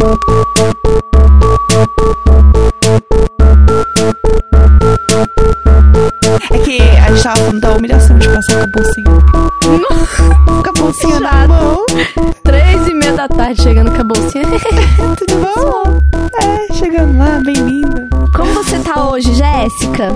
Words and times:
É 0.00 0.06
que 6.64 6.80
a 6.80 7.10
gente 7.10 7.22
tava 7.24 7.36
falando 7.36 7.60
da 7.60 7.72
humilhação 7.72 8.16
de 8.16 8.28
passar 8.28 8.58
com 8.58 8.62
a 8.62 8.66
bolsinha. 8.68 9.10
Com 10.62 10.68
a 10.68 10.72
bolsinha 10.72 11.18
na 11.18 11.48
mão. 11.48 11.84
Três 12.44 12.86
e 12.86 12.94
meia 12.94 13.12
da 13.14 13.28
tarde 13.28 13.60
chegando 13.60 13.90
com 13.90 14.00
a 14.00 14.04
bolsinha. 14.04 14.44
Tudo 15.18 15.34
bom? 15.40 15.82
É, 16.40 16.72
chegando 16.74 17.18
lá, 17.18 17.40
bem-vinda. 17.44 18.08
Como 18.36 18.54
você 18.54 18.78
tá 18.78 19.10
hoje, 19.10 19.34
Jéssica? 19.34 20.12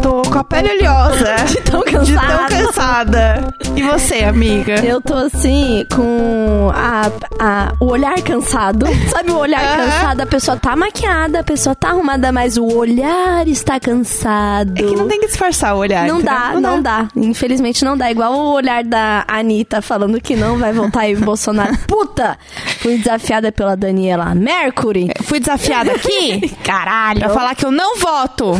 Tô 0.00 0.17
com 0.30 0.38
a 0.38 0.44
pele 0.44 0.70
oleosa. 0.78 1.34
De 1.46 1.60
tão 1.62 1.82
De 1.84 1.92
tão 1.92 2.04
cansada. 2.04 2.48
cansada. 2.48 3.54
E 3.76 3.82
você, 3.82 4.24
amiga? 4.24 4.74
Eu 4.84 5.00
tô 5.00 5.14
assim, 5.14 5.86
com 5.94 6.70
a, 6.74 7.10
a- 7.38 7.72
o 7.80 7.86
olhar 7.86 8.20
cansado. 8.22 8.86
Sabe 9.10 9.30
o 9.30 9.36
olhar 9.38 9.60
Aham. 9.62 9.76
cansado? 9.76 10.20
A 10.22 10.26
pessoa 10.26 10.56
tá 10.56 10.74
maquiada, 10.76 11.40
a 11.40 11.44
pessoa 11.44 11.74
tá 11.74 11.88
arrumada, 11.90 12.32
mas 12.32 12.56
o 12.56 12.66
olhar 12.66 13.46
está 13.46 13.78
cansado. 13.80 14.72
É 14.78 14.82
que 14.82 14.96
não 14.96 15.06
tem 15.08 15.20
que 15.20 15.26
disfarçar 15.26 15.74
o 15.74 15.78
olhar. 15.78 16.06
Não 16.06 16.20
dá, 16.20 16.52
não 16.60 16.82
dá. 16.82 17.08
Infelizmente 17.16 17.84
não 17.84 17.96
dá. 17.96 18.10
Igual 18.10 18.32
o 18.34 18.52
olhar 18.52 18.82
da 18.84 19.24
Anitta 19.28 19.80
falando 19.80 20.20
que 20.20 20.34
não 20.34 20.58
vai 20.58 20.72
voltar 20.72 21.00
aí 21.00 21.14
Bolsonaro. 21.16 21.76
Puta! 21.86 22.38
Fui 22.80 22.96
desafiada 22.98 23.50
pela 23.52 23.76
Daniela 23.76 24.34
Mercury. 24.34 25.10
Eu 25.16 25.24
Fui 25.24 25.38
desafiada 25.40 25.92
aqui 25.92 26.48
Caralho. 26.64 27.20
pra 27.20 27.30
falar 27.30 27.54
que 27.54 27.64
eu 27.64 27.70
não 27.70 27.96
voto 27.98 28.52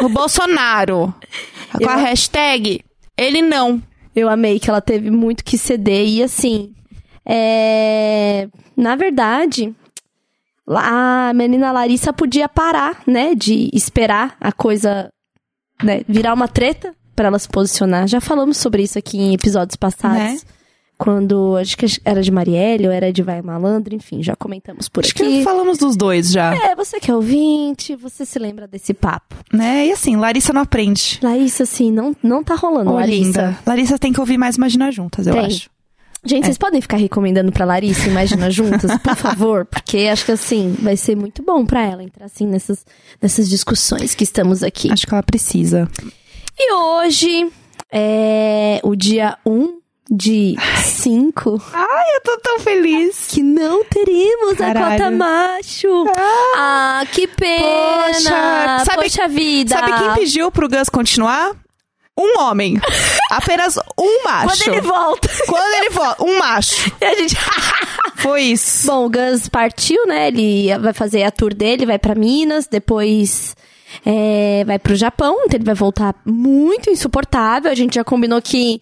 no 0.00 0.08
Bolsonaro. 0.08 0.91
Com 0.96 1.88
a 1.88 1.98
Eu- 1.98 2.04
hashtag 2.04 2.84
ele 3.16 3.42
não. 3.42 3.82
Eu 4.14 4.28
amei 4.28 4.58
que 4.58 4.68
ela 4.68 4.80
teve 4.80 5.10
muito 5.10 5.44
que 5.44 5.56
ceder. 5.56 6.06
E 6.06 6.22
assim, 6.22 6.74
é... 7.24 8.48
na 8.76 8.94
verdade, 8.96 9.74
a 10.68 11.32
menina 11.34 11.72
Larissa 11.72 12.12
podia 12.12 12.48
parar, 12.48 13.02
né? 13.06 13.34
De 13.34 13.70
esperar 13.72 14.36
a 14.40 14.52
coisa 14.52 15.10
né, 15.82 16.02
virar 16.08 16.34
uma 16.34 16.48
treta 16.48 16.94
pra 17.14 17.28
ela 17.28 17.38
se 17.38 17.48
posicionar. 17.48 18.06
Já 18.06 18.20
falamos 18.20 18.56
sobre 18.56 18.82
isso 18.82 18.98
aqui 18.98 19.18
em 19.18 19.34
episódios 19.34 19.76
passados. 19.76 20.18
Né? 20.18 20.40
Quando, 21.02 21.56
acho 21.56 21.76
que 21.76 21.84
era 22.04 22.22
de 22.22 22.30
Marielle 22.30 22.86
ou 22.86 22.92
era 22.92 23.12
de 23.12 23.22
Vai 23.24 23.42
Malandro, 23.42 23.92
enfim, 23.92 24.22
já 24.22 24.36
comentamos 24.36 24.88
por 24.88 25.02
Acho 25.02 25.12
aqui. 25.12 25.24
que 25.24 25.42
falamos 25.42 25.76
dos 25.78 25.96
dois 25.96 26.30
já. 26.30 26.54
É, 26.54 26.76
você 26.76 27.00
que 27.00 27.10
é 27.10 27.14
ouvinte, 27.14 27.96
você 27.96 28.24
se 28.24 28.38
lembra 28.38 28.68
desse 28.68 28.94
papo. 28.94 29.34
Né? 29.52 29.88
E 29.88 29.90
assim, 29.92 30.14
Larissa 30.14 30.52
não 30.52 30.60
aprende. 30.62 31.18
Larissa, 31.20 31.64
assim, 31.64 31.90
não, 31.90 32.14
não 32.22 32.44
tá 32.44 32.54
rolando, 32.54 32.92
Ô, 32.92 32.94
Larissa. 32.94 33.24
linda. 33.24 33.58
Larissa 33.66 33.98
tem 33.98 34.12
que 34.12 34.20
ouvir 34.20 34.38
mais 34.38 34.54
Imagina 34.54 34.92
Juntas, 34.92 35.26
eu 35.26 35.34
Tem. 35.34 35.46
acho. 35.46 35.68
Gente, 36.24 36.44
vocês 36.44 36.56
podem 36.56 36.80
ficar 36.80 36.98
recomendando 36.98 37.50
pra 37.50 37.64
Larissa 37.64 38.06
Imagina 38.06 38.48
Juntas, 38.48 38.96
por 39.02 39.16
favor? 39.16 39.64
Porque 39.66 40.08
acho 40.12 40.24
que 40.24 40.30
assim, 40.30 40.76
vai 40.80 40.96
ser 40.96 41.16
muito 41.16 41.42
bom 41.42 41.66
pra 41.66 41.82
ela 41.82 42.04
entrar 42.04 42.26
assim 42.26 42.46
nessas, 42.46 42.86
nessas 43.20 43.48
discussões 43.50 44.14
que 44.14 44.22
estamos 44.22 44.62
aqui. 44.62 44.88
Acho 44.92 45.04
que 45.04 45.12
ela 45.12 45.22
precisa. 45.24 45.88
E 46.56 46.72
hoje 46.72 47.50
é 47.90 48.80
o 48.84 48.94
dia 48.94 49.36
1 49.44 49.81
de 50.14 50.54
5 50.84 51.62
Ai, 51.72 52.04
eu 52.16 52.20
tô 52.22 52.38
tão 52.40 52.58
feliz. 52.58 53.28
que 53.30 53.42
não 53.42 53.82
teremos 53.84 54.60
a 54.60 54.66
Caralho. 54.74 54.98
cota 54.98 55.10
macho. 55.10 56.04
Ah, 56.54 57.02
que 57.10 57.26
pena. 57.26 57.62
Poxa, 58.06 58.84
sabe- 58.84 59.02
Poxa 59.04 59.28
vida. 59.28 59.74
Sabe 59.74 59.92
quem 59.98 60.14
pediu 60.14 60.50
pro 60.50 60.68
Gus 60.68 60.88
continuar? 60.90 61.52
Um 62.18 62.40
homem. 62.42 62.78
Apenas 63.32 63.78
um 63.98 64.24
macho. 64.24 64.48
Quando 64.64 64.68
ele 64.74 64.80
volta. 64.82 65.28
Quando 65.46 65.74
ele 65.76 65.90
volta, 65.90 66.22
um 66.24 66.38
macho. 66.38 66.92
E 67.00 67.04
a 67.06 67.14
gente... 67.14 67.34
Foi 68.16 68.42
isso. 68.42 68.86
Bom, 68.86 69.06
o 69.06 69.10
Gus 69.10 69.48
partiu, 69.48 70.06
né? 70.06 70.28
Ele 70.28 70.68
vai 70.78 70.92
fazer 70.92 71.22
a 71.24 71.30
tour 71.30 71.52
dele, 71.54 71.86
vai 71.86 71.98
pra 71.98 72.14
Minas, 72.14 72.66
depois 72.68 73.56
é, 74.06 74.62
vai 74.64 74.78
pro 74.78 74.94
Japão, 74.94 75.40
então 75.44 75.56
ele 75.56 75.64
vai 75.64 75.74
voltar 75.74 76.14
muito 76.24 76.88
insuportável. 76.90 77.70
A 77.70 77.74
gente 77.74 77.94
já 77.94 78.04
combinou 78.04 78.40
que 78.42 78.80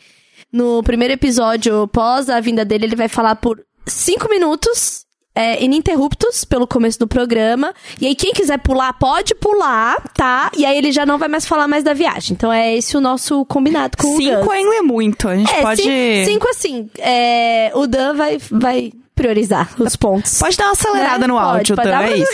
no 0.53 0.83
primeiro 0.83 1.15
episódio, 1.15 1.87
pós 1.89 2.29
a 2.29 2.41
vinda 2.41 2.65
dele, 2.65 2.87
ele 2.87 2.97
vai 2.97 3.09
falar 3.09 3.37
por 3.37 3.61
cinco 3.87 4.29
minutos. 4.29 5.05
é, 5.33 5.63
ininterruptos 5.63 6.45
pelo 6.45 6.67
começo 6.67 6.99
do 6.99 7.07
programa. 7.07 7.73
E 8.01 8.07
aí, 8.07 8.17
quem 8.17 8.33
quiser 8.33 8.59
pular, 8.59 8.93
pode 8.95 9.33
pular, 9.37 9.97
tá? 10.13 10.51
E 10.57 10.67
aí 10.67 10.77
ele 10.77 10.91
já 10.91 11.07
não 11.07 11.19
vai 11.19 11.29
mais 11.29 11.47
falar 11.47 11.69
mais 11.69 11.85
da 11.85 11.95
viagem. 11.95 12.33
Então 12.35 12.53
é 12.53 12.77
esse 12.77 12.97
o 12.97 13.01
nosso 13.01 13.45
combinado 13.47 13.97
com 13.97 14.09
o 14.09 14.11
Gus. 14.17 14.25
Cinco 14.25 14.51
ainda 14.51 14.75
é 14.75 14.83
muito. 14.83 15.29
A 15.29 15.37
gente 15.37 15.51
É, 15.55 15.63
pode. 15.63 15.83
cin- 15.83 16.25
cinco 16.27 16.49
assim. 16.49 16.91
é, 16.99 17.71
o 17.77 17.87
Dan 17.87 18.15
vai, 18.15 18.39
vai 18.51 18.93
priorizar 19.21 19.69
os 19.79 19.97
pontos. 19.97 20.39
Pode 20.39 20.57
dar 20.57 20.65
uma 20.67 20.73
acelerada 20.73 21.19
Né? 21.19 21.27
no 21.27 21.35
Pode, 21.35 21.57
áudio, 21.57 21.77
pode 21.77 21.89
dar- 21.91 22.09
é 22.11 22.17
isso. 22.17 22.33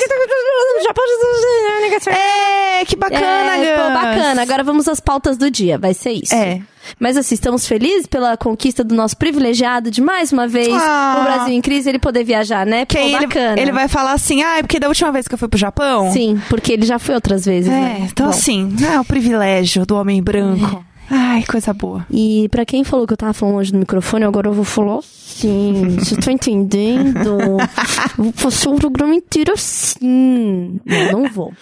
Pode... 0.94 2.10
É, 2.10 2.84
que 2.84 2.96
bacana, 2.96 3.56
É, 3.56 3.76
pô, 3.76 3.90
bacana. 3.92 4.42
Agora 4.42 4.62
vamos 4.62 4.86
às 4.86 5.00
pautas 5.00 5.36
do 5.36 5.50
dia. 5.50 5.78
Vai 5.78 5.94
ser 5.94 6.12
isso. 6.12 6.34
É. 6.34 6.60
Mas 7.00 7.16
assim, 7.16 7.34
estamos 7.34 7.66
felizes 7.66 8.06
pela 8.06 8.36
conquista 8.36 8.84
do 8.84 8.94
nosso 8.94 9.16
privilegiado 9.16 9.90
de 9.90 10.00
mais 10.00 10.30
uma 10.32 10.46
vez 10.46 10.68
Ah. 10.72 11.16
o 11.18 11.24
Brasil 11.24 11.54
em 11.54 11.60
crise 11.60 11.88
ele 11.88 11.98
poder 11.98 12.22
viajar, 12.22 12.64
né? 12.64 12.84
Que 12.86 12.96
Pô, 12.96 13.02
ele, 13.02 13.26
bacana. 13.26 13.60
ele 13.60 13.72
vai 13.72 13.88
falar 13.88 14.12
assim, 14.12 14.42
ah, 14.42 14.58
é 14.58 14.62
porque 14.62 14.78
da 14.78 14.86
última 14.88 15.10
vez 15.10 15.26
que 15.26 15.34
eu 15.34 15.38
fui 15.38 15.48
pro 15.48 15.58
Japão. 15.58 16.12
Sim, 16.12 16.40
porque 16.48 16.72
ele 16.72 16.86
já 16.86 16.98
foi 16.98 17.14
outras 17.16 17.44
vezes, 17.44 17.68
É, 17.70 17.74
né? 17.74 18.08
então 18.12 18.26
Bom. 18.26 18.30
assim, 18.32 18.74
é 18.94 19.00
o 19.00 19.04
privilégio 19.04 19.84
do 19.84 19.96
homem 19.96 20.22
branco. 20.22 20.84
Ai, 21.10 21.44
coisa 21.44 21.72
boa. 21.72 22.06
E 22.10 22.48
pra 22.50 22.64
quem 22.64 22.84
falou 22.84 23.06
que 23.06 23.12
eu 23.12 23.16
tava 23.16 23.32
falando 23.32 23.56
longe 23.56 23.72
do 23.72 23.78
microfone, 23.78 24.24
agora 24.24 24.48
eu 24.48 24.52
vou 24.52 24.64
falar 24.64 24.98
assim. 24.98 25.96
Você 25.98 26.16
tá 26.16 26.32
entendendo? 26.32 27.38
vou 28.16 28.32
fazer 28.32 28.68
o 28.68 28.74
programa 28.74 29.14
inteiro 29.14 29.52
assim. 29.52 30.80
Não, 30.84 31.12
não 31.12 31.30
vou. 31.30 31.52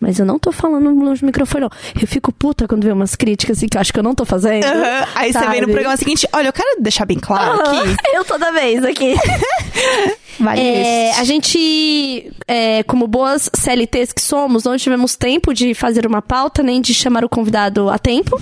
Mas 0.00 0.18
eu 0.18 0.26
não 0.26 0.38
tô 0.38 0.52
falando 0.52 0.90
longe 0.90 1.20
do 1.20 1.26
microfone, 1.26 1.62
não. 1.62 1.70
Eu 2.00 2.06
fico 2.06 2.32
puta 2.32 2.68
quando 2.68 2.84
vê 2.84 2.92
umas 2.92 3.14
críticas 3.14 3.58
assim 3.58 3.68
que 3.68 3.76
eu 3.76 3.80
acho 3.80 3.92
que 3.92 3.98
eu 3.98 4.02
não 4.02 4.14
tô 4.14 4.24
fazendo. 4.24 4.64
Aham. 4.64 5.06
Aí 5.14 5.32
você 5.32 5.38
vem 5.40 5.48
no 5.48 5.54
sabe? 5.54 5.72
programa 5.72 5.96
seguinte, 5.96 6.28
olha, 6.32 6.48
eu 6.48 6.52
quero 6.52 6.80
deixar 6.80 7.04
bem 7.04 7.18
claro 7.18 7.60
aqui. 7.60 7.96
Eu 8.14 8.24
toda 8.24 8.52
vez 8.52 8.84
aqui. 8.84 9.14
Vale 10.38 10.60
É, 10.60 11.14
a 11.16 11.24
gente, 11.24 12.32
é, 12.46 12.82
como 12.84 13.06
boas 13.06 13.50
CLTs 13.54 14.12
que 14.12 14.20
somos, 14.20 14.64
não 14.64 14.76
tivemos 14.76 15.16
tempo 15.16 15.52
de 15.52 15.74
fazer 15.74 16.06
uma 16.06 16.20
pauta, 16.20 16.62
nem 16.62 16.80
de 16.80 16.92
chamar 16.92 17.24
o 17.24 17.28
convidado 17.28 17.88
a 17.88 17.98
tempo. 17.98 18.40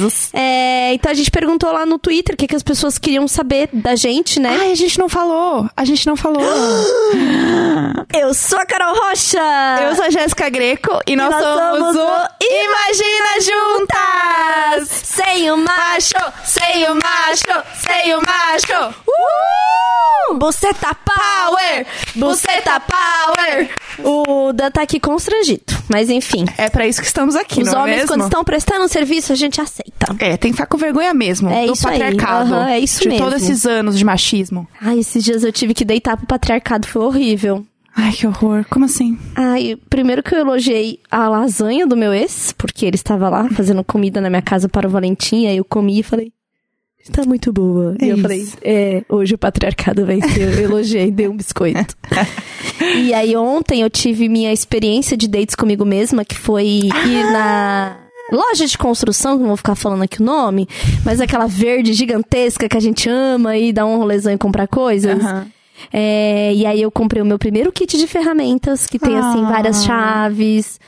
Risos. 0.00 0.30
É, 0.32 0.94
então 0.94 1.10
a 1.10 1.14
gente 1.14 1.30
perguntou 1.30 1.70
lá 1.72 1.84
no 1.84 1.98
Twitter 1.98 2.34
o 2.34 2.38
que, 2.38 2.46
que 2.46 2.56
as 2.56 2.62
pessoas 2.62 2.98
queriam 2.98 3.26
saber 3.28 3.68
da 3.72 3.94
gente, 3.96 4.40
né? 4.40 4.56
Ai, 4.60 4.72
a 4.72 4.74
gente 4.74 4.98
não 4.98 5.08
falou. 5.08 5.68
A 5.76 5.84
gente 5.84 6.06
não 6.06 6.16
falou. 6.16 6.40
Eu 8.14 8.34
sou 8.34 8.58
a 8.58 8.66
Carol 8.66 8.94
Rocha! 8.94 9.38
Eu 9.82 9.94
sou 9.94 10.04
a 10.06 10.10
Jéssica 10.10 10.48
Greco 10.48 11.00
e 11.06 11.14
nós, 11.14 11.30
nós 11.30 11.42
somos, 11.42 11.94
somos 11.94 11.96
o 11.96 12.28
Imagina 12.42 13.40
Juntas! 13.40 14.88
Sem 14.88 15.50
o 15.50 15.56
macho! 15.56 16.14
Sem 16.44 16.84
o 16.88 16.94
macho! 16.94 17.64
Sem 17.78 18.14
o 18.14 18.20
macho! 18.20 18.94
Uh! 19.06 20.34
Buceta 20.34 20.94
power! 20.94 21.86
Buceta 22.14 22.80
power! 22.80 23.70
O 23.98 24.52
Dan 24.52 24.70
tá 24.70 24.82
aqui 24.82 24.98
constrangido, 25.00 25.64
mas 25.88 26.08
enfim. 26.10 26.44
É 26.56 26.68
pra 26.68 26.86
isso 26.86 27.00
que 27.00 27.06
estamos 27.06 27.36
aqui, 27.36 27.62
Os 27.62 27.68
não 27.68 27.80
é 27.80 27.82
homens, 27.82 27.96
mesmo? 27.96 28.08
quando 28.08 28.24
estão 28.24 28.44
prestando 28.44 28.88
serviço, 28.88 29.32
a 29.32 29.36
gente 29.36 29.60
aceita. 29.60 29.89
É, 30.18 30.36
tem 30.36 30.50
que 30.50 30.56
ficar 30.56 30.66
com 30.66 30.76
vergonha 30.76 31.12
mesmo 31.14 31.48
É 31.50 31.66
do 31.66 31.76
patriarcado. 31.76 32.54
Aham, 32.54 32.68
é 32.70 32.78
isso 32.78 33.02
de 33.02 33.08
mesmo. 33.08 33.24
todos 33.24 33.42
esses 33.42 33.66
anos 33.66 33.98
de 33.98 34.04
machismo. 34.04 34.66
Ai, 34.80 34.98
esses 34.98 35.22
dias 35.22 35.44
eu 35.44 35.52
tive 35.52 35.74
que 35.74 35.84
deitar 35.84 36.16
pro 36.16 36.26
patriarcado, 36.26 36.86
foi 36.86 37.02
horrível. 37.02 37.64
Ai, 37.96 38.12
que 38.12 38.26
horror. 38.26 38.64
Como 38.70 38.84
assim? 38.84 39.18
Ai, 39.34 39.76
primeiro 39.88 40.22
que 40.22 40.34
eu 40.34 40.38
elogiei 40.38 41.00
a 41.10 41.28
lasanha 41.28 41.86
do 41.86 41.96
meu 41.96 42.14
ex, 42.14 42.52
porque 42.56 42.86
ele 42.86 42.96
estava 42.96 43.28
lá 43.28 43.48
fazendo 43.50 43.82
comida 43.84 44.20
na 44.20 44.30
minha 44.30 44.42
casa 44.42 44.68
para 44.68 44.86
o 44.86 44.90
Valentim, 44.90 45.46
aí 45.46 45.56
eu 45.56 45.64
comi 45.64 45.98
e 45.98 46.02
falei, 46.02 46.32
está 47.02 47.24
muito 47.24 47.52
boa. 47.52 47.96
É 48.00 48.06
e 48.06 48.08
eu 48.08 48.14
isso. 48.14 48.22
falei, 48.22 48.48
é, 48.62 49.04
hoje 49.08 49.34
o 49.34 49.38
patriarcado 49.38 50.06
venceu. 50.06 50.50
Eu 50.50 50.64
elogiei, 50.64 51.10
dei 51.10 51.28
um 51.28 51.36
biscoito. 51.36 51.96
e 52.96 53.12
aí 53.12 53.36
ontem 53.36 53.82
eu 53.82 53.90
tive 53.90 54.28
minha 54.28 54.52
experiência 54.52 55.16
de 55.16 55.28
dates 55.28 55.54
comigo 55.54 55.84
mesma, 55.84 56.24
que 56.24 56.36
foi 56.36 56.66
ir 56.66 57.32
na 57.32 57.96
loja 58.30 58.66
de 58.66 58.76
construção, 58.78 59.34
que 59.36 59.40
não 59.40 59.48
vou 59.48 59.56
ficar 59.56 59.74
falando 59.74 60.02
aqui 60.02 60.20
o 60.20 60.24
nome, 60.24 60.68
mas 61.04 61.20
aquela 61.20 61.46
verde 61.46 61.92
gigantesca 61.92 62.68
que 62.68 62.76
a 62.76 62.80
gente 62.80 63.08
ama 63.08 63.56
e 63.56 63.72
dá 63.72 63.84
um 63.86 63.98
rolezão 63.98 64.32
e 64.32 64.38
comprar 64.38 64.66
coisas. 64.68 65.22
Aham. 65.22 65.46
É, 65.92 66.52
e 66.54 66.66
aí 66.66 66.82
eu 66.82 66.90
comprei 66.90 67.22
o 67.22 67.26
meu 67.26 67.38
primeiro 67.38 67.72
kit 67.72 67.96
de 67.96 68.06
ferramentas, 68.06 68.86
que 68.86 68.98
tem, 68.98 69.16
assim, 69.16 69.42
Ah. 69.44 69.48
várias 69.48 69.82
chaves, 69.82 70.78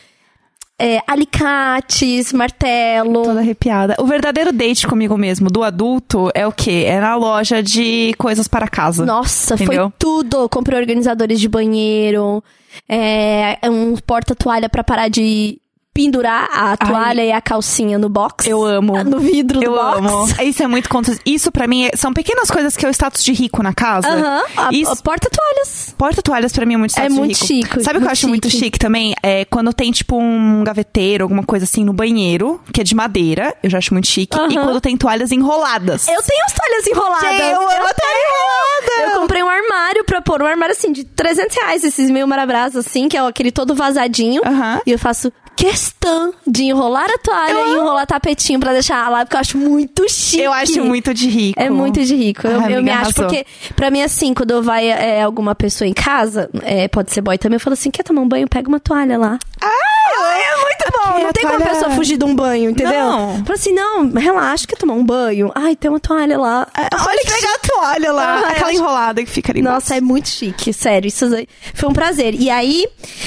é, 0.78 1.00
alicates, 1.06 2.32
martelo. 2.32 3.22
Toda 3.22 3.40
arrepiada. 3.40 3.96
O 3.98 4.04
verdadeiro 4.06 4.52
date 4.52 4.86
comigo 4.86 5.16
mesmo, 5.16 5.48
do 5.48 5.62
adulto, 5.62 6.30
é 6.34 6.46
o 6.46 6.52
quê? 6.52 6.84
É 6.86 7.00
na 7.00 7.14
loja 7.16 7.62
de 7.62 8.12
coisas 8.18 8.46
para 8.48 8.68
casa. 8.68 9.04
Nossa, 9.06 9.54
Entendeu? 9.54 9.84
foi 9.84 9.92
tudo. 9.98 10.48
Comprei 10.48 10.78
organizadores 10.78 11.40
de 11.40 11.48
banheiro, 11.48 12.42
é, 12.88 13.58
um 13.64 13.96
porta-toalha 13.96 14.68
pra 14.68 14.84
parar 14.84 15.08
de 15.08 15.58
pendurar 15.94 16.48
a 16.52 16.76
toalha 16.76 17.22
e 17.24 17.30
a 17.32 17.40
calcinha 17.40 17.98
no 17.98 18.08
box. 18.08 18.46
Eu 18.48 18.64
amo. 18.64 19.02
No 19.04 19.18
vidro 19.18 19.58
do 19.60 19.64
Eu 19.64 19.72
box. 19.72 19.98
amo. 19.98 20.26
Isso 20.42 20.62
é 20.62 20.66
muito 20.66 20.88
contra... 20.88 21.14
Isso 21.26 21.52
pra 21.52 21.66
mim 21.66 21.84
é- 21.84 21.96
são 21.96 22.12
pequenas 22.14 22.50
coisas 22.50 22.76
que 22.76 22.86
é 22.86 22.88
o 22.88 22.92
status 22.92 23.22
de 23.22 23.32
rico 23.32 23.62
na 23.62 23.74
casa. 23.74 24.08
Aham. 24.08 24.42
A- 24.56 24.68
Isso- 24.72 24.90
a 24.92 24.96
Porta-toalhas. 24.96 25.94
Porta-toalhas 25.98 26.52
pra 26.52 26.64
mim 26.64 26.74
é 26.74 26.76
muito 26.78 26.90
status 26.92 27.14
É 27.14 27.18
muito 27.18 27.32
rico. 27.34 27.46
chique, 27.46 27.82
Sabe 27.82 27.98
o 27.98 28.00
que 28.00 28.06
eu 28.06 28.10
acho 28.10 28.28
muito 28.28 28.48
chique. 28.48 28.78
também? 28.78 29.14
É 29.22 29.44
quando 29.44 29.72
tem, 29.72 29.90
tipo, 29.92 30.16
um 30.18 30.64
gaveteiro, 30.64 31.24
alguma 31.24 31.42
coisa 31.44 31.64
assim 31.64 31.84
no 31.84 31.92
banheiro, 31.92 32.60
que 32.72 32.80
é 32.80 32.84
de 32.84 32.94
madeira. 32.94 33.54
Eu 33.62 33.68
já 33.68 33.78
acho 33.78 33.92
muito 33.92 34.06
chique. 34.06 34.36
E 34.36 34.40
Aham. 34.40 34.64
quando 34.64 34.80
tem 34.80 34.96
toalhas 34.96 35.30
enroladas. 35.30 36.08
Eu 36.08 36.22
tenho 36.22 36.44
as 36.46 36.52
toalhas 36.52 36.86
enroladas. 36.86 37.30
Gente, 37.30 37.42
eu 37.42 37.60
amo 37.60 37.86
a 37.86 37.94
toalha 37.94 38.18
enrolada. 38.26 39.12
Eu 39.14 39.20
comprei 39.20 39.42
um 39.42 39.48
armário 39.48 40.04
pra 40.04 40.22
pôr. 40.22 40.42
Um 40.42 40.46
armário, 40.46 40.72
assim, 40.74 40.90
de 40.92 41.04
300 41.04 41.54
reais. 41.56 41.84
Esses 41.84 42.10
meio 42.10 42.26
maravilhosos, 42.26 42.76
assim, 42.86 43.08
que 43.08 43.16
é 43.16 43.20
aquele 43.20 43.52
todo 43.52 43.74
vazadinho. 43.74 44.40
Aham. 44.44 44.80
E 44.86 44.90
eu 44.92 44.98
faço 44.98 45.32
questão 45.56 46.32
de 46.46 46.64
enrolar 46.64 47.08
a 47.10 47.19
toalha 47.19 47.66
e 47.69 47.72
enrolar 47.75 48.06
tapetinho 48.06 48.58
pra 48.58 48.72
deixar 48.72 49.08
lá, 49.08 49.25
porque 49.25 49.37
eu 49.37 49.40
acho 49.40 49.58
muito 49.58 50.08
chique. 50.08 50.43
Eu 50.43 50.52
acho 50.52 50.84
muito 50.84 51.14
de 51.14 51.28
rico. 51.28 51.60
É 51.60 51.70
muito 51.70 52.02
de 52.02 52.14
rico. 52.14 52.46
Eu, 52.46 52.60
Ai, 52.60 52.76
eu 52.76 52.82
me 52.82 52.90
acho, 52.90 53.00
arrasou. 53.00 53.25
porque 53.26 53.46
pra 53.76 53.90
mim, 53.90 54.02
assim, 54.02 54.34
quando 54.34 54.62
vai 54.62 54.88
é, 54.88 55.22
alguma 55.22 55.54
pessoa 55.54 55.87
em 55.87 55.93
casa, 55.93 56.50
é, 56.62 56.88
pode 56.88 57.12
ser 57.12 57.20
boy 57.20 57.38
também, 57.38 57.56
eu 57.56 57.60
falo 57.60 57.75
assim, 57.75 57.90
quer 57.90 58.02
tomar 58.02 58.22
um 58.22 58.28
banho? 58.28 58.49
Pega 58.49 58.69
uma 58.69 58.81
toalha 58.81 59.19
lá. 59.19 59.38
Ah, 59.60 59.69
Não 61.20 61.29
a 61.29 61.32
tem 61.32 61.44
como 61.47 61.56
a 61.62 61.67
pessoa 61.67 61.91
fugir 61.93 62.17
de 62.17 62.25
um 62.25 62.35
banho, 62.35 62.70
entendeu? 62.70 62.93
Não. 62.93 63.44
Fala 63.44 63.55
assim, 63.55 63.73
não, 63.73 64.11
relaxa, 64.11 64.67
quer 64.67 64.76
tomar 64.76 64.94
um 64.94 65.05
banho? 65.05 65.50
Ai, 65.55 65.76
tem 65.76 65.91
uma 65.91 66.00
toalha 66.00 66.38
lá. 66.38 66.67
Olha 66.76 67.20
que 67.25 67.32
legal 67.32 67.53
a 67.55 67.67
toalha 67.69 68.12
lá. 68.12 68.35
Ah, 68.37 68.41
eu 68.41 68.47
aquela 68.49 68.73
enrolada 68.75 69.23
que 69.25 69.31
fica 69.31 69.53
ali. 69.53 69.62
Nossa, 69.62 69.97
é 69.97 70.00
muito 70.00 70.29
chique, 70.29 70.73
sério. 70.73 71.09
Isso 71.09 71.26
foi 71.75 71.88
um 71.88 71.93
prazer. 71.93 72.35
E 72.35 72.49
aí, 72.50 72.87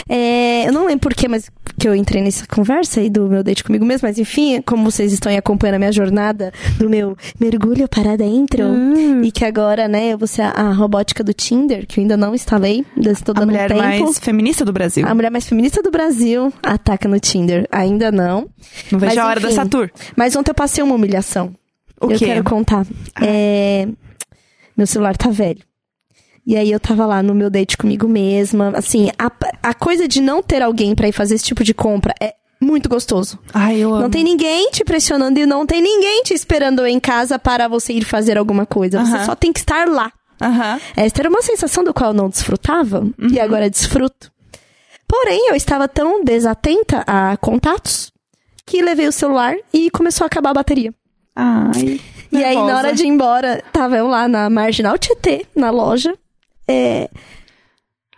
é, 0.09 0.67
eu 0.67 0.73
não 0.73 0.85
lembro 0.85 0.99
porquê, 1.01 1.27
mas 1.27 1.49
que 1.77 1.87
eu 1.87 1.95
entrei 1.95 2.21
nessa 2.21 2.45
conversa 2.47 3.01
aí 3.01 3.09
do 3.09 3.27
meu 3.27 3.43
date 3.43 3.63
comigo 3.63 3.83
mesmo, 3.85 4.07
mas 4.07 4.17
enfim, 4.17 4.61
como 4.61 4.89
vocês 4.89 5.11
estão 5.11 5.29
aí 5.29 5.37
acompanhando 5.37 5.75
a 5.75 5.79
minha 5.79 5.91
jornada 5.91 6.53
do 6.79 6.89
meu 6.89 7.17
mergulho 7.39 7.87
para 7.87 8.15
dentro, 8.15 8.63
Hum. 8.65 9.21
e 9.23 9.31
que 9.31 9.43
agora, 9.43 9.87
né, 9.87 10.13
eu 10.13 10.17
vou 10.17 10.27
ser 10.27 10.43
a, 10.43 10.51
a 10.51 10.71
robótica 10.71 11.23
do 11.23 11.33
Tinder, 11.33 11.85
que 11.85 11.99
eu 11.99 12.01
ainda 12.03 12.15
não 12.15 12.33
instalei, 12.33 12.85
ainda 12.95 13.11
estou 13.11 13.33
a 13.35 13.39
dando 13.39 13.49
mulher 13.49 13.65
um 13.71 13.75
tempo. 13.75 13.81
mais 14.05 14.19
feminista 14.19 14.63
do 14.63 14.71
Brasil. 14.71 15.05
A 15.07 15.13
mulher 15.13 15.29
mais 15.29 15.47
feminista 15.47 15.81
do 15.81 15.91
Brasil 15.91 16.51
ataca 16.63 17.07
no 17.09 17.19
Tinder. 17.19 17.67
Ainda 17.75 18.11
não. 18.11 18.49
Não 18.91 18.99
vejo 18.99 19.15
Mas, 19.15 19.17
a 19.17 19.27
hora 19.27 19.39
enfim. 19.39 19.49
dessa 19.49 19.65
tour. 19.67 19.89
Mas 20.15 20.35
ontem 20.35 20.51
eu 20.51 20.55
passei 20.55 20.83
uma 20.83 20.95
humilhação. 20.95 21.53
O 22.01 22.11
eu 22.11 22.17
quê? 22.17 22.25
quero 22.25 22.43
contar. 22.43 22.85
É, 23.21 23.87
Meu 24.77 24.87
celular 24.87 25.15
tá 25.17 25.29
velho. 25.29 25.61
E 26.47 26.55
aí 26.55 26.71
eu 26.71 26.79
tava 26.79 27.05
lá 27.05 27.23
no 27.23 27.33
meu 27.33 27.49
date 27.49 27.75
comigo 27.77 28.07
mesma. 28.07 28.71
Assim, 28.75 29.09
a, 29.17 29.31
a 29.63 29.73
coisa 29.73 30.07
de 30.07 30.21
não 30.21 30.43
ter 30.43 30.61
alguém 30.61 30.93
pra 30.93 31.07
ir 31.07 31.11
fazer 31.11 31.35
esse 31.35 31.43
tipo 31.45 31.63
de 31.63 31.73
compra 31.73 32.13
é 32.21 32.35
muito 32.61 32.87
gostoso. 32.87 33.39
Ai, 33.53 33.77
eu 33.79 33.91
amo. 33.93 34.03
Não 34.03 34.09
tem 34.09 34.23
ninguém 34.23 34.69
te 34.71 34.83
pressionando 34.83 35.39
e 35.39 35.45
não 35.45 35.65
tem 35.65 35.81
ninguém 35.81 36.23
te 36.23 36.33
esperando 36.33 36.85
em 36.85 36.99
casa 36.99 37.39
para 37.39 37.67
você 37.67 37.93
ir 37.93 38.05
fazer 38.05 38.37
alguma 38.37 38.65
coisa. 38.65 39.03
Você 39.03 39.23
só 39.25 39.35
tem 39.35 39.51
que 39.51 39.59
estar 39.59 39.87
lá. 39.87 40.11
Aham. 40.41 40.79
Esta 40.95 41.21
era 41.21 41.29
uma 41.29 41.41
sensação 41.41 41.83
do 41.83 41.93
qual 41.93 42.11
eu 42.11 42.13
não 42.13 42.29
desfrutava 42.29 42.99
Uhum. 42.99 43.13
e 43.31 43.39
agora 43.39 43.69
desfruto. 43.69 44.31
Porém, 45.07 45.49
eu 45.49 45.55
estava 45.55 45.87
tão 45.87 46.23
desatenta 46.23 47.03
a 47.05 47.37
contatos 47.37 48.11
que 48.65 48.81
levei 48.81 49.07
o 49.07 49.11
celular 49.11 49.55
e 49.71 49.89
começou 49.91 50.25
a 50.25 50.27
acabar 50.27 50.51
a 50.51 50.55
bateria. 50.55 50.93
Ai. 51.35 51.99
E 52.31 52.43
aí, 52.43 52.55
na 52.55 52.77
hora 52.77 52.91
de 52.91 53.03
ir 53.03 53.07
embora, 53.07 53.63
tava 53.71 53.95
eu 53.95 54.07
lá 54.07 54.27
na 54.27 54.49
Marginal 54.49 54.97
Tietê, 54.97 55.45
na 55.55 55.69
loja, 55.69 56.13
é, 56.67 57.09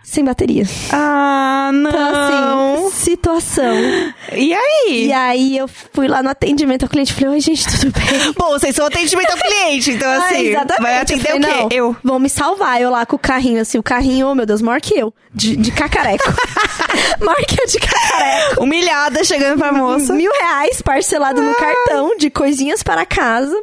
sem 0.08 0.24
bateria. 0.24 0.64
Ah, 0.94 1.70
não. 1.74 1.90
Então, 1.90 2.88
assim, 2.88 2.96
situação. 2.96 3.76
E 4.32 4.54
aí? 4.54 5.06
E 5.08 5.14
aí, 5.14 5.58
eu 5.58 5.68
fui 5.68 6.08
lá 6.08 6.22
no 6.22 6.30
atendimento 6.30 6.84
ao 6.84 6.90
cliente 6.90 7.12
e 7.12 7.16
falei, 7.16 7.30
oi, 7.30 7.40
gente, 7.40 7.66
tudo 7.68 7.92
bem? 7.92 8.32
Bom, 8.38 8.50
vocês 8.50 8.76
são 8.76 8.86
atendimento 8.86 9.32
ao 9.32 9.38
cliente, 9.38 9.92
então 9.92 10.08
Ah, 10.12 10.18
assim. 10.18 10.48
exatamente. 10.48 10.82
Vai 10.82 10.98
Eu 10.98 11.02
atender 11.02 11.28
falei, 11.32 11.40
o 11.64 11.70
quê? 11.70 11.76
Eu. 11.76 11.96
Vão 12.04 12.20
me 12.20 12.30
salvar. 12.30 12.82
Eu 12.82 12.90
lá 12.90 13.06
com 13.06 13.16
o 13.16 13.20
carrinho, 13.20 13.62
assim, 13.62 13.78
o 13.78 13.84
carrinho, 13.84 14.28
oh 14.28 14.36
meu 14.36 14.46
Deus, 14.46 14.62
maior 14.62 14.80
que 14.80 14.98
eu. 14.98 15.14
De, 15.34 15.56
de 15.56 15.72
cacareco. 15.72 16.24
maior 17.20 17.44
que 17.46 17.62
eu 17.62 17.68
de 17.68 17.80
cacareco. 17.80 18.64
Humilhada 18.64 19.24
chegando 19.24 19.58
pra 19.60 19.72
moça. 19.74 20.14
Mil 20.14 20.32
reais 20.32 20.82
parcelado 20.82 21.42
no 21.42 21.54
cartão 21.56 22.18
de 22.18 22.30
coisinhas 22.30 22.82
para 22.82 23.06
casa. 23.06 23.60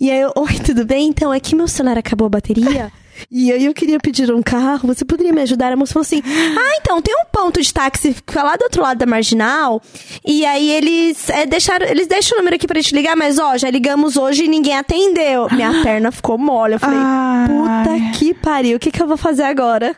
E 0.00 0.10
aí 0.10 0.20
eu, 0.20 0.32
oi, 0.36 0.54
tudo 0.64 0.84
bem? 0.84 1.08
Então, 1.08 1.32
é 1.34 1.40
que 1.40 1.56
meu 1.56 1.66
celular 1.68 1.98
acabou 1.98 2.26
a 2.26 2.30
bateria. 2.30 2.92
E 3.30 3.52
aí 3.52 3.64
eu 3.64 3.74
queria 3.74 3.98
pedir 3.98 4.32
um 4.32 4.42
carro, 4.42 4.86
você 4.86 5.04
poderia 5.04 5.32
me 5.32 5.42
ajudar? 5.42 5.72
A 5.72 5.76
moça 5.76 5.92
falou 5.92 6.02
assim, 6.02 6.22
ah, 6.24 6.78
então, 6.80 7.00
tem 7.02 7.14
um 7.14 7.24
ponto 7.30 7.60
de 7.60 7.72
táxi 7.72 8.08
que 8.08 8.14
fica 8.14 8.42
lá 8.42 8.56
do 8.56 8.62
outro 8.64 8.82
lado 8.82 8.98
da 8.98 9.06
Marginal, 9.06 9.80
e 10.24 10.44
aí 10.44 10.70
eles 10.70 11.28
é, 11.30 11.46
deixaram, 11.46 11.86
eles 11.86 12.06
deixam 12.06 12.36
o 12.36 12.40
número 12.40 12.56
aqui 12.56 12.66
pra 12.66 12.80
gente 12.80 12.94
ligar, 12.94 13.16
mas 13.16 13.38
ó, 13.38 13.56
já 13.56 13.70
ligamos 13.70 14.16
hoje 14.16 14.44
e 14.44 14.48
ninguém 14.48 14.76
atendeu. 14.76 15.48
Minha 15.50 15.80
perna 15.82 16.10
ficou 16.12 16.38
mole, 16.38 16.74
eu 16.74 16.78
falei, 16.80 16.98
Ai. 17.00 17.48
puta 17.48 18.18
que 18.18 18.34
pariu, 18.34 18.76
o 18.76 18.80
que 18.80 18.90
que 18.90 19.02
eu 19.02 19.08
vou 19.08 19.16
fazer 19.16 19.44
agora? 19.44 19.96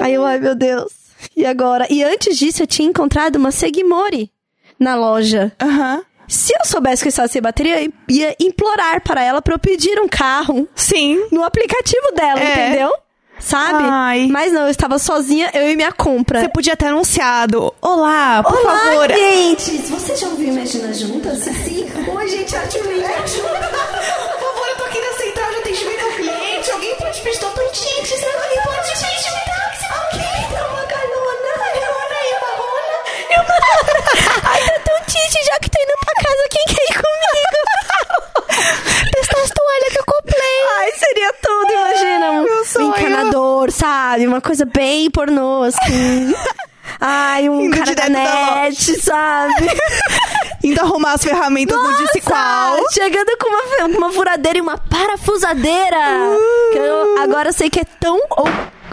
Aí 0.00 0.14
eu, 0.14 0.24
ai 0.24 0.38
meu 0.38 0.54
Deus, 0.54 0.92
e 1.36 1.44
agora? 1.44 1.86
E 1.90 2.02
antes 2.02 2.38
disso 2.38 2.62
eu 2.62 2.66
tinha 2.66 2.88
encontrado 2.88 3.36
uma 3.36 3.50
Segmori 3.50 4.30
na 4.78 4.94
loja. 4.96 5.52
Aham. 5.60 6.02
Se 6.30 6.52
eu 6.54 6.64
soubesse 6.64 7.02
que 7.02 7.08
eu 7.08 7.10
estava 7.10 7.26
sem 7.26 7.42
bateria, 7.42 7.82
eu 7.82 7.92
ia 8.08 8.36
implorar 8.38 9.00
para 9.02 9.20
ela 9.22 9.42
pra 9.42 9.54
eu 9.54 9.58
pedir 9.58 9.98
um 9.98 10.06
carro 10.08 10.68
Sim. 10.76 11.26
no 11.32 11.42
aplicativo 11.42 12.12
dela, 12.14 12.38
É. 12.40 12.68
entendeu? 12.68 12.92
Sabe? 13.40 13.82
Ai. 13.82 14.28
Mas 14.30 14.52
não, 14.52 14.62
eu 14.62 14.68
estava 14.68 14.96
sozinha, 14.98 15.50
eu 15.54 15.68
e 15.70 15.74
minha 15.74 15.90
compra. 15.90 16.40
Você 16.42 16.48
podia 16.50 16.76
ter 16.76 16.86
anunciado. 16.86 17.74
Olá, 17.82 18.42
por 18.44 18.54
Olá, 18.60 18.78
favor. 18.78 19.08
clientes! 19.08 19.88
Você 19.90 20.14
já 20.14 20.28
ouviu 20.28 20.48
Imagina 20.52 20.92
Juntas? 20.94 21.38
Sim. 21.38 21.90
Oi, 22.14 22.28
gente, 22.28 22.54
ativa 22.54 22.86
me 22.88 23.02
ajuda. 23.04 23.48
Por 23.48 24.40
favor, 24.40 24.68
eu 24.68 24.76
tô 24.76 24.84
aqui 24.84 25.00
na 25.00 25.12
central 25.24 25.50
de 25.50 25.56
atendimento 25.56 26.04
ao 26.04 26.10
cliente. 26.12 26.70
Alguém 26.70 26.94
pode 26.96 27.20
pedir 27.22 27.38
tua 27.40 27.50
gente? 27.50 28.06
Você 28.08 28.24
alguém 28.26 28.62
pode 28.62 28.92
pedir 28.92 29.30
um 29.30 29.40
táxi? 29.46 29.86
Ok, 30.04 30.20
então 30.50 30.68
uma 30.70 30.84
carona. 30.84 31.52
Carona 31.74 32.14
aí, 32.20 32.30
uma 32.38 32.52
Ai, 34.50 34.60
tá 34.60 34.74
tão 34.74 34.79
tite, 35.10 35.44
já 35.44 35.58
que 35.58 35.68
tô 35.70 35.78
indo 35.82 35.92
pra 36.04 36.14
casa, 36.22 36.48
quem 36.50 36.64
quer 36.66 36.84
ir 36.90 37.02
comigo? 37.02 37.58
Testar 39.12 39.40
as 39.42 39.50
toalhas 39.50 39.92
que 39.92 39.98
eu 39.98 40.04
comprei. 40.06 40.56
Ai, 40.78 40.92
seria 40.92 41.32
tudo, 41.42 41.72
imagina. 41.72 42.30
Um, 42.30 42.82
um 42.84 42.88
encanador, 42.88 43.70
sabe? 43.72 44.26
Uma 44.26 44.40
coisa 44.40 44.64
bem 44.64 45.10
pornô, 45.10 45.64
assim. 45.64 46.34
Ai, 47.00 47.48
um 47.48 47.60
Indo 47.62 47.76
cara 47.78 47.94
da 47.94 48.06
direto 48.06 48.12
da 48.12 48.62
net, 48.62 49.00
sabe? 49.00 49.66
Indo 50.62 50.80
arrumar 50.80 51.14
as 51.14 51.24
ferramentas 51.24 51.76
do 51.76 51.96
Disse 51.98 52.20
Qual. 52.20 52.76
Nossa, 52.76 52.92
Chegando 52.92 53.30
com 53.38 53.48
uma, 53.48 53.86
uma 53.98 54.12
furadeira 54.12 54.58
e 54.58 54.60
uma 54.60 54.76
parafusadeira. 54.76 55.96
Que 56.72 56.78
eu 56.78 57.18
agora 57.22 57.52
sei 57.52 57.70
que 57.70 57.80
é 57.80 57.84
tão... 57.98 58.18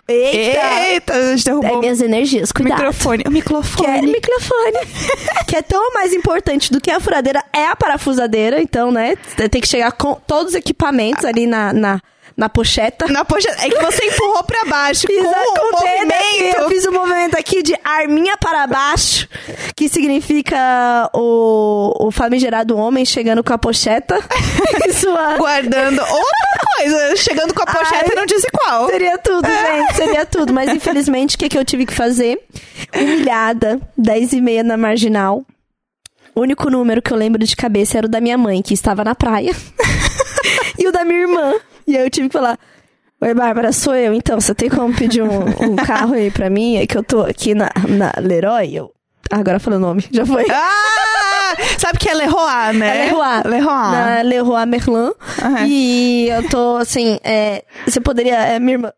eita! 0.07 0.89
Eita, 0.89 1.13
a 1.13 1.35
gente 1.35 1.41
É 1.41 1.51
derrubou 1.51 1.79
minhas 1.79 2.01
energias, 2.01 2.51
cuidado. 2.51 2.77
microfone. 2.77 3.21
O 3.21 3.23
Que 3.23 3.27
é 3.27 3.31
microfone. 3.31 4.11
microfone. 4.11 4.77
que 5.47 5.55
é 5.55 5.61
tão 5.61 5.93
mais 5.93 6.13
importante 6.13 6.71
do 6.71 6.79
que 6.79 6.89
a 6.91 6.99
furadeira 6.99 7.43
é 7.53 7.65
a 7.67 7.75
parafusadeira. 7.75 8.61
Então, 8.61 8.91
né? 8.91 9.15
Tem 9.51 9.61
que 9.61 9.67
chegar 9.67 9.91
com 9.91 10.15
todos 10.27 10.53
os 10.53 10.55
equipamentos 10.55 11.25
ali 11.25 11.45
na, 11.47 11.73
na, 11.73 12.01
na 12.35 12.49
pocheta. 12.49 13.07
Na 13.07 13.23
poxa, 13.25 13.49
é 13.59 13.69
que 13.69 13.79
você 13.81 14.05
empurrou 14.05 14.43
pra 14.43 14.65
baixo 14.65 15.05
Fiz 15.07 15.23
com 15.23 15.29
o 15.29 15.33
com 15.71 15.77
o 15.77 15.79
dedo 15.79 16.11
aqui, 16.11 16.39
Eu 16.39 16.45
movimento. 16.63 16.69
fiz 16.69 16.85
o 16.85 16.91
movimento 16.91 17.37
aqui 17.37 17.63
de 17.63 17.75
arminha 17.83 18.35
para 18.37 18.67
baixo, 18.67 19.27
que 19.75 19.87
significa 19.89 21.09
o, 21.13 22.07
o 22.07 22.11
famigerado 22.11 22.75
homem 22.77 23.05
chegando 23.05 23.43
com 23.43 23.53
a 23.53 23.57
pocheta. 23.57 24.19
Isso 24.87 25.09
é- 25.09 25.37
Guardando 25.37 25.99
outra 26.01 26.75
coisa, 26.75 27.15
chegando 27.17 27.53
com 27.53 27.63
a 27.63 27.65
pocheta 27.65 28.05
Ai. 28.05 28.11
e 28.11 28.15
não 28.15 28.25
disse 28.25 28.47
qual. 28.51 28.87
Seria 28.87 29.17
tudo, 29.17 29.47
gente. 29.47 29.95
Seria 29.95 30.25
tudo. 30.25 30.53
Mas 30.53 30.69
infelizmente, 30.69 31.35
o 31.35 31.39
que, 31.39 31.49
que 31.49 31.57
eu 31.57 31.65
tive 31.65 31.85
que 31.85 31.93
fazer? 31.93 32.39
Humilhada, 32.95 33.79
10 33.97 34.33
e 34.33 34.41
meia 34.41 34.63
na 34.63 34.77
marginal. 34.77 35.43
O 36.35 36.41
único 36.41 36.69
número 36.69 37.01
que 37.01 37.11
eu 37.11 37.17
lembro 37.17 37.43
de 37.43 37.55
cabeça 37.55 37.97
era 37.97 38.05
o 38.05 38.09
da 38.09 38.21
minha 38.21 38.37
mãe, 38.37 38.61
que 38.61 38.73
estava 38.73 39.03
na 39.03 39.15
praia. 39.15 39.55
e 40.77 40.87
o 40.87 40.91
da 40.91 41.03
minha 41.03 41.21
irmã. 41.21 41.53
E 41.87 41.95
aí 41.97 42.03
eu 42.03 42.09
tive 42.09 42.27
que 42.27 42.33
falar. 42.33 42.59
Oi, 43.19 43.33
Bárbara, 43.33 43.71
sou 43.71 43.95
eu. 43.95 44.13
Então, 44.13 44.39
você 44.39 44.53
tem 44.53 44.69
como 44.69 44.93
pedir 44.93 45.23
um, 45.23 45.39
um 45.71 45.75
carro 45.87 46.13
aí 46.13 46.29
pra 46.29 46.49
mim? 46.49 46.77
É 46.77 46.85
que 46.85 46.97
eu 46.97 47.03
tô 47.03 47.21
aqui 47.21 47.55
na, 47.55 47.71
na 47.87 48.13
Leroy. 48.19 48.75
Eu... 48.75 48.93
Ah, 49.31 49.37
agora 49.37 49.59
falei 49.59 49.77
o 49.77 49.81
nome. 49.81 50.05
Já 50.11 50.25
foi. 50.25 50.45
Ah! 50.51 51.55
Sabe 51.79 51.97
que 51.97 52.09
é 52.09 52.13
Leroy, 52.13 52.73
né? 52.73 52.89
É 52.89 53.05
Leroy. 53.05 53.41
Leroy. 53.45 53.91
Na 53.91 54.21
Leroy 54.21 54.65
Merlin. 54.65 55.11
Aham. 55.41 55.65
E 55.65 56.29
eu 56.29 56.47
tô 56.49 56.75
assim, 56.75 57.19
é, 57.23 57.63
você 57.85 57.99
poderia. 57.99 58.35
É, 58.35 58.59
minha 58.59 58.73
irmã. 58.73 58.93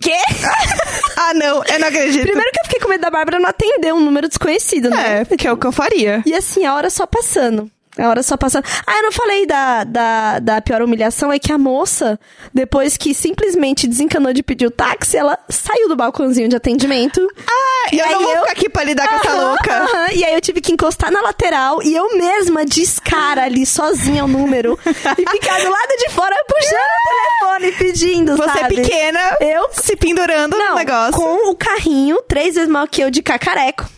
Quê? 0.00 0.14
Ah, 1.20 1.34
não, 1.34 1.64
eu 1.64 1.80
não 1.80 1.88
acredito. 1.88 2.22
Primeiro 2.22 2.50
que 2.52 2.60
eu 2.60 2.64
fiquei 2.64 2.80
com 2.80 2.88
medo 2.88 3.00
da 3.00 3.10
Bárbara 3.10 3.40
não 3.40 3.50
atender 3.50 3.92
um 3.92 3.98
número 3.98 4.28
desconhecido, 4.28 4.88
né? 4.88 5.22
É, 5.22 5.24
porque 5.24 5.48
é 5.48 5.52
o 5.52 5.56
que 5.56 5.66
eu 5.66 5.72
faria. 5.72 6.22
E 6.24 6.32
assim, 6.32 6.64
a 6.64 6.76
hora 6.76 6.88
só 6.90 7.06
passando. 7.06 7.68
A 7.98 8.08
hora 8.08 8.22
só 8.22 8.36
passando. 8.36 8.64
Ah, 8.86 8.96
eu 8.98 9.02
não 9.02 9.12
falei 9.12 9.44
da, 9.46 9.84
da, 9.84 10.38
da 10.38 10.60
pior 10.60 10.82
humilhação, 10.82 11.32
é 11.32 11.38
que 11.38 11.52
a 11.52 11.58
moça, 11.58 12.18
depois 12.54 12.96
que 12.96 13.12
simplesmente 13.12 13.86
desencanou 13.88 14.32
de 14.32 14.42
pedir 14.42 14.66
o 14.66 14.70
táxi, 14.70 15.16
ela 15.16 15.36
saiu 15.48 15.88
do 15.88 15.96
balcãozinho 15.96 16.48
de 16.48 16.56
atendimento. 16.56 17.20
Ah, 17.50 17.88
E 17.94 17.98
eu 17.98 18.04
aí 18.04 18.12
não 18.12 18.22
vou 18.22 18.36
ficar 18.40 18.52
aqui 18.52 18.68
pra 18.68 18.84
lidar 18.84 19.08
com 19.08 19.14
essa 19.16 19.30
Aham, 19.30 19.48
louca. 19.50 19.72
aham. 19.78 20.06
E 20.12 20.24
aí 20.24 20.34
eu 20.34 20.40
tive 20.40 20.60
que 20.60 20.72
encostar 20.72 21.10
na 21.10 21.20
lateral 21.22 21.82
e 21.82 21.94
eu 21.94 22.16
mesma 22.18 22.64
discara 22.66 23.44
ali 23.44 23.64
sozinha 23.64 24.24
o 24.24 24.28
número 24.28 24.78
e 24.84 25.30
ficar 25.30 25.60
do 25.60 25.70
lado 25.70 25.96
de 25.98 26.10
fora 26.10 26.36
puxando 26.46 26.76
o 26.76 27.48
telefone 27.48 27.72
pedindo, 27.78 28.36
Você 28.36 28.58
sabe? 28.58 28.74
pequena, 28.76 29.20
Eu 29.40 29.68
se 29.72 29.96
pendurando 29.96 30.56
não, 30.58 30.70
no 30.70 30.74
negócio. 30.76 31.12
com 31.14 31.50
o 31.50 31.56
carrinho 31.56 32.20
três 32.28 32.54
vezes 32.56 32.68
maior 32.68 32.86
que 32.88 33.00
eu 33.02 33.10
de 33.10 33.22
cacareco. 33.22 33.88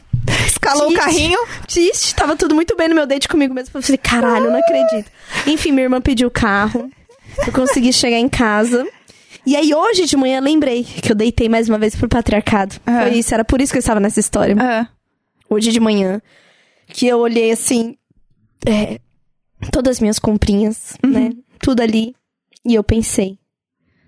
Escalou 0.63 0.85
o 0.85 0.89
Triste. 0.89 1.05
carrinho. 1.05 1.39
Triste, 1.67 2.15
tava 2.15 2.37
tudo 2.37 2.55
muito 2.55 2.77
bem 2.77 2.89
no 2.89 2.95
meu 2.95 3.07
date 3.07 3.27
comigo 3.29 3.55
mesmo. 3.55 3.71
Eu 3.75 3.83
falei, 3.83 3.99
caralho, 3.99 4.47
eu 4.47 4.51
não 4.53 4.59
acredito. 4.61 5.11
Enfim, 5.47 5.73
minha 5.73 5.85
irmã 5.85 6.01
pediu 6.01 6.29
o 6.29 6.31
carro. 6.31 6.91
Eu 7.47 7.53
consegui 7.53 7.93
chegar 7.93 8.19
em 8.19 8.29
casa. 8.29 8.87
E 9.47 9.57
aí, 9.57 9.75
hoje 9.75 10.05
de 10.05 10.17
manhã, 10.17 10.39
lembrei 10.41 10.85
que 10.85 11.11
eu 11.11 11.17
deitei 11.17 11.49
mais 11.49 11.69
uma 11.69 11.79
vez 11.79 11.97
pro 11.97 12.09
patriarcado. 12.09 12.77
Ah. 12.85 13.03
Foi 13.03 13.13
isso, 13.15 13.33
era 13.33 13.45
por 13.45 13.61
isso 13.61 13.73
que 13.73 13.79
eu 13.79 13.81
estava 13.81 13.99
nessa 14.01 14.21
história. 14.21 14.55
Ah, 14.59 14.87
Hoje 15.49 15.73
de 15.73 15.81
manhã, 15.81 16.21
que 16.87 17.07
eu 17.09 17.19
olhei 17.19 17.51
assim, 17.51 17.97
é, 18.67 19.01
todas 19.73 19.97
as 19.97 20.01
minhas 20.01 20.19
comprinhas, 20.19 20.97
Uhum. 21.03 21.11
né? 21.11 21.31
Tudo 21.59 21.81
ali. 21.81 22.15
E 22.65 22.75
eu 22.75 22.85
pensei, 22.85 23.39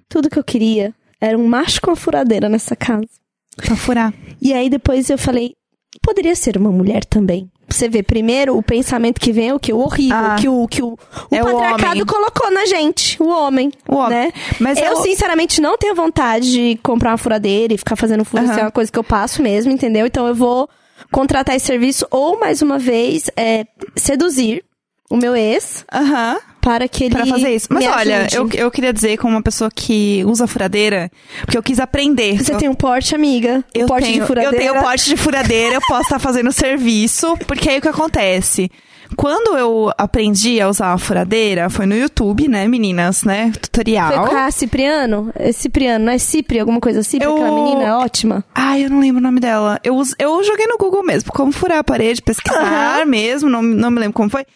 tudo 0.09 0.29
que 0.31 0.39
eu 0.39 0.45
queria 0.45 0.95
era 1.21 1.37
um 1.39 1.47
macho 1.49 1.81
com 1.81 1.91
a 1.91 1.97
furadeira 1.97 2.49
nessa 2.49 2.77
casa. 2.77 3.09
pra 3.57 3.75
furar. 3.77 4.15
E 4.41 4.53
aí 4.55 4.71
depois 4.71 5.11
eu 5.11 5.19
falei, 5.19 5.55
poderia 6.01 6.35
ser 6.35 6.57
uma 6.57 6.71
mulher 6.71 7.05
também. 7.05 7.51
Você 7.69 7.89
vê, 7.89 8.03
primeiro, 8.03 8.57
o 8.57 8.63
pensamento 8.63 9.19
que 9.21 9.33
vem 9.33 9.49
é 9.49 9.55
o 9.55 9.59
que? 9.59 9.73
O 9.73 9.79
horrível, 9.79 10.17
Ah. 10.17 10.37
que 10.39 10.49
o, 10.49 10.69
que 10.69 10.83
o, 10.83 10.89
o 10.89 10.99
É 11.35 11.41
o 11.43 11.45
patriarcado 11.47 11.93
homem. 11.93 12.05
colocou 12.05 12.51
na 12.51 12.67
gente, 12.67 13.23
o 13.23 13.29
homem. 13.29 13.73
O 13.89 13.95
homem. 13.97 14.11
Né? 14.27 14.33
Mas 14.61 14.79
eu, 14.79 14.85
eu- 14.85 14.97
sinceramente, 14.97 15.61
não 15.61 15.79
tenho 15.79 15.95
vontade 15.95 16.51
de 16.53 16.77
comprar 16.83 17.13
uma 17.13 17.19
furadeira 17.19 17.73
e 17.73 17.79
ficar 17.79 17.97
fazendo 17.97 18.25
furo. 18.25 18.43
Isso 18.43 18.53
Aham. 18.53 18.61
é 18.61 18.65
uma 18.65 18.71
coisa 18.71 18.93
que 18.93 18.99
eu 18.99 19.05
passo 19.05 19.43
mesmo, 19.43 19.73
entendeu? 19.73 20.07
Então 20.07 20.27
eu 20.27 20.35
vou 20.35 20.69
contratar 21.11 21.57
esse 21.57 21.67
serviço 21.67 22.07
ou, 22.11 22.39
mais 22.39 22.61
uma 22.63 22.79
vez, 22.79 23.31
é, 23.37 23.65
seduzir 23.97 24.63
o 25.11 25.17
meu 25.17 25.35
ex 25.35 25.85
Aham. 25.93 26.39
Para 26.63 26.87
que 26.89 27.05
ele 27.05 27.15
Pra 27.17 27.27
fazer 27.27 27.55
isso. 27.55 27.67
Mas 27.71 27.85
olha, 27.85 28.27
ajude. 28.27 28.57
eu, 28.57 28.65
eu 28.67 28.71
queria 28.71 28.93
dizer, 28.93 29.19
como 29.19 29.35
uma 29.35 29.43
pessoa 29.43 29.69
que 29.69 30.25
usa 30.25 30.47
furadeira, 30.47 31.11
porque 31.45 31.59
eu 31.59 31.63
quis 31.63 31.81
aprender. 31.81 32.43
Você 32.43 32.55
eu, 32.55 32.59
tem 32.59 32.69
um 32.69 32.75
porte, 32.75 33.15
amiga? 33.15 33.65
eu 33.75 33.85
um 33.85 33.89
porte 33.89 34.07
tenho, 34.07 34.21
de 34.21 34.27
furadeira? 34.27 34.57
Eu 34.57 34.61
tenho 34.73 34.81
porte 34.83 35.09
de 35.11 35.17
furadeira, 35.17 35.75
eu 35.75 35.81
posso 35.89 36.03
estar 36.05 36.19
fazendo 36.21 36.53
serviço, 36.53 37.37
porque 37.47 37.69
aí 37.69 37.79
o 37.79 37.83
que 37.83 37.89
acontece? 37.89 38.71
Quando 39.15 39.59
eu 39.59 39.93
aprendi 39.99 40.59
a 40.59 40.69
usar 40.71 40.93
a 40.95 40.99
furadeira, 40.99 41.69
foi 41.69 41.85
no 41.85 41.95
YouTube, 41.95 42.49
né, 42.49 42.67
meninas, 42.67 43.25
né? 43.25 43.53
Tutorial. 43.61 44.11
Foi 44.11 44.31
com 44.31 44.37
a 44.37 44.51
Cipriano? 44.51 45.31
É 45.35 45.53
Cipriano, 45.53 46.07
não 46.07 46.13
é 46.13 46.19
Cipri? 46.19 46.61
Alguma 46.61 46.81
coisa 46.81 47.03
Cipri? 47.03 47.27
Eu- 47.27 47.35
Aquela 47.35 47.55
menina 47.55 47.83
é 47.85 47.93
ótima. 47.93 48.43
Ai, 48.55 48.85
eu 48.87 48.91
não 48.91 49.01
lembro 49.01 49.19
o 49.19 49.23
nome 49.23 49.39
dela. 49.39 49.79
Eu, 49.85 50.01
eu 50.19 50.43
joguei 50.45 50.67
no 50.67 50.79
Google 50.79 51.03
mesmo, 51.03 51.31
como 51.31 51.53
furar 51.53 51.79
a 51.79 51.85
parede, 51.85 52.23
pesquisar 52.23 53.05
mesmo, 53.05 53.51
não, 53.51 53.61
não 53.63 53.91
me 53.91 53.99
lembro 53.99 54.15
como 54.15 54.31
foi. 54.31 54.47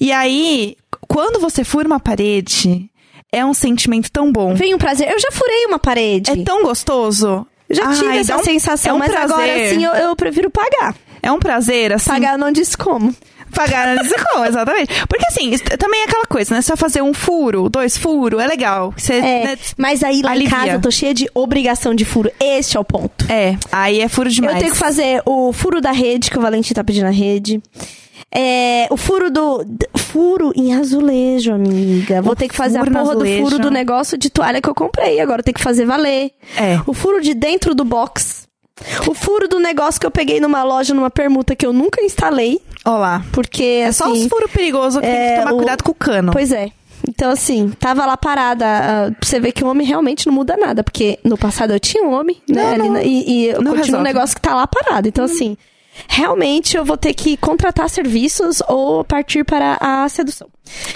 E 0.00 0.10
aí, 0.10 0.76
quando 1.08 1.40
você 1.40 1.64
fura 1.64 1.86
uma 1.86 2.00
parede, 2.00 2.90
é 3.32 3.44
um 3.44 3.54
sentimento 3.54 4.10
tão 4.10 4.30
bom. 4.32 4.54
Vem 4.54 4.74
um 4.74 4.78
prazer. 4.78 5.10
Eu 5.10 5.18
já 5.18 5.30
furei 5.32 5.66
uma 5.66 5.78
parede. 5.78 6.30
É 6.30 6.36
tão 6.44 6.62
gostoso. 6.62 7.46
Já 7.68 7.92
tive 7.92 8.06
Ai, 8.08 8.18
essa 8.18 8.36
um- 8.36 8.44
sensação, 8.44 8.92
é 8.92 8.94
um 8.94 8.98
mas 8.98 9.10
agora 9.14 9.42
prazer. 9.46 9.74
sim 9.74 9.84
eu, 9.84 9.92
eu 9.92 10.14
prefiro 10.16 10.48
pagar. 10.50 10.94
É 11.22 11.32
um 11.32 11.38
prazer, 11.40 11.92
assim. 11.92 12.08
Pagar 12.10 12.38
não 12.38 12.52
disse 12.52 12.76
como. 12.76 13.12
Pagar 13.52 13.88
antes 13.88 14.08
de 14.08 14.14
como, 14.26 14.44
exatamente. 14.44 14.92
Porque 15.08 15.24
assim, 15.26 15.50
também 15.78 16.02
é 16.02 16.04
aquela 16.04 16.26
coisa, 16.26 16.54
né? 16.54 16.62
Só 16.62 16.76
fazer 16.76 17.00
um 17.02 17.14
furo, 17.14 17.68
dois 17.68 17.96
furos, 17.96 18.40
é 18.40 18.46
legal. 18.46 18.92
Você, 18.96 19.14
É, 19.14 19.44
né, 19.44 19.58
mas 19.76 20.02
aí 20.04 20.20
lá 20.22 20.32
alivia. 20.32 20.48
em 20.48 20.50
casa 20.60 20.72
eu 20.72 20.80
tô 20.80 20.90
cheia 20.90 21.14
de 21.14 21.28
obrigação 21.34 21.94
de 21.94 22.04
furo. 22.04 22.30
Este 22.40 22.76
é 22.76 22.80
o 22.80 22.84
ponto. 22.84 23.24
é, 23.30 23.56
aí 23.72 24.00
é 24.00 24.08
furo 24.08 24.28
demais. 24.30 24.54
Eu 24.56 24.60
tenho 24.60 24.72
que 24.72 24.78
fazer 24.78 25.22
o 25.24 25.52
furo 25.52 25.80
da 25.80 25.90
rede, 25.92 26.30
que 26.30 26.38
o 26.38 26.42
Valentim 26.42 26.74
tá 26.74 26.84
pedindo 26.84 27.06
a 27.06 27.10
rede. 27.10 27.60
É, 28.34 28.86
o 28.90 28.96
furo 28.96 29.30
do. 29.30 29.64
Furo 29.96 30.52
em 30.56 30.74
azulejo, 30.74 31.52
amiga. 31.52 32.20
Vou 32.22 32.32
O 32.32 32.36
ter 32.36 32.48
que 32.48 32.54
fazer 32.56 32.78
a 32.78 32.84
porra 32.84 33.14
do 33.16 33.24
furo 33.26 33.58
do 33.58 33.70
negócio 33.70 34.16
de 34.18 34.28
toalha 34.30 34.60
que 34.60 34.68
eu 34.68 34.74
comprei. 34.74 35.20
Agora 35.20 35.42
tem 35.42 35.54
que 35.54 35.62
fazer 35.62 35.84
valer. 35.86 36.30
É. 36.56 36.80
O 36.86 36.92
furo 36.92 37.20
de 37.20 37.34
dentro 37.34 37.74
do 37.74 37.84
box. 37.84 38.46
O 39.08 39.14
furo 39.14 39.48
do 39.48 39.58
negócio 39.58 39.98
que 40.00 40.06
eu 40.06 40.10
peguei 40.10 40.38
numa 40.38 40.62
loja, 40.62 40.92
numa 40.92 41.08
permuta 41.10 41.56
que 41.56 41.64
eu 41.64 41.72
nunca 41.72 42.02
instalei. 42.02 42.60
Olá. 42.84 43.24
Porque, 43.32 43.62
É 43.62 43.86
assim... 43.86 44.04
só 44.04 44.12
os 44.12 44.26
furos 44.26 44.50
perigosos 44.50 45.00
que 45.00 45.06
tem 45.06 45.16
é, 45.16 45.34
que 45.34 45.40
tomar 45.40 45.52
o- 45.54 45.56
cuidado 45.56 45.82
com 45.82 45.92
o 45.92 45.94
cano. 45.94 46.32
Pois 46.32 46.52
é. 46.52 46.70
Então, 47.08 47.30
assim, 47.30 47.72
tava 47.78 48.04
lá 48.04 48.16
parada. 48.16 48.66
pra 49.18 49.26
você 49.28 49.38
ver 49.40 49.52
que 49.52 49.64
o 49.64 49.68
homem 49.68 49.86
realmente 49.86 50.26
não 50.26 50.34
muda 50.34 50.56
nada. 50.58 50.82
Porque 50.84 51.18
no 51.24 51.38
passado 51.38 51.72
eu 51.72 51.80
tinha 51.80 52.02
um 52.04 52.12
homem, 52.12 52.36
né? 52.48 52.76
Não, 52.76 53.00
e, 53.00 53.30
e 53.30 53.46
eu 53.46 53.62
Não 53.62 53.70
continuo 53.72 53.74
um 53.76 53.76
resolve. 53.84 54.04
negócio 54.04 54.34
que 54.36 54.42
tá 54.42 54.54
lá 54.54 54.66
parado. 54.66 55.08
Então, 55.08 55.24
assim, 55.24 55.56
realmente 56.08 56.76
eu 56.76 56.84
vou 56.84 56.96
ter 56.96 57.14
que 57.14 57.36
contratar 57.36 57.88
serviços 57.90 58.62
ou 58.68 59.04
partir 59.04 59.44
para 59.44 59.76
a 59.80 60.08
sedução. 60.08 60.48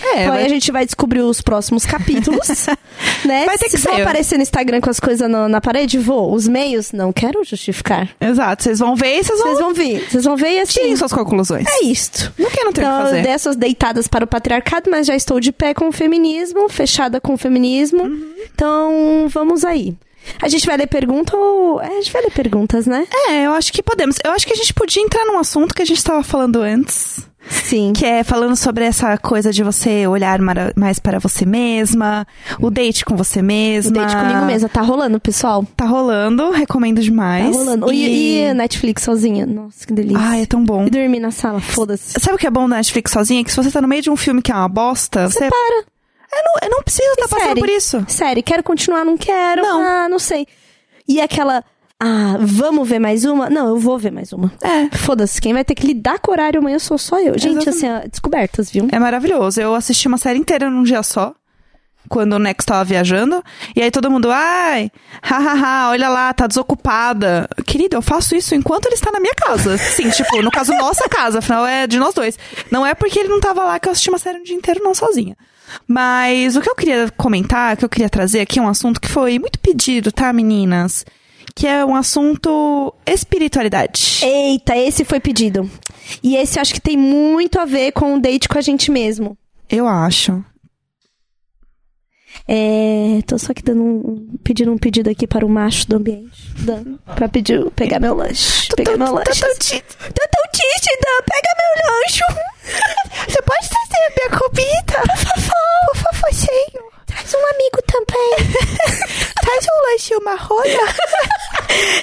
É, 0.03 0.23
então 0.23 0.33
aí 0.35 0.39
vai- 0.39 0.45
a 0.47 0.49
gente 0.49 0.73
vai 0.73 0.85
descobrir 0.85 1.21
os 1.21 1.41
próximos 1.41 1.87
capítulos, 1.87 2.67
né? 3.25 3.45
Vai 3.47 3.57
ter 3.57 3.67
que 3.69 3.79
Se 3.79 3.87
vou 3.87 3.95
ser. 3.95 4.03
aparecer 4.03 4.37
no 4.37 4.43
Instagram 4.43 4.81
com 4.81 4.91
as 4.91 4.99
coisas 4.99 5.31
na, 5.31 5.49
na 5.49 5.61
parede, 5.61 5.97
vou. 5.97 6.35
Os 6.35 6.49
meios, 6.49 6.91
não 6.91 7.13
quero 7.13 7.45
justificar. 7.45 8.09
Exato, 8.21 8.65
vocês 8.65 8.81
vão 8.81 8.97
ver 8.97 9.19
e 9.21 9.23
vocês 9.23 9.39
vão... 9.39 9.47
Vocês 9.49 9.59
vão 9.61 9.75
ver. 9.75 10.11
Vocês 10.11 10.25
vão 10.25 10.37
ver 10.37 10.51
e 10.55 10.61
assim... 10.61 10.81
Tirem 10.81 10.97
suas 10.97 11.13
conclusões. 11.13 11.67
É 11.69 11.85
isto. 11.85 12.33
Não 12.37 12.51
que 12.51 12.65
não 12.65 12.73
tem 12.73 12.83
o 12.85 12.87
que 12.87 12.93
Então, 12.93 13.03
fazer. 13.05 13.23
dessas 13.23 13.55
deitadas 13.57 14.09
para 14.09 14.25
o 14.25 14.29
patriarcado, 14.29 14.91
mas 14.91 15.07
já 15.07 15.15
estou 15.15 15.39
de 15.39 15.53
pé 15.53 15.73
com 15.73 15.89
o 15.89 15.93
feminismo, 15.93 16.69
fechada 16.69 17.21
com 17.21 17.35
o 17.35 17.39
feminismo. 17.39 18.03
Uhum. 18.03 18.35
Então, 18.53 19.27
vamos 19.29 19.65
aí. 19.65 19.95
A 20.41 20.49
gente 20.49 20.67
vai 20.67 20.77
ler 20.77 20.87
pergunta 20.87 21.37
ou. 21.37 21.81
É, 21.81 21.87
a 21.87 22.01
gente 22.01 22.13
vai 22.13 22.23
ler 22.23 22.31
perguntas, 22.33 22.87
né? 22.87 23.07
É, 23.29 23.47
eu 23.47 23.53
acho 23.53 23.73
que 23.73 23.83
podemos. 23.83 24.17
Eu 24.25 24.33
acho 24.33 24.47
que 24.47 24.53
a 24.53 24.57
gente 24.57 24.73
podia 24.75 25.03
entrar 25.03 25.25
num 25.25 25.39
assunto 25.39 25.75
que 25.75 25.83
a 25.83 25.85
gente 25.87 26.03
tava 26.03 26.23
falando 26.23 26.61
antes. 26.63 27.29
Sim. 27.49 27.93
Que 27.95 28.05
é 28.05 28.23
falando 28.23 28.55
sobre 28.55 28.85
essa 28.85 29.17
coisa 29.17 29.51
de 29.51 29.65
você 29.65 30.07
olhar 30.07 30.39
mais 30.77 30.99
para 30.99 31.19
você 31.19 31.47
mesma, 31.47 32.27
o 32.61 32.71
date 32.71 33.05
com 33.05 33.17
você 33.17 33.41
O 33.41 33.45
mesma. 33.45 33.93
date 33.93 34.15
comigo 34.15 34.45
mesma. 34.45 34.69
Tá 34.69 34.83
rolando, 34.83 35.19
pessoal? 35.19 35.65
Tá 35.77 35.87
rolando, 35.87 36.51
recomendo 36.51 36.97
Tá 36.97 37.03
demais. 37.03 37.57
rolando. 37.57 37.91
E, 37.93 38.43
e 38.45 38.55
Netflix 38.55 39.03
sozinha? 39.03 39.47
Nossa, 39.47 39.87
que 39.87 39.93
delícia. 39.93 40.19
Ai, 40.23 40.43
é 40.43 40.47
tão 40.47 40.63
bom. 40.63 40.87
E 40.87 40.91
dormir 40.91 41.19
na 41.19 41.31
sala, 41.31 41.61
foda-se. 41.61 42.21
Sabe 42.21 42.37
o 42.37 42.39
que 42.39 42.47
é 42.47 42.51
bom 42.51 42.69
da 42.69 42.77
Netflix 42.77 43.11
sozinha? 43.11 43.43
Que 43.43 43.51
se 43.51 43.57
você 43.57 43.71
tá 43.71 43.81
no 43.81 43.89
meio 43.89 44.03
de 44.03 44.11
um 44.11 44.17
filme 44.17 44.43
que 44.43 44.53
é 44.53 44.55
uma 44.55 44.69
bosta, 44.69 45.29
você. 45.29 45.49
Para. 45.49 45.85
Eu 46.33 46.43
não, 46.45 46.53
eu 46.63 46.71
não 46.71 46.83
preciso 46.83 47.09
estar 47.11 47.29
passando 47.29 47.49
série? 47.49 47.61
por 47.61 47.69
isso. 47.69 48.05
Sério, 48.09 48.43
quero 48.43 48.63
continuar, 48.63 49.05
não 49.05 49.17
quero. 49.17 49.63
Não. 49.63 49.83
Ah, 49.83 50.09
não 50.09 50.19
sei. 50.19 50.47
E 51.09 51.21
aquela. 51.21 51.65
Ah, 52.03 52.37
vamos 52.41 52.89
ver 52.89 52.99
mais 52.99 53.25
uma? 53.25 53.51
Não, 53.51 53.69
eu 53.69 53.77
vou 53.77 53.99
ver 53.99 54.11
mais 54.11 54.33
uma. 54.33 54.51
É. 54.63 54.97
Foda-se, 54.97 55.41
quem 55.41 55.53
vai 55.53 55.65
ter 55.65 55.75
que 55.75 55.87
lidar 55.87 56.19
com 56.19 56.31
o 56.31 56.35
horário 56.35 56.59
amanhã 56.61 56.79
sou 56.79 56.97
só 56.97 57.19
eu. 57.21 57.37
Gente, 57.39 57.69
Exatamente. 57.69 57.69
assim, 57.69 57.91
ó, 57.91 58.09
descobertas, 58.09 58.71
viu? 58.71 58.89
É 58.91 58.99
maravilhoso. 58.99 59.61
Eu 59.61 59.75
assisti 59.75 60.09
uma 60.09 60.17
série 60.17 60.39
inteira 60.39 60.71
num 60.71 60.83
dia 60.83 61.03
só. 61.03 61.35
Quando 62.09 62.33
o 62.33 62.39
Nex 62.39 62.65
tava 62.65 62.83
viajando. 62.85 63.45
E 63.77 63.83
aí 63.83 63.91
todo 63.91 64.11
mundo, 64.11 64.31
ai, 64.33 64.91
hahaha, 65.23 65.91
olha 65.91 66.09
lá, 66.09 66.33
tá 66.33 66.47
desocupada. 66.47 67.47
Querida, 67.67 67.97
eu 67.99 68.03
faço 68.03 68.35
isso 68.35 68.55
enquanto 68.55 68.87
ele 68.87 68.95
está 68.95 69.13
na 69.13 69.21
minha 69.21 69.35
casa. 69.35 69.77
Sim, 69.77 70.09
tipo, 70.11 70.41
no 70.41 70.51
caso, 70.51 70.73
nossa 70.73 71.07
casa, 71.09 71.41
afinal 71.41 71.67
é 71.67 71.87
de 71.87 71.99
nós 71.99 72.15
dois. 72.15 72.39
Não 72.71 72.87
é 72.87 72.95
porque 72.95 73.19
ele 73.19 73.29
não 73.29 73.41
tava 73.41 73.63
lá 73.65 73.79
que 73.79 73.87
eu 73.89 73.93
assisti 73.93 74.09
uma 74.09 74.19
série 74.19 74.39
um 74.39 74.43
dia 74.43 74.57
inteiro, 74.57 74.83
não 74.83 74.95
sozinha. 74.95 75.37
Mas 75.87 76.57
o 76.57 76.61
que 76.61 76.71
eu 76.71 76.75
queria 76.75 77.11
comentar, 77.17 77.75
o 77.75 77.77
que 77.77 77.85
eu 77.85 77.89
queria 77.89 78.09
trazer 78.09 78.41
aqui 78.41 78.59
é 78.59 78.63
um 78.63 78.69
assunto 78.69 79.01
que 79.01 79.09
foi 79.09 79.39
muito 79.39 79.59
pedido, 79.59 80.13
tá, 80.13 80.33
meninas? 80.33 81.05
Que 81.55 81.67
é 81.67 81.85
um 81.85 81.95
assunto 81.95 82.95
espiritualidade. 83.07 84.21
Eita, 84.23 84.77
esse 84.77 85.05
foi 85.05 85.21
pedido. 85.21 85.69
E 86.23 86.37
esse 86.37 86.59
eu 86.59 86.63
acho 86.63 86.75
que 86.75 86.81
tem 86.81 86.97
muito 86.97 87.59
a 87.59 87.65
ver 87.65 87.93
com 87.93 88.15
o 88.15 88.21
date 88.21 88.49
com 88.49 88.59
a 88.59 88.63
gente 88.63 88.91
mesmo. 88.91 89.37
Eu 89.69 89.87
acho. 89.87 90.45
É, 92.47 93.21
tô 93.27 93.39
só 93.39 93.53
aqui 93.53 93.63
dando 93.63 93.83
um, 93.83 94.39
pedindo 94.43 94.73
um 94.73 94.79
pedido 94.79 95.09
aqui 95.09 95.27
para 95.27 95.47
o 95.47 95.49
macho 95.49 95.89
do 95.89 95.97
ambiente. 95.97 96.53
Dan, 96.59 96.97
pra 97.15 97.29
pedir, 97.29 97.71
pegar 97.73 98.01
meu 98.01 98.15
lanche. 98.15 98.69
Pegar 98.75 98.97
meu 98.97 99.13
lanche. 99.13 99.41
Tô 99.41 100.29
tão 100.29 100.45
Dan. 100.53 101.25
Pega 101.27 101.49
meu 101.59 101.93
lanche. 101.93 102.51
Você 103.29 103.43
pode 103.43 103.69
trazer 103.69 104.01
a 104.07 104.11
minha 104.17 104.39
comida? 104.39 105.01
Por 105.07 105.17
favor, 105.17 105.87
por 105.87 105.97
favorzinho. 105.97 106.91
Traz 107.07 107.35
um 107.35 107.47
amigo 107.55 107.83
também. 107.87 108.53
Traz 109.41 109.67
um 109.67 109.91
lanche 109.91 110.15
e 110.15 110.17
uma 110.17 110.37
rola. 110.37 110.95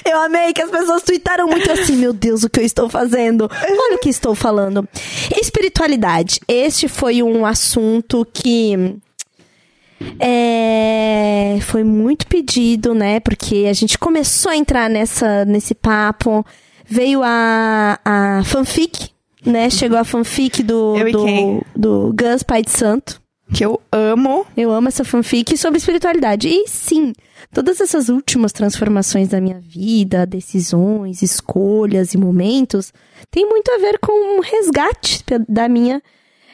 Eu 0.04 0.18
amei 0.18 0.52
que 0.52 0.62
as 0.62 0.70
pessoas 0.70 1.02
tweetaram 1.02 1.46
muito 1.46 1.70
assim, 1.70 1.96
meu 1.96 2.12
Deus, 2.12 2.42
o 2.42 2.50
que 2.50 2.60
eu 2.60 2.64
estou 2.64 2.88
fazendo? 2.88 3.48
Olha 3.50 3.96
o 3.96 3.98
que 3.98 4.08
estou 4.08 4.34
falando. 4.34 4.88
Espiritualidade. 5.40 6.40
Este 6.48 6.88
foi 6.88 7.22
um 7.22 7.44
assunto 7.44 8.26
que 8.32 8.98
é, 10.18 11.58
foi 11.62 11.84
muito 11.84 12.26
pedido, 12.26 12.94
né? 12.94 13.20
Porque 13.20 13.66
a 13.68 13.72
gente 13.72 13.98
começou 13.98 14.52
a 14.52 14.56
entrar 14.56 14.88
nessa, 14.88 15.44
nesse 15.44 15.74
papo. 15.74 16.44
Veio 16.86 17.22
a, 17.22 17.98
a 18.04 18.42
fanfic, 18.44 19.10
né? 19.44 19.70
Chegou 19.70 19.98
a 19.98 20.04
fanfic 20.04 20.62
do, 20.62 20.96
Eu 20.96 21.12
do, 21.12 21.64
do 21.76 22.14
Gus 22.14 22.42
Pai 22.42 22.62
de 22.62 22.70
Santo. 22.70 23.20
que 23.52 23.64
eu 23.64 23.80
amo. 23.92 24.46
Eu 24.56 24.70
amo 24.72 24.88
essa 24.88 25.04
fanfic 25.04 25.56
sobre 25.56 25.78
espiritualidade. 25.78 26.48
E 26.48 26.66
sim, 26.68 27.12
todas 27.52 27.80
essas 27.80 28.08
últimas 28.08 28.52
transformações 28.52 29.28
da 29.28 29.40
minha 29.40 29.60
vida, 29.60 30.26
decisões, 30.26 31.22
escolhas 31.22 32.14
e 32.14 32.18
momentos, 32.18 32.92
tem 33.30 33.46
muito 33.48 33.70
a 33.70 33.78
ver 33.78 33.98
com 34.00 34.36
um 34.38 34.40
resgate 34.40 35.24
da 35.48 35.68
minha 35.68 36.02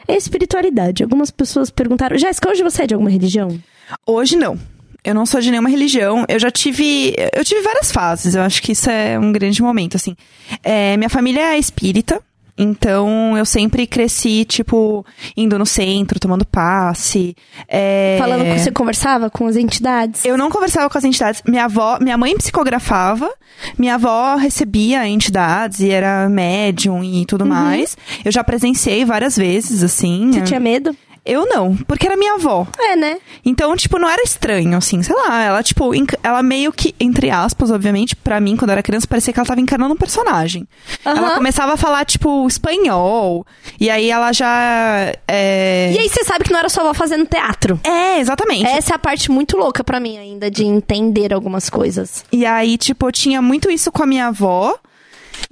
espiritualidade. 0.09 1.03
Algumas 1.03 1.31
pessoas 1.31 1.71
perguntaram, 1.71 2.17
Jéssica, 2.19 2.51
hoje 2.51 2.63
você 2.63 2.83
é 2.83 2.87
de 2.87 2.95
alguma 2.95 3.11
religião? 3.11 3.59
Hoje 4.07 4.37
não. 4.37 4.59
Eu 5.03 5.15
não 5.15 5.27
sou 5.27 5.41
de 5.41 5.51
nenhuma 5.51 5.69
religião. 5.69 6.25
Eu 6.29 6.39
já 6.39 6.51
tive. 6.51 7.15
Eu 7.35 7.45
tive 7.45 7.61
várias 7.61 7.93
fases. 7.93 8.35
Eu 8.35 8.43
acho 8.43 8.63
que 8.63 8.73
isso 8.73 8.89
é 8.89 9.19
um 9.19 9.33
grande 9.33 9.61
momento, 9.63 9.97
assim. 9.97 10.17
É, 10.63 10.97
minha 10.97 11.11
família 11.11 11.55
é 11.55 11.59
espírita. 11.59 12.23
Então, 12.57 13.37
eu 13.37 13.45
sempre 13.45 13.87
cresci, 13.87 14.45
tipo, 14.45 15.05
indo 15.37 15.59
no 15.59 15.67
centro, 15.67 16.21
tomando 16.21 16.45
passe. 16.47 17.37
é, 17.69 18.17
Falando 18.19 18.45
que 18.45 18.59
você 18.59 18.71
conversava 18.71 19.29
com 19.29 19.47
as 19.47 19.57
entidades? 19.57 20.25
Eu 20.25 20.39
não 20.39 20.49
conversava 20.51 20.89
com 20.89 20.97
as 20.97 21.05
entidades. 21.05 21.43
Minha 21.47 21.65
avó, 21.65 21.99
minha 22.01 22.17
mãe 22.17 22.37
psicografava, 22.37 23.29
minha 23.77 23.95
avó 23.97 24.37
recebia 24.37 25.07
entidades 25.09 25.81
e 25.81 25.91
era 25.91 26.29
médium 26.29 27.03
e 27.03 27.27
tudo 27.27 27.45
mais. 27.45 27.97
Eu 28.25 28.31
já 28.31 28.45
presenciei 28.45 29.05
várias 29.05 29.37
vezes, 29.37 29.83
assim. 29.83 30.31
Você 30.33 30.43
tinha 30.43 30.61
medo? 30.61 30.97
Eu 31.25 31.47
não, 31.47 31.75
porque 31.75 32.07
era 32.07 32.17
minha 32.17 32.35
avó. 32.35 32.67
É, 32.79 32.95
né? 32.97 33.19
Então, 33.45 33.75
tipo, 33.77 33.99
não 33.99 34.09
era 34.09 34.23
estranho, 34.23 34.77
assim, 34.77 35.03
sei 35.03 35.15
lá, 35.17 35.43
ela, 35.43 35.63
tipo, 35.63 35.91
ela 36.23 36.43
meio 36.43 36.71
que, 36.73 36.95
entre 37.01 37.31
aspas, 37.31 37.71
obviamente, 37.71 38.15
pra 38.15 38.39
mim, 38.41 38.57
quando 38.57 38.71
eu 38.71 38.75
era 38.75 38.83
criança, 38.83 39.07
parecia 39.07 39.33
que 39.33 39.41
ela 39.41 39.47
tava 39.47 39.61
encarnando 39.61 39.95
um 39.95 39.97
personagem. 39.97 40.69
Aham. 41.05 41.17
Ela 41.17 41.35
começava 41.37 41.73
a 41.73 41.77
falar, 41.79 42.05
tipo, 42.05 42.47
espanhol, 42.47 43.47
e 43.81 43.89
aí 43.89 44.11
ela 44.11 44.33
já. 44.33 45.13
É, 45.27 45.93
E 45.95 45.99
aí 45.99 46.09
você 46.09 46.25
sabe 46.25 46.45
que 46.45 46.53
não 46.53 46.59
era 46.59 46.69
sua 46.69 46.83
avó 46.83 46.95
fazendo 46.95 47.27
teatro. 47.27 47.81
é 47.85 48.19
exatamente. 48.21 48.67
Essa 48.67 48.93
é 48.93 48.97
a 48.97 48.99
parte 48.99 49.31
muito 49.31 49.57
louca 49.57 49.83
pra 49.83 49.99
mim 49.99 50.19
ainda, 50.19 50.51
de 50.51 50.65
entender 50.65 51.33
algumas 51.33 51.71
coisas. 51.71 52.25
E 52.31 52.45
aí, 52.45 52.77
tipo, 52.77 53.07
eu 53.09 53.13
tinha 53.13 53.41
muito 53.41 53.71
isso 53.71 53.91
com 53.91 54.03
a 54.03 54.07
minha 54.07 54.27
avó. 54.27 54.77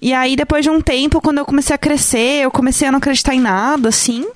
E 0.00 0.12
aí, 0.12 0.34
depois 0.34 0.64
de 0.64 0.70
um 0.70 0.80
tempo, 0.80 1.20
quando 1.20 1.38
eu 1.38 1.44
comecei 1.44 1.74
a 1.74 1.78
crescer, 1.78 2.42
eu 2.42 2.50
comecei 2.50 2.88
a 2.88 2.90
não 2.92 2.98
acreditar 2.98 3.34
em 3.34 3.40
nada, 3.40 3.88
assim. 3.88 4.26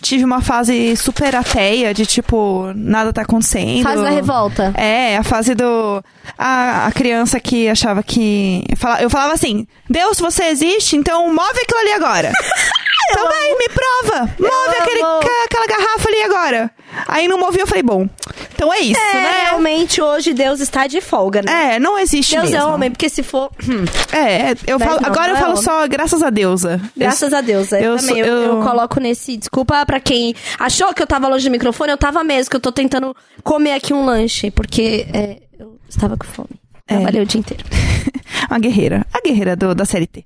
Tive 0.00 0.24
uma 0.24 0.40
fase 0.40 0.96
super 0.96 1.34
ateia, 1.34 1.92
de 1.94 2.06
tipo, 2.06 2.70
nada 2.74 3.12
tá 3.12 3.22
acontecendo. 3.22 3.82
Fase 3.82 4.02
da 4.02 4.10
revolta. 4.10 4.72
É, 4.76 5.16
a 5.16 5.22
fase 5.22 5.54
do. 5.54 6.02
A, 6.38 6.86
a 6.86 6.92
criança 6.92 7.40
que 7.40 7.68
achava 7.68 8.02
que. 8.02 8.64
Eu 9.00 9.10
falava 9.10 9.32
assim: 9.32 9.66
Deus, 9.88 10.18
você 10.20 10.44
existe, 10.44 10.96
então 10.96 11.26
move 11.32 11.60
aquilo 11.60 11.80
ali 11.80 11.92
agora. 11.92 12.32
então 13.10 13.28
vai, 13.28 13.54
me 13.54 13.68
prova. 13.68 14.30
Move 14.38 14.76
aquele, 14.78 15.02
aquela 15.44 15.66
garrafa 15.66 16.08
ali 16.08 16.22
agora. 16.22 16.70
Aí 17.08 17.26
não 17.28 17.38
movia, 17.38 17.62
eu 17.62 17.66
falei: 17.66 17.82
bom, 17.82 18.08
então 18.54 18.72
é 18.72 18.80
isso, 18.80 19.00
É, 19.00 19.14
né? 19.14 19.30
realmente 19.48 20.00
hoje 20.00 20.32
Deus 20.32 20.60
está 20.60 20.86
de 20.86 21.00
folga, 21.00 21.42
né? 21.42 21.74
É, 21.74 21.78
não 21.80 21.98
existe 21.98 22.32
Deus 22.36 22.50
mesmo. 22.50 22.56
é 22.58 22.64
homem, 22.64 22.90
porque 22.90 23.08
se 23.08 23.22
for. 23.22 23.50
hum, 23.68 23.84
É, 24.12 24.52
eu 24.66 24.78
Mas 24.78 24.88
falo, 24.88 25.00
não, 25.00 25.08
agora 25.08 25.28
não 25.28 25.34
eu 25.34 25.36
é 25.36 25.40
falo 25.40 25.52
homem. 25.52 25.64
só 25.64 25.88
graças 25.88 26.22
a 26.22 26.30
deusa. 26.30 26.80
Graças 26.96 27.32
a 27.32 27.40
Deus. 27.40 27.72
Eu, 27.72 27.78
eu 27.80 27.96
também. 27.96 28.08
sou- 28.08 28.18
eu, 28.18 28.26
eu- 28.26 28.42
eu 28.58 28.62
coloco 28.62 29.00
nesse. 29.00 29.36
Desculpa 29.36 29.84
pra 29.84 30.00
quem 30.00 30.34
achou 30.58 30.92
que 30.94 31.02
eu 31.02 31.06
tava 31.06 31.28
longe 31.28 31.48
do 31.48 31.50
microfone, 31.52 31.90
eu 31.92 31.98
tava 31.98 32.22
mesmo, 32.24 32.50
que 32.50 32.56
eu 32.56 32.60
tô 32.60 32.70
tentando 32.72 33.14
comer 33.42 33.72
aqui 33.72 33.92
um 33.92 34.04
lanche, 34.04 34.50
porque 34.50 35.06
é, 35.12 35.38
eu 35.58 35.78
estava 35.88 36.16
com 36.16 36.24
fome. 36.26 36.50
É. 36.86 36.94
Trabalhei 36.96 37.22
o 37.22 37.26
dia 37.26 37.40
inteiro. 37.40 37.64
Uma 38.50 38.58
guerreira. 38.58 39.06
A 39.12 39.20
guerreira 39.20 39.56
do, 39.56 39.74
da 39.74 39.84
série 39.84 40.06
T. 40.06 40.24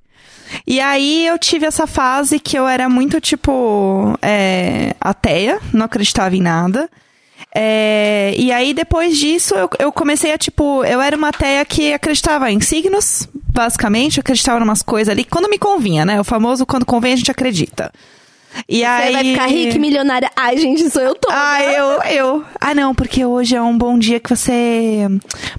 E 0.66 0.80
aí 0.80 1.26
eu 1.26 1.38
tive 1.38 1.66
essa 1.66 1.86
fase 1.86 2.38
que 2.38 2.58
eu 2.58 2.66
era 2.66 2.88
muito, 2.88 3.20
tipo, 3.20 4.18
é, 4.22 4.94
ateia, 5.00 5.60
não 5.72 5.86
acreditava 5.86 6.36
em 6.36 6.40
nada. 6.42 6.88
É, 7.54 8.34
e 8.36 8.52
aí, 8.52 8.74
depois 8.74 9.16
disso, 9.16 9.54
eu, 9.54 9.70
eu 9.78 9.92
comecei 9.92 10.32
a, 10.32 10.38
tipo, 10.38 10.84
eu 10.84 11.00
era 11.00 11.16
uma 11.16 11.28
ateia 11.28 11.64
que 11.64 11.92
acreditava 11.92 12.50
em 12.50 12.60
signos, 12.60 13.28
basicamente, 13.34 14.18
eu 14.18 14.20
acreditava 14.20 14.60
em 14.60 14.62
umas 14.62 14.82
coisas 14.82 15.10
ali, 15.10 15.24
quando 15.24 15.48
me 15.48 15.58
convinha, 15.58 16.04
né? 16.04 16.20
O 16.20 16.24
famoso, 16.24 16.66
quando 16.66 16.84
convém, 16.84 17.14
a 17.14 17.16
gente 17.16 17.30
acredita. 17.30 17.92
E 18.68 18.80
Você 18.80 18.84
aí... 18.84 19.12
vai 19.12 19.24
ficar 19.24 19.46
rica 19.46 19.78
milionária. 19.78 20.30
Ai, 20.36 20.56
gente, 20.56 20.90
sou 20.90 21.02
eu 21.02 21.14
toda. 21.14 21.34
Ah, 21.36 21.62
eu, 21.62 22.02
eu. 22.02 22.44
Ah, 22.60 22.74
não, 22.74 22.94
porque 22.94 23.24
hoje 23.24 23.56
é 23.56 23.62
um 23.62 23.76
bom 23.76 23.98
dia 23.98 24.20
que 24.20 24.28
você 24.28 25.06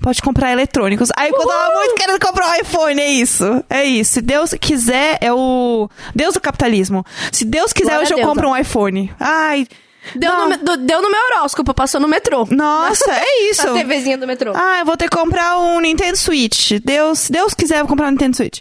pode 0.02 0.22
comprar 0.22 0.52
eletrônicos. 0.52 1.10
Aí 1.18 1.30
eu 1.30 1.38
tava 1.38 1.76
muito 1.76 1.96
querendo 1.96 2.20
comprar 2.20 2.50
um 2.50 2.62
iPhone, 2.62 3.02
é 3.02 3.10
isso. 3.10 3.64
É 3.70 3.86
isso. 3.86 4.14
Se 4.14 4.22
Deus 4.22 4.54
quiser, 4.60 5.18
é 5.22 5.32
o. 5.34 5.90
Deus 6.14 6.34
do 6.34 6.42
capitalismo. 6.42 7.06
Se 7.32 7.46
Deus 7.46 7.74
quiser, 7.74 7.94
Glória 7.94 8.04
hoje 8.04 8.22
eu 8.22 8.28
compro 8.28 8.50
um 8.50 8.58
iPhone. 8.58 9.12
Ai. 9.20 9.68
Deu 10.16 10.32
não. 10.32 10.50
no, 10.50 10.78
deu 10.78 11.02
no 11.02 11.12
meu 11.12 11.20
horóscopo, 11.32 11.74
passou 11.74 12.00
no 12.00 12.08
metrô. 12.08 12.48
Nossa, 12.50 13.12
é 13.12 13.50
isso. 13.52 13.68
A 13.68 13.74
TVzinha 13.74 14.18
do 14.18 14.26
metrô. 14.26 14.54
Ah, 14.56 14.80
eu 14.80 14.86
vou 14.86 14.98
ter 14.98 15.10
que 15.10 15.16
comprar 15.16 15.58
um 15.60 15.80
Nintendo 15.80 16.18
Switch. 16.18 16.74
Deus, 16.84 17.20
se 17.20 17.32
Deus 17.32 17.54
quiser, 17.54 17.76
eu 17.76 17.80
vou 17.82 17.90
comprar 17.90 18.08
um 18.08 18.12
Nintendo 18.12 18.36
Switch. 18.36 18.60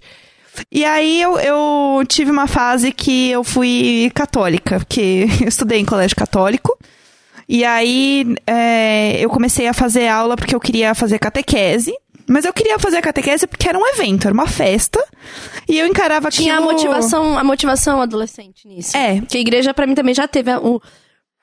E 0.71 0.85
aí 0.85 1.21
eu, 1.23 1.39
eu 1.39 2.05
tive 2.07 2.31
uma 2.31 2.47
fase 2.47 2.93
que 2.93 3.31
eu 3.31 3.43
fui 3.45 4.11
católica, 4.15 4.79
porque 4.79 5.27
eu 5.41 5.49
estudei 5.49 5.79
em 5.81 5.85
colégio 5.85 6.17
católico. 6.17 6.77
E 7.49 7.65
aí 7.65 8.35
é, 8.47 9.19
eu 9.25 9.31
comecei 9.31 9.67
a 9.67 9.73
fazer 9.73 10.07
aula 10.09 10.37
porque 10.37 10.55
eu 10.55 10.61
queria 10.61 10.95
fazer 10.95 11.19
catequese. 11.19 11.95
Mas 12.31 12.45
eu 12.45 12.53
queria 12.53 12.79
fazer 12.79 12.99
a 12.99 13.03
catequese 13.03 13.47
porque 13.47 13.67
era 13.67 13.79
um 13.79 13.87
evento, 13.87 14.27
era 14.27 14.35
uma 14.35 14.47
festa. 14.47 15.03
E 15.67 15.79
eu 15.79 15.87
encarava 15.87 16.31
Tinha 16.31 16.55
a 16.55 16.59
aquilo- 16.59 16.73
motivação, 16.73 17.39
a 17.39 17.43
motivação 17.43 18.03
adolescente 18.03 18.69
nisso. 18.69 18.95
É. 18.95 19.23
Que 19.23 19.39
a 19.39 19.41
igreja, 19.41 19.73
pra 19.73 19.87
mim, 19.87 19.95
também 19.95 20.15
já 20.15 20.29
teve 20.29 20.51
a 20.51 20.61
o 20.61 20.79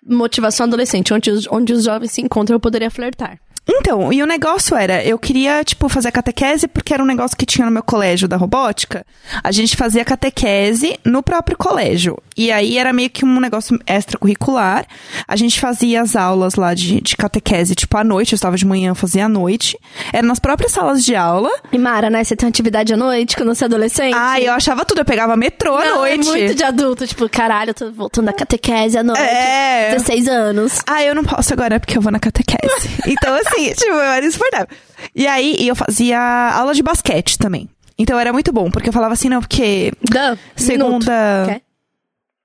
motivação 0.08 0.68
adolescente, 0.68 1.12
onde 1.12 1.32
os, 1.32 1.48
onde 1.50 1.74
os 1.74 1.84
jovens 1.86 2.12
se 2.12 2.22
encontram, 2.22 2.56
eu 2.56 2.60
poderia 2.60 2.92
flertar. 2.92 3.40
Então, 3.68 4.14
e 4.14 4.22
o 4.22 4.28
negócio 4.28 4.76
era, 4.76 5.04
eu 5.04 5.18
queria, 5.18 5.64
tipo, 5.64 5.90
fazer 5.90 6.10
a 6.10 6.12
catequese 6.12 6.68
porque 6.68 6.94
era 6.94 7.02
um 7.02 7.06
negócio 7.06 7.36
que 7.36 7.46
tinha 7.46 7.66
no 7.66 7.72
meu 7.72 7.84
colégio 7.84 8.28
da 8.28 8.38
robótica. 8.38 9.06
A 9.44 9.52
gente 9.52 9.76
fazia 9.76 10.06
catequese 10.06 11.00
no 11.04 11.24
próprio 11.24 11.58
colégio. 11.58 12.18
E 12.38 12.52
aí 12.52 12.78
era 12.78 12.92
meio 12.94 13.10
que 13.10 13.26
um 13.26 13.40
negócio 13.40 13.80
extracurricular. 13.88 14.86
A 15.28 15.36
gente 15.36 15.60
fazia 15.60 16.02
as 16.02 16.16
aulas 16.16 16.56
lá 16.56 16.74
de, 16.74 17.02
de 17.02 17.16
catequese, 17.16 17.74
tipo, 17.76 17.98
à 17.98 18.04
noite. 18.04 18.34
Eu 18.34 18.36
estava 18.36 18.58
de 18.58 18.66
manhã, 18.66 18.94
fazia 18.94 19.26
à 19.26 19.30
noite. 19.30 19.78
Era 20.14 20.26
nas 20.26 20.38
próprias 20.38 20.72
salas 20.72 21.04
de 21.04 21.16
aula. 21.16 21.50
E 21.72 21.78
Mara, 21.78 22.10
né? 22.10 22.24
Você 22.24 22.36
tem 22.36 22.48
atividade 22.48 22.94
à 22.94 22.98
noite 22.98 23.36
quando 23.36 23.56
você 23.56 23.64
é 23.64 23.68
adolescente? 23.68 24.16
Ah, 24.16 24.40
eu 24.40 24.54
achava 24.54 24.86
tudo. 24.86 25.00
Eu 25.00 25.06
pegava 25.06 25.36
metrô 25.36 25.76
à 25.76 25.86
Não, 25.86 25.96
noite. 25.98 26.28
É 26.28 26.32
muito 26.32 26.56
de 26.56 26.64
adulto, 26.64 27.08
tipo, 27.08 27.28
caralho, 27.30 27.70
eu 27.72 27.74
tô 27.74 27.92
voltando 27.92 28.26
da 28.26 28.34
catequese 28.34 28.98
à 28.98 29.04
noite. 29.04 29.22
É. 29.22 29.92
16 29.94 30.28
anos. 30.28 30.80
Ah, 30.86 31.04
eu 31.04 31.16
não 31.16 31.24
posso 31.24 31.54
agora 31.54 31.80
porque 31.80 31.98
eu 31.98 32.02
vou 32.02 32.12
na 32.12 32.20
catequese. 32.20 32.90
então, 33.08 33.34
assim, 33.36 33.55
tipo, 33.56 33.92
eu 33.92 34.00
era 34.00 34.26
insuportável. 34.26 34.68
E 35.16 35.26
aí, 35.28 35.56
e 35.60 35.68
eu 35.68 35.76
fazia 35.76 36.20
aula 36.54 36.74
de 36.74 36.84
basquete 36.84 37.38
também. 37.38 37.70
Então 37.98 38.20
era 38.20 38.34
muito 38.34 38.52
bom, 38.52 38.70
porque 38.70 38.90
eu 38.90 38.94
falava 38.94 39.14
assim, 39.14 39.30
não, 39.30 39.40
porque 39.40 39.94
Dan, 40.10 40.38
segunda. 40.56 41.46
Quer? 41.48 41.62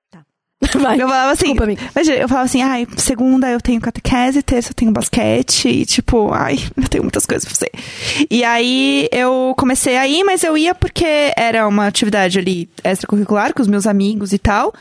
Tá. 0.09 0.23
Vai. 0.79 0.95
Eu 1.01 1.07
falava 1.07 1.31
assim, 1.31 1.53
Desculpa, 1.53 1.63
amiga. 1.63 1.81
eu 2.21 2.27
falava 2.29 2.45
assim, 2.45 2.61
ai, 2.61 2.87
segunda 2.95 3.49
eu 3.49 3.59
tenho 3.59 3.81
catequese, 3.81 4.41
terça 4.41 4.69
eu 4.69 4.73
tenho 4.75 4.91
basquete, 4.91 5.67
e 5.67 5.85
tipo, 5.85 6.31
ai, 6.31 6.57
eu 6.77 6.87
tenho 6.87 7.03
muitas 7.03 7.25
coisas 7.25 7.43
pra 7.43 7.53
fazer. 7.53 7.71
E 8.29 8.43
aí 8.43 9.09
eu 9.11 9.53
comecei 9.57 9.97
a 9.97 10.07
ir, 10.07 10.23
mas 10.23 10.43
eu 10.43 10.57
ia 10.57 10.73
porque 10.73 11.33
era 11.35 11.67
uma 11.67 11.87
atividade 11.87 12.39
ali 12.39 12.69
extracurricular 12.83 13.53
com 13.53 13.61
os 13.61 13.67
meus 13.67 13.85
amigos 13.85 14.31
e 14.31 14.37
tal. 14.37 14.73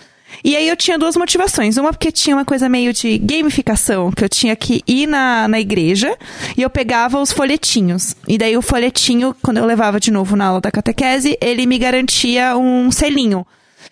E 0.44 0.56
aí 0.56 0.68
eu 0.68 0.76
tinha 0.76 0.98
duas 0.98 1.16
motivações. 1.16 1.76
Uma 1.76 1.92
porque 1.92 2.10
tinha 2.12 2.34
uma 2.36 2.44
coisa 2.44 2.68
meio 2.68 2.92
de 2.92 3.18
gamificação, 3.18 4.10
que 4.10 4.24
eu 4.24 4.28
tinha 4.28 4.54
que 4.56 4.82
ir 4.86 5.06
na, 5.06 5.46
na 5.48 5.60
igreja 5.60 6.16
e 6.56 6.62
eu 6.62 6.70
pegava 6.70 7.20
os 7.20 7.32
folhetinhos. 7.32 8.14
E 8.26 8.38
daí 8.38 8.56
o 8.56 8.62
folhetinho, 8.62 9.34
quando 9.42 9.58
eu 9.58 9.66
levava 9.66 9.98
de 10.00 10.10
novo 10.10 10.36
na 10.36 10.46
aula 10.46 10.60
da 10.60 10.70
catequese, 10.70 11.36
ele 11.40 11.66
me 11.66 11.78
garantia 11.78 12.56
um 12.56 12.90
selinho. 12.90 13.46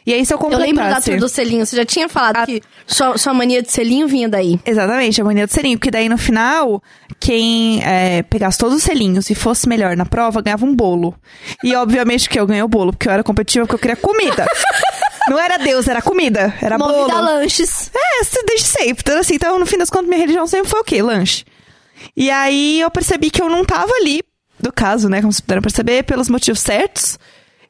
E 0.06 0.14
aí 0.14 0.24
se 0.24 0.32
eu 0.32 0.36
Eu 0.36 0.40
completasse... 0.40 0.66
lembro 0.72 0.84
da 0.88 1.00
tour 1.02 1.18
do 1.18 1.28
selinho. 1.28 1.66
Você 1.66 1.76
já 1.76 1.84
tinha 1.84 2.08
falado 2.08 2.36
A- 2.38 2.46
que 2.46 2.62
sua, 2.86 3.18
sua 3.18 3.34
mania 3.34 3.62
de 3.62 3.70
selinho 3.70 4.08
vinha 4.08 4.26
daí. 4.28 4.58
Exatamente, 4.64 5.20
a 5.20 5.24
mania 5.24 5.46
do 5.46 5.52
selinho. 5.52 5.76
Porque 5.78 5.90
daí 5.90 6.08
no 6.08 6.16
final, 6.16 6.82
quem 7.20 7.82
é, 7.84 8.22
pegasse 8.22 8.56
todos 8.56 8.76
os 8.78 8.82
selinhos 8.82 9.28
e 9.28 9.34
fosse 9.34 9.68
melhor 9.68 9.94
na 9.96 10.06
prova, 10.06 10.40
ganhava 10.40 10.64
um 10.64 10.74
bolo. 10.74 11.14
E 11.62 11.74
obviamente 11.74 12.28
que 12.28 12.40
eu 12.40 12.46
ganhei 12.46 12.62
o 12.62 12.68
bolo, 12.68 12.92
porque 12.92 13.06
eu 13.08 13.12
era 13.12 13.22
competitiva, 13.22 13.66
porque 13.66 13.74
eu 13.74 13.78
queria 13.80 13.96
comida. 13.96 14.46
Não 15.30 15.38
era 15.38 15.58
Deus, 15.58 15.86
era 15.88 16.02
comida. 16.02 16.54
Era 16.60 16.78
Movida 16.78 17.14
bolo. 17.14 17.24
lanches. 17.24 17.90
É, 17.94 18.44
desde 18.46 18.66
sempre. 18.66 19.00
Então, 19.00 19.18
assim, 19.18 19.34
então, 19.34 19.58
no 19.58 19.66
fim 19.66 19.78
das 19.78 19.90
contas, 19.90 20.08
minha 20.08 20.20
religião 20.20 20.46
sempre 20.46 20.68
foi 20.68 20.80
o 20.80 20.84
quê? 20.84 21.02
Lanche. 21.02 21.44
E 22.16 22.30
aí 22.30 22.80
eu 22.80 22.90
percebi 22.90 23.30
que 23.30 23.42
eu 23.42 23.48
não 23.48 23.64
tava 23.64 23.92
ali, 23.94 24.22
do 24.58 24.72
caso, 24.72 25.08
né? 25.08 25.20
Como 25.20 25.32
vocês 25.32 25.40
puderam 25.40 25.62
perceber, 25.62 26.02
pelos 26.04 26.28
motivos 26.28 26.60
certos. 26.60 27.18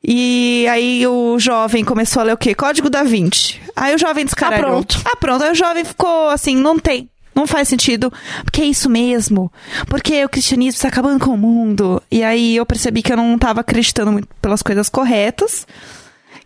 E 0.03 0.67
aí 0.71 1.07
o 1.07 1.39
jovem 1.39 1.85
começou 1.85 2.21
a 2.21 2.25
ler 2.25 2.33
o 2.33 2.37
quê? 2.37 2.55
Código 2.55 2.89
da 2.89 3.03
Vinci. 3.03 3.61
Aí 3.75 3.95
o 3.95 3.99
jovem 3.99 4.25
descaralhou. 4.25 4.67
Ah, 4.67 4.71
pronto. 4.71 5.01
Ah, 5.05 5.17
pronto. 5.17 5.45
Aí 5.45 5.53
o 5.53 5.55
jovem 5.55 5.85
ficou 5.85 6.29
assim, 6.29 6.57
não 6.57 6.79
tem. 6.79 7.11
Não 7.35 7.47
faz 7.47 7.69
sentido. 7.69 8.13
Porque 8.45 8.63
é 8.63 8.65
isso 8.65 8.89
mesmo. 8.89 9.53
Porque 9.87 10.25
o 10.25 10.29
cristianismo 10.29 10.77
está 10.77 10.89
acabando 10.89 11.25
com 11.25 11.33
o 11.33 11.39
mundo. 11.39 12.03
E 12.11 12.23
aí 12.23 12.57
eu 12.57 12.67
percebi 12.67 13.03
que 13.03 13.13
eu 13.13 13.17
não 13.17 13.39
tava 13.39 13.61
acreditando 13.61 14.11
muito 14.11 14.29
pelas 14.41 14.63
coisas 14.63 14.89
corretas. 14.89 15.67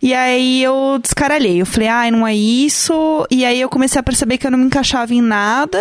E 0.03 0.13
aí 0.13 0.61
eu 0.61 0.99
descaralhei. 1.01 1.61
Eu 1.61 1.65
falei, 1.65 1.87
ai, 1.87 2.11
não 2.11 2.27
é 2.27 2.35
isso. 2.35 3.25
E 3.31 3.45
aí 3.45 3.61
eu 3.61 3.69
comecei 3.69 3.97
a 3.97 4.03
perceber 4.03 4.37
que 4.37 4.45
eu 4.45 4.51
não 4.51 4.57
me 4.57 4.65
encaixava 4.65 5.13
em 5.13 5.21
nada. 5.21 5.79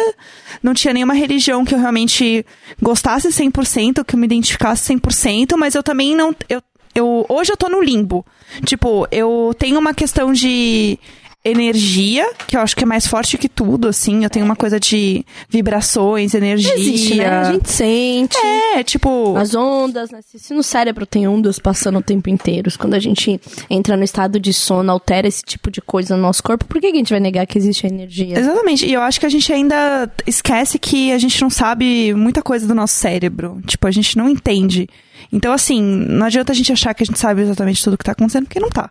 Não 0.62 0.72
tinha 0.72 0.94
nenhuma 0.94 1.12
religião 1.12 1.64
que 1.64 1.74
eu 1.74 1.80
realmente 1.80 2.46
gostasse 2.80 3.26
100%, 3.26 4.04
que 4.04 4.14
eu 4.14 4.20
me 4.20 4.26
identificasse 4.26 4.94
100%, 4.94 5.56
mas 5.56 5.74
eu 5.74 5.82
também 5.82 6.14
não. 6.14 6.32
Eu, 6.48 6.62
eu, 6.94 7.26
hoje 7.28 7.50
eu 7.50 7.56
tô 7.56 7.68
no 7.68 7.82
limbo. 7.82 8.24
Tipo, 8.64 9.08
eu 9.10 9.52
tenho 9.58 9.76
uma 9.76 9.92
questão 9.92 10.32
de 10.32 11.00
energia, 11.44 12.30
que 12.46 12.56
eu 12.56 12.60
acho 12.60 12.76
que 12.76 12.84
é 12.84 12.86
mais 12.86 13.06
forte 13.06 13.36
que 13.36 13.48
tudo, 13.48 13.88
assim. 13.88 14.22
Eu 14.22 14.30
tenho 14.30 14.44
uma 14.44 14.54
coisa 14.54 14.78
de 14.78 15.24
vibrações, 15.48 16.34
energia. 16.34 16.72
Existe, 16.74 17.16
né? 17.16 17.28
A 17.28 17.52
gente 17.52 17.70
sente. 17.70 18.36
É, 18.38 18.82
tipo. 18.84 19.36
As 19.36 19.54
ondas, 19.54 20.10
né? 20.10 20.20
Se, 20.22 20.38
se 20.38 20.54
no 20.54 20.62
cérebro 20.62 21.04
tem 21.04 21.26
ondas 21.26 21.58
passando 21.58 21.98
o 21.98 22.02
tempo 22.02 22.30
inteiro, 22.30 22.70
quando 22.78 22.94
a 22.94 23.00
gente 23.00 23.40
entra 23.68 23.96
no 23.96 24.04
estado 24.04 24.38
de 24.38 24.52
sono, 24.52 24.92
altera 24.92 25.26
esse 25.26 25.42
tipo 25.42 25.70
de 25.70 25.80
coisa 25.80 26.16
no 26.16 26.22
nosso 26.22 26.42
corpo, 26.42 26.64
por 26.64 26.80
que, 26.80 26.90
que 26.90 26.96
a 26.96 26.98
gente 26.98 27.12
vai 27.12 27.20
negar 27.20 27.46
que 27.46 27.58
existe 27.58 27.86
energia? 27.86 28.38
Exatamente. 28.38 28.86
E 28.86 28.92
eu 28.92 29.00
acho 29.00 29.18
que 29.18 29.26
a 29.26 29.30
gente 29.30 29.52
ainda 29.52 30.10
esquece 30.26 30.78
que 30.78 31.12
a 31.12 31.18
gente 31.18 31.40
não 31.42 31.50
sabe 31.50 32.14
muita 32.14 32.40
coisa 32.42 32.66
do 32.66 32.74
nosso 32.74 32.94
cérebro. 32.94 33.60
Tipo, 33.66 33.88
a 33.88 33.90
gente 33.90 34.16
não 34.16 34.28
entende. 34.28 34.88
Então, 35.32 35.52
assim, 35.52 35.82
não 35.82 36.26
adianta 36.26 36.52
a 36.52 36.54
gente 36.54 36.72
achar 36.72 36.94
que 36.94 37.02
a 37.02 37.06
gente 37.06 37.18
sabe 37.18 37.42
exatamente 37.42 37.82
tudo 37.82 37.94
o 37.94 37.98
que 37.98 38.04
tá 38.04 38.12
acontecendo, 38.12 38.44
porque 38.44 38.60
não 38.60 38.68
tá. 38.68 38.90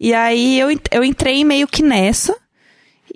E 0.00 0.14
aí 0.14 0.58
eu, 0.58 0.68
eu 0.90 1.04
entrei 1.04 1.44
meio 1.44 1.68
que 1.68 1.82
nessa. 1.82 2.34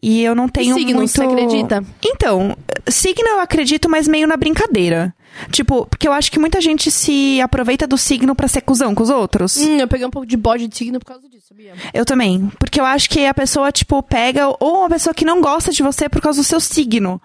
E 0.03 0.23
eu 0.23 0.35
não 0.35 0.49
tenho 0.49 0.75
signo, 0.75 0.99
muito... 0.99 1.11
você 1.11 1.23
acredita? 1.23 1.83
Então, 2.05 2.55
signo 2.89 3.27
eu 3.27 3.41
acredito, 3.41 3.89
mas 3.89 4.07
meio 4.07 4.27
na 4.27 4.37
brincadeira. 4.37 5.15
Tipo, 5.51 5.87
porque 5.87 6.07
eu 6.07 6.13
acho 6.13 6.31
que 6.31 6.39
muita 6.39 6.61
gente 6.61 6.91
se 6.91 7.41
aproveita 7.41 7.87
do 7.87 7.97
signo 7.97 8.35
pra 8.35 8.47
ser 8.47 8.61
cuzão 8.61 8.95
com 8.95 9.03
os 9.03 9.09
outros. 9.09 9.57
Hum, 9.57 9.79
eu 9.79 9.89
peguei 9.89 10.07
um 10.07 10.11
pouco 10.11 10.27
de 10.27 10.37
bode 10.37 10.69
de 10.69 10.77
signo 10.77 10.99
por 10.99 11.07
causa 11.07 11.27
disso, 11.29 11.47
sabia? 11.49 11.73
Eu 11.93 12.05
também. 12.05 12.53
Porque 12.59 12.79
eu 12.79 12.85
acho 12.85 13.09
que 13.09 13.25
a 13.25 13.33
pessoa, 13.33 13.73
tipo, 13.73 14.03
pega... 14.03 14.49
Ou 14.61 14.81
uma 14.81 14.91
pessoa 14.91 15.15
que 15.15 15.25
não 15.25 15.41
gosta 15.41 15.73
de 15.73 15.83
você 15.83 16.09
por 16.09 16.21
causa 16.21 16.41
do 16.41 16.45
seu 16.45 16.61
signo. 16.61 17.21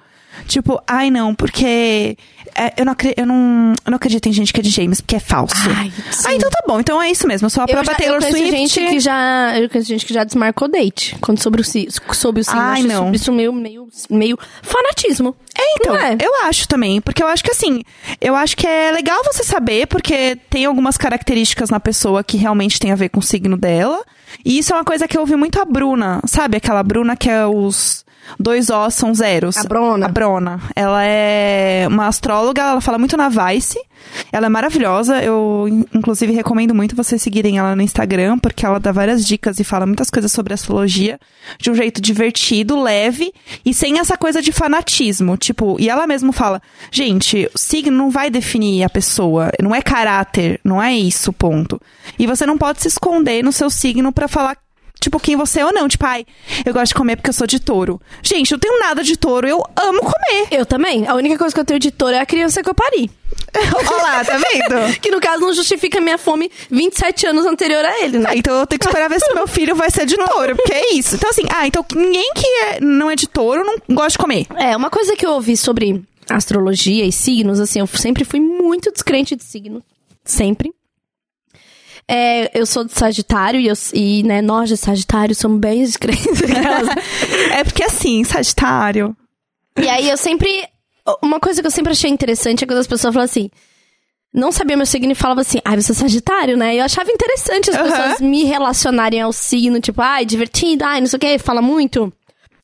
Tipo, 0.47 0.81
ai 0.87 1.09
não, 1.11 1.33
porque 1.35 2.17
é, 2.55 2.73
eu, 2.77 2.85
não 2.85 2.95
eu, 3.15 3.25
não, 3.25 3.73
eu 3.85 3.91
não 3.91 3.95
acredito 3.95 4.27
em 4.27 4.33
gente 4.33 4.51
que 4.51 4.59
é 4.59 4.63
de 4.63 4.69
James, 4.69 5.01
porque 5.01 5.15
é 5.15 5.19
falso. 5.19 5.53
Ai, 5.75 5.91
sim. 6.11 6.23
ah, 6.27 6.33
então 6.33 6.49
tá 6.49 6.63
bom. 6.67 6.79
Então 6.79 7.01
é 7.01 7.09
isso 7.09 7.27
mesmo. 7.27 7.45
Eu 7.45 7.49
sou 7.49 7.61
a 7.61 7.65
Eu, 7.65 7.73
própria 7.73 7.91
já, 7.93 7.97
Taylor 7.97 8.21
eu 8.23 8.29
Swift. 8.31 8.51
gente 8.51 8.79
que 8.89 8.99
já, 8.99 9.57
eu 9.59 9.69
conheço 9.69 9.87
gente 9.89 10.05
que 10.05 10.13
já 10.13 10.23
desmarcou 10.23 10.67
date 10.67 11.15
quando 11.21 11.41
sobre 11.41 11.61
o, 11.61 11.63
si- 11.63 11.87
sobre 12.13 12.41
o 12.41 12.43
signo. 12.43 12.59
Ai, 12.59 12.83
não. 12.83 13.11
Isso, 13.11 13.31
meio, 13.31 13.53
meio, 13.53 13.87
meio 14.09 14.37
fanatismo. 14.61 15.35
É, 15.57 15.75
então, 15.75 15.95
é? 15.95 16.17
eu 16.21 16.45
acho 16.45 16.67
também, 16.67 17.01
porque 17.01 17.21
eu 17.21 17.27
acho 17.27 17.43
que 17.43 17.51
assim, 17.51 17.83
eu 18.21 18.35
acho 18.35 18.55
que 18.55 18.65
é 18.65 18.91
legal 18.91 19.21
você 19.23 19.43
saber, 19.43 19.87
porque 19.87 20.37
tem 20.49 20.65
algumas 20.65 20.97
características 20.97 21.69
na 21.69 21.79
pessoa 21.79 22.23
que 22.23 22.37
realmente 22.37 22.79
tem 22.79 22.91
a 22.91 22.95
ver 22.95 23.09
com 23.09 23.19
o 23.19 23.23
signo 23.23 23.57
dela. 23.57 24.03
E 24.45 24.57
isso 24.59 24.71
é 24.73 24.75
uma 24.75 24.85
coisa 24.85 25.07
que 25.07 25.17
eu 25.17 25.21
ouvi 25.21 25.35
muito 25.35 25.59
a 25.59 25.65
Bruna, 25.65 26.21
sabe? 26.25 26.57
Aquela 26.57 26.83
Bruna 26.83 27.15
que 27.15 27.29
é 27.29 27.45
os 27.45 28.05
dois 28.39 28.69
Os 28.69 28.93
são 28.93 29.13
zeros. 29.13 29.57
A 29.57 29.63
Brona. 29.63 30.05
A 30.05 30.09
Brona. 30.09 30.59
Ela 30.75 31.03
é 31.03 31.85
uma 31.87 32.07
astróloga, 32.07 32.61
ela 32.61 32.81
fala 32.81 32.97
muito 32.97 33.15
na 33.15 33.29
Vice. 33.29 33.79
Ela 34.31 34.47
é 34.47 34.49
maravilhosa. 34.49 35.21
Eu, 35.21 35.67
in- 35.69 35.85
inclusive, 35.93 36.31
recomendo 36.33 36.73
muito 36.73 36.95
vocês 36.95 37.21
seguirem 37.21 37.57
ela 37.57 37.75
no 37.75 37.81
Instagram, 37.81 38.39
porque 38.39 38.65
ela 38.65 38.79
dá 38.79 38.91
várias 38.91 39.25
dicas 39.25 39.59
e 39.59 39.63
fala 39.63 39.85
muitas 39.85 40.09
coisas 40.09 40.31
sobre 40.31 40.53
astrologia 40.53 41.19
de 41.59 41.69
um 41.69 41.75
jeito 41.75 42.01
divertido, 42.01 42.81
leve 42.81 43.31
e 43.65 43.73
sem 43.73 43.99
essa 43.99 44.17
coisa 44.17 44.41
de 44.41 44.51
fanatismo. 44.51 45.37
Tipo, 45.37 45.75
e 45.79 45.89
ela 45.89 46.07
mesma 46.07 46.31
fala: 46.33 46.61
gente, 46.91 47.49
o 47.53 47.57
signo 47.57 47.95
não 47.95 48.09
vai 48.09 48.29
definir 48.29 48.83
a 48.83 48.89
pessoa, 48.89 49.51
não 49.61 49.75
é 49.75 49.81
caráter, 49.81 50.59
não 50.63 50.81
é 50.81 50.93
isso, 50.93 51.31
ponto. 51.33 51.79
E 52.17 52.25
você 52.25 52.45
não 52.45 52.57
pode 52.57 52.81
se 52.81 52.87
esconder 52.87 53.43
no 53.43 53.51
seu 53.51 53.69
signo 53.69 54.11
pra 54.11 54.27
falar 54.27 54.57
Tipo, 54.99 55.19
quem 55.19 55.35
você 55.35 55.61
é 55.61 55.65
ou 55.65 55.71
não. 55.73 55.87
Tipo, 55.87 56.05
ai, 56.05 56.25
eu 56.65 56.73
gosto 56.73 56.89
de 56.89 56.93
comer 56.95 57.15
porque 57.15 57.29
eu 57.29 57.33
sou 57.33 57.47
de 57.47 57.59
touro. 57.59 58.01
Gente, 58.21 58.51
eu 58.51 58.59
tenho 58.59 58.79
nada 58.79 59.01
de 59.03 59.15
touro, 59.17 59.47
eu 59.47 59.63
amo 59.75 59.99
comer. 60.01 60.47
Eu 60.51 60.65
também. 60.65 61.07
A 61.07 61.15
única 61.15 61.37
coisa 61.37 61.53
que 61.53 61.59
eu 61.61 61.65
tenho 61.65 61.79
de 61.79 61.91
touro 61.91 62.13
é 62.15 62.19
a 62.19 62.25
criança 62.25 62.61
que 62.61 62.69
eu 62.69 62.75
pari. 62.75 63.09
Olha 63.75 64.01
lá, 64.03 64.25
tá 64.25 64.37
vendo? 64.37 64.99
Que 64.99 65.11
no 65.11 65.19
caso 65.21 65.41
não 65.41 65.53
justifica 65.53 65.99
a 65.99 66.01
minha 66.01 66.17
fome 66.17 66.51
27 66.69 67.27
anos 67.27 67.45
anterior 67.45 67.83
a 67.85 68.03
ele, 68.03 68.19
né? 68.19 68.25
Ah, 68.29 68.35
então 68.35 68.59
eu 68.59 68.67
tenho 68.67 68.79
que 68.79 68.85
esperar 68.87 69.07
ver 69.09 69.19
se 69.19 69.33
meu 69.33 69.47
filho 69.47 69.75
vai 69.75 69.89
ser 69.89 70.05
de 70.05 70.17
touro, 70.17 70.55
porque 70.55 70.73
é 70.73 70.93
isso. 70.93 71.15
Então, 71.15 71.29
assim, 71.29 71.43
ah, 71.49 71.65
então 71.65 71.85
ninguém 71.95 72.31
que 72.33 72.45
é- 72.45 72.79
não 72.81 73.09
é 73.09 73.15
de 73.15 73.27
touro 73.27 73.63
não 73.63 73.95
gosta 73.95 74.11
de 74.11 74.17
comer. 74.17 74.45
É, 74.57 74.75
uma 74.75 74.89
coisa 74.89 75.15
que 75.15 75.25
eu 75.25 75.31
ouvi 75.31 75.55
sobre 75.55 76.03
astrologia 76.29 77.05
e 77.05 77.11
signos, 77.11 77.59
assim, 77.59 77.79
eu 77.79 77.87
sempre 77.87 78.23
fui 78.25 78.39
muito 78.39 78.91
descrente 78.91 79.35
de 79.35 79.43
signo. 79.43 79.81
Sempre. 80.23 80.71
É, 82.11 82.59
eu 82.59 82.65
sou 82.65 82.83
de 82.83 82.91
Sagitário 82.91 83.59
e, 83.59 83.67
eu, 83.67 83.75
e 83.93 84.23
né, 84.23 84.41
nós 84.41 84.67
de 84.67 84.75
Sagitário 84.75 85.35
somos 85.35 85.59
bem 85.59 85.83
descrentes. 85.83 86.41
É 87.53 87.63
porque 87.63 87.83
assim, 87.83 88.23
Sagitário. 88.23 89.15
e 89.77 89.87
aí 89.87 90.09
eu 90.09 90.17
sempre. 90.17 90.49
Uma 91.21 91.39
coisa 91.39 91.61
que 91.61 91.67
eu 91.67 91.71
sempre 91.71 91.91
achei 91.91 92.09
interessante 92.09 92.63
é 92.63 92.67
quando 92.67 92.79
as 92.79 92.87
pessoas 92.87 93.13
falam 93.13 93.25
assim. 93.25 93.49
Não 94.33 94.51
sabia 94.51 94.77
meu 94.77 94.85
signo 94.85 95.11
e 95.11 95.15
falava 95.15 95.41
assim, 95.41 95.59
ai, 95.65 95.75
você 95.81 95.91
é 95.91 95.95
Sagitário, 95.95 96.55
né? 96.55 96.75
Eu 96.75 96.83
achava 96.83 97.11
interessante 97.11 97.71
as 97.71 97.75
Aham. 97.75 97.89
pessoas 97.89 98.21
me 98.21 98.43
relacionarem 98.43 99.19
ao 99.21 99.33
signo, 99.33 99.79
tipo, 99.79 100.01
ai, 100.03 100.23
divertido, 100.23 100.85
ai, 100.85 100.99
não 101.01 101.07
sei 101.07 101.17
o 101.17 101.19
quê, 101.19 101.39
fala 101.39 101.61
muito. 101.63 102.13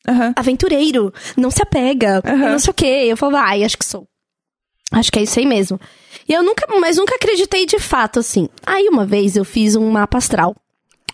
Aham. 0.08 0.34
aventureiro, 0.36 1.12
não 1.36 1.49
se 1.49 1.63
apega, 1.63 2.21
Aham. 2.23 2.51
não 2.51 2.60
sei 2.60 2.69
o 2.69 2.73
quê. 2.73 3.05
Eu 3.08 3.17
falava, 3.17 3.47
ai, 3.47 3.63
acho 3.63 3.77
que 3.77 3.86
sou. 3.86 4.08
Acho 4.91 5.12
que 5.12 5.17
é 5.17 5.23
isso 5.23 5.39
aí 5.39 5.45
mesmo. 5.47 5.79
E 6.28 6.34
eu 6.34 6.42
nunca, 6.44 6.66
mas 6.80 6.98
nunca 6.98 7.16
acreditei 7.16 7.66
de 7.66 7.80
fato, 7.80 8.20
assim. 8.20 8.50
Aí 8.66 8.88
uma 8.90 9.06
vez 9.06 9.36
eu 9.36 9.46
fiz 9.46 9.76
um 9.76 9.90
mapa 9.92 10.18
astral. 10.18 10.56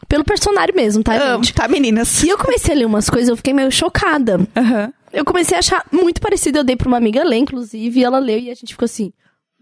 Pelo 0.07 0.23
personagem 0.25 0.73
mesmo, 0.75 1.03
tá, 1.03 1.13
Amo, 1.15 1.43
gente? 1.43 1.53
tá, 1.53 1.67
meninas? 1.67 2.23
E 2.23 2.29
eu 2.29 2.37
comecei 2.37 2.73
a 2.73 2.77
ler 2.77 2.85
umas 2.85 3.09
coisas, 3.09 3.29
eu 3.29 3.37
fiquei 3.37 3.53
meio 3.53 3.71
chocada. 3.71 4.39
Aham. 4.55 4.91
Eu 5.13 5.23
comecei 5.25 5.55
a 5.55 5.59
achar 5.59 5.85
muito 5.91 6.21
parecido, 6.21 6.59
eu 6.59 6.63
dei 6.63 6.75
pra 6.75 6.87
uma 6.87 6.97
amiga 6.97 7.23
ler, 7.23 7.37
inclusive, 7.37 7.99
e 7.99 8.03
ela 8.03 8.17
leu 8.19 8.37
e 8.39 8.49
a 8.49 8.53
gente 8.55 8.73
ficou 8.73 8.85
assim. 8.85 9.11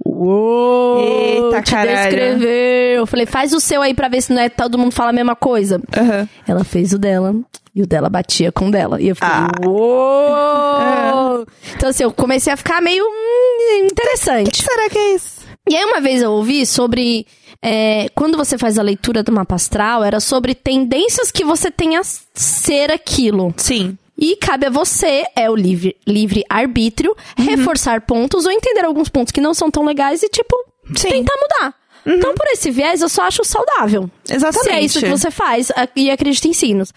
Uou! 0.05 0.99
Eita, 0.99 1.61
te 1.61 1.71
caralho. 1.71 1.97
descreveu. 1.97 2.99
Eu 2.99 3.05
falei, 3.07 3.25
faz 3.25 3.51
o 3.53 3.59
seu 3.59 3.81
aí 3.81 3.93
pra 3.93 4.07
ver 4.07 4.21
se 4.21 4.31
não 4.33 4.41
é 4.41 4.47
todo 4.49 4.77
mundo 4.77 4.91
fala 4.93 5.09
a 5.09 5.13
mesma 5.13 5.35
coisa. 5.35 5.81
Aham. 5.95 6.27
Ela 6.47 6.63
fez 6.63 6.93
o 6.93 6.97
dela 6.99 7.35
e 7.75 7.81
o 7.81 7.87
dela 7.87 8.09
batia 8.09 8.51
com 8.51 8.67
o 8.69 8.71
dela. 8.71 9.01
E 9.01 9.09
eu 9.09 9.15
fiquei, 9.15 9.29
Ah. 9.29 9.49
uou! 9.65 11.45
Então, 11.75 11.89
assim, 11.89 12.03
eu 12.03 12.11
comecei 12.11 12.51
a 12.53 12.57
ficar 12.57 12.81
meio 12.81 13.03
hum, 13.03 13.83
O 13.83 13.85
interessante. 13.85 14.51
que 14.51 14.63
será 14.63 14.89
que 14.89 14.97
é 14.97 15.15
isso? 15.15 15.38
E 15.69 15.75
aí, 15.75 15.85
uma 15.85 16.01
vez 16.01 16.21
eu 16.21 16.31
ouvi 16.31 16.65
sobre. 16.65 17.25
é, 17.61 18.07
quando 18.15 18.35
você 18.37 18.57
faz 18.57 18.77
a 18.79 18.81
leitura 18.81 19.21
do 19.21 19.31
mapa 19.31 19.55
astral, 19.55 20.03
era 20.03 20.19
sobre 20.19 20.55
tendências 20.55 21.29
que 21.31 21.43
você 21.45 21.69
tem 21.69 21.95
a 21.97 22.01
ser 22.03 22.91
aquilo. 22.91 23.53
Sim. 23.57 23.97
E 24.17 24.35
cabe 24.35 24.65
a 24.65 24.69
você, 24.69 25.23
é 25.35 25.49
o 25.49 25.55
livre, 25.55 25.95
livre 26.05 26.43
arbítrio, 26.49 27.15
Uhum. 27.37 27.45
reforçar 27.45 28.01
pontos 28.01 28.45
ou 28.45 28.51
entender 28.51 28.83
alguns 28.83 29.07
pontos 29.07 29.31
que 29.31 29.39
não 29.39 29.53
são 29.53 29.69
tão 29.71 29.83
legais 29.85 30.23
e, 30.23 30.27
tipo, 30.29 30.55
Sim. 30.95 31.09
tentar 31.09 31.33
mudar. 31.35 31.75
Então, 32.05 32.33
por 32.33 32.47
esse 32.47 32.71
viés, 32.71 33.01
eu 33.01 33.07
só 33.09 33.23
acho 33.23 33.43
saudável. 33.45 34.09
Exatamente. 34.29 34.63
Se 34.69 34.71
é 34.75 34.81
isso 34.81 34.99
que 34.99 35.09
você 35.09 35.29
faz 35.29 35.71
e 35.95 36.09
acredita 36.09 36.47
em 36.47 36.53
signos. 36.53 36.91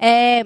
É, 0.00 0.44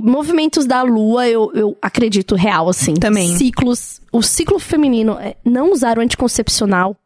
movimentos 0.00 0.64
da 0.64 0.82
lua, 0.82 1.28
eu, 1.28 1.50
eu 1.54 1.76
acredito 1.82 2.34
real, 2.34 2.68
assim. 2.68 2.94
Também. 2.94 3.36
Ciclos. 3.36 4.00
O 4.12 4.22
ciclo 4.22 4.58
feminino, 4.58 5.18
é, 5.20 5.36
não 5.44 5.72
usar 5.72 5.98
o 5.98 6.00
anticoncepcional 6.00 6.96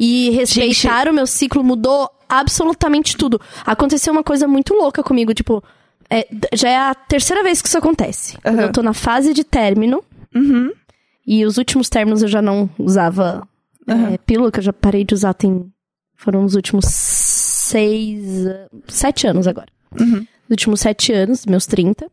e 0.00 0.30
respeitar 0.30 1.08
o 1.08 1.12
meu 1.12 1.26
ciclo 1.26 1.62
mudou 1.62 2.10
absolutamente 2.26 3.18
tudo. 3.18 3.38
Aconteceu 3.66 4.10
uma 4.10 4.24
coisa 4.24 4.48
muito 4.48 4.72
louca 4.72 5.02
comigo, 5.02 5.34
tipo, 5.34 5.62
é, 6.08 6.26
já 6.54 6.70
é 6.70 6.76
a 6.78 6.94
terceira 6.94 7.42
vez 7.42 7.60
que 7.60 7.68
isso 7.68 7.76
acontece. 7.76 8.38
Aham. 8.42 8.62
Eu 8.62 8.72
tô 8.72 8.82
na 8.82 8.94
fase 8.94 9.34
de 9.34 9.44
término. 9.44 10.02
Uhum. 10.34 10.72
E 11.26 11.44
os 11.44 11.58
últimos 11.58 11.90
términos 11.90 12.22
eu 12.22 12.28
já 12.28 12.40
não 12.40 12.68
usava 12.78 13.46
é, 13.86 14.16
pílula, 14.18 14.50
que 14.50 14.58
eu 14.58 14.62
já 14.62 14.72
parei 14.72 15.04
de 15.04 15.12
usar 15.12 15.34
tem. 15.34 15.70
Foram 16.16 16.44
os 16.44 16.54
últimos 16.54 16.86
seis. 16.86 18.46
sete 18.88 19.26
anos 19.26 19.46
agora. 19.46 19.68
Uhum. 20.00 20.26
Os 20.44 20.50
últimos 20.50 20.80
sete 20.80 21.12
anos, 21.12 21.44
meus 21.44 21.66
30. 21.66 22.10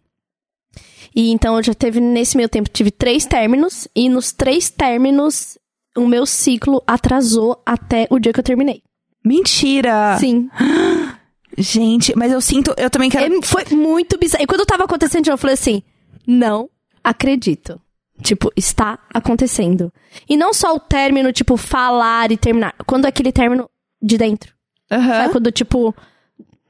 E 1.15 1.31
então 1.31 1.55
eu 1.55 1.63
já 1.63 1.73
teve, 1.73 2.01
nesse 2.01 2.35
meio 2.35 2.49
tempo, 2.49 2.69
tive 2.69 2.91
três 2.91 3.25
términos. 3.25 3.87
E 3.95 4.09
nos 4.09 4.33
três 4.33 4.69
términos, 4.69 5.57
o 5.97 6.07
meu 6.07 6.25
ciclo 6.25 6.81
atrasou 6.85 7.61
até 7.65 8.07
o 8.09 8.19
dia 8.19 8.31
que 8.31 8.39
eu 8.39 8.43
terminei. 8.43 8.81
Mentira! 9.25 10.17
Sim. 10.19 10.49
Gente, 11.57 12.15
mas 12.15 12.31
eu 12.31 12.39
sinto, 12.39 12.73
eu 12.77 12.89
também 12.89 13.09
quero. 13.09 13.33
É, 13.33 13.41
foi 13.41 13.65
muito 13.71 14.17
bizarro. 14.17 14.43
E 14.43 14.47
quando 14.47 14.65
tava 14.65 14.83
acontecendo, 14.83 15.27
eu 15.27 15.37
falei 15.37 15.55
assim: 15.55 15.81
não 16.25 16.69
acredito. 17.03 17.81
Tipo, 18.21 18.51
está 18.55 18.99
acontecendo. 19.13 19.91
E 20.29 20.37
não 20.37 20.53
só 20.53 20.75
o 20.75 20.79
término, 20.79 21.31
tipo, 21.31 21.57
falar 21.57 22.31
e 22.31 22.37
terminar. 22.37 22.75
Quando 22.85 23.05
é 23.05 23.09
aquele 23.09 23.31
término 23.31 23.69
de 24.01 24.17
dentro. 24.17 24.53
Aham. 24.91 25.07
Sabe? 25.07 25.31
Quando, 25.31 25.51
tipo, 25.51 25.95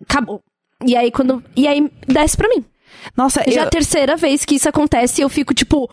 acabou. 0.01 0.41
E 0.85 0.95
aí, 0.95 1.11
quando. 1.11 1.43
E 1.55 1.67
aí, 1.67 1.89
desce 2.07 2.37
pra 2.37 2.49
mim. 2.49 2.63
Nossa, 3.15 3.43
Já 3.47 3.61
é 3.61 3.63
eu... 3.63 3.67
a 3.67 3.69
terceira 3.69 4.15
vez 4.15 4.45
que 4.45 4.55
isso 4.55 4.69
acontece 4.69 5.21
eu 5.21 5.29
fico, 5.29 5.53
tipo, 5.53 5.89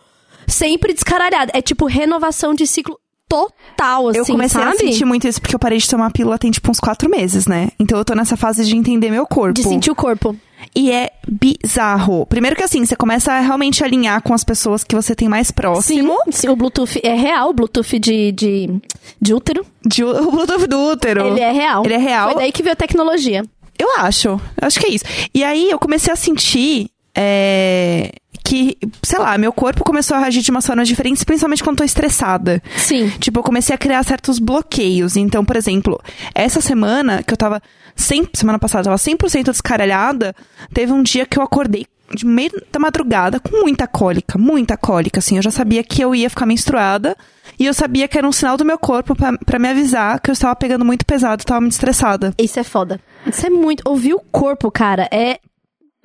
sempre 0.47 0.93
descaralhada. 0.93 1.53
É 1.55 1.63
tipo 1.63 1.87
renovação 1.87 2.55
de 2.55 2.67
ciclo 2.67 2.99
total, 3.35 4.09
assim, 4.09 4.19
Eu 4.19 4.27
comecei 4.27 4.61
sabe? 4.61 4.75
a 4.75 4.79
sentir 4.79 5.05
muito 5.05 5.27
isso 5.27 5.41
porque 5.41 5.55
eu 5.55 5.59
parei 5.59 5.79
de 5.79 5.89
tomar 5.89 6.11
pílula 6.11 6.39
tem 6.39 6.51
tipo 6.51 6.71
uns 6.71 6.81
quatro 6.81 7.09
meses, 7.11 7.47
né? 7.47 7.69
Então 7.79 7.99
eu 7.99 8.05
tô 8.05 8.15
nessa 8.15 8.37
fase 8.37 8.65
de 8.65 8.77
entender 8.77 9.11
meu 9.11 9.27
corpo. 9.27 9.55
De 9.55 9.63
sentir 9.63 9.91
o 9.91 9.95
corpo. 9.95 10.37
E 10.75 10.91
é 10.91 11.11
bizarro. 11.29 12.27
Primeiro 12.27 12.57
que 12.57 12.63
assim, 12.63 12.85
você 12.85 12.97
começa 12.97 13.33
a 13.33 13.41
realmente 13.41 13.85
alinhar 13.85 14.23
com 14.23 14.33
as 14.33 14.45
pessoas 14.45 14.83
que 14.83 14.95
você 14.95 15.15
tem 15.15 15.29
mais 15.29 15.51
próximo. 15.51 16.17
Sim, 16.27 16.33
sim, 16.33 16.49
o 16.49 16.57
Bluetooth 16.57 17.01
é 17.03 17.15
real, 17.15 17.51
o 17.51 17.53
Bluetooth 17.53 17.99
de, 17.99 18.33
de, 18.33 18.81
de 19.21 19.35
útero. 19.35 19.65
De, 19.85 20.03
o 20.05 20.31
Bluetooth 20.31 20.67
do 20.67 20.79
útero. 20.79 21.27
Ele 21.27 21.41
é 21.41 21.53
real. 21.53 21.85
Ele 21.85 21.95
é 21.95 21.99
real. 21.99 22.31
Foi 22.31 22.43
daí 22.43 22.53
que 22.53 22.63
veio 22.63 22.73
a 22.73 22.77
tecnologia. 22.77 23.45
Eu 23.79 23.89
acho. 23.99 24.41
Acho 24.61 24.81
que 24.81 24.87
é 24.87 24.91
isso. 24.91 25.05
E 25.35 25.43
aí 25.45 25.71
eu 25.71 25.79
comecei 25.79 26.13
a 26.13 26.17
sentir 26.17 26.89
é, 27.15 28.13
que, 28.45 28.77
sei 29.03 29.19
lá, 29.19 29.39
meu 29.39 29.53
corpo 29.53 29.83
começou 29.83 30.17
a 30.17 30.21
reagir 30.21 30.43
de 30.43 30.51
umas 30.51 30.67
formas 30.67 30.87
diferentes, 30.87 31.25
principalmente 31.25 31.65
quando 31.65 31.79
tô 31.79 31.85
estressada. 31.85 32.63
Sim. 32.77 33.09
Tipo, 33.19 33.39
eu 33.39 33.43
comecei 33.43 33.75
a 33.75 33.79
criar 33.79 34.03
certos 34.05 34.39
bloqueios. 34.39 35.17
Então, 35.17 35.43
por 35.45 35.57
exemplo, 35.57 35.99
essa 36.35 36.61
semana 36.61 37.23
que 37.23 37.33
eu 37.33 37.39
tava 37.39 37.63
100, 37.97 38.29
semana 38.35 38.59
passada, 38.59 38.83
eu 38.83 38.85
tava 38.85 38.97
100% 38.99 39.45
descaralhada, 39.51 40.35
teve 40.75 40.93
um 40.93 41.03
dia 41.03 41.25
que 41.25 41.39
eu 41.39 41.43
acordei 41.43 41.87
de 42.15 42.27
meio 42.27 42.51
da 42.71 42.79
madrugada 42.79 43.41
com 43.41 43.63
muita 43.63 43.87
cólica, 43.87 44.39
muita 44.39 44.77
cólica, 44.77 45.21
assim. 45.21 45.37
Eu 45.37 45.43
já 45.43 45.51
sabia 45.51 45.83
que 45.83 46.03
eu 46.03 46.15
ia 46.15 46.29
ficar 46.29 46.45
menstruada 46.45 47.17
e 47.59 47.65
eu 47.65 47.73
sabia 47.73 48.07
que 48.07 48.19
era 48.19 48.29
um 48.29 48.33
sinal 48.33 48.59
do 48.59 48.65
meu 48.65 48.79
corpo 48.79 49.17
pra 49.17 49.59
me 49.59 49.69
avisar 49.69 50.21
que 50.21 50.31
eu 50.31 50.35
estava 50.35 50.55
pegando 50.55 50.85
muito 50.85 51.07
pesado, 51.07 51.45
tava 51.45 51.63
muito 51.63 51.73
estressada. 51.73 52.35
Isso 52.39 52.61
é 52.61 52.65
foda. 52.65 53.01
Isso 53.27 53.47
é 53.47 53.51
muito. 53.51 53.83
Ouvir 53.89 54.13
o 54.13 54.21
corpo, 54.21 54.71
cara, 54.71 55.09
é. 55.11 55.39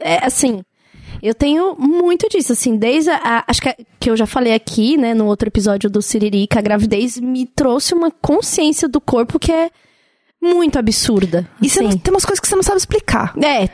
É 0.02 0.25
assim. 0.25 0.63
Eu 1.21 1.34
tenho 1.34 1.75
muito 1.77 2.27
disso, 2.29 2.53
assim, 2.53 2.77
desde 2.77 3.10
a. 3.10 3.17
a- 3.23 3.43
acho 3.47 3.62
que, 3.62 3.75
que 3.99 4.10
eu 4.10 4.15
já 4.17 4.25
falei 4.25 4.53
aqui, 4.53 4.97
né, 4.97 5.13
no 5.13 5.25
outro 5.25 5.47
episódio 5.49 5.89
do 5.89 6.01
Siririca, 6.01 6.60
a 6.60 6.62
gravidez 6.62 7.17
me 7.19 7.45
trouxe 7.45 7.93
uma 7.93 8.10
consciência 8.12 8.88
do 8.88 8.99
corpo 9.01 9.38
que 9.39 9.51
é 9.51 9.69
muito 10.41 10.79
absurda. 10.79 11.45
E 11.62 11.67
assim. 11.67 11.82
não, 11.82 11.97
tem 11.97 12.13
umas 12.13 12.23
coisas 12.23 12.39
que 12.39 12.47
você 12.47 12.55
não 12.55 12.63
sabe 12.63 12.77
explicar. 12.77 13.34
É, 13.43 13.67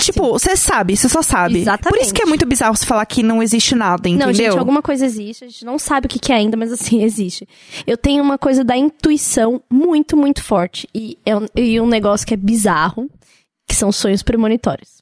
Tipo, 0.00 0.32
você 0.32 0.56
sabe, 0.56 0.96
você 0.96 1.10
só 1.10 1.20
sabe. 1.20 1.58
Exatamente. 1.60 1.94
Por 1.98 2.02
isso 2.02 2.14
que 2.14 2.22
é 2.22 2.26
muito 2.26 2.46
bizarro 2.46 2.74
você 2.74 2.86
falar 2.86 3.04
que 3.04 3.22
não 3.22 3.42
existe 3.42 3.74
nada, 3.74 4.08
entendeu? 4.08 4.26
Não, 4.28 4.32
gente, 4.32 4.58
alguma 4.58 4.80
coisa 4.80 5.04
existe. 5.04 5.44
A 5.44 5.48
gente 5.48 5.64
não 5.66 5.78
sabe 5.78 6.06
o 6.06 6.08
que, 6.08 6.18
que 6.18 6.32
é 6.32 6.36
ainda, 6.36 6.56
mas 6.56 6.72
assim, 6.72 7.02
existe. 7.04 7.46
Eu 7.86 7.98
tenho 7.98 8.22
uma 8.22 8.38
coisa 8.38 8.64
da 8.64 8.74
intuição 8.76 9.60
muito, 9.70 10.16
muito 10.16 10.42
forte. 10.42 10.88
E, 10.94 11.18
é 11.26 11.32
e 11.60 11.78
um 11.78 11.86
negócio 11.86 12.26
que 12.26 12.32
é 12.32 12.36
bizarro, 12.38 13.10
que 13.68 13.74
são 13.74 13.92
sonhos 13.92 14.22
premonitórios. 14.22 14.95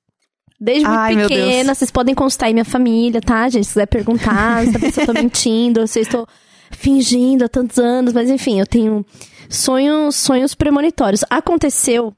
Desde 0.65 0.87
muito 0.87 0.99
Ai, 0.99 1.15
pequena, 1.15 1.75
vocês 1.75 1.91
podem 1.91 2.15
consultar 2.15 2.47
aí 2.47 2.55
minha 2.55 2.65
família, 2.65 3.21
tá, 3.21 3.47
gente? 3.51 3.67
Se 3.67 3.75
quiser 3.75 3.87
perguntar 3.87 4.67
se 4.67 4.75
a 4.75 4.81
pessoa 4.81 5.07
tá 5.09 5.13
mentindo, 5.13 5.87
se 5.87 5.99
eu 5.99 6.03
estou 6.03 6.27
fingindo 6.71 7.45
há 7.45 7.49
tantos 7.51 7.79
anos, 7.79 8.15
mas 8.15 8.31
enfim, 8.31 8.59
eu 8.59 8.67
tenho 8.67 9.05
sonhos, 9.51 10.17
sonhos 10.17 10.55
premonitórios. 10.55 11.23
Aconteceu 11.29 12.15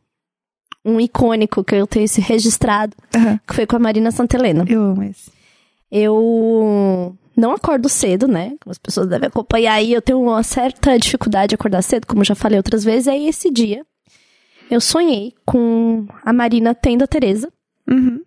um 0.84 1.00
icônico 1.00 1.64
que 1.64 1.74
eu 1.74 1.88
tenho 1.88 2.04
esse 2.04 2.20
registrado, 2.20 2.96
Aham. 3.12 3.40
que 3.44 3.52
foi 3.52 3.66
com 3.66 3.74
a 3.74 3.80
Marina 3.80 4.12
Santelena. 4.12 4.64
Eu 4.68 4.80
amo 4.80 5.02
esse. 5.02 5.28
Eu 5.90 7.16
não 7.36 7.50
acordo 7.50 7.88
cedo, 7.88 8.28
né? 8.28 8.54
Como 8.62 8.70
as 8.70 8.78
pessoas 8.78 9.08
devem 9.08 9.26
acompanhar 9.26 9.74
aí, 9.74 9.92
eu 9.92 10.00
tenho 10.00 10.22
uma 10.22 10.44
certa 10.44 10.96
dificuldade 10.96 11.48
de 11.48 11.54
acordar 11.56 11.82
cedo, 11.82 12.06
como 12.06 12.22
já 12.22 12.36
falei 12.36 12.60
outras 12.60 12.84
vezes. 12.84 13.08
Aí 13.08 13.26
esse 13.26 13.50
dia 13.50 13.84
eu 14.70 14.80
sonhei 14.80 15.34
com 15.44 16.06
a 16.24 16.32
Marina 16.32 16.76
tendo 16.76 17.02
a 17.02 17.08
Tereza. 17.08 17.52
Uhum. 17.90 18.20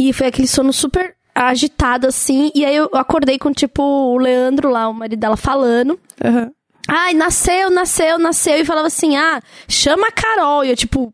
E 0.00 0.14
foi 0.14 0.28
aquele 0.28 0.48
sono 0.48 0.72
super 0.72 1.14
agitado, 1.34 2.06
assim. 2.06 2.50
E 2.54 2.64
aí 2.64 2.74
eu 2.74 2.88
acordei 2.94 3.38
com, 3.38 3.52
tipo, 3.52 3.82
o 3.82 4.16
Leandro 4.16 4.70
lá, 4.70 4.88
o 4.88 4.94
marido 4.94 5.20
dela, 5.20 5.36
falando. 5.36 6.00
Aham. 6.24 6.50
Ai, 6.88 7.12
nasceu, 7.12 7.70
nasceu, 7.70 8.18
nasceu. 8.18 8.56
E 8.58 8.64
falava 8.64 8.86
assim, 8.86 9.16
ah, 9.16 9.42
chama 9.68 10.08
a 10.08 10.10
Carol. 10.10 10.64
E 10.64 10.70
eu, 10.70 10.76
tipo... 10.76 11.12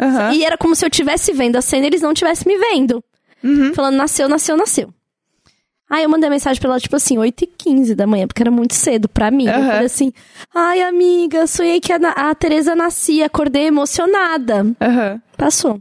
Aham. 0.00 0.32
E 0.32 0.44
era 0.44 0.56
como 0.56 0.76
se 0.76 0.84
eu 0.84 0.88
estivesse 0.88 1.32
vendo 1.32 1.56
a 1.56 1.60
cena 1.62 1.84
e 1.84 1.88
eles 1.88 2.00
não 2.00 2.12
estivessem 2.12 2.46
me 2.46 2.58
vendo. 2.58 3.02
Uhum. 3.42 3.74
Falando, 3.74 3.96
nasceu, 3.96 4.28
nasceu, 4.28 4.56
nasceu. 4.56 4.94
Aí 5.90 6.04
eu 6.04 6.08
mandei 6.08 6.30
mensagem 6.30 6.58
pra 6.60 6.70
ela, 6.70 6.80
tipo 6.80 6.96
assim, 6.96 7.16
8h15 7.16 7.94
da 7.94 8.06
manhã, 8.06 8.26
porque 8.26 8.42
era 8.42 8.50
muito 8.50 8.74
cedo 8.74 9.08
pra 9.08 9.30
mim. 9.30 9.46
Eu 9.46 9.54
Aham. 9.54 9.66
falei 9.72 9.86
assim, 9.86 10.12
ai, 10.54 10.80
amiga, 10.82 11.46
sonhei 11.46 11.80
que 11.80 11.92
a, 11.92 11.96
a 11.96 12.34
Tereza 12.34 12.74
nascia, 12.74 13.26
acordei 13.26 13.66
emocionada. 13.66 14.64
Aham. 14.80 15.20
Passou. 15.36 15.80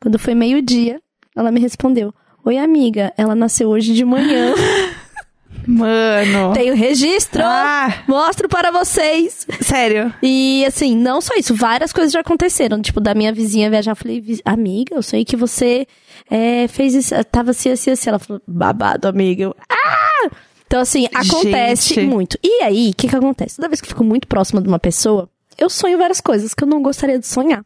Quando 0.00 0.18
foi 0.18 0.34
meio-dia, 0.34 1.00
ela 1.36 1.52
me 1.52 1.60
respondeu, 1.60 2.12
oi, 2.44 2.56
amiga, 2.58 3.12
ela 3.16 3.34
nasceu 3.34 3.68
hoje 3.68 3.92
de 3.92 4.04
manhã. 4.04 4.54
Mano. 5.66 6.52
Tenho 6.54 6.74
registro! 6.76 7.42
Ah, 7.44 8.02
Mostro 8.06 8.48
para 8.48 8.70
vocês! 8.70 9.46
sério. 9.60 10.14
E 10.22 10.64
assim, 10.64 10.96
não 10.96 11.20
só 11.20 11.34
isso, 11.36 11.54
várias 11.54 11.92
coisas 11.92 12.12
já 12.12 12.20
aconteceram. 12.20 12.80
Tipo, 12.80 13.00
da 13.00 13.14
minha 13.14 13.32
vizinha 13.32 13.68
viajar, 13.70 13.92
eu 13.92 13.96
falei, 13.96 14.20
"Vi- 14.20 14.40
amiga, 14.44 14.94
eu 14.94 15.02
sei 15.02 15.24
que 15.24 15.34
você 15.36 15.86
é, 16.30 16.68
fez 16.68 16.94
isso, 16.94 17.14
tava 17.32 17.50
assim, 17.50 17.70
assim, 17.70 17.90
assim. 17.90 18.08
Ela 18.08 18.18
falou, 18.18 18.40
babado, 18.46 19.08
amiga. 19.08 19.42
Eu, 19.44 19.56
ah! 19.68 20.30
Então, 20.66 20.80
assim, 20.80 21.06
acontece 21.14 21.94
Gente. 21.94 22.08
muito. 22.10 22.38
E 22.42 22.62
aí, 22.62 22.90
o 22.90 22.94
que 22.96 23.08
que 23.08 23.16
acontece? 23.16 23.56
Toda 23.56 23.68
vez 23.68 23.80
que 23.80 23.86
eu 23.86 23.90
fico 23.90 24.04
muito 24.04 24.26
próxima 24.28 24.60
de 24.60 24.68
uma 24.68 24.78
pessoa, 24.78 25.28
eu 25.58 25.68
sonho 25.70 25.98
várias 25.98 26.20
coisas 26.20 26.54
que 26.54 26.62
eu 26.62 26.68
não 26.68 26.82
gostaria 26.82 27.18
de 27.18 27.26
sonhar. 27.26 27.64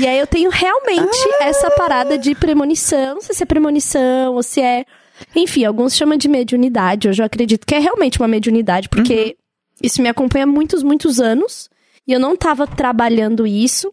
E 0.00 0.06
aí 0.06 0.18
eu 0.18 0.26
tenho 0.26 0.50
realmente 0.50 1.18
essa 1.40 1.70
parada 1.72 2.16
de 2.18 2.34
premonição. 2.34 3.14
Não 3.14 3.20
sei 3.20 3.34
se 3.34 3.42
é 3.42 3.46
premonição 3.46 4.34
ou 4.34 4.42
se 4.42 4.60
é. 4.60 4.84
Enfim, 5.36 5.64
alguns 5.64 5.94
chamam 5.96 6.16
de 6.16 6.28
mediunidade. 6.28 7.08
Hoje 7.08 7.22
eu 7.22 7.26
acredito 7.26 7.66
que 7.66 7.74
é 7.74 7.78
realmente 7.78 8.18
uma 8.20 8.26
mediunidade, 8.28 8.88
porque 8.88 9.36
isso 9.82 10.00
me 10.02 10.08
acompanha 10.08 10.44
há 10.44 10.46
muitos, 10.46 10.82
muitos 10.82 11.20
anos. 11.20 11.68
E 12.06 12.12
eu 12.12 12.18
não 12.18 12.36
tava 12.36 12.66
trabalhando 12.66 13.46
isso. 13.46 13.92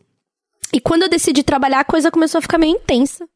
E 0.74 0.80
quando 0.80 1.04
eu 1.04 1.10
decidi 1.10 1.44
trabalhar, 1.44 1.80
a 1.82 1.86
coisa 1.86 2.10
começou 2.12 2.40
a 2.40 2.42
ficar 2.42 2.58
meio 2.58 2.76
intensa. 2.76 3.28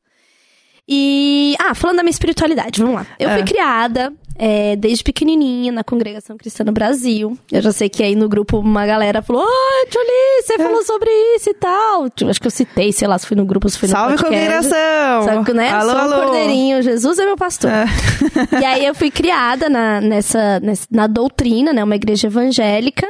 E. 0.88 1.56
Ah, 1.60 1.74
falando 1.74 1.98
da 1.98 2.04
minha 2.04 2.12
espiritualidade, 2.12 2.82
vamos 2.82 2.96
lá. 2.98 3.08
Eu 3.20 3.30
É. 3.30 3.34
fui 3.36 3.44
criada 3.44 4.14
é, 4.36 4.76
desde 4.76 5.04
pequenininha 5.04 5.72
na 5.72 5.84
Congregação 5.84 6.38
Cristã 6.38 6.64
no 6.64 6.72
Brasil. 6.72 7.38
Eu 7.52 7.62
já 7.62 7.72
sei 7.72 7.90
que 7.90 8.02
aí 8.04 8.16
no 8.16 8.28
grupo 8.28 8.58
uma 8.60 8.86
galera 8.86 9.22
falou: 9.22 9.44
Ai, 9.44 9.86
Jolie, 9.92 10.42
você 10.44 10.58
falou 10.58 10.84
sobre 10.84 11.10
isso 11.36 11.50
e 11.50 11.54
tal. 11.54 12.10
Tipo, 12.10 12.30
Acho 12.32 12.42
que 12.42 12.48
eu 12.48 12.52
citei, 12.52 12.92
sei 12.92 13.08
lá, 13.08 13.18
se 13.18 13.28
foi 13.28 13.38
no 13.38 13.46
grupo, 13.46 13.70
se 13.70 13.78
foi 13.78 13.88
no 13.90 13.94
Salve 13.94 14.16
podcast. 14.18 14.36
congregação! 14.70 15.24
Sabe, 15.24 15.54
né? 15.54 15.70
Alô, 15.70 15.92
Sou 15.92 16.00
alô. 16.00 16.16
um 16.16 16.20
cordeirinho, 16.26 16.82
Jesus 16.82 17.20
é 17.20 17.26
meu 17.26 17.38
pastor. 17.38 17.70
É. 17.72 17.86
E 18.62 18.66
aí 18.66 18.86
eu 18.86 18.96
fui 18.96 19.10
criada 19.12 19.70
na, 19.70 20.00
nessa, 20.02 20.60
nessa- 20.60 20.88
na 20.92 21.08
doutrina, 21.08 21.74
né? 21.74 21.84
Uma 21.84 21.96
igreja 21.96 22.28
evangélica. 22.28 23.08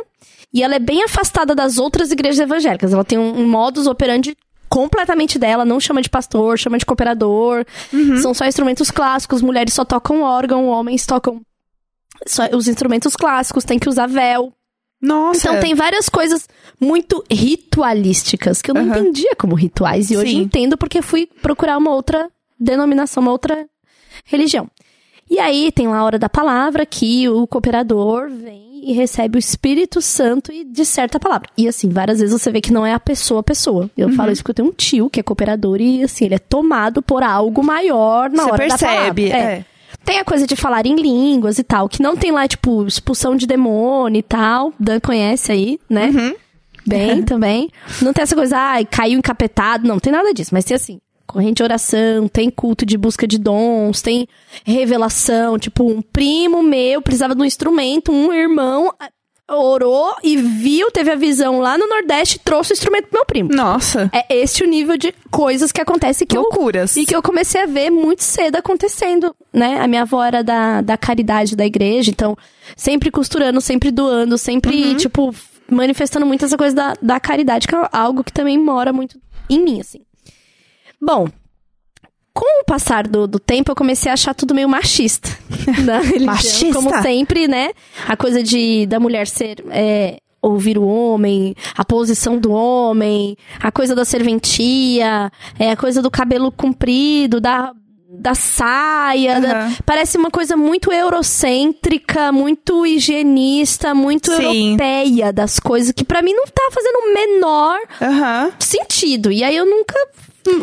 E 0.53 0.62
ela 0.63 0.75
é 0.75 0.79
bem 0.79 1.03
afastada 1.03 1.55
das 1.55 1.77
outras 1.77 2.12
igrejas 2.12 2.39
evangélicas. 2.39 2.93
Ela 2.93 3.03
tem 3.03 3.17
um, 3.17 3.39
um 3.39 3.47
modus 3.47 3.88
operandi 3.88 4.36
completamente 4.73 5.38
dela, 5.38 5.63
não 5.63 5.79
chama 5.79 6.01
de 6.01 6.09
pastor, 6.09 6.57
chama 6.57 6.79
de 6.79 6.86
cooperador. 6.86 7.63
São 8.23 8.33
só 8.33 8.43
instrumentos 8.45 8.89
clássicos, 8.89 9.39
mulheres 9.39 9.75
só 9.75 9.86
tocam 9.86 10.23
órgão, 10.23 10.67
homens 10.67 11.05
tocam 11.05 11.41
só 12.25 12.47
os 12.55 12.67
instrumentos 12.67 13.15
clássicos, 13.15 13.63
tem 13.63 13.77
que 13.77 13.88
usar 13.88 14.07
véu. 14.07 14.51
Nossa. 14.99 15.38
Então 15.38 15.59
tem 15.59 15.75
várias 15.75 16.09
coisas 16.09 16.49
muito 16.81 17.23
ritualísticas 17.29 18.63
que 18.63 18.71
eu 18.71 18.75
não 18.75 18.81
Aham. 18.81 18.99
entendia 19.01 19.36
como 19.38 19.53
rituais. 19.53 20.09
E 20.09 20.17
hoje 20.17 20.31
Sim. 20.31 20.41
entendo 20.41 20.75
porque 20.75 21.03
fui 21.03 21.27
procurar 21.27 21.77
uma 21.77 21.91
outra 21.91 22.27
denominação, 22.59 23.21
uma 23.21 23.31
outra 23.31 23.67
religião. 24.25 24.67
E 25.29 25.39
aí 25.39 25.71
tem 25.71 25.88
lá 25.88 25.97
a 25.97 26.03
hora 26.03 26.17
da 26.17 26.29
palavra 26.29 26.83
que 26.83 27.29
o 27.29 27.45
cooperador 27.45 28.27
vem 28.27 28.72
e 28.86 28.93
recebe 28.93 29.38
o 29.38 29.39
Espírito 29.39 30.02
Santo 30.02 30.52
e 30.52 30.63
disserta 30.63 31.17
a 31.17 31.19
palavra. 31.19 31.50
E 31.58 31.67
assim, 31.67 31.89
várias 31.89 32.19
vezes 32.19 32.39
você 32.39 32.52
vê 32.52 32.62
que 32.62 32.72
não 32.74 32.86
é 32.86 32.93
a 32.93 33.00
pessoa 33.00 33.39
a 33.39 33.43
pessoa. 33.43 33.89
Eu 33.98 34.10
Uhum. 34.10 34.15
falo 34.15 34.32
isso 34.32 34.41
porque 34.43 34.52
eu 34.52 34.56
tenho 34.56 34.69
um 34.69 34.74
tio 34.74 35.10
que 35.10 35.19
é 35.19 35.24
cooperador 35.24 35.80
e 35.82 36.04
assim, 36.04 36.26
ele 36.26 36.36
é 36.36 36.39
tomado 36.39 37.02
por 37.02 37.24
algo 37.24 37.63
maior 37.63 38.30
na 38.30 38.43
Você 38.43 38.52
hora 38.52 38.67
da 38.67 38.78
percebe. 38.78 39.30
palavra. 39.30 39.52
É. 39.52 39.65
Tem 40.06 40.19
a 40.19 40.26
coisa 40.26 40.46
de 40.46 40.56
falar 40.56 40.86
em 40.86 40.96
línguas 40.96 41.58
e 41.60 41.63
tal, 41.63 41.88
que 41.88 42.02
não 42.02 42.15
tem 42.17 42.30
lá, 42.32 42.46
tipo, 42.48 42.86
expulsão 42.86 43.36
de 43.38 43.48
demônio 43.48 44.19
e 44.19 44.24
tal. 44.24 44.74
Dan 44.80 45.00
conhece 45.00 45.52
aí, 45.52 45.80
né? 45.89 46.08
Uhum. 46.13 46.36
Bem 46.86 47.22
também. 47.24 47.69
Não 48.02 48.12
tem 48.12 48.24
essa 48.24 48.36
coisa, 48.36 48.58
ai, 48.58 48.86
caiu 48.86 49.17
encapetado. 49.17 49.88
Não, 49.88 50.00
tem 50.00 50.12
nada 50.12 50.34
disso. 50.34 50.50
Mas 50.54 50.65
tem 50.65 50.76
assim, 50.76 51.00
corrente 51.34 51.58
de 51.58 51.63
oração, 51.63 52.28
tem 52.28 52.50
culto 52.50 52.86
de 52.86 52.98
busca 52.98 53.28
de 53.28 53.38
dons, 53.38 54.02
tem 54.02 54.28
revelação. 54.63 55.58
Tipo, 55.58 55.84
um 55.84 56.02
primo 56.02 56.63
meu 56.63 57.02
precisava 57.02 57.36
de 57.36 57.41
um 57.41 57.46
instrumento, 57.46 58.12
um 58.12 58.32
irmão 58.32 58.93
ah, 59.00 59.10
orou 59.50 60.15
e 60.24 60.38
viu, 60.38 60.89
teve 60.91 61.12
a 61.12 61.15
visão 61.15 61.60
lá 61.60 61.78
no 61.78 61.88
Nordeste 61.88 62.38
e 62.38 62.39
trouxe 62.39 62.72
o 62.72 62.76
instrumento 62.76 63.08
pro 63.08 63.19
meu 63.19 63.26
primo. 63.26 63.50
Nossa. 63.54 64.10
É 64.13 64.38
este 64.38 64.63
o 64.63 64.67
nível 64.67 64.98
de 64.98 65.13
coisas 65.30 65.72
que 65.72 65.82
acontece 65.82 66.26
que 66.26 66.38
eu 66.38 66.41
Loucuras. 66.41 66.96
e 66.96 67.06
que 67.06 67.15
eu 67.15 67.22
comecei 67.22 67.62
a 67.62 67.65
ver 67.65 67.89
muito 67.89 68.24
cedo 68.24 68.56
acontecendo, 68.56 69.36
né? 69.52 69.80
A 69.82 69.88
minha 69.88 70.04
avó 70.04 70.24
era 70.24 70.43
da, 70.43 70.82
da 70.82 70.98
caridade 70.98 71.56
da 71.56 71.65
igreja, 71.65 72.10
então 72.10 72.38
sempre 72.78 73.12
costurando, 73.12 73.60
sempre 73.60 73.91
doando, 73.91 74.38
sempre, 74.38 74.96
tipo, 74.96 75.34
manifestando 75.69 76.26
muito 76.26 76.46
essa 76.46 76.58
coisa 76.58 76.76
da, 76.76 76.93
da 77.02 77.19
caridade, 77.19 77.67
que 77.67 77.76
é 77.76 77.89
algo 77.91 78.24
que 78.24 78.32
também 78.32 78.58
mora 78.58 78.93
muito 78.93 79.19
em 79.50 79.60
mim, 79.60 79.82
assim. 79.82 80.00
Bom, 81.05 81.27
Com 82.33 82.61
o 82.61 82.65
passar 82.65 83.07
do, 83.07 83.27
do 83.27 83.39
tempo, 83.39 83.69
eu 83.71 83.75
comecei 83.75 84.09
a 84.09 84.13
achar 84.15 84.33
tudo 84.33 84.55
meio 84.55 84.67
machista. 84.67 85.29
na 85.85 85.99
religião. 85.99 86.25
Machista? 86.25 86.73
Como 86.73 86.89
sempre, 87.01 87.47
né? 87.47 87.71
A 88.07 88.17
coisa 88.17 88.41
de 88.41 88.85
da 88.87 88.99
mulher 88.99 89.27
ser. 89.27 89.63
é, 89.69 90.17
ouvir 90.41 90.77
o 90.77 90.85
homem, 90.85 91.55
a 91.77 91.85
posição 91.85 92.37
do 92.37 92.51
homem, 92.51 93.37
a 93.61 93.71
coisa 93.71 93.95
da 93.95 94.03
serventia, 94.03 95.31
é, 95.57 95.71
a 95.71 95.77
coisa 95.77 96.01
do 96.01 96.11
cabelo 96.11 96.51
comprido, 96.51 97.39
da, 97.39 97.71
da 98.09 98.33
saia. 98.35 99.39
da- 99.39 99.51
Aham. 99.65 99.75
parece 99.85 100.17
uma 100.17 100.29
coisa 100.29 100.57
muito 100.57 100.91
eurocêntrica, 100.91 102.31
muito 102.31 102.85
higienista, 102.85 103.93
muito 103.95 104.31
Sim. 104.35 104.71
europeia 104.71 105.31
das 105.31 105.59
coisas, 105.59 105.91
que 105.93 106.03
pra 106.03 106.21
mim 106.21 106.33
não 106.33 106.45
tá 106.45 106.67
fazendo 106.71 106.95
o 106.97 107.13
menor 107.13 107.79
Aham. 108.01 108.51
sentido. 108.59 109.31
E 109.31 109.43
aí 109.45 109.55
eu 109.55 109.65
nunca, 109.65 109.95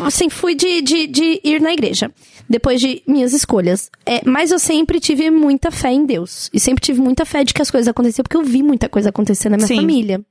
assim, 0.05 0.29
fui 0.29 0.55
de, 0.55 0.81
de, 0.81 1.07
de 1.07 1.41
ir 1.43 1.61
na 1.61 1.73
igreja. 1.73 2.11
Depois 2.49 2.81
de 2.81 3.01
minhas 3.07 3.33
escolhas. 3.33 3.89
É, 4.05 4.21
mas 4.25 4.51
eu 4.51 4.59
sempre 4.59 4.99
tive 4.99 5.29
muita 5.29 5.71
fé 5.71 5.91
em 5.91 6.05
Deus. 6.05 6.49
E 6.53 6.59
sempre 6.59 6.83
tive 6.83 6.99
muita 6.99 7.25
fé 7.25 7.43
de 7.43 7.53
que 7.53 7.61
as 7.61 7.71
coisas 7.71 7.87
aconteciam, 7.87 8.23
porque 8.23 8.35
eu 8.35 8.43
vi 8.43 8.61
muita 8.61 8.89
coisa 8.89 9.09
acontecer 9.09 9.49
na 9.49 9.55
minha 9.55 9.67
Sim. 9.67 9.77
família. 9.77 10.21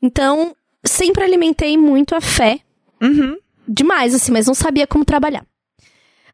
Então, 0.00 0.54
sempre 0.84 1.24
alimentei 1.24 1.76
muito 1.76 2.14
a 2.14 2.20
fé. 2.20 2.60
Uhum. 3.02 3.36
Demais, 3.66 4.14
assim, 4.14 4.30
mas 4.30 4.46
não 4.46 4.54
sabia 4.54 4.86
como 4.86 5.04
trabalhar. 5.04 5.44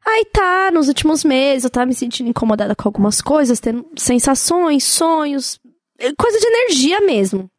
Aí 0.07 0.25
tá, 0.33 0.71
nos 0.73 0.89
últimos 0.89 1.25
meses 1.25 1.65
eu 1.65 1.71
tava 1.71 1.87
me 1.87 1.95
sentindo 1.95 2.31
incomodada 2.31 2.75
com 2.75 2.89
algumas 2.89 3.21
coisas, 3.21 3.61
tendo 3.61 3.87
sensações, 3.97 4.83
sonhos, 4.85 5.61
eh, 5.99 6.13
coisa 6.17 6.39
de 6.39 6.47
energia 6.47 7.01
mesmo. 7.01 7.51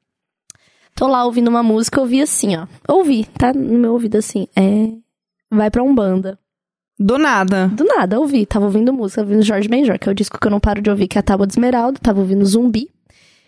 Tô 0.96 1.08
lá 1.08 1.26
ouvindo 1.26 1.48
uma 1.48 1.64
música, 1.64 2.00
eu 2.00 2.04
ouvi 2.04 2.22
assim, 2.22 2.56
ó. 2.56 2.68
Ouvi, 2.88 3.26
tá 3.38 3.54
no 3.54 3.80
meu 3.80 3.94
ouvido 3.94 4.18
assim, 4.18 4.48
é. 4.56 4.90
Vai 5.50 5.70
pra 5.70 5.84
Umbanda. 5.84 6.38
Do 7.00 7.18
nada. 7.18 7.68
Do 7.70 7.84
nada, 7.84 8.20
ouvi. 8.20 8.46
Tava 8.46 8.66
ouvindo 8.66 8.94
música, 8.94 9.22
ouvindo 9.22 9.42
Jorge 9.42 9.68
Benjor, 9.68 9.98
que 9.98 10.08
é 10.08 10.12
o 10.12 10.16
disco 10.16 10.40
que 10.40 10.46
eu 10.46 10.52
não 10.52 10.60
paro 10.60 10.82
de 10.82 10.90
ouvir, 10.90 11.08
que 11.08 11.18
é 11.18 11.20
a 11.20 11.24
Tábua 11.24 11.48
de 11.48 11.54
Esmeralda. 11.54 12.00
Tava 12.00 12.20
ouvindo 12.20 12.46
Zumbi. 12.46 12.90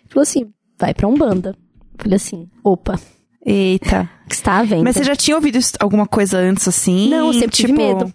Falou 0.08 0.22
assim, 0.22 0.52
vai 0.78 0.92
pra 0.92 1.06
Umbanda. 1.06 1.56
Falei 1.96 2.16
assim, 2.16 2.48
opa, 2.64 2.98
Eita. 3.46 4.10
que 4.28 4.34
está 4.34 4.58
à 4.58 4.62
venda? 4.64 4.82
Mas 4.82 4.96
você 4.96 5.04
já 5.04 5.14
tinha 5.14 5.36
ouvido 5.36 5.58
alguma 5.78 6.06
coisa 6.06 6.38
antes, 6.38 6.66
assim? 6.66 7.08
Não, 7.08 7.28
eu 7.28 7.32
sempre 7.34 7.56
tive 7.56 7.72
Tipo, 7.72 7.80
medo. 7.80 8.12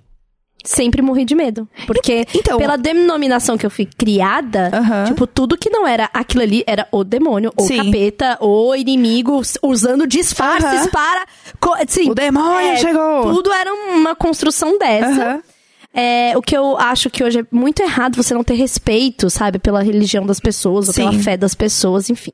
Sempre 0.63 1.01
morri 1.01 1.23
de 1.23 1.33
medo. 1.35 1.67
Porque 1.87 2.25
Então- 2.35 2.57
pela 2.57 2.77
denominação 2.77 3.57
que 3.57 3.65
eu 3.65 3.69
fui 3.69 3.85
criada, 3.85 4.69
Aham. 4.73 5.05
tipo, 5.05 5.25
tudo 5.25 5.57
que 5.57 5.69
não 5.69 5.87
era 5.87 6.09
aquilo 6.13 6.43
ali 6.43 6.63
era 6.67 6.85
o 6.91 7.03
demônio, 7.03 7.51
ou 7.55 7.67
capeta, 7.67 8.37
ou 8.41 8.75
inimigo, 8.75 9.41
usando 9.63 10.05
disfarces 10.05 10.81
Aham. 10.81 10.89
para. 10.89 11.25
co- 11.59 11.73
Assim, 11.75 12.09
O 12.11 12.13
demônio 12.15 12.59
é, 12.71 12.77
chegou! 12.77 13.33
Tudo 13.33 13.51
era 13.53 13.73
uma 13.73 14.15
construção 14.15 14.77
dessa. 14.77 15.23
Aham. 15.23 15.43
É, 15.91 16.37
o 16.37 16.41
que 16.41 16.55
eu 16.55 16.77
acho 16.77 17.09
que 17.09 17.23
hoje 17.23 17.39
é 17.39 17.45
muito 17.51 17.81
errado 17.81 18.15
você 18.15 18.33
não 18.33 18.43
ter 18.43 18.53
respeito, 18.53 19.27
sabe, 19.29 19.57
pela 19.57 19.81
religião 19.81 20.23
das 20.25 20.39
pessoas, 20.39 20.87
ou 20.89 20.93
pela 20.93 21.13
fé 21.13 21.35
das 21.35 21.55
pessoas, 21.55 22.09
enfim. 22.11 22.31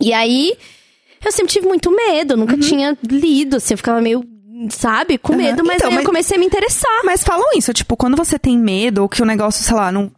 E 0.00 0.12
aí, 0.12 0.52
eu 1.24 1.32
sempre 1.32 1.52
tive 1.52 1.66
muito 1.66 1.90
medo, 1.90 2.36
nunca 2.36 2.56
tinha 2.56 2.96
lido, 3.08 3.56
assim, 3.56 3.74
eu 3.74 3.78
ficava 3.78 4.00
meio, 4.00 4.22
sabe, 4.70 5.18
com 5.18 5.32
Uhum. 5.32 5.38
Medo, 5.38 5.64
mas 5.64 5.76
Então, 5.76 5.88
aí 5.88 5.94
mas- 5.94 6.04
eu 6.04 6.06
comecei 6.08 6.36
a 6.36 6.40
me 6.40 6.46
interessar. 6.46 7.00
Mas 7.04 7.22
falam 7.22 7.46
isso, 7.56 7.72
tipo, 7.72 7.96
quando 7.96 8.16
você 8.16 8.38
tem 8.38 8.58
medo, 8.58 9.02
ou 9.02 9.08
que 9.08 9.22
o 9.22 9.24
negócio, 9.26 9.62
sei 9.64 9.74
lá, 9.74 9.90
não. 9.92 10.10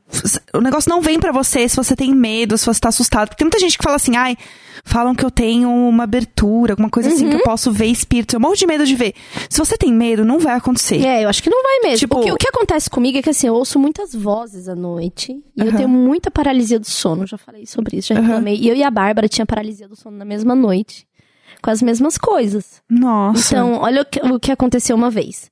O 0.52 0.61
negócio 0.61 0.88
não 0.90 1.00
vem 1.00 1.18
pra 1.18 1.33
você 1.33 1.68
se 1.68 1.76
você 1.76 1.96
tem 1.96 2.14
medo, 2.14 2.57
se 2.57 2.66
você 2.66 2.78
tá 2.80 2.88
assustado. 2.88 3.28
Porque 3.28 3.38
tem 3.38 3.46
muita 3.46 3.59
gente 3.59 3.76
que 3.76 3.83
fala 3.83 3.96
assim, 3.96 4.16
ai, 4.16 4.37
falam 4.85 5.14
que 5.14 5.24
eu 5.24 5.30
tenho 5.30 5.68
uma 5.70 6.04
abertura, 6.04 6.72
alguma 6.74 6.88
coisa 6.90 7.09
assim, 7.09 7.26
que 7.28 7.35
eu 7.35 7.38
Uhum. 7.38 7.44
posso 7.44 7.72
ver 7.72 7.87
espíritos. 7.87 8.35
Eu 8.35 8.40
morro 8.40 8.54
de 8.54 8.66
medo 8.66 8.85
de 8.87 8.94
ver. 8.94 9.14
Se 9.50 9.59
você 9.59 9.76
tem 9.76 9.92
medo, 9.92 10.24
não 10.24 10.38
vai 10.38 10.54
acontecer. 10.57 11.04
É, 11.04 11.24
eu 11.24 11.28
acho 11.28 11.42
que 11.42 11.50
não 11.50 11.62
vai 11.62 11.80
mesmo. 11.90 11.98
Tipo- 11.98 12.20
o, 12.20 12.22
que, 12.24 12.33
o 12.33 12.37
que 12.37 12.48
acontece 12.48 12.88
comigo 12.88 13.18
é 13.18 13.22
que 13.22 13.30
assim, 13.30 13.46
eu 13.48 13.54
ouço 13.54 13.78
muitas 13.78 14.14
vozes 14.14 14.68
à 14.68 14.74
noite 14.76 15.33
e 15.57 15.61
eu 15.61 15.68
Aham. 15.68 15.76
tenho 15.76 15.88
muita 15.88 16.30
paralisia 16.30 16.78
do 16.78 16.87
sono. 16.87 17.26
Já 17.26 17.37
falei 17.38 17.66
sobre 17.66 17.96
isso, 17.96 18.14
já 18.14 18.20
reclamei. 18.20 18.57
E 18.57 18.68
eu 18.68 18.76
e 18.76 18.83
a 18.83 18.90
Bárbara 18.90 19.28
tinha 19.28 19.44
paralisia 19.46 19.88
do 19.88 19.96
sono 19.96 20.16
na 20.16 20.24
mesma 20.24 20.54
noite. 20.54 21.07
Com 21.64 21.70
as 21.70 21.81
mesmas 21.81 22.18
coisas. 22.18 22.83
Nossa. 22.90 23.55
Então, 23.55 23.81
olha 23.81 24.03
o 24.03 24.05
que, 24.05 24.20
o 24.20 24.38
que 24.38 24.53
aconteceu 24.53 24.94
uma 24.94 25.09
vez. 25.09 25.50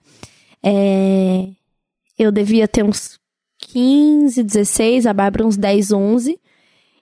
É, 0.62 1.48
eu 2.18 2.30
devia 2.30 2.68
ter 2.68 2.84
uns 2.84 3.18
15, 3.58 4.42
16, 4.42 5.06
a 5.06 5.14
Bárbara 5.14 5.46
uns 5.46 5.56
10, 5.56 5.90
11. 5.90 6.38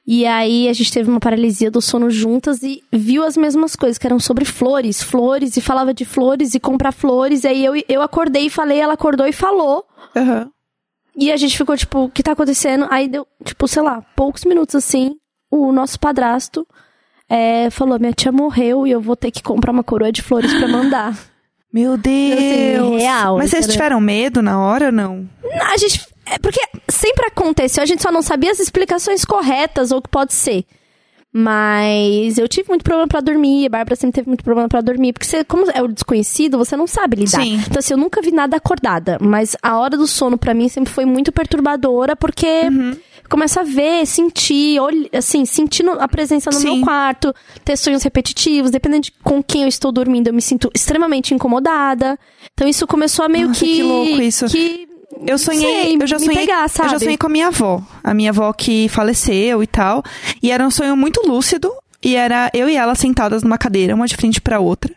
E 0.07 0.25
aí 0.25 0.69
a 0.69 0.73
gente 0.73 0.93
teve 0.93 1.11
uma 1.11 1.19
paralisia 1.19 1.73
do 1.73 1.81
sono 1.81 2.09
juntas 2.09 2.63
e 2.63 2.85
viu 2.93 3.25
as 3.25 3.37
mesmas 3.37 3.75
coisas, 3.75 3.99
que 3.99 4.07
eram 4.07 4.21
sobre 4.21 4.45
flores, 4.45 5.03
flores, 5.03 5.57
e 5.57 5.61
falava 5.61 5.93
de 5.93 6.05
flores 6.05 6.55
e 6.55 6.61
comprar 6.61 6.93
flores. 6.93 7.43
E 7.43 7.49
aí 7.49 7.65
eu, 7.65 7.73
eu 7.89 8.03
acordei 8.03 8.47
e 8.47 8.51
falei, 8.51 8.79
ela 8.79 8.93
acordou 8.93 9.27
e 9.27 9.33
falou. 9.33 9.85
Aham. 10.15 10.53
E 11.17 11.33
a 11.33 11.37
gente 11.37 11.59
ficou, 11.59 11.77
tipo, 11.77 12.05
o 12.05 12.09
que 12.09 12.23
tá 12.23 12.31
acontecendo? 12.31 12.87
Aí 12.89 13.09
deu, 13.09 13.27
tipo, 13.45 13.67
sei 13.67 13.83
lá, 13.83 14.03
poucos 14.15 14.45
minutos 14.45 14.77
assim, 14.77 15.17
o 15.51 15.73
nosso 15.73 15.99
padrasto 15.99 16.65
é, 17.31 17.71
falou: 17.71 17.97
minha 18.01 18.13
tia 18.13 18.33
morreu 18.33 18.85
e 18.85 18.91
eu 18.91 19.01
vou 19.01 19.15
ter 19.15 19.31
que 19.31 19.41
comprar 19.41 19.71
uma 19.71 19.85
coroa 19.85 20.11
de 20.11 20.21
flores 20.21 20.53
pra 20.53 20.67
mandar. 20.67 21.17
Meu 21.73 21.97
Deus. 21.97 22.33
Assim, 22.33 22.99
real, 22.99 23.39
Mas 23.39 23.51
vocês 23.51 23.69
tiveram 23.69 24.01
medo 24.01 24.43
na 24.43 24.61
hora 24.61 24.87
ou 24.87 24.93
não? 24.93 25.29
A 25.73 25.77
gente. 25.77 26.05
É 26.27 26.37
porque 26.39 26.61
sempre 26.89 27.27
aconteceu, 27.27 27.83
a 27.83 27.87
gente 27.87 28.03
só 28.03 28.11
não 28.11 28.23
sabia 28.23 28.51
as 28.51 28.59
explicações 28.59 29.25
corretas 29.25 29.93
ou 29.93 29.99
o 29.99 30.03
que 30.03 30.09
pode 30.09 30.33
ser. 30.33 30.65
Mas 31.33 32.39
eu 32.39 32.49
tive 32.49 32.69
muito 32.69 32.83
problema 32.83 33.07
pra 33.07 33.21
dormir, 33.21 33.67
a 33.67 33.69
Bárbara 33.71 33.95
sempre 33.97 34.17
teve 34.17 34.29
muito 34.29 34.43
problema 34.43 34.69
pra 34.69 34.81
dormir, 34.81 35.13
porque 35.13 35.27
você, 35.27 35.45
como 35.45 35.71
é 35.73 35.81
o 35.83 35.87
desconhecido, 35.89 36.59
você 36.59 36.77
não 36.77 36.87
sabe 36.87 37.17
lidar. 37.19 37.41
Sim. 37.43 37.55
Então, 37.67 37.79
assim, 37.79 37.95
eu 37.95 37.99
nunca 37.99 38.21
vi 38.21 38.33
nada 38.33 38.57
acordada, 38.57 39.17
mas 39.21 39.57
a 39.63 39.79
hora 39.79 39.97
do 39.97 40.07
sono 40.07 40.37
pra 40.37 40.53
mim 40.55 40.69
sempre 40.69 40.93
foi 40.93 41.05
muito 41.05 41.31
perturbadora, 41.31 42.17
porque 42.17 42.47
Uhum. 42.65 42.97
começa 43.29 43.61
a 43.61 43.65
ver, 43.65 44.05
sentir, 44.07 44.81
olh- 44.81 45.09
assim, 45.13 45.45
sentindo 45.45 45.93
a 45.93 46.09
presença 46.09 46.51
no 46.51 46.57
Sim. 46.59 46.75
meu 46.79 46.85
quarto, 46.85 47.33
ter 47.65 47.77
sonhos 47.77 48.03
repetitivos, 48.03 48.73
dependendo 48.73 49.03
de 49.03 49.13
com 49.23 49.41
quem 49.41 49.63
eu 49.63 49.69
estou 49.69 49.93
dormindo, 49.93 50.27
eu 50.27 50.35
me 50.35 50.43
sinto 50.43 50.69
extremamente 50.75 51.33
incomodada. 51.33 52.19
Então 52.55 52.67
isso 52.67 52.87
começou 52.89 53.25
a 53.25 53.29
meio 53.29 53.49
Nossa, 53.49 53.65
que 53.65 53.77
que 53.77 53.83
louco 53.85 54.21
isso. 54.21 54.47
que 54.47 54.89
Eu 55.27 55.39
sonhei, 55.39 55.85
sei, 55.85 55.99
eu 56.01 56.07
já 56.07 56.19
sonhei, 56.19 56.35
pegar, 56.35 56.63
eu 56.63 56.89
já 56.89 56.99
sonhei 56.99 57.17
com 57.17 57.27
a 57.27 57.31
minha 57.31 57.49
avó. 57.49 57.83
A 58.03 58.15
minha 58.15 58.31
avó 58.31 58.53
que 58.53 58.89
faleceu 58.89 59.63
e 59.63 59.67
tal. 59.67 60.03
E 60.43 60.51
era 60.51 60.67
um 60.67 60.71
sonho 60.71 60.97
muito 60.97 61.27
lúcido. 61.27 61.73
E 62.03 62.17
era 62.17 62.51
eu 62.55 62.69
e 62.69 62.77
ela 62.77 62.95
sentadas 62.95 63.43
numa 63.43 63.59
cadeira, 63.59 63.95
uma 63.95 64.07
de 64.07 64.17
frente 64.17 64.41
pra 64.41 64.59
outra. 64.59 64.95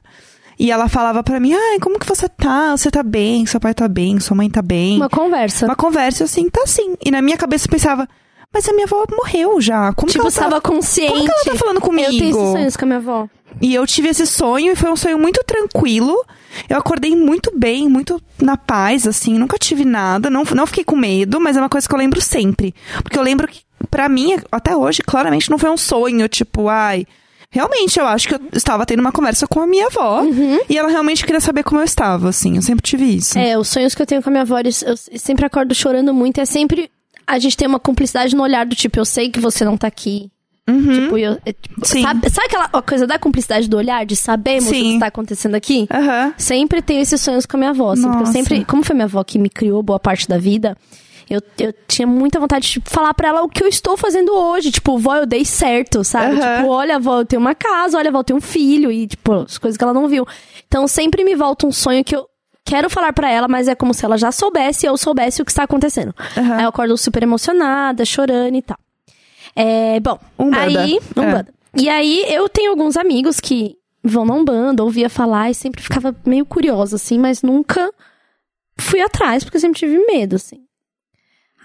E 0.57 0.71
ela 0.71 0.88
falava 0.88 1.23
pra 1.23 1.39
mim, 1.39 1.53
ai, 1.53 1.79
como 1.79 1.99
que 1.99 2.07
você 2.07 2.29
tá? 2.29 2.71
Você 2.71 2.89
tá 2.89 3.03
bem? 3.03 3.45
Seu 3.45 3.59
pai 3.59 3.73
tá 3.73 3.88
bem? 3.88 4.19
Sua 4.19 4.38
mãe 4.38 4.49
tá 4.49 4.62
bem? 4.62 4.97
uma 4.97 5.09
conversa. 5.09 5.65
Uma 5.65 5.75
conversa 5.75 6.23
assim, 6.23 6.49
tá 6.49 6.65
sim. 6.65 6.95
E 7.03 7.12
na 7.12 7.21
minha 7.21 7.38
cabeça 7.38 7.65
eu 7.65 7.71
pensava, 7.71 8.07
mas 8.54 8.70
a 8.70 8.74
minha 8.74 8.86
avó 8.86 9.04
morreu 9.12 9.60
já. 9.60 9.92
Como 9.94 10.08
tipo, 10.08 10.12
que 10.12 10.20
ela 10.20 10.30
estava 10.30 10.62
tá... 10.62 10.70
consciente. 10.70 11.12
Como 11.12 11.26
que 11.26 11.32
ela 11.32 11.44
tá 11.46 11.56
falando 11.56 11.82
comigo? 11.82 12.08
Eu 12.08 12.18
tenho 12.18 12.30
esses 12.30 12.52
sonhos 12.52 12.78
com 12.78 12.86
a 12.86 12.88
minha 12.88 13.00
avó. 13.00 13.28
E 13.62 13.74
eu 13.74 13.86
tive 13.88 14.10
esse 14.10 14.26
sonho 14.28 14.72
e 14.72 14.76
foi 14.76 14.92
um 14.92 14.96
sonho 14.96 15.18
muito 15.18 15.44
tranquilo. 15.44 16.24
Eu 16.70 16.78
acordei 16.78 17.16
muito 17.16 17.52
bem, 17.58 17.89
muito 17.89 18.22
na 18.39 18.56
paz, 18.56 19.08
assim, 19.08 19.38
nunca 19.39 19.58
tive 19.58 19.86
nada, 19.86 20.30
não, 20.30 20.44
não 20.44 20.68
fiquei 20.68 20.84
com 20.84 20.96
medo, 20.96 21.39
mas 21.39 21.58
é 21.58 21.60
uma 21.60 21.70
coisa 21.70 21.88
que 21.88 21.94
eu 21.94 21.98
lembro 21.98 22.22
sempre. 22.22 22.76
Porque 23.02 23.18
eu 23.18 23.24
lembro 23.24 23.48
que, 23.48 23.62
pra 23.89 24.08
mim, 24.08 24.38
até 24.52 24.76
hoje, 24.76 25.02
claramente 25.02 25.50
não 25.50 25.58
foi 25.58 25.70
um 25.70 25.78
sonho, 25.78 26.28
tipo, 26.28 26.68
ai. 26.70 27.08
Realmente, 27.50 28.00
eu 28.00 28.08
acho 28.08 28.28
que 28.28 28.34
eu 28.34 28.39
estava 28.52 28.84
tendo 28.84 29.00
uma 29.00 29.12
conversa 29.12 29.46
com 29.46 29.62
a 29.62 29.68
minha 29.68 29.86
avó 29.86 30.24
e 30.68 30.76
ela 30.76 30.89
realmente 30.89 31.24
queria 31.24 31.39
saber 31.39 31.63
como 31.63 31.80
eu 31.80 31.86
estava, 31.86 32.30
assim. 32.30 32.56
Eu 32.56 32.63
sempre 32.63 32.82
tive 32.82 33.06
isso. 33.06 33.38
É, 33.38 33.56
os 33.58 33.68
sonhos 33.68 33.94
que 33.94 34.02
eu 34.02 34.08
tenho 34.08 34.24
com 34.24 34.30
a 34.30 34.32
minha 34.32 34.42
avó, 34.42 34.58
eu 34.60 34.98
sempre 35.20 35.46
acordo 35.46 35.76
chorando 35.76 36.12
muito. 36.16 36.42
É 36.42 36.46
sempre. 36.46 36.89
A 37.25 37.39
gente 37.39 37.55
tem 37.57 37.67
uma 37.67 37.79
cumplicidade 37.79 38.36
no 38.36 38.43
olhar 38.43 38.65
do 38.65 38.75
tipo, 38.75 38.99
eu 38.99 39.05
sei 39.05 39.29
que 39.29 39.39
você 39.39 39.63
não 39.65 39.77
tá 39.77 39.88
aqui. 39.88 40.29
Tipo, 40.65 41.17
eu, 41.17 41.36
tipo, 41.36 41.73
Uhum. 41.79 42.01
Sabe, 42.03 42.29
sabe 42.29 42.47
aquela 42.47 42.81
coisa 42.81 43.05
da 43.05 43.19
cumplicidade 43.19 43.67
do 43.67 43.75
olhar, 43.75 44.05
de 44.05 44.15
sabemos 44.15 44.67
o 44.67 44.73
Sim. 44.73 44.81
que 44.81 44.93
está 44.93 45.07
acontecendo 45.07 45.55
aqui? 45.55 45.86
Aham. 45.91 46.33
Sempre 46.38 46.81
tenho 46.81 47.01
esses 47.01 47.19
sonhos 47.19 47.45
com 47.45 47.57
a 47.57 47.59
minha 47.59 47.69
avó. 47.71 47.91
Assim, 47.91 48.03
porque 48.07 48.21
eu 48.21 48.25
sempre, 48.27 48.65
como 48.65 48.81
foi 48.83 48.93
minha 48.95 49.05
avó 49.05 49.23
que 49.25 49.38
me 49.38 49.49
criou 49.49 49.83
boa 49.83 49.99
parte 49.99 50.25
da 50.27 50.38
vida, 50.38 50.77
eu, 51.29 51.41
eu 51.59 51.73
tinha 51.86 52.07
muita 52.07 52.39
vontade 52.39 52.65
de 52.65 52.71
tipo, 52.73 52.89
falar 52.89 53.13
pra 53.13 53.27
ela 53.29 53.43
o 53.43 53.49
que 53.49 53.62
eu 53.62 53.67
estou 53.67 53.97
fazendo 53.97 54.33
hoje. 54.33 54.71
Tipo, 54.71 54.97
vó, 54.97 55.17
eu 55.17 55.25
dei 55.25 55.43
certo, 55.43 56.01
sabe? 56.03 56.39
Aham. 56.39 56.57
Tipo, 56.57 56.69
olha, 56.69 56.97
vó, 56.97 57.19
eu 57.19 57.25
tenho 57.25 57.41
uma 57.41 57.55
casa, 57.55 57.97
olha, 57.97 58.09
vó, 58.09 58.19
eu 58.19 58.23
tenho 58.23 58.38
um 58.38 58.41
filho. 58.41 58.89
E, 58.89 59.05
tipo, 59.07 59.33
as 59.33 59.57
coisas 59.57 59.77
que 59.77 59.83
ela 59.83 59.93
não 59.93 60.07
viu. 60.07 60.25
Então, 60.65 60.88
sempre 60.88 61.25
me 61.25 61.36
volta 61.36 61.67
um 61.67 61.73
sonho 61.73 62.05
que 62.05 62.15
eu 62.15 62.25
quero 62.73 62.89
falar 62.89 63.13
pra 63.13 63.29
ela, 63.29 63.47
mas 63.47 63.67
é 63.67 63.75
como 63.75 63.93
se 63.93 64.03
ela 64.03 64.17
já 64.17 64.31
soubesse 64.31 64.86
e 64.86 64.89
eu 64.89 64.97
soubesse 64.97 65.41
o 65.41 65.45
que 65.45 65.51
está 65.51 65.63
acontecendo. 65.63 66.13
Aham. 66.36 66.55
Aí 66.55 66.63
eu 66.63 66.69
acordo 66.69 66.97
super 66.97 67.21
emocionada, 67.21 68.03
chorando 68.03 68.55
e 68.55 68.62
tal. 68.63 68.79
É, 69.55 69.99
bom, 69.99 70.19
Umbanda. 70.39 70.81
aí... 70.81 70.97
É. 70.97 71.19
Umbanda. 71.19 71.53
E 71.75 71.89
aí, 71.89 72.23
eu 72.29 72.47
tenho 72.49 72.69
alguns 72.69 72.95
amigos 72.97 73.39
que 73.39 73.75
vão 74.03 74.25
na 74.25 74.33
Umbanda, 74.33 74.83
ouvia 74.83 75.09
falar 75.09 75.49
e 75.49 75.55
sempre 75.55 75.81
ficava 75.81 76.15
meio 76.25 76.45
curiosa, 76.45 76.97
assim, 76.97 77.17
mas 77.17 77.41
nunca 77.41 77.91
fui 78.77 79.01
atrás, 79.01 79.43
porque 79.43 79.57
eu 79.57 79.62
sempre 79.62 79.79
tive 79.79 79.97
medo, 80.05 80.36
assim. 80.36 80.62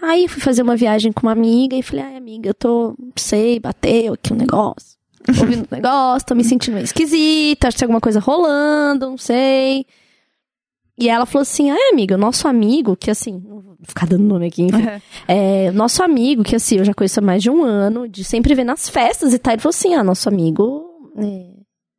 Aí 0.02 0.28
fui 0.28 0.40
fazer 0.40 0.62
uma 0.62 0.76
viagem 0.76 1.12
com 1.12 1.26
uma 1.26 1.32
amiga 1.32 1.76
e 1.76 1.82
falei, 1.82 2.04
ai, 2.04 2.16
amiga, 2.16 2.48
eu 2.48 2.54
tô, 2.54 2.94
não 2.98 3.12
sei, 3.16 3.58
bateu 3.60 4.14
aqui 4.14 4.32
um 4.32 4.36
negócio. 4.36 4.96
Tô 5.26 5.40
ouvindo 5.42 5.68
um 5.70 5.74
negócio, 5.74 6.26
tô 6.26 6.34
me 6.34 6.44
sentindo 6.44 6.74
meio 6.74 6.84
esquisita, 6.84 7.68
acho 7.68 7.76
que 7.76 7.80
tem 7.80 7.86
alguma 7.86 8.00
coisa 8.00 8.20
rolando, 8.20 9.10
não 9.10 9.18
sei. 9.18 9.84
E 10.98 11.08
ela 11.08 11.24
falou 11.24 11.42
assim: 11.42 11.70
ah, 11.70 11.90
amiga, 11.92 12.16
nosso 12.16 12.48
amigo, 12.48 12.96
que 12.96 13.10
assim, 13.10 13.40
não 13.46 13.60
vou 13.60 13.76
ficar 13.84 14.06
dando 14.06 14.24
nome 14.24 14.46
aqui, 14.46 14.62
enfim. 14.62 14.84
É, 15.28 15.70
nosso 15.70 16.02
amigo, 16.02 16.42
que 16.42 16.56
assim, 16.56 16.78
eu 16.78 16.84
já 16.84 16.92
conheço 16.92 17.20
há 17.20 17.22
mais 17.22 17.42
de 17.42 17.48
um 17.50 17.62
ano, 17.62 18.08
de 18.08 18.24
sempre 18.24 18.54
ver 18.54 18.64
nas 18.64 18.88
festas 18.88 19.32
e 19.32 19.38
tal. 19.38 19.52
Ele 19.52 19.62
falou 19.62 19.70
assim: 19.70 19.94
ah, 19.94 20.02
nosso 20.02 20.28
amigo 20.28 21.12
é, 21.16 21.50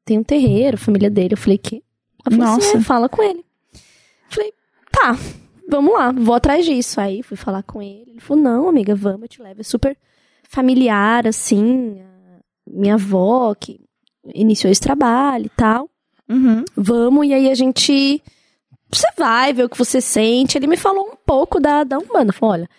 tem 0.04 0.18
um 0.18 0.24
terreiro, 0.24 0.78
família 0.78 1.10
dele. 1.10 1.34
Eu 1.34 1.38
falei: 1.38 1.58
que? 1.58 1.82
Ela 2.26 2.36
falou 2.38 2.54
assim: 2.58 2.66
Nossa. 2.68 2.78
é, 2.78 2.82
fala 2.82 3.08
com 3.08 3.24
ele. 3.24 3.40
Eu 3.40 3.80
falei: 4.30 4.54
tá, 4.92 5.18
vamos 5.70 5.94
lá, 5.94 6.12
vou 6.12 6.36
atrás 6.36 6.66
disso. 6.66 7.00
Aí 7.00 7.24
fui 7.24 7.38
falar 7.38 7.64
com 7.64 7.82
ele. 7.82 8.12
Ele 8.12 8.20
falou: 8.20 8.44
não, 8.44 8.68
amiga, 8.68 8.94
vamos, 8.96 9.22
eu 9.24 9.28
te 9.30 9.42
levo. 9.42 9.62
É 9.62 9.64
super 9.64 9.98
familiar, 10.50 11.26
assim. 11.26 12.02
Minha 12.68 12.96
avó, 12.96 13.56
que 13.56 13.80
iniciou 14.36 14.70
esse 14.72 14.82
trabalho 14.82 15.46
e 15.46 15.50
tal 15.50 15.90
Uhum. 16.30 16.64
vamos, 16.76 17.26
e 17.26 17.34
aí 17.34 17.50
a 17.50 17.56
gente. 17.56 18.22
Você 18.92 19.08
vai 19.18 19.54
ver 19.54 19.64
o 19.66 19.70
que 19.70 19.78
você 19.78 20.02
sente. 20.02 20.58
Ele 20.58 20.68
me 20.68 20.78
falou 20.78 21.04
um 21.12 21.16
pouco 21.26 21.60
da, 21.60 21.84
da 21.84 21.98
Umbanda. 21.98 22.34
Falou: 22.34 22.54
olha, 22.54 22.70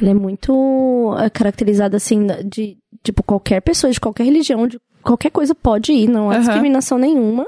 ele 0.00 0.10
é 0.10 0.14
muito 0.14 1.14
é, 1.18 1.28
caracterizado 1.30 1.96
assim, 1.96 2.26
de 2.44 2.76
tipo, 3.02 3.22
qualquer 3.22 3.60
pessoa 3.62 3.92
de 3.92 4.00
qualquer 4.00 4.24
religião, 4.24 4.66
de 4.66 4.78
qualquer 5.02 5.30
coisa 5.30 5.54
pode 5.54 5.92
ir, 5.92 6.08
não 6.08 6.30
há 6.30 6.34
Aham. 6.34 6.40
discriminação 6.42 6.98
nenhuma. 6.98 7.46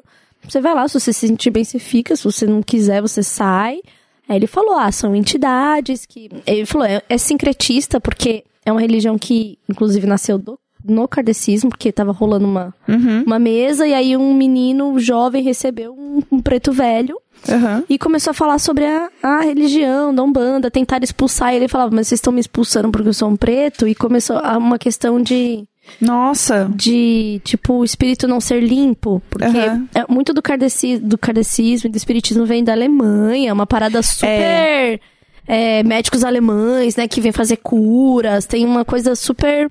Você 0.49 0.61
vai 0.61 0.75
lá, 0.75 0.87
se 0.89 0.99
você 0.99 1.13
se 1.13 1.27
sentir 1.27 1.51
bem, 1.51 1.65
você 1.65 1.79
fica, 1.79 2.15
se 2.17 2.25
você 2.25 2.47
não 2.47 2.63
quiser, 2.63 3.03
você 3.03 3.23
sai. 3.23 3.81
Aí 4.29 4.37
ele 4.37 4.47
falou: 4.47 4.77
ah, 4.79 4.91
são 4.93 5.15
entidades 5.15 6.07
que. 6.07 6.29
Ele 6.47 6.67
falou: 6.67 6.87
é, 6.87 7.03
é 7.09 7.19
sincretista, 7.19 8.01
porque 8.01 8.45
é 8.65 8.73
uma 8.73 8.81
religião 8.81 9.19
que, 9.19 9.59
inclusive, 9.69 10.07
nasceu 10.07 10.39
do, 10.39 10.59
no 10.85 11.09
kardecismo, 11.09 11.71
porque 11.71 11.91
tava 11.93 12.13
rolando 12.13 12.47
uma, 12.47 12.75
Uhum. 12.89 13.23
uma 13.25 13.39
mesa 13.39 13.87
e 13.87 13.95
aí 13.95 14.17
um 14.17 14.33
menino 14.35 14.99
jovem 14.99 15.43
recebeu 15.43 15.93
um, 15.95 16.23
um 16.31 16.41
preto 16.41 16.71
velho 16.73 17.19
Uhum. 17.49 17.85
e 17.89 17.99
começou 17.99 18.31
a 18.31 18.35
falar 18.35 18.59
sobre 18.59 18.85
a, 18.85 19.09
a 19.23 19.41
religião 19.41 20.15
da 20.15 20.23
Umbanda, 20.23 20.71
tentar 20.71 21.03
expulsar 21.03 21.51
ele. 21.51 21.65
Ele 21.65 21.69
falava, 21.69 21.95
mas 21.95 22.09
vocês 22.09 22.19
estão 22.19 22.33
me 22.33 22.41
expulsando 22.41 22.91
porque 22.91 23.09
eu 23.09 23.15
sou 23.15 23.29
um 23.29 23.37
preto? 23.37 23.87
E 23.87 23.95
começou 23.95 24.39
a 24.39 24.57
uma 24.57 24.79
questão 24.79 25.21
de, 25.23 25.65
Nossa. 26.01 26.71
de 26.75 27.41
tipo, 27.45 27.75
o 27.75 27.85
espírito 27.85 28.27
não 28.27 28.41
ser 28.41 28.61
limpo. 28.61 29.23
Porque 29.31 29.59
Aham. 29.59 29.89
é, 29.95 30.05
muito 30.09 30.33
do, 30.33 30.43
kardeci, 30.43 30.99
do 30.99 31.19
kardecismo 31.19 31.89
e 31.89 31.93
do 31.93 31.97
espiritismo 31.97 32.45
vem 32.47 32.65
da 32.65 32.73
Alemanha, 32.73 33.53
uma 33.53 33.67
parada 33.67 34.03
super... 34.03 35.01
é, 35.47 35.83
médicos 35.83 36.25
alemães, 36.25 36.97
né, 36.97 37.09
que 37.09 37.21
vêm 37.21 37.33
fazer 37.33 37.57
curas, 37.57 38.45
tem 38.47 38.65
uma 38.67 38.85
coisa 38.85 39.15
super... 39.15 39.71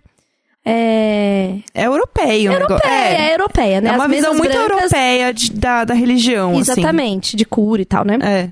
É, 0.69 1.59
É 1.73 1.85
europeio. 1.87 2.51
o 2.51 2.53
negócio. 2.53 2.73
europeia, 2.73 3.17
é, 3.29 3.33
europeia, 3.33 3.81
né? 3.81 3.89
É 3.89 3.93
uma 3.93 4.05
As 4.05 4.11
visão 4.11 4.33
muito 4.35 4.51
brancas- 4.51 4.71
europeia 4.91 5.33
de- 5.33 5.51
da, 5.53 5.85
da 5.85 5.93
religião, 5.93 6.59
Exatamente, 6.59 7.35
de 7.37 7.45
cura 7.45 7.81
e 7.81 7.85
tal, 7.85 8.03
né? 8.05 8.15
assim. 8.21 8.27
É. 8.27 8.51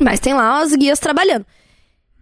Mas 0.00 0.20
tem 0.20 0.34
lá 0.34 0.60
as 0.60 0.72
guias 0.74 0.98
trabalhando. 1.00 1.44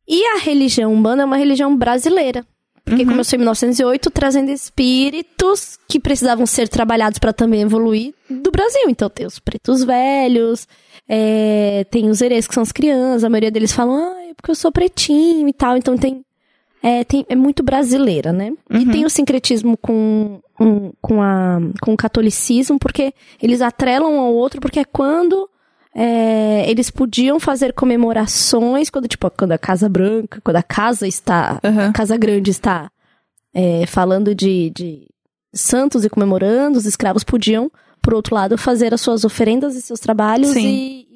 E 0.08 0.24
a 0.24 0.38
religião 0.38 0.92
umbanda 0.92 1.22
é 1.22 1.26
uma 1.26 1.36
religião 1.36 1.76
brasileira. 1.76 2.44
Porque 2.84 3.02
Uhum. 3.02 3.08
começou 3.10 3.36
em 3.36 3.40
1908, 3.40 4.10
trazendo 4.12 4.48
espíritos 4.50 5.76
que 5.88 5.98
precisavam 5.98 6.46
ser 6.46 6.68
trabalhados 6.68 7.18
para 7.18 7.32
também 7.32 7.62
evoluir 7.62 8.14
do 8.30 8.50
Brasil. 8.52 8.88
Então 8.88 9.10
tem 9.10 9.26
os 9.26 9.40
pretos 9.40 9.82
velhos, 9.82 10.68
é, 11.08 11.84
tem 11.90 12.08
os 12.08 12.20
herês 12.22 12.46
que 12.46 12.54
são 12.54 12.62
as 12.62 12.70
crianças, 12.70 13.24
a 13.24 13.28
maioria 13.28 13.50
deles 13.50 13.72
falam, 13.72 13.96
ah, 14.16 14.22
é 14.30 14.34
porque 14.34 14.52
eu 14.52 14.54
sou 14.54 14.70
pretinho 14.70 15.48
e 15.48 15.52
tal. 15.52 15.76
Então 15.76 15.98
tem 15.98 16.22
é, 16.82 17.04
tem- 17.04 17.26
é 17.28 17.34
muito 17.34 17.62
brasileira, 17.62 18.32
né? 18.32 18.52
E 18.70 18.78
Uhum. 18.78 18.90
tem 18.90 19.04
o 19.04 19.10
sincretismo 19.10 19.76
com, 19.76 20.40
um- 20.60 20.92
com, 21.00 21.20
a, 21.22 21.58
com 21.80 21.92
o 21.94 21.96
catolicismo, 21.96 22.78
porque 22.78 23.12
eles 23.42 23.60
atrelam 23.62 24.14
um 24.14 24.20
ao 24.20 24.32
outro, 24.34 24.60
porque 24.60 24.80
é 24.80 24.84
quando 24.84 25.48
é, 25.98 26.68
eles 26.70 26.90
podiam 26.90 27.40
fazer 27.40 27.72
comemorações, 27.72 28.90
quando, 28.90 29.08
tipo, 29.08 29.30
quando 29.30 29.52
a 29.52 29.58
Casa 29.58 29.88
Branca, 29.88 30.40
quando 30.44 30.56
a 30.56 30.62
casa 30.62 31.06
está, 31.08 31.58
Aham. 31.64 31.88
a 31.88 31.92
Casa 31.92 32.16
Grande 32.18 32.50
está 32.50 32.90
é, 33.54 33.86
falando 33.86 34.34
de, 34.34 34.70
de 34.76 35.08
santos 35.54 36.04
e 36.04 36.10
comemorando, 36.10 36.76
os 36.78 36.84
escravos 36.84 37.24
podiam, 37.24 37.70
por 38.02 38.12
outro 38.12 38.34
lado, 38.34 38.58
fazer 38.58 38.92
as 38.92 39.00
suas 39.00 39.24
oferendas 39.24 39.74
e 39.74 39.80
seus 39.80 39.98
trabalhos 39.98 40.50
Sim. 40.50 40.66
e, 40.68 41.06
e 41.10 41.15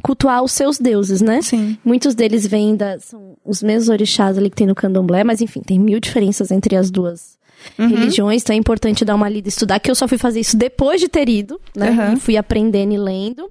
cultuar 0.00 0.42
os 0.42 0.52
seus 0.52 0.78
deuses, 0.78 1.20
né? 1.20 1.42
Sim. 1.42 1.76
Muitos 1.84 2.14
deles 2.14 2.46
vêm 2.46 2.74
da. 2.76 2.98
São 2.98 3.36
os 3.44 3.62
mesmos 3.62 3.88
orixás 3.88 4.36
ali 4.38 4.50
que 4.50 4.56
tem 4.56 4.66
no 4.66 4.74
candomblé, 4.74 5.22
mas 5.24 5.40
enfim, 5.40 5.60
tem 5.60 5.78
mil 5.78 6.00
diferenças 6.00 6.50
entre 6.50 6.76
as 6.76 6.90
duas 6.90 7.38
Uhum. 7.78 7.88
religiões, 7.88 8.42
então 8.42 8.54
é 8.56 8.58
importante 8.58 9.04
dar 9.04 9.14
uma 9.14 9.28
lida 9.28 9.46
e 9.46 9.50
estudar, 9.50 9.78
que 9.80 9.90
eu 9.90 9.94
só 9.94 10.08
fui 10.08 10.16
fazer 10.16 10.40
isso 10.40 10.56
depois 10.56 10.98
de 10.98 11.08
ter 11.08 11.28
ido, 11.28 11.60
né? 11.76 11.90
Uhum. 11.90 12.12
E 12.14 12.16
fui 12.16 12.36
aprendendo 12.38 12.94
e 12.94 12.96
lendo. 12.96 13.50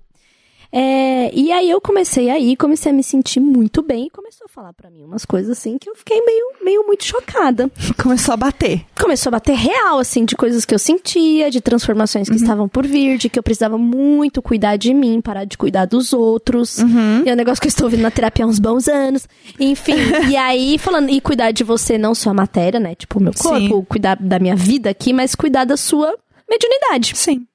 É, 0.71 1.31
e 1.33 1.51
aí 1.51 1.67
eu 1.69 1.81
comecei 1.81 2.29
aí, 2.29 2.55
comecei 2.55 2.91
a 2.91 2.95
me 2.95 3.01
sentir 3.03 3.39
muito 3.39 3.81
bem 3.81 4.05
e 4.05 4.09
começou 4.09 4.45
a 4.45 4.47
falar 4.47 4.71
pra 4.73 4.89
mim 4.89 5.03
umas 5.03 5.25
coisas 5.25 5.57
assim 5.57 5.77
que 5.79 5.89
eu 5.89 5.95
fiquei 5.95 6.21
meio, 6.23 6.45
meio 6.63 6.85
muito 6.85 7.03
chocada. 7.05 7.71
Começou 8.01 8.33
a 8.33 8.37
bater. 8.37 8.85
Começou 8.99 9.29
a 9.29 9.31
bater 9.31 9.55
real, 9.55 9.97
assim, 9.99 10.25
de 10.25 10.35
coisas 10.35 10.65
que 10.65 10.73
eu 10.73 10.79
sentia, 10.79 11.49
de 11.49 11.59
transformações 11.59 12.27
Uhum. 12.27 12.35
que 12.35 12.41
estavam 12.41 12.69
por 12.69 12.85
vir, 12.85 13.17
de 13.17 13.29
que 13.29 13.39
eu 13.39 13.43
precisava 13.43 13.77
muito 13.77 14.41
cuidar 14.41 14.77
de 14.77 14.93
mim, 14.93 15.21
parar 15.21 15.45
de 15.45 15.57
cuidar 15.57 15.85
dos 15.85 16.13
outros. 16.13 16.77
Uhum. 16.77 17.23
E 17.25 17.29
é 17.29 17.33
um 17.33 17.35
negócio 17.35 17.61
que 17.61 17.67
eu 17.67 17.69
estou 17.69 17.85
ouvindo 17.85 18.01
na 18.01 18.11
terapia 18.11 18.45
há 18.45 18.47
uns 18.47 18.59
bons 18.59 18.87
anos. 18.87 19.27
Enfim, 19.59 19.93
e 20.29 20.35
aí 20.37 20.77
falando, 20.77 21.09
e 21.09 21.19
cuidar 21.19 21.51
de 21.51 21.63
você, 21.63 21.97
não 21.97 22.13
só 22.13 22.29
a 22.29 22.33
matéria, 22.33 22.79
né? 22.79 22.93
Tipo, 22.95 23.19
o 23.19 23.23
meu 23.23 23.33
corpo, 23.33 23.59
Sim. 23.59 23.85
cuidar 23.89 24.15
da 24.19 24.37
minha 24.39 24.55
vida 24.55 24.89
aqui, 24.89 25.13
mas 25.13 25.33
cuidar 25.35 25.65
da 25.65 25.75
sua 25.77 26.15
mediunidade. 26.49 27.13
Sim. 27.15 27.45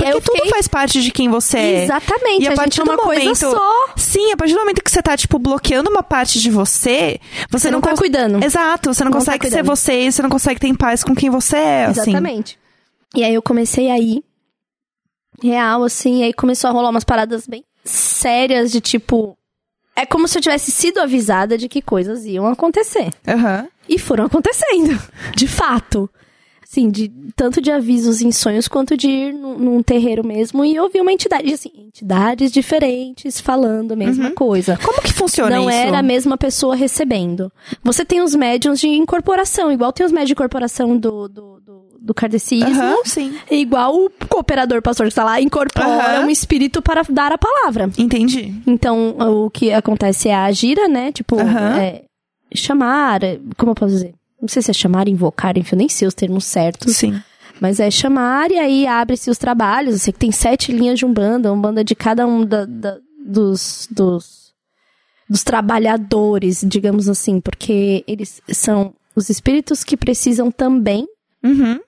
E 0.00 0.04
aí 0.04 0.12
Porque 0.12 0.16
eu 0.16 0.20
fiquei... 0.22 0.40
tudo 0.42 0.50
faz 0.50 0.68
parte 0.68 1.02
de 1.02 1.10
quem 1.10 1.28
você 1.28 1.58
é. 1.58 1.84
Exatamente, 1.84 2.44
E 2.44 2.48
a 2.48 2.52
a, 2.52 2.54
partir 2.54 2.76
gente 2.76 2.80
é 2.80 2.84
do 2.84 2.90
uma 2.92 2.98
coisa 3.02 3.20
momento- 3.22 3.36
só. 3.50 3.86
Sim, 3.96 4.32
a 4.32 4.36
partir 4.36 4.54
do 4.54 4.60
momento 4.60 4.82
que 4.82 4.90
você 4.90 5.02
tá, 5.02 5.16
tipo, 5.16 5.38
bloqueando 5.38 5.90
uma 5.90 6.02
parte 6.02 6.40
de 6.40 6.50
você, 6.50 7.18
você, 7.50 7.68
Você 7.68 7.70
não 7.70 7.80
tá 7.80 7.90
cons- 7.90 7.98
cuidando. 7.98 8.42
Exato, 8.44 8.92
você 8.94 9.02
não, 9.04 9.10
Não 9.10 9.18
tá 9.18 9.24
consegue 9.24 9.44
ser 9.46 9.50
cuidando. 9.56 9.66
você 9.76 10.00
e 10.02 10.12
você 10.12 10.22
não 10.22 10.30
consegue 10.30 10.60
ter 10.60 10.68
em 10.68 10.74
paz 10.74 11.02
com 11.02 11.14
quem 11.14 11.30
você 11.30 11.56
é, 11.56 11.84
assim. 11.86 12.00
Exatamente. 12.02 12.58
E 13.14 13.24
aí 13.24 13.34
eu 13.34 13.42
comecei 13.42 13.90
a 13.90 13.98
ir 13.98 14.22
real, 15.42 15.84
assim, 15.84 16.20
e 16.20 16.24
aí 16.24 16.32
começou 16.32 16.68
a 16.68 16.72
rolar 16.72 16.90
umas 16.90 17.04
paradas 17.04 17.46
bem 17.46 17.64
sérias 17.84 18.70
de 18.70 18.80
tipo. 18.80 19.36
É 19.96 20.06
como 20.06 20.28
se 20.28 20.38
eu 20.38 20.42
tivesse 20.42 20.70
sido 20.70 21.00
avisada 21.00 21.58
de 21.58 21.68
que 21.68 21.82
coisas 21.82 22.24
iam 22.24 22.46
acontecer. 22.46 23.10
Aham. 23.26 23.66
E 23.88 23.98
foram 23.98 24.26
acontecendo. 24.26 24.96
De 25.34 25.48
fato. 25.48 26.08
Assim, 26.70 26.90
de, 26.90 27.10
tanto 27.34 27.62
de 27.62 27.70
avisos 27.70 28.20
em 28.20 28.30
sonhos 28.30 28.68
quanto 28.68 28.94
de 28.94 29.08
ir 29.08 29.32
num, 29.32 29.56
num 29.58 29.82
terreiro 29.82 30.22
mesmo 30.26 30.62
e 30.66 30.78
ouvir 30.78 31.00
uma 31.00 31.10
entidade. 31.10 31.50
Assim, 31.50 31.70
entidades 31.78 32.52
diferentes 32.52 33.40
falando 33.40 33.92
a 33.92 33.96
mesma 33.96 34.32
coisa. 34.32 34.78
Como 34.84 35.00
que 35.00 35.10
funciona 35.14 35.56
Não 35.56 35.70
isso? 35.70 35.78
era 35.78 36.00
a 36.00 36.02
mesma 36.02 36.36
pessoa 36.36 36.76
recebendo. 36.76 37.50
Você 37.82 38.04
tem 38.04 38.20
os 38.20 38.34
médiums 38.34 38.80
de 38.80 38.86
incorporação, 38.88 39.72
igual 39.72 39.92
tem 39.94 40.04
os 40.04 40.12
médios 40.12 40.28
de 40.28 40.32
incorporação 40.34 40.94
do, 40.94 41.26
do, 41.26 41.58
do, 41.60 41.84
do 41.98 42.12
kardecismo. 42.14 42.68
Aham, 42.82 42.96
sim. 43.06 43.34
Igual 43.50 43.96
o 43.96 44.10
cooperador 44.28 44.82
pastor 44.82 45.06
que 45.06 45.12
está 45.12 45.24
lá 45.24 45.40
incorpora 45.40 46.18
Aham. 46.18 46.26
um 46.26 46.30
espírito 46.30 46.82
para 46.82 47.00
dar 47.08 47.32
a 47.32 47.38
palavra. 47.38 47.88
Entendi. 47.96 48.52
Então, 48.66 49.16
o 49.18 49.48
que 49.48 49.72
acontece 49.72 50.28
é 50.28 50.34
a 50.34 50.52
gira, 50.52 50.86
né? 50.86 51.12
Tipo, 51.12 51.40
Aham. 51.40 51.78
é, 51.80 52.02
chamar, 52.54 53.22
é, 53.24 53.40
como 53.56 53.70
eu 53.70 53.74
posso 53.74 53.94
dizer? 53.94 54.12
Não 54.40 54.48
sei 54.48 54.62
se 54.62 54.70
é 54.70 54.74
chamar, 54.74 55.08
invocar, 55.08 55.56
enfim, 55.58 55.74
eu 55.74 55.78
nem 55.78 55.88
sei 55.88 56.06
os 56.06 56.14
termos 56.14 56.44
certos. 56.44 56.96
Sim. 56.96 57.20
Mas 57.60 57.80
é 57.80 57.90
chamar 57.90 58.50
e 58.52 58.58
aí 58.58 58.86
abre-se 58.86 59.28
os 59.30 59.38
trabalhos. 59.38 59.94
Eu 59.94 59.98
sei 59.98 60.12
que 60.12 60.18
tem 60.18 60.30
sete 60.30 60.70
linhas 60.70 60.98
de 60.98 61.04
Umbanda, 61.04 61.52
Umbanda 61.52 61.82
de 61.82 61.94
cada 61.96 62.24
um 62.26 62.44
da, 62.44 62.64
da- 62.64 62.98
dos, 63.26 63.88
dos, 63.90 64.52
dos 65.28 65.42
trabalhadores, 65.42 66.62
digamos 66.66 67.08
assim, 67.08 67.40
porque 67.40 68.04
eles 68.06 68.40
são 68.52 68.94
os 69.16 69.28
espíritos 69.28 69.82
que 69.82 69.96
precisam 69.96 70.50
também, 70.52 71.06
Uhum. 71.44 71.80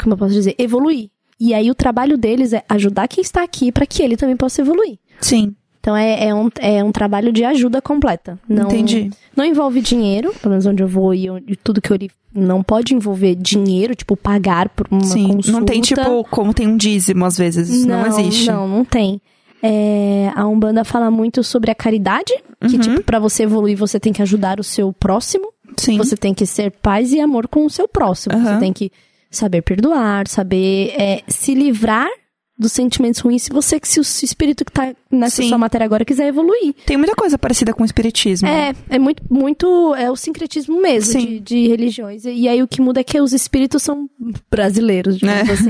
como 0.00 0.14
eu 0.14 0.18
posso 0.18 0.32
dizer, 0.34 0.54
evoluir. 0.58 1.10
E 1.38 1.52
aí 1.52 1.70
o 1.70 1.74
trabalho 1.74 2.16
deles 2.16 2.52
é 2.52 2.64
ajudar 2.68 3.08
quem 3.08 3.20
está 3.22 3.42
aqui 3.42 3.70
para 3.72 3.84
que 3.86 4.02
ele 4.02 4.16
também 4.16 4.36
possa 4.36 4.60
evoluir. 4.62 4.98
Sim. 5.20 5.54
Então 5.86 5.96
é, 5.96 6.26
é, 6.26 6.34
um, 6.34 6.48
é 6.58 6.82
um 6.82 6.90
trabalho 6.90 7.32
de 7.32 7.44
ajuda 7.44 7.80
completa. 7.80 8.36
Não, 8.48 8.64
Entendi. 8.64 9.08
Não 9.36 9.44
envolve 9.44 9.80
dinheiro, 9.80 10.32
pelo 10.42 10.50
menos 10.50 10.66
onde 10.66 10.82
eu 10.82 10.88
vou 10.88 11.14
e 11.14 11.30
onde- 11.30 11.54
tudo 11.62 11.80
que 11.80 11.92
eu 11.92 11.96
li 11.96 12.10
não 12.34 12.60
pode 12.60 12.92
envolver 12.92 13.36
dinheiro, 13.36 13.94
tipo, 13.94 14.16
pagar 14.16 14.68
por 14.70 14.88
uma 14.90 15.04
Sim. 15.04 15.28
consulta. 15.28 15.52
Não 15.52 15.64
tem, 15.64 15.80
tipo, 15.80 16.24
como 16.24 16.52
tem 16.52 16.66
um 16.66 16.76
dízimo, 16.76 17.24
às 17.24 17.38
vezes. 17.38 17.68
Isso 17.70 17.86
não, 17.86 18.04
existe. 18.04 18.50
Não, 18.50 18.66
não 18.66 18.84
tem. 18.84 19.20
É, 19.62 20.32
a 20.34 20.44
Umbanda 20.48 20.82
fala 20.82 21.08
muito 21.08 21.44
sobre 21.44 21.70
a 21.70 21.74
caridade, 21.74 22.34
Uhum. 22.60 22.68
que, 22.68 22.78
tipo, 22.80 23.02
pra 23.04 23.20
você 23.20 23.44
evoluir, 23.44 23.76
você 23.78 24.00
tem 24.00 24.12
que 24.12 24.20
ajudar 24.22 24.58
o 24.58 24.64
seu 24.64 24.92
próximo. 24.92 25.52
Sim. 25.76 25.98
Você 25.98 26.16
tem 26.16 26.34
que 26.34 26.46
ser 26.46 26.72
paz 26.72 27.12
e 27.12 27.20
amor 27.20 27.46
com 27.46 27.64
o 27.64 27.70
seu 27.70 27.86
próximo. 27.86 28.34
Aham. 28.34 28.54
Você 28.54 28.58
tem 28.58 28.72
que 28.72 28.90
saber 29.30 29.62
perdoar, 29.62 30.26
saber 30.26 30.94
é, 30.98 31.22
se 31.28 31.54
livrar 31.54 32.08
dos 32.58 32.72
sentimentos 32.72 33.20
ruins 33.20 33.42
se 33.42 33.50
você, 33.50 33.78
se 33.82 34.00
o 34.00 34.02
espírito 34.02 34.64
que 34.64 34.72
tá 34.72 34.94
nessa 35.10 35.42
Sim. 35.42 35.48
sua 35.48 35.58
matéria 35.58 35.84
agora 35.84 36.04
quiser 36.04 36.28
evoluir. 36.28 36.74
Tem 36.86 36.96
muita 36.96 37.14
coisa 37.14 37.36
parecida 37.38 37.74
com 37.74 37.82
o 37.82 37.86
espiritismo. 37.86 38.48
É, 38.48 38.74
é 38.88 38.98
muito, 38.98 39.22
muito, 39.30 39.94
é 39.94 40.10
o 40.10 40.16
sincretismo 40.16 40.80
mesmo 40.80 41.20
de, 41.20 41.40
de 41.40 41.68
religiões. 41.68 42.24
E 42.24 42.48
aí 42.48 42.62
o 42.62 42.68
que 42.68 42.80
muda 42.80 43.00
é 43.00 43.04
que 43.04 43.20
os 43.20 43.32
espíritos 43.32 43.82
são 43.82 44.08
brasileiros, 44.50 45.18
digamos 45.18 45.48
É. 45.48 45.52
assim. 45.52 45.68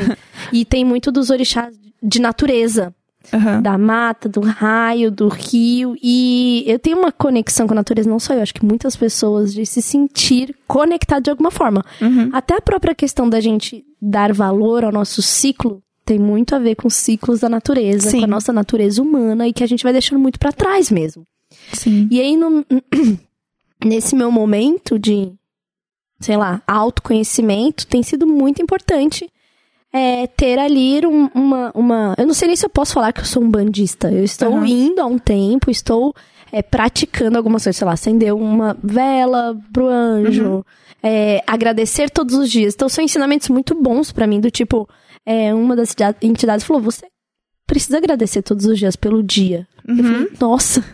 E 0.52 0.64
tem 0.64 0.84
muito 0.84 1.10
dos 1.10 1.30
orixás 1.30 1.74
de 2.02 2.20
natureza. 2.20 2.94
Aham. 3.34 3.60
da 3.60 3.76
mata, 3.76 4.28
do 4.28 4.38
raio, 4.40 5.10
do 5.10 5.26
rio. 5.26 5.96
E 6.00 6.62
eu 6.64 6.78
tenho 6.78 6.96
uma 6.96 7.10
conexão 7.10 7.66
com 7.66 7.72
a 7.72 7.74
natureza, 7.74 8.08
não 8.08 8.20
só 8.20 8.32
eu, 8.34 8.40
acho 8.40 8.54
que 8.54 8.64
muitas 8.64 8.94
pessoas, 8.94 9.52
de 9.52 9.66
se 9.66 9.82
sentir 9.82 10.54
conectado 10.68 11.24
de 11.24 11.30
alguma 11.30 11.50
forma. 11.50 11.84
Uhum. 12.00 12.30
Até 12.32 12.54
a 12.56 12.60
própria 12.60 12.94
questão 12.94 13.28
da 13.28 13.40
gente 13.40 13.84
dar 14.00 14.32
valor 14.32 14.84
ao 14.84 14.92
nosso 14.92 15.22
ciclo 15.22 15.82
tem 16.06 16.18
muito 16.18 16.54
a 16.54 16.58
ver 16.58 16.76
com 16.76 16.86
os 16.88 16.94
ciclos 16.94 17.40
da 17.40 17.48
natureza, 17.48 18.10
Sim. 18.10 18.20
com 18.20 18.24
a 18.24 18.28
nossa 18.28 18.52
natureza 18.52 19.02
humana 19.02 19.46
e 19.48 19.52
que 19.52 19.64
a 19.64 19.66
gente 19.66 19.82
vai 19.82 19.92
deixando 19.92 20.18
muito 20.20 20.38
pra 20.38 20.52
trás 20.52 20.90
mesmo. 20.90 21.24
Sim. 21.72 22.08
E 22.10 22.20
aí, 22.20 22.36
no- 22.36 22.64
nesse 23.84 24.14
meu 24.14 24.30
momento 24.30 24.98
de, 24.98 25.32
sei 26.20 26.36
lá, 26.36 26.62
autoconhecimento, 26.66 27.86
tem 27.86 28.02
sido 28.02 28.26
muito 28.26 28.62
importante 28.62 29.28
é, 29.92 30.26
ter 30.26 30.58
ali 30.58 31.04
um- 31.06 31.28
uma, 31.34 31.72
uma. 31.74 32.14
Eu 32.18 32.26
não 32.26 32.34
sei 32.34 32.48
nem 32.48 32.56
se 32.56 32.66
eu 32.66 32.70
posso 32.70 32.92
falar 32.94 33.12
que 33.12 33.20
eu 33.20 33.24
sou 33.24 33.42
um 33.42 33.50
bandista. 33.50 34.10
Eu 34.12 34.24
estou 34.24 34.48
Aham. 34.54 34.66
indo 34.66 35.00
há 35.00 35.06
um 35.06 35.18
tempo, 35.18 35.70
estou 35.70 36.14
é, 36.52 36.60
praticando 36.62 37.36
algumas 37.38 37.64
coisas, 37.64 37.76
sei 37.78 37.86
lá, 37.86 37.92
acender 37.94 38.32
uma 38.34 38.76
vela 38.82 39.58
pro 39.72 39.88
anjo, 39.88 40.64
é, 41.02 41.42
agradecer 41.46 42.10
todos 42.10 42.34
os 42.34 42.50
dias. 42.50 42.74
Então, 42.74 42.88
são 42.88 43.02
ensinamentos 43.02 43.48
muito 43.48 43.74
bons 43.74 44.12
pra 44.12 44.26
mim, 44.26 44.38
do 44.40 44.50
tipo, 44.50 44.88
é, 45.26 45.52
uma 45.52 45.74
das 45.76 45.94
entidades- 46.22 46.64
falou: 46.64 46.80
você 46.80 47.06
precisa 47.66 47.98
agradecer 47.98 48.42
todos 48.42 48.64
os 48.64 48.78
dias 48.78 48.94
pelo 48.96 49.22
dia. 49.22 49.66
Eu 49.86 49.96
falei, 50.04 50.28
nossa, 50.40 50.84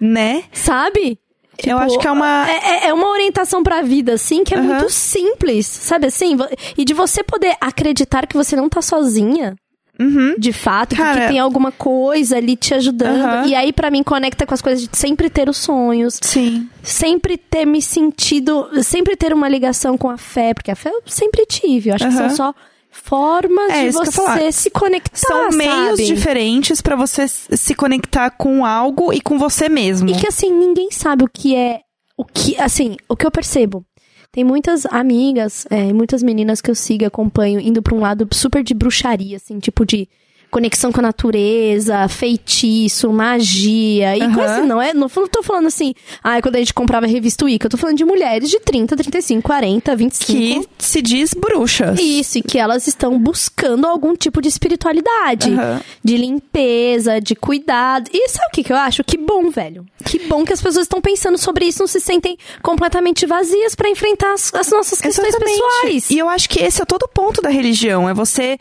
Né? 0.00 0.44
sabe? 0.52 1.18
eu 1.64 1.78
acho 1.78 1.98
que 2.00 2.06
é 2.08 2.10
uma. 2.10 2.50
É, 2.50 2.56
é- 2.56 2.88
é 2.88 2.92
uma 2.92 3.08
orientação 3.10 3.62
pra 3.62 3.80
vida, 3.82 4.14
assim, 4.14 4.42
que 4.42 4.52
é 4.54 4.58
Aham. 4.58 4.66
muito 4.66 4.90
simples, 4.90 5.66
sabe 5.66 6.06
assim? 6.06 6.36
E 6.76 6.84
de 6.84 6.92
você 6.92 7.22
poder 7.22 7.56
acreditar 7.60 8.26
que 8.26 8.36
você 8.36 8.56
não 8.56 8.68
tá 8.68 8.82
sozinha, 8.82 9.54
Uhum. 10.00 10.34
de 10.36 10.52
fato, 10.52 10.96
Cara- 10.96 11.20
que 11.20 11.28
tem 11.28 11.38
alguma 11.38 11.70
coisa 11.70 12.36
ali 12.38 12.56
te 12.56 12.74
ajudando. 12.74 13.20
Aham. 13.22 13.46
E 13.46 13.54
aí, 13.54 13.72
pra 13.72 13.88
mim, 13.90 14.02
conecta 14.02 14.44
com 14.44 14.52
as 14.52 14.60
coisas 14.60 14.88
de 14.88 14.96
sempre 14.98 15.30
ter 15.30 15.48
os 15.48 15.56
sonhos, 15.58 16.18
Sim. 16.20 16.68
sempre 16.82 17.36
ter 17.38 17.64
me 17.64 17.80
sentido, 17.80 18.68
sempre 18.82 19.14
ter 19.14 19.32
uma 19.32 19.48
ligação 19.48 19.96
com 19.96 20.10
a 20.10 20.18
fé, 20.18 20.52
porque 20.54 20.72
a 20.72 20.76
fé 20.76 20.90
eu 20.90 21.02
sempre 21.06 21.46
tive. 21.46 21.90
Eu 21.90 21.94
acho 21.94 22.08
que 22.08 22.14
Aham. 22.14 22.28
são 22.30 22.36
só 22.52 22.54
formas 22.94 23.70
É, 23.70 23.86
de 23.86 23.90
você 23.90 24.52
se 24.52 24.70
conectar. 24.70 25.18
São 25.18 25.50
meios 25.50 25.98
sabe? 25.98 26.04
diferentes 26.06 26.80
pra 26.80 26.96
você 26.96 27.26
se 27.28 27.74
conectar 27.74 28.30
com 28.30 28.64
algo 28.64 29.12
e 29.12 29.20
com 29.20 29.38
você 29.38 29.68
mesmo. 29.68 30.08
E 30.08 30.14
que 30.14 30.26
assim, 30.26 30.50
ninguém 30.50 30.90
sabe 30.90 31.24
o 31.24 31.28
que 31.28 31.54
é. 31.54 31.80
O 32.16 32.24
que, 32.24 32.56
assim, 32.60 32.96
o 33.08 33.16
que 33.16 33.26
eu 33.26 33.30
percebo. 33.30 33.84
Tem 34.30 34.44
muitas 34.44 34.86
amigas, 34.86 35.66
é, 35.70 35.92
muitas 35.92 36.22
meninas 36.22 36.60
que 36.60 36.70
eu 36.70 36.74
sigo 36.74 37.04
acompanho, 37.04 37.60
indo 37.60 37.82
pra 37.82 37.94
um 37.94 38.00
lado 38.00 38.26
super 38.32 38.62
de 38.62 38.72
bruxaria, 38.74 39.36
assim, 39.36 39.58
tipo 39.58 39.84
de 39.84 40.08
conexão 40.54 40.92
com 40.92 41.00
a 41.00 41.02
natureza, 41.02 42.06
feitiço, 42.06 43.12
magia. 43.12 44.16
E 44.16 44.22
Aham. 44.22 44.34
coisa 44.34 44.54
assim, 44.58 44.66
não 44.68 44.80
é. 44.80 44.94
Não 44.94 45.08
tô 45.08 45.42
falando 45.42 45.66
assim, 45.66 45.94
ah, 46.22 46.40
quando 46.40 46.54
a 46.54 46.58
gente 46.60 46.72
comprava 46.72 47.06
a 47.06 47.08
revista 47.08 47.44
Wicca, 47.44 47.66
eu 47.66 47.70
tô 47.70 47.76
falando 47.76 47.96
de 47.96 48.04
mulheres 48.04 48.48
de 48.48 48.60
30, 48.60 48.96
35, 48.96 49.42
40, 49.42 49.96
25. 49.96 50.32
Que 50.32 50.68
se 50.78 51.02
diz 51.02 51.34
bruxas. 51.34 51.98
Isso, 51.98 52.38
e 52.38 52.42
que 52.42 52.56
elas 52.56 52.86
estão 52.86 53.18
buscando 53.18 53.84
algum 53.84 54.14
tipo 54.14 54.40
de 54.40 54.46
espiritualidade, 54.46 55.50
Aham. 55.52 55.80
de 56.04 56.16
limpeza, 56.16 57.20
de 57.20 57.34
cuidado. 57.34 58.08
E 58.12 58.28
sabe 58.28 58.46
o 58.46 58.50
que, 58.54 58.62
que 58.62 58.72
eu 58.72 58.76
acho? 58.76 59.02
Que 59.02 59.18
bom, 59.18 59.50
velho. 59.50 59.84
Que 60.04 60.20
bom 60.28 60.44
que 60.44 60.52
as 60.52 60.62
pessoas 60.62 60.84
estão 60.84 61.00
pensando 61.00 61.36
sobre 61.36 61.64
isso, 61.64 61.80
não 61.80 61.88
se 61.88 61.98
sentem 61.98 62.38
completamente 62.62 63.26
vazias 63.26 63.74
pra 63.74 63.88
enfrentar 63.90 64.34
as, 64.34 64.54
as 64.54 64.70
nossas 64.70 65.00
questões 65.00 65.34
pessoais. 65.34 66.10
E 66.10 66.18
eu 66.18 66.28
acho 66.28 66.48
que 66.48 66.60
esse 66.62 66.80
é 66.80 66.84
todo 66.84 67.02
o 67.02 67.08
ponto 67.08 67.42
da 67.42 67.48
religião, 67.48 68.08
é 68.08 68.14
você 68.14 68.56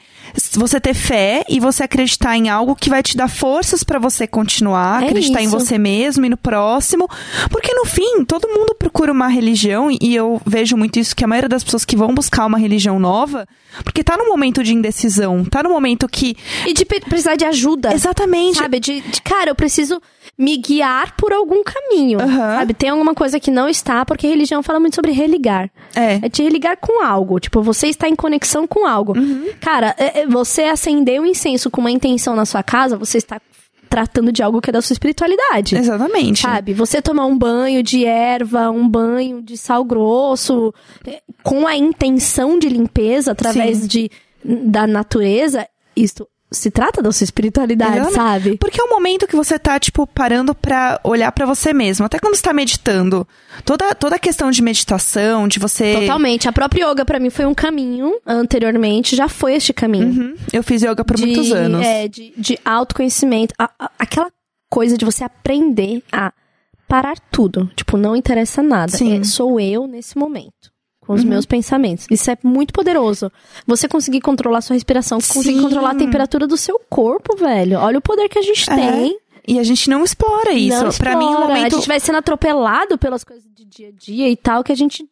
você 0.56 0.80
ter 0.80 0.94
fé 0.94 1.44
e 1.48 1.60
você 1.60 1.83
acreditar 1.84 2.36
em 2.38 2.50
algo 2.50 2.76
que 2.76 2.90
vai 2.90 3.02
te 3.04 3.16
dar 3.18 3.28
forças 3.28 3.84
pra 3.84 4.00
você 4.00 4.26
continuar, 4.28 5.04
É 5.04 5.08
acreditar 5.08 5.42
em 5.42 5.46
isso. 5.46 5.58
você 5.60 5.78
mesmo 5.78 6.26
e 6.26 6.30
no 6.30 6.38
próximo, 6.38 7.08
porque 7.50 7.74
no 7.74 7.86
fim 7.86 8.24
todo 8.26 8.48
mundo 8.48 8.76
procura 8.76 9.12
uma 9.12 9.28
religião 9.28 9.90
e 9.92 10.16
eu 10.16 10.42
vejo 10.46 10.76
muito 10.78 11.00
isso 11.00 11.16
que 11.16 11.24
a 11.24 11.28
maioria 11.28 11.50
das 11.50 11.64
pessoas 11.64 11.86
que 11.86 11.96
vão 11.96 12.14
buscar 12.14 12.46
uma 12.46 12.58
religião 12.58 13.00
nova, 13.00 13.48
porque 13.84 14.04
tá 14.04 14.18
num 14.18 14.28
momento 14.30 14.64
de 14.64 14.74
indecisão, 14.74 15.44
tá 15.46 15.64
num 15.64 15.70
momento 15.72 16.08
que 16.08 16.36
E 16.68 16.74
de 16.74 16.86
precisar 16.86 17.36
de 17.36 17.46
ajuda. 17.46 17.94
exatamente 17.94 18.58
Sabe? 18.58 18.80
De, 18.80 19.02
de, 19.02 19.22
cara, 19.22 19.50
eu 19.50 19.56
preciso 19.56 20.02
me 20.38 20.58
guiar 20.58 21.16
por 21.16 21.32
algum 21.32 21.64
caminho. 21.64 22.20
Aham. 22.20 22.58
Sabe? 22.58 22.74
Tem 22.74 22.90
alguma 22.90 23.14
coisa 23.14 23.40
que 23.40 23.52
não 23.52 23.70
está, 23.70 24.04
porque 24.06 24.28
religião 24.28 24.64
fala 24.64 24.80
muito 24.80 24.96
sobre 24.96 25.12
religar. 25.12 25.70
é, 25.96 26.16
É 26.26 26.30
te 26.30 26.42
religar 26.42 26.76
com 26.78 27.04
algo. 27.06 27.40
Tipo, 27.40 27.62
você 27.62 27.88
está 27.88 28.10
em 28.10 28.16
conexão 28.16 28.66
com 28.68 28.86
algo. 28.88 29.18
Uhum. 29.18 29.50
Cara, 29.62 29.96
é- 29.98 30.22
é, 30.22 30.28
você 30.28 30.64
acender 30.64 31.22
um 31.22 31.26
incenso 31.26 31.70
com 31.70 31.82
uma 31.82 31.92
intenção 31.92 32.36
na 32.36 32.46
sua 32.46 32.64
casa, 32.64 32.98
você 32.98 33.18
está 33.20 33.40
tratando 33.88 34.32
de 34.32 34.42
algo 34.42 34.60
que 34.60 34.72
é 34.72 34.74
da 34.74 34.82
sua 34.82 34.94
espiritualidade. 34.96 35.76
exatamente. 35.78 36.42
Sabe? 36.42 36.74
Você 36.74 37.00
tomar 37.00 37.28
um 37.28 37.38
banho 37.38 37.84
de 37.84 38.04
erva, 38.04 38.72
um 38.72 38.90
banho 38.90 39.40
de 39.40 39.56
sal 39.56 39.84
grosso, 39.84 40.74
é, 41.06 41.22
com 41.44 41.68
a 41.68 41.76
intenção 41.78 42.58
de 42.58 42.70
limpeza 42.70 43.34
através 43.34 43.78
Sim. 43.82 43.88
de, 43.88 44.12
da 44.44 44.88
natureza, 44.88 45.68
isto 45.96 46.28
se 46.54 46.70
trata 46.72 47.02
da 47.02 47.12
sua 47.12 47.24
espiritualidade, 47.26 48.14
sabe? 48.14 48.58
Porque 48.58 48.80
é 48.80 48.84
um 48.84 48.90
momento 48.90 49.28
que 49.28 49.36
você 49.36 49.58
tá, 49.60 49.80
tipo, 49.80 50.06
parando 50.08 50.54
pra 50.56 51.00
olhar 51.04 51.32
pra 51.32 51.46
você 51.46 51.74
mesmo. 51.74 52.06
Até 52.06 52.20
quando 52.20 52.36
você 52.36 52.42
tá 52.44 52.54
meditando. 52.54 53.28
Toda, 53.66 53.94
toda 53.96 54.16
a 54.16 54.20
questão 54.20 54.52
de 54.52 54.62
meditação, 54.62 55.48
de 55.48 55.60
você. 55.60 55.96
Totalmente. 56.02 56.48
A 56.48 56.52
própria 56.54 56.90
yoga, 56.90 57.04
pra 57.06 57.20
mim, 57.20 57.30
foi 57.30 57.46
um 57.46 57.54
caminho. 57.54 58.14
Anteriormente, 58.26 59.16
já 59.16 59.28
foi 59.28 59.56
este 59.56 59.74
caminho. 59.74 60.08
Uhum. 60.08 60.36
Eu 60.52 60.64
fiz 60.64 60.82
yoga 60.84 61.04
por 61.04 61.18
de, 61.18 61.26
muitos 61.26 61.52
anos. 61.52 61.86
É, 61.86 62.08
de, 62.08 62.34
de 62.38 62.60
autoconhecimento. 62.64 63.54
A- 63.58 63.70
a- 63.80 63.92
aquela 63.98 64.30
coisa 64.70 64.98
de 64.98 65.06
você 65.06 65.24
aprender 65.24 66.04
a 66.12 66.32
parar 66.88 67.16
tudo. 67.32 67.72
Tipo, 67.76 67.98
não 67.98 68.16
interessa 68.16 68.62
nada. 68.62 68.92
Sim. 68.92 69.20
É, 69.20 69.24
sou 69.24 69.60
eu 69.60 69.88
nesse 69.88 70.18
momento. 70.18 70.72
Com 71.06 71.14
os 71.14 71.24
meus 71.24 71.46
pensamentos. 71.46 72.08
Isso 72.10 72.32
é 72.32 72.38
muito 72.44 72.74
poderoso. 72.74 73.32
Você 73.68 73.88
conseguir 73.88 74.22
controlar 74.22 74.62
sua 74.62 74.74
respiração, 74.76 75.18
conseguir 75.18 75.58
Sim. 75.58 75.62
controlar 75.62 75.92
a 75.92 75.96
temperatura 75.96 76.48
do 76.48 76.56
seu 76.58 76.80
corpo, 76.90 77.36
velho. 77.36 77.78
Olha 77.80 77.98
o 77.98 78.02
poder 78.02 78.30
que 78.30 78.40
a 78.40 78.42
gente 78.42 78.70
É, 78.70 78.76
tem. 78.76 79.20
E 79.46 79.60
a 79.60 79.64
gente 79.64 79.90
não 79.90 80.04
explora 80.04 80.54
isso. 80.54 80.82
Não 80.84 80.92
Pra 80.92 81.18
mim, 81.18 81.26
o 81.26 81.40
momento. 81.40 81.76
A 81.76 81.78
gente 81.78 81.88
vai 81.88 82.00
sendo 82.00 82.18
atropelado 82.20 82.98
pelas 82.98 83.24
coisas 83.24 83.44
de 83.54 83.66
dia 83.66 83.90
a 83.90 83.92
dia 83.92 84.30
e 84.30 84.38
tal, 84.38 84.64
que 84.64 84.72
a 84.72 84.76
gente 84.76 85.06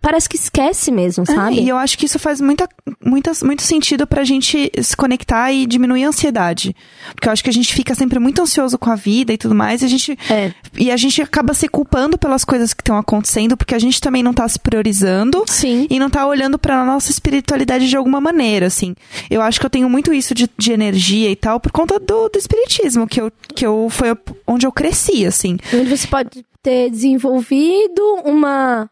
parece 0.00 0.28
que 0.28 0.36
esquece 0.36 0.90
mesmo, 0.90 1.24
É, 1.28 1.34
sabe? 1.34 1.60
e 1.60 1.68
eu 1.68 1.76
acho 1.76 1.96
que 1.98 2.06
isso 2.06 2.18
faz 2.18 2.40
muita, 2.40 2.68
muitas, 3.04 3.42
muito 3.42 3.62
sentido 3.62 4.06
pra 4.06 4.24
gente 4.24 4.70
se 4.82 4.96
conectar 4.96 5.52
e 5.52 5.66
diminuir 5.66 6.04
a 6.04 6.08
ansiedade. 6.08 6.74
Porque 7.14 7.28
eu 7.28 7.32
acho 7.32 7.42
que 7.44 7.50
a 7.50 7.52
gente 7.52 7.72
fica 7.74 7.94
sempre 7.94 8.18
muito 8.18 8.40
ansioso 8.40 8.78
com 8.78 8.90
a 8.90 8.94
vida 8.94 9.32
e 9.32 9.38
tudo 9.38 9.54
mais, 9.54 9.82
e 9.82 9.84
a 9.84 9.88
gente, 9.88 10.18
É. 10.30 10.52
e 10.76 10.90
a 10.90 10.96
gente 10.96 11.20
acaba 11.22 11.54
se 11.54 11.68
culpando 11.68 12.16
pelas 12.18 12.44
coisas 12.44 12.72
que 12.74 12.80
estão 12.82 12.96
acontecendo, 12.96 13.56
porque 13.56 13.74
a 13.74 13.78
gente 13.78 14.00
também 14.00 14.22
não 14.22 14.32
tá 14.34 14.48
se 14.48 14.58
priorizando. 14.58 15.44
Sim. 15.46 15.86
e 15.90 15.98
não 15.98 16.08
tá 16.10 16.26
olhando 16.26 16.58
pra 16.58 16.84
nossa 16.84 17.10
espiritualidade 17.10 17.88
de 17.88 17.96
alguma 17.96 18.20
maneira, 18.20 18.66
assim. 18.66 18.94
Eu 19.30 19.42
acho 19.42 19.58
que 19.60 19.66
eu 19.66 19.70
tenho 19.70 19.88
muito 19.88 20.12
isso 20.12 20.34
de, 20.34 20.48
de 20.58 20.72
energia 20.72 21.30
e 21.30 21.36
tal 21.36 21.58
por 21.60 21.72
conta 21.72 21.98
do, 21.98 22.28
do 22.28 22.38
espiritismo, 22.38 23.06
que 23.06 23.20
eu, 23.20 23.32
que 23.54 23.66
eu 23.66 23.88
foi 23.90 24.16
onde 24.46 24.66
eu 24.66 24.72
cresci, 24.72 25.24
assim. 25.26 25.56
Onde 25.74 25.96
você 25.96 26.06
pode 26.06 26.44
ter 26.62 26.90
desenvolvido 26.90 28.02
uma 28.24 28.88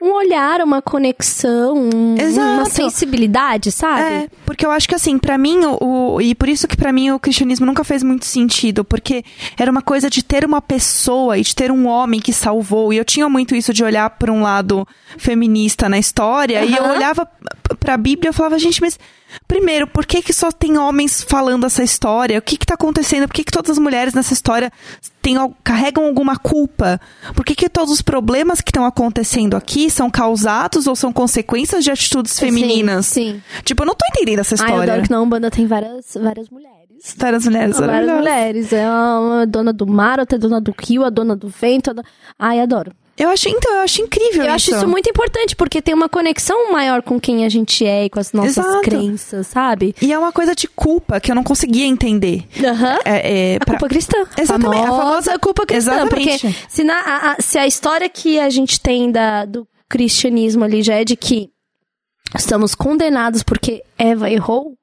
um 0.00 0.12
olhar, 0.12 0.60
uma 0.60 0.82
conexão, 0.82 1.74
um- 1.74 2.14
uma 2.58 2.64
sensibilidade, 2.66 3.72
sabe? 3.72 4.02
É, 4.02 4.28
porque 4.44 4.64
eu 4.66 4.70
acho 4.70 4.86
que 4.88 4.94
assim, 4.94 5.18
pra 5.18 5.38
mim, 5.38 5.58
o, 5.64 6.14
o- 6.16 6.20
e 6.20 6.34
por 6.34 6.48
isso 6.48 6.68
que 6.68 6.76
pra 6.76 6.92
mim 6.92 7.10
o 7.10 7.18
cristianismo 7.18 7.64
nunca 7.64 7.82
fez 7.82 8.02
muito 8.02 8.26
sentido, 8.26 8.84
porque 8.84 9.24
era 9.58 9.70
uma 9.70 9.80
coisa 9.80 10.10
de 10.10 10.22
ter 10.22 10.44
uma 10.44 10.60
pessoa 10.60 11.38
e 11.38 11.42
de 11.42 11.54
ter 11.54 11.70
um 11.72 11.86
homem 11.86 12.20
que 12.20 12.32
salvou, 12.32 12.92
e 12.92 12.98
eu 12.98 13.04
tinha 13.04 13.28
muito 13.28 13.54
isso 13.56 13.72
de 13.72 13.82
olhar 13.82 14.10
por 14.10 14.28
um 14.28 14.42
lado 14.42 14.86
feminista 15.16 15.88
na 15.88 15.98
história, 15.98 16.62
e 16.64 16.76
eu 16.76 16.84
olhava 16.84 17.24
p- 17.26 17.74
pra 17.80 17.96
Bíblia 17.96 18.28
e 18.28 18.30
eu 18.30 18.34
falava, 18.34 18.58
gente, 18.58 18.80
mas 18.82 18.98
primeiro, 19.48 19.86
por 19.86 20.04
que 20.06 20.20
que 20.22 20.32
só 20.32 20.52
tem 20.52 20.76
homens 20.76 21.22
falando 21.22 21.64
essa 21.66 21.82
história? 21.82 22.38
O 22.38 22.42
que 22.42 22.56
que 22.58 22.66
tá 22.66 22.74
acontecendo? 22.74 23.26
Por 23.26 23.34
que 23.34 23.44
que 23.44 23.50
todas 23.52 23.70
as 23.72 23.78
mulheres 23.78 24.12
nessa 24.14 24.32
história 24.34 24.70
têm, 25.26 25.36
carregam 25.64 26.04
alguma 26.04 26.36
culpa? 26.36 27.00
Por 27.34 27.44
que 27.44 27.54
que 27.56 27.68
todos 27.68 27.92
os 27.92 28.00
problemas 28.00 28.60
que 28.60 28.70
estão 28.70 28.84
acontecendo 28.84 29.56
aqui 29.56 29.90
são 29.90 30.08
causados 30.08 30.86
ou 30.86 30.94
são 30.94 31.12
consequências 31.12 31.82
de 31.82 31.90
atitudes 31.90 32.38
femininas? 32.38 33.06
Sim. 33.06 33.32
sim. 33.34 33.62
Tipo, 33.64 33.82
eu 33.82 33.86
não 33.86 33.94
tô 33.94 34.06
entendendo 34.14 34.38
essa 34.38 34.54
Ah, 34.54 34.62
eu 34.62 34.66
história. 34.66 34.92
adoro 34.92 35.02
que 35.06 35.10
na 35.10 35.20
Umbanda 35.20 35.50
tem 35.50 35.66
várias, 35.66 36.14
várias 36.14 36.48
mulheres. 36.48 36.76
Várias 37.16 37.44
mulheres. 37.44 37.78
Várias 37.78 38.16
mulheres. 38.16 38.72
É 38.72 38.88
uma 38.88 39.46
dona 39.46 39.72
do 39.72 39.86
mar, 39.86 40.20
outra 40.20 40.38
dona 40.38 40.60
do 40.60 40.72
rio, 40.78 41.04
a 41.04 41.10
dona 41.10 41.34
do 41.34 41.48
vento. 41.48 41.90
A 41.90 41.92
do... 41.92 42.02
Ai, 42.38 42.60
adoro. 42.60 42.92
Eu 43.18 43.30
acho, 43.30 43.48
então, 43.48 43.72
eu 43.76 43.80
acho 43.80 44.02
incrível 44.02 44.44
Eu 44.44 44.52
acho 44.52 44.70
isso 44.74 44.86
muito 44.86 45.08
importante, 45.08 45.56
porque 45.56 45.80
tem 45.80 45.94
uma 45.94 46.08
conexão 46.08 46.70
maior 46.70 47.00
com 47.02 47.18
quem 47.18 47.46
a 47.46 47.48
gente 47.48 47.84
é 47.86 48.04
e 48.04 48.10
com 48.10 48.20
as 48.20 48.32
nossas 48.32 48.58
Exato. 48.58 48.80
crenças, 48.82 49.46
sabe? 49.46 49.94
E 50.02 50.12
é 50.12 50.18
uma 50.18 50.32
coisa 50.32 50.54
de 50.54 50.68
culpa 50.68 51.18
que 51.18 51.30
eu 51.30 51.34
não 51.34 51.42
conseguia 51.42 51.86
entender. 51.86 52.44
Aham. 52.62 52.98
É, 53.06 53.52
é, 53.54 53.56
A 53.56 53.60
pra- 53.60 53.74
culpa 53.74 53.88
cristã. 53.88 54.18
Exatamente, 54.38 54.80
a 54.80 54.82
A 54.82 54.86
famosa, 54.86 55.02
famosa- 55.02 55.38
culpa 55.38 55.64
cristã. 55.66 55.92
Exatamente. 55.94 56.38
Porque 56.40 56.56
se, 56.68 56.84
na, 56.84 57.00
a, 57.00 57.32
a- 57.32 57.36
se 57.40 57.58
a 57.58 57.66
história 57.66 58.08
que 58.08 58.38
a 58.38 58.50
gente 58.50 58.78
tem 58.80 59.10
da, 59.10 59.44
do 59.46 59.66
cristianismo 59.88 60.64
ali 60.64 60.82
já 60.82 60.94
é 60.96 61.04
de 61.04 61.16
que 61.16 61.48
estamos 62.36 62.74
condenados 62.74 63.42
porque 63.42 63.82
Eva 63.96 64.30
errou, 64.30 64.74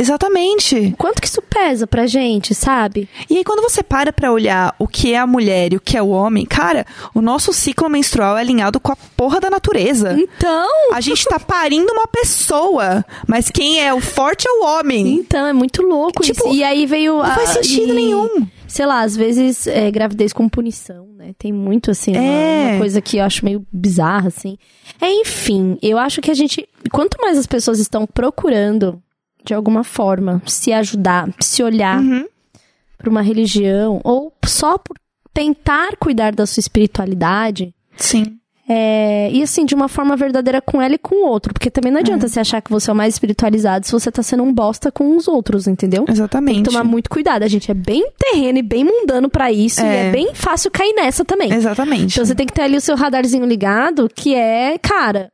Exatamente. 0.00 0.94
Quanto 0.96 1.20
que 1.20 1.28
isso 1.28 1.42
pesa 1.42 1.86
pra 1.86 2.06
gente, 2.06 2.54
sabe? 2.54 3.08
E 3.28 3.36
aí, 3.36 3.44
quando 3.44 3.60
você 3.60 3.82
para 3.82 4.12
pra 4.12 4.32
olhar 4.32 4.74
o 4.78 4.88
que 4.88 5.12
é 5.12 5.18
a 5.18 5.26
mulher 5.26 5.72
e 5.72 5.76
o 5.76 5.80
que 5.80 5.96
é 5.96 6.02
o 6.02 6.08
homem, 6.08 6.46
cara, 6.46 6.86
o 7.14 7.20
nosso 7.20 7.52
ciclo 7.52 7.88
menstrual 7.88 8.36
é 8.38 8.40
alinhado 8.40 8.80
com 8.80 8.92
a 8.92 8.96
porra 9.16 9.38
da 9.40 9.50
natureza. 9.50 10.16
Então. 10.18 10.68
A 10.94 11.00
gente 11.00 11.24
tá 11.26 11.38
parindo 11.38 11.92
uma 11.92 12.06
pessoa, 12.06 13.04
mas 13.28 13.50
quem 13.50 13.82
é 13.82 13.92
o 13.92 14.00
forte 14.00 14.46
é 14.48 14.52
o 14.52 14.64
homem. 14.64 15.14
Então, 15.14 15.46
é 15.46 15.52
muito 15.52 15.82
louco 15.82 16.22
Tipo, 16.22 16.48
isso. 16.48 16.54
E 16.56 16.64
aí 16.64 16.86
veio. 16.86 17.18
Não 17.18 17.34
faz 17.34 17.50
sentido 17.50 17.92
nenhum. 17.92 18.46
Sei 18.66 18.86
lá, 18.86 19.00
às 19.00 19.16
vezes 19.16 19.66
é, 19.66 19.90
gravidez 19.90 20.32
com 20.32 20.48
punição, 20.48 21.08
né? 21.16 21.32
Tem 21.36 21.52
muito, 21.52 21.90
assim, 21.90 22.12
uma- 22.12 22.22
É. 22.22 22.70
uma, 22.70 22.78
coisa 22.78 23.00
que 23.00 23.16
eu 23.16 23.24
acho 23.24 23.44
meio 23.44 23.66
bizarra, 23.72 24.28
assim. 24.28 24.56
É, 25.00 25.12
enfim, 25.12 25.76
eu 25.82 25.98
acho 25.98 26.20
que 26.20 26.30
a 26.30 26.34
gente. 26.34 26.68
Quanto 26.92 27.20
mais 27.20 27.36
as 27.36 27.46
pessoas 27.46 27.80
estão 27.80 28.06
procurando, 28.06 29.02
de 29.44 29.54
alguma 29.54 29.82
forma, 29.84 30.42
se 30.46 30.72
ajudar, 30.72 31.28
se 31.40 31.62
olhar 31.62 32.00
Uhum. 32.00 32.26
pra 32.98 33.10
uma 33.10 33.22
religião, 33.22 34.00
ou 34.04 34.32
só 34.44 34.76
por 34.78 34.96
tentar 35.32 35.96
cuidar 35.98 36.34
da 36.34 36.46
sua 36.46 36.60
espiritualidade. 36.60 37.74
Sim. 37.96 38.36
É, 38.72 39.28
e 39.32 39.42
assim, 39.42 39.64
de 39.64 39.74
uma 39.74 39.88
forma 39.88 40.16
verdadeira 40.16 40.60
com 40.60 40.80
ela 40.80 40.94
e 40.94 40.98
com 40.98 41.16
o 41.16 41.26
outro. 41.26 41.52
Porque 41.52 41.68
também 41.70 41.90
não 41.90 41.98
adianta 41.98 42.28
você 42.28 42.38
achar 42.38 42.60
que 42.62 42.70
você 42.70 42.88
é 42.88 42.92
o 42.92 42.96
mais 42.96 43.14
espiritualizado 43.14 43.84
se 43.84 43.90
você 43.90 44.12
tá 44.12 44.22
sendo 44.22 44.44
um 44.44 44.52
bosta 44.54 44.92
com 44.92 45.16
os 45.16 45.26
outros, 45.26 45.66
entendeu? 45.66 46.04
Exatamente. 46.08 46.54
Tem 46.54 46.62
que 46.62 46.70
tomar 46.70 46.84
muito 46.84 47.10
cuidado. 47.10 47.42
A 47.42 47.48
gente 47.48 47.68
é 47.68 47.74
bem 47.74 48.08
terreno 48.16 48.58
e 48.58 48.62
bem 48.62 48.84
mundano 48.84 49.28
pra 49.28 49.50
isso. 49.50 49.80
E 49.80 49.84
É. 49.84 50.06
é 50.06 50.12
bem 50.12 50.34
fácil 50.34 50.70
cair 50.70 50.92
nessa 50.94 51.24
também. 51.24 51.52
Exatamente. 51.52 52.12
Então 52.14 52.24
você 52.24 52.34
tem 52.34 52.46
que 52.46 52.52
ter 52.52 52.62
ali 52.62 52.76
o 52.76 52.80
seu 52.80 52.94
radarzinho 52.94 53.44
ligado, 53.44 54.08
que 54.14 54.36
é, 54.36 54.78
cara, 54.78 55.32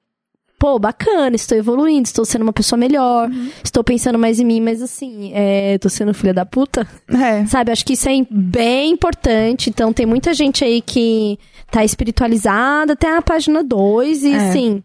pô, 0.67 0.81
bacana, 0.81 1.37
estou 1.37 1.57
evoluindo, 1.57 2.07
estou 2.07 2.25
sendo 2.25 2.43
uma 2.43 2.53
pessoa 2.53 2.77
melhor, 2.77 3.31
Uhum. 3.31 3.51
estou 3.63 3.85
pensando 3.85 4.19
mais 4.19 4.41
em 4.41 4.45
mim, 4.45 4.61
mas 4.61 4.83
assim, 4.83 5.31
é, 5.33 5.79
tô 5.79 5.89
sendo 5.89 6.13
filha 6.13 6.35
da 6.35 6.45
puta. 6.45 6.85
É. 7.09 7.47
Sabe, 7.47 7.71
acho 7.71 7.85
que 7.85 7.93
isso 7.93 8.09
é 8.09 8.15
bem 8.29 8.91
importante. 8.91 9.71
Então, 9.71 9.93
tem 9.93 10.05
muita 10.05 10.35
gente 10.35 10.65
aí 10.65 10.81
que 10.81 11.39
tá 11.71 11.85
espiritualizada 11.85 12.95
até 12.95 13.17
a 13.17 13.23
página 13.23 13.63
2 13.63 14.25
e, 14.25 14.33
É. 14.33 14.37
assim, 14.37 14.83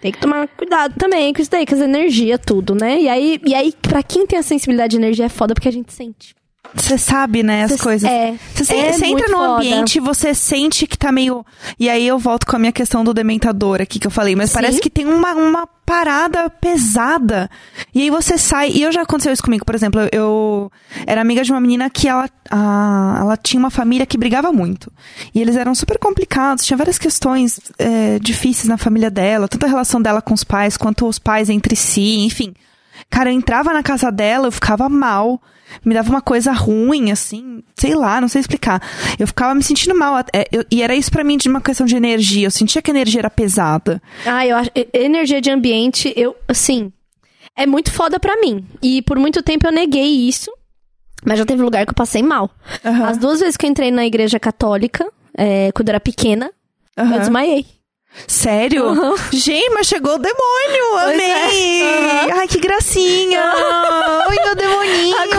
tem 0.00 0.10
que 0.10 0.18
tomar 0.18 0.48
cuidado 0.48 0.94
também 0.98 1.32
com 1.32 1.40
isso 1.40 1.50
daí, 1.52 1.64
com 1.64 1.76
as 1.76 1.80
energias, 1.80 2.40
tudo, 2.44 2.74
né? 2.74 3.00
E 3.00 3.08
aí, 3.08 3.40
e 3.46 3.54
aí, 3.54 3.72
pra 3.80 4.02
quem 4.02 4.26
tem 4.26 4.40
a 4.40 4.42
sensibilidade 4.42 4.90
de 4.90 4.96
energia, 4.96 5.26
é 5.26 5.28
foda 5.28 5.54
porque 5.54 5.68
a 5.68 5.72
gente 5.72 5.92
sente. 5.92 6.34
Você 6.74 6.98
sabe, 6.98 7.42
né, 7.42 7.64
as 7.64 7.72
Cê- 7.72 7.78
coisas. 7.78 8.08
é. 8.10 8.34
Você, 8.54 8.74
É 8.74 8.92
você 8.92 9.06
entra 9.06 9.28
no 9.28 9.40
ambiente 9.42 9.96
e 9.96 10.00
você 10.00 10.34
sente 10.34 10.86
que 10.86 10.96
tá 10.96 11.10
meio. 11.10 11.44
E 11.78 11.88
aí 11.88 12.06
eu 12.06 12.18
volto 12.18 12.46
com 12.46 12.56
a 12.56 12.58
minha 12.58 12.72
questão 12.72 13.02
do 13.02 13.14
dementador 13.14 13.80
aqui 13.80 13.98
que 13.98 14.06
eu 14.06 14.10
falei, 14.10 14.36
mas 14.36 14.50
Sim. 14.50 14.54
parece 14.54 14.80
que 14.80 14.90
tem 14.90 15.06
uma, 15.06 15.32
uma 15.34 15.66
parada 15.86 16.50
pesada. 16.50 17.48
E 17.94 18.02
aí 18.02 18.10
você 18.10 18.36
sai. 18.36 18.70
E 18.70 18.82
eu 18.82 18.92
já 18.92 19.02
aconteceu 19.02 19.32
isso 19.32 19.42
comigo, 19.42 19.64
por 19.64 19.74
exemplo, 19.74 20.00
eu, 20.02 20.08
eu 20.12 20.72
era 21.06 21.20
amiga 21.20 21.42
de 21.42 21.50
uma 21.52 21.60
menina 21.60 21.88
que 21.88 22.08
ela, 22.08 22.28
a- 22.50 23.16
ela 23.20 23.36
tinha 23.36 23.58
uma 23.58 23.70
família 23.70 24.04
que 24.06 24.18
brigava 24.18 24.52
muito. 24.52 24.92
E 25.34 25.40
eles 25.40 25.56
eram 25.56 25.74
super 25.74 25.98
complicados, 25.98 26.64
tinha 26.64 26.76
várias 26.76 26.98
questões 26.98 27.58
é, 27.78 28.18
difíceis 28.18 28.68
na 28.68 28.76
família 28.76 29.10
dela, 29.10 29.48
tanto 29.48 29.64
a 29.64 29.68
relação 29.68 30.00
dela 30.02 30.20
com 30.20 30.34
os 30.34 30.44
pais, 30.44 30.76
quanto 30.76 31.06
os 31.08 31.18
pais 31.18 31.48
entre 31.48 31.74
si, 31.74 32.18
enfim. 32.18 32.52
Cara, 33.10 33.30
eu 33.30 33.34
entrava 33.34 33.72
na 33.72 33.82
casa 33.82 34.10
dela, 34.10 34.46
eu 34.48 34.52
ficava 34.52 34.88
mal. 34.88 35.40
Me 35.84 35.94
dava 35.94 36.08
uma 36.10 36.20
coisa 36.20 36.52
ruim, 36.52 37.10
assim, 37.10 37.62
sei 37.78 37.94
lá, 37.94 38.20
não 38.20 38.28
sei 38.28 38.40
explicar. 38.40 38.80
Eu 39.18 39.26
ficava 39.26 39.54
me 39.54 39.62
sentindo 39.62 39.94
mal. 39.96 40.16
é, 40.32 40.46
eu- 40.52 40.64
e 40.70 40.82
era 40.82 40.94
isso 40.94 41.10
pra 41.10 41.24
mim 41.24 41.36
de 41.36 41.48
uma 41.48 41.60
questão 41.60 41.84
de 41.86 41.96
energia. 41.96 42.46
Eu 42.46 42.50
sentia 42.50 42.80
que 42.80 42.90
a 42.90 42.94
energia 42.94 43.20
era 43.20 43.30
pesada. 43.30 44.00
Ah, 44.24 44.46
eu 44.46 44.56
acho. 44.56 44.70
Energia 44.92 45.40
de 45.40 45.50
ambiente, 45.50 46.12
eu, 46.16 46.36
assim. 46.48 46.92
É 47.56 47.66
muito 47.66 47.90
foda 47.92 48.20
pra 48.20 48.36
mim. 48.40 48.64
E 48.82 49.02
por 49.02 49.18
muito 49.18 49.42
tempo 49.42 49.66
eu 49.66 49.72
neguei 49.72 50.28
isso. 50.28 50.52
Mas 51.24 51.38
já 51.38 51.44
teve 51.46 51.62
lugar 51.62 51.84
que 51.84 51.90
eu 51.90 51.94
passei 51.96 52.22
mal. 52.22 52.50
Aham. 52.84 53.06
As 53.08 53.18
duas 53.18 53.40
vezes 53.40 53.56
que 53.56 53.66
eu 53.66 53.70
entrei 53.70 53.90
na 53.90 54.06
igreja 54.06 54.38
católica, 54.38 55.04
é, 55.36 55.72
quando 55.72 55.88
eu 55.88 55.92
era 55.92 56.00
pequena, 56.00 56.50
eu 56.96 57.04
Aham. 57.04 57.18
desmaiei. 57.18 57.66
Sério? 58.26 58.86
Aham. 58.88 59.14
Gente, 59.32 59.70
mas 59.74 59.86
chegou 59.86 60.14
o 60.14 60.18
demônio! 60.18 60.84
Pois 60.92 61.14
Amei! 61.14 61.82
é. 61.82 62.32
Ai, 62.32 62.48
que 62.48 62.58
gracinha! 62.58 63.42
Oi, 64.28 64.36
meu 64.44 64.54
demoninho! 64.56 65.22
Linda! 65.24 65.36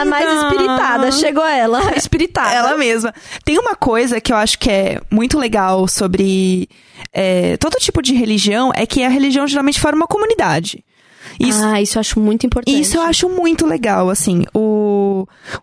A 0.00 0.04
mais 0.04 0.42
espiritada, 0.42 1.12
chegou 1.12 1.44
ela, 1.44 1.80
a 1.90 1.94
espiritada. 1.96 2.54
Ela 2.54 2.76
mesma. 2.76 3.14
Tem 3.44 3.58
uma 3.58 3.74
coisa 3.74 4.20
que 4.20 4.32
eu 4.32 4.36
acho 4.36 4.58
que 4.58 4.70
é 4.70 5.00
muito 5.10 5.38
legal 5.38 5.86
sobre 5.88 6.68
é, 7.12 7.56
todo 7.56 7.74
tipo 7.74 8.02
de 8.02 8.14
religião, 8.14 8.72
é 8.74 8.86
que 8.86 9.02
a 9.02 9.08
religião 9.08 9.46
geralmente 9.46 9.80
forma 9.80 9.98
uma 9.98 10.06
comunidade. 10.06 10.84
Isso, 11.38 11.62
Ah, 11.62 11.82
isso 11.82 11.98
eu 11.98 12.00
acho 12.00 12.20
muito 12.20 12.46
importante. 12.46 12.80
Isso 12.80 12.96
eu 12.96 13.02
acho 13.02 13.28
muito 13.28 13.66
legal, 13.66 14.08
assim. 14.08 14.44
O, 14.54 15.05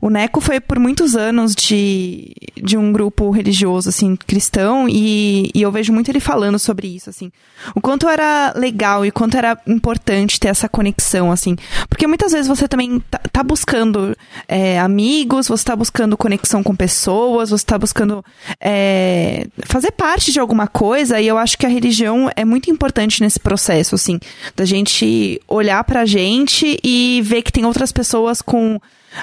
o 0.01 0.09
Neco 0.09 0.39
foi 0.39 0.59
por 0.59 0.79
muitos 0.79 1.15
anos 1.15 1.55
de, 1.55 2.33
de 2.61 2.77
um 2.77 2.91
grupo 2.91 3.29
religioso, 3.31 3.89
assim, 3.89 4.15
cristão, 4.15 4.87
e, 4.89 5.51
e 5.53 5.61
eu 5.61 5.71
vejo 5.71 5.91
muito 5.91 6.09
ele 6.09 6.19
falando 6.19 6.57
sobre 6.57 6.87
isso, 6.87 7.09
assim. 7.09 7.31
O 7.75 7.81
quanto 7.81 8.07
era 8.07 8.53
legal 8.55 9.05
e 9.05 9.09
o 9.09 9.13
quanto 9.13 9.37
era 9.37 9.57
importante 9.67 10.39
ter 10.39 10.47
essa 10.47 10.67
conexão, 10.69 11.31
assim. 11.31 11.55
Porque 11.89 12.07
muitas 12.07 12.31
vezes 12.31 12.47
você 12.47 12.67
também 12.67 12.99
tá, 13.11 13.19
tá 13.31 13.43
buscando 13.43 14.15
é, 14.47 14.79
amigos, 14.79 15.47
você 15.47 15.63
tá 15.63 15.75
buscando 15.75 16.17
conexão 16.17 16.63
com 16.63 16.75
pessoas, 16.75 17.49
você 17.49 17.65
tá 17.65 17.77
buscando 17.77 18.23
é, 18.59 19.47
fazer 19.65 19.91
parte 19.91 20.31
de 20.31 20.39
alguma 20.39 20.67
coisa, 20.67 21.19
e 21.19 21.27
eu 21.27 21.37
acho 21.37 21.57
que 21.57 21.65
a 21.65 21.69
religião 21.69 22.29
é 22.35 22.45
muito 22.45 22.69
importante 22.69 23.21
nesse 23.21 23.39
processo, 23.39 23.95
assim, 23.95 24.19
da 24.55 24.65
gente 24.65 25.41
olhar 25.47 25.83
pra 25.83 26.05
gente 26.05 26.79
e 26.83 27.21
ver 27.23 27.41
que 27.41 27.51
tem 27.51 27.65
outras 27.65 27.91
pessoas 27.91 28.41
com 28.41 28.79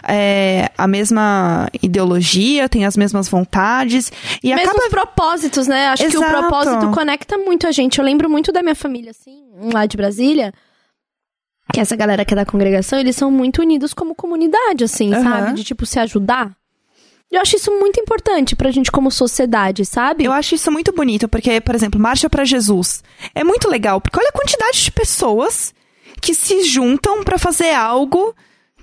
é, 0.06 0.70
a 0.76 0.86
mesma 0.86 1.68
ideologia, 1.82 2.68
tem 2.68 2.84
as 2.84 2.96
mesmas 2.96 3.28
vontades, 3.28 4.12
e 4.42 4.54
Mesmos 4.54 4.68
acaba 4.74 4.90
propósitos, 4.90 5.66
né? 5.66 5.88
Acho 5.88 6.08
que 6.08 6.16
o 6.16 6.22
Exato. 6.22 6.38
propósito 6.38 6.90
conecta 6.90 7.36
muito 7.38 7.66
a 7.66 7.72
gente. 7.72 7.98
Eu 7.98 8.04
lembro 8.04 8.28
muito 8.28 8.52
da 8.52 8.62
minha 8.62 8.74
família, 8.74 9.10
assim, 9.10 9.44
lá 9.72 9.86
de 9.86 9.96
Brasília. 9.96 10.52
Que 11.72 11.80
essa 11.80 11.94
galera 11.94 12.24
que 12.24 12.34
é 12.34 12.36
da 12.36 12.44
congregação, 12.44 12.98
eles 12.98 13.14
são 13.14 13.30
muito 13.30 13.60
unidos 13.62 13.94
como 13.94 14.14
comunidade, 14.14 14.82
assim, 14.84 15.14
Aham. 15.14 15.22
sabe? 15.22 15.52
De, 15.54 15.64
tipo, 15.64 15.86
se 15.86 16.00
ajudar. 16.00 16.50
Eu 17.30 17.40
acho 17.40 17.54
isso 17.54 17.70
muito 17.70 18.00
importante 18.00 18.56
pra 18.56 18.72
gente 18.72 18.90
como 18.90 19.08
sociedade, 19.08 19.84
sabe? 19.84 20.24
Eu 20.24 20.32
acho 20.32 20.56
isso 20.56 20.68
muito 20.72 20.92
bonito, 20.92 21.28
porque, 21.28 21.60
por 21.60 21.76
exemplo, 21.76 22.00
Marcha 22.00 22.28
pra 22.28 22.44
Jesus. 22.44 23.04
É 23.32 23.44
muito 23.44 23.68
legal, 23.68 24.00
porque 24.00 24.18
olha 24.18 24.30
a 24.30 24.36
quantidade 24.36 24.82
de 24.82 24.90
pessoas 24.90 25.72
que 26.20 26.34
se 26.34 26.64
juntam 26.64 27.22
pra 27.22 27.38
fazer 27.38 27.72
algo, 27.72 28.34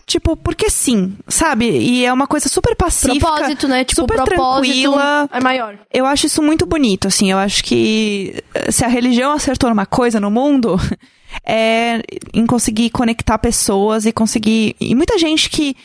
tipo, 0.07 0.37
porque 0.37 0.69
sim, 0.69 1.17
sabe? 1.27 1.69
E 1.69 2.05
é 2.05 2.13
uma 2.13 2.25
coisa 2.25 2.47
super 2.47 2.75
pacífica. 2.75 3.27
propósito, 3.27 3.67
né? 3.67 3.83
Tipo, 3.83 4.01
super 4.01 4.23
tranquila. 4.23 5.29
é 5.31 5.39
maior. 5.41 5.77
Eu 5.93 6.05
acho 6.05 6.25
isso 6.25 6.41
muito 6.41 6.65
bonito, 6.65 7.09
assim. 7.09 7.29
Eu 7.29 7.37
acho 7.37 7.61
que 7.63 8.41
eh, 8.55 8.71
se 8.71 8.85
a 8.85 8.87
religião 8.87 9.33
acertou 9.33 9.69
numa 9.69 9.85
coisa 9.85 10.19
no 10.19 10.31
mundo, 10.31 10.79
é 11.45 12.01
em 12.33 12.45
conseguir 12.45 12.89
conectar 12.89 13.37
pessoas 13.37 14.05
e 14.05 14.11
conseguir. 14.11 14.75
E 14.79 14.93
muita 14.95 15.17
gente 15.17 15.49
que 15.49 15.75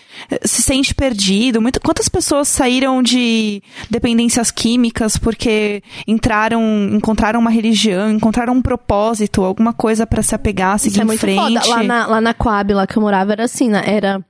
se 0.44 0.62
sente 0.62 0.94
perdido. 0.94 1.60
Muita, 1.60 1.80
quantas 1.80 2.08
pessoas 2.08 2.48
saíram 2.48 3.02
de 3.02 3.62
dependências 3.90 4.50
químicas 4.50 5.16
porque 5.16 5.82
entraram, 6.06 6.62
encontraram 6.92 7.40
uma 7.40 7.50
religião, 7.50 8.10
encontraram 8.10 8.54
um 8.54 8.62
propósito, 8.62 9.42
alguma 9.42 9.72
coisa 9.72 10.06
pra 10.06 10.22
se 10.22 10.34
apegar, 10.34 10.78
seguir 10.78 10.92
Isso 10.94 11.00
é 11.00 11.04
em 11.04 11.06
muito 11.06 11.20
frente. 11.20 11.38
foda. 11.38 11.68
Lá 11.68 11.82
na, 11.82 12.06
lá 12.06 12.20
na 12.20 12.34
Coab, 12.34 12.72
lá 12.74 12.86
que 12.86 12.96
eu 12.96 13.02
morava, 13.02 13.32
era 13.32 13.44
assim, 13.44 13.68
né? 13.68 13.82
Era 13.86 14.24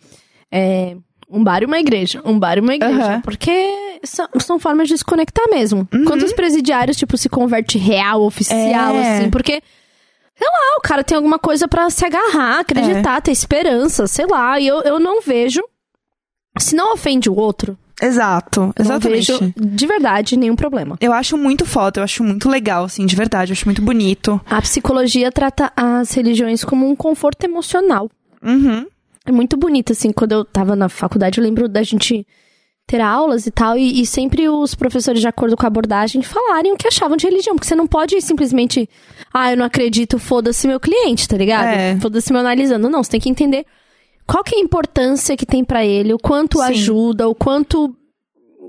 é, 0.50 0.96
um 1.30 1.42
bar 1.42 1.62
e 1.62 1.66
uma 1.66 1.78
igreja. 1.78 2.20
Um 2.24 2.38
bar 2.38 2.58
e 2.58 2.60
uma 2.60 2.74
igreja. 2.74 2.94
Aham. 3.02 3.20
Porque 3.22 3.70
são, 4.04 4.28
são 4.38 4.58
formas 4.58 4.88
de 4.88 4.98
se 4.98 5.04
conectar 5.04 5.46
mesmo. 5.50 5.88
Quantos 6.06 6.32
presidiários, 6.32 6.96
tipo, 6.96 7.16
se 7.16 7.28
converte 7.28 7.78
real, 7.78 8.22
oficial, 8.22 8.94
É. 8.96 9.18
assim? 9.18 9.30
Porque... 9.30 9.62
Sei 10.42 10.50
lá, 10.50 10.76
o 10.76 10.80
cara 10.80 11.04
tem 11.04 11.16
alguma 11.16 11.38
coisa 11.38 11.68
pra 11.68 11.88
se 11.88 12.04
agarrar, 12.04 12.58
acreditar, 12.60 13.20
ter 13.20 13.30
esperança, 13.30 14.08
sei 14.08 14.26
lá. 14.26 14.58
E 14.58 14.66
eu, 14.66 14.82
eu 14.82 14.98
não 14.98 15.22
vejo. 15.22 15.62
Se 16.58 16.74
não 16.74 16.94
ofende 16.94 17.30
o 17.30 17.36
outro, 17.36 17.78
Exato, 18.02 18.60
não 18.60 18.74
exatamente. 18.76 19.32
vejo 19.32 19.54
de 19.56 19.86
verdade 19.86 20.36
nenhum 20.36 20.56
problema. 20.56 20.98
Eu 21.00 21.12
acho 21.12 21.38
muito 21.38 21.64
foda, 21.64 22.00
eu 22.00 22.04
acho 22.04 22.24
muito 22.24 22.48
legal, 22.48 22.84
assim, 22.84 23.06
de 23.06 23.14
verdade, 23.14 23.52
eu 23.52 23.54
acho 23.54 23.66
muito 23.66 23.80
bonito. 23.80 24.40
A 24.44 24.60
psicologia 24.60 25.30
trata 25.30 25.72
as 25.76 26.12
religiões 26.12 26.64
como 26.64 26.88
um 26.88 26.96
conforto 26.96 27.44
emocional. 27.44 28.10
Uhum. 28.42 28.86
É 29.24 29.30
muito 29.30 29.56
bonito, 29.56 29.92
assim, 29.92 30.10
quando 30.10 30.32
eu 30.32 30.44
tava 30.44 30.74
na 30.74 30.88
faculdade, 30.88 31.38
eu 31.38 31.44
lembro 31.44 31.68
da 31.68 31.84
gente 31.84 32.26
ter 32.92 33.00
aulas 33.00 33.46
e 33.46 33.50
tal, 33.50 33.78
e, 33.78 34.02
e 34.02 34.06
sempre 34.06 34.46
os 34.50 34.74
professores, 34.74 35.22
de 35.22 35.26
acordo 35.26 35.56
com 35.56 35.64
a 35.64 35.66
abordagem, 35.66 36.20
falarem 36.20 36.72
o 36.72 36.76
que 36.76 36.86
achavam 36.86 37.16
de 37.16 37.26
religião, 37.26 37.54
porque 37.54 37.66
você 37.66 37.74
não 37.74 37.86
pode 37.86 38.20
simplesmente, 38.20 38.86
ah, 39.32 39.50
eu 39.50 39.56
não 39.56 39.64
acredito, 39.64 40.18
foda-se 40.18 40.68
meu 40.68 40.78
cliente, 40.78 41.26
tá 41.26 41.38
ligado? 41.38 41.68
É. 41.68 41.98
Foda-se 41.98 42.30
meu 42.30 42.40
analisando. 42.40 42.90
Não, 42.90 43.02
você 43.02 43.12
tem 43.12 43.20
que 43.20 43.30
entender 43.30 43.64
qual 44.26 44.44
que 44.44 44.54
é 44.54 44.58
a 44.58 44.60
importância 44.60 45.38
que 45.38 45.46
tem 45.46 45.64
pra 45.64 45.82
ele, 45.86 46.12
o 46.12 46.18
quanto 46.18 46.58
Sim. 46.58 46.64
ajuda, 46.64 47.26
o 47.26 47.34
quanto 47.34 47.96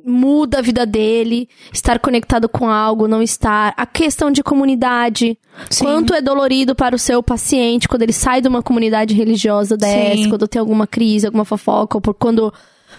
muda 0.05 0.59
a 0.59 0.61
vida 0.61 0.85
dele, 0.85 1.49
estar 1.73 1.99
conectado 1.99 2.47
com 2.47 2.69
algo, 2.69 3.05
não 3.05 3.21
estar. 3.21 3.73
A 3.75 3.85
questão 3.85 4.31
de 4.31 4.41
comunidade. 4.41 5.37
Sim. 5.69 5.83
Quanto 5.83 6.13
é 6.13 6.21
dolorido 6.21 6.73
para 6.75 6.95
o 6.95 6.99
seu 6.99 7.21
paciente 7.21 7.89
quando 7.89 8.03
ele 8.03 8.13
sai 8.13 8.39
de 8.39 8.47
uma 8.47 8.63
comunidade 8.63 9.13
religiosa 9.13 9.75
dessa, 9.75 10.15
Sim. 10.15 10.29
quando 10.29 10.47
tem 10.47 10.61
alguma 10.61 10.87
crise, 10.87 11.25
alguma 11.25 11.43
fofoca, 11.43 11.97
ou 11.97 12.01
por 12.01 12.13
quando 12.13 12.53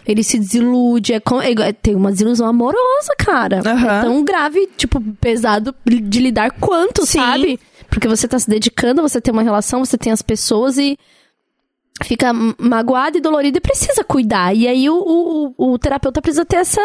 ele 0.06 0.22
se 0.22 0.38
desilude. 0.38 1.12
É 1.12 1.20
com- 1.20 1.40
é- 1.40 1.72
tem 1.72 1.94
uma 1.94 2.10
desilusão 2.10 2.46
amorosa, 2.46 3.14
cara. 3.18 3.62
Aham. 3.64 3.98
É 3.98 4.02
tão 4.02 4.24
grave, 4.24 4.68
tipo, 4.76 5.00
pesado 5.20 5.74
de 5.84 6.20
lidar 6.20 6.50
quanto, 6.52 7.06
Sim. 7.06 7.18
sabe? 7.18 7.60
Porque 7.88 8.08
você 8.08 8.26
tá 8.26 8.38
se 8.38 8.48
dedicando, 8.48 9.02
você 9.02 9.20
tem 9.20 9.32
uma 9.32 9.42
relação, 9.42 9.84
você 9.84 9.96
tem 9.96 10.12
as 10.12 10.22
pessoas 10.22 10.78
e 10.78 10.98
fica 12.02 12.32
magoado 12.58 13.16
e 13.18 13.20
dolorido 13.20 13.58
e 13.58 13.60
precisa 13.60 14.02
cuidar. 14.02 14.52
E 14.54 14.66
aí 14.66 14.90
o, 14.90 14.96
o, 15.56 15.72
o- 15.74 15.78
terapeuta 15.78 16.20
precisa 16.20 16.44
ter 16.44 16.56
essa. 16.56 16.80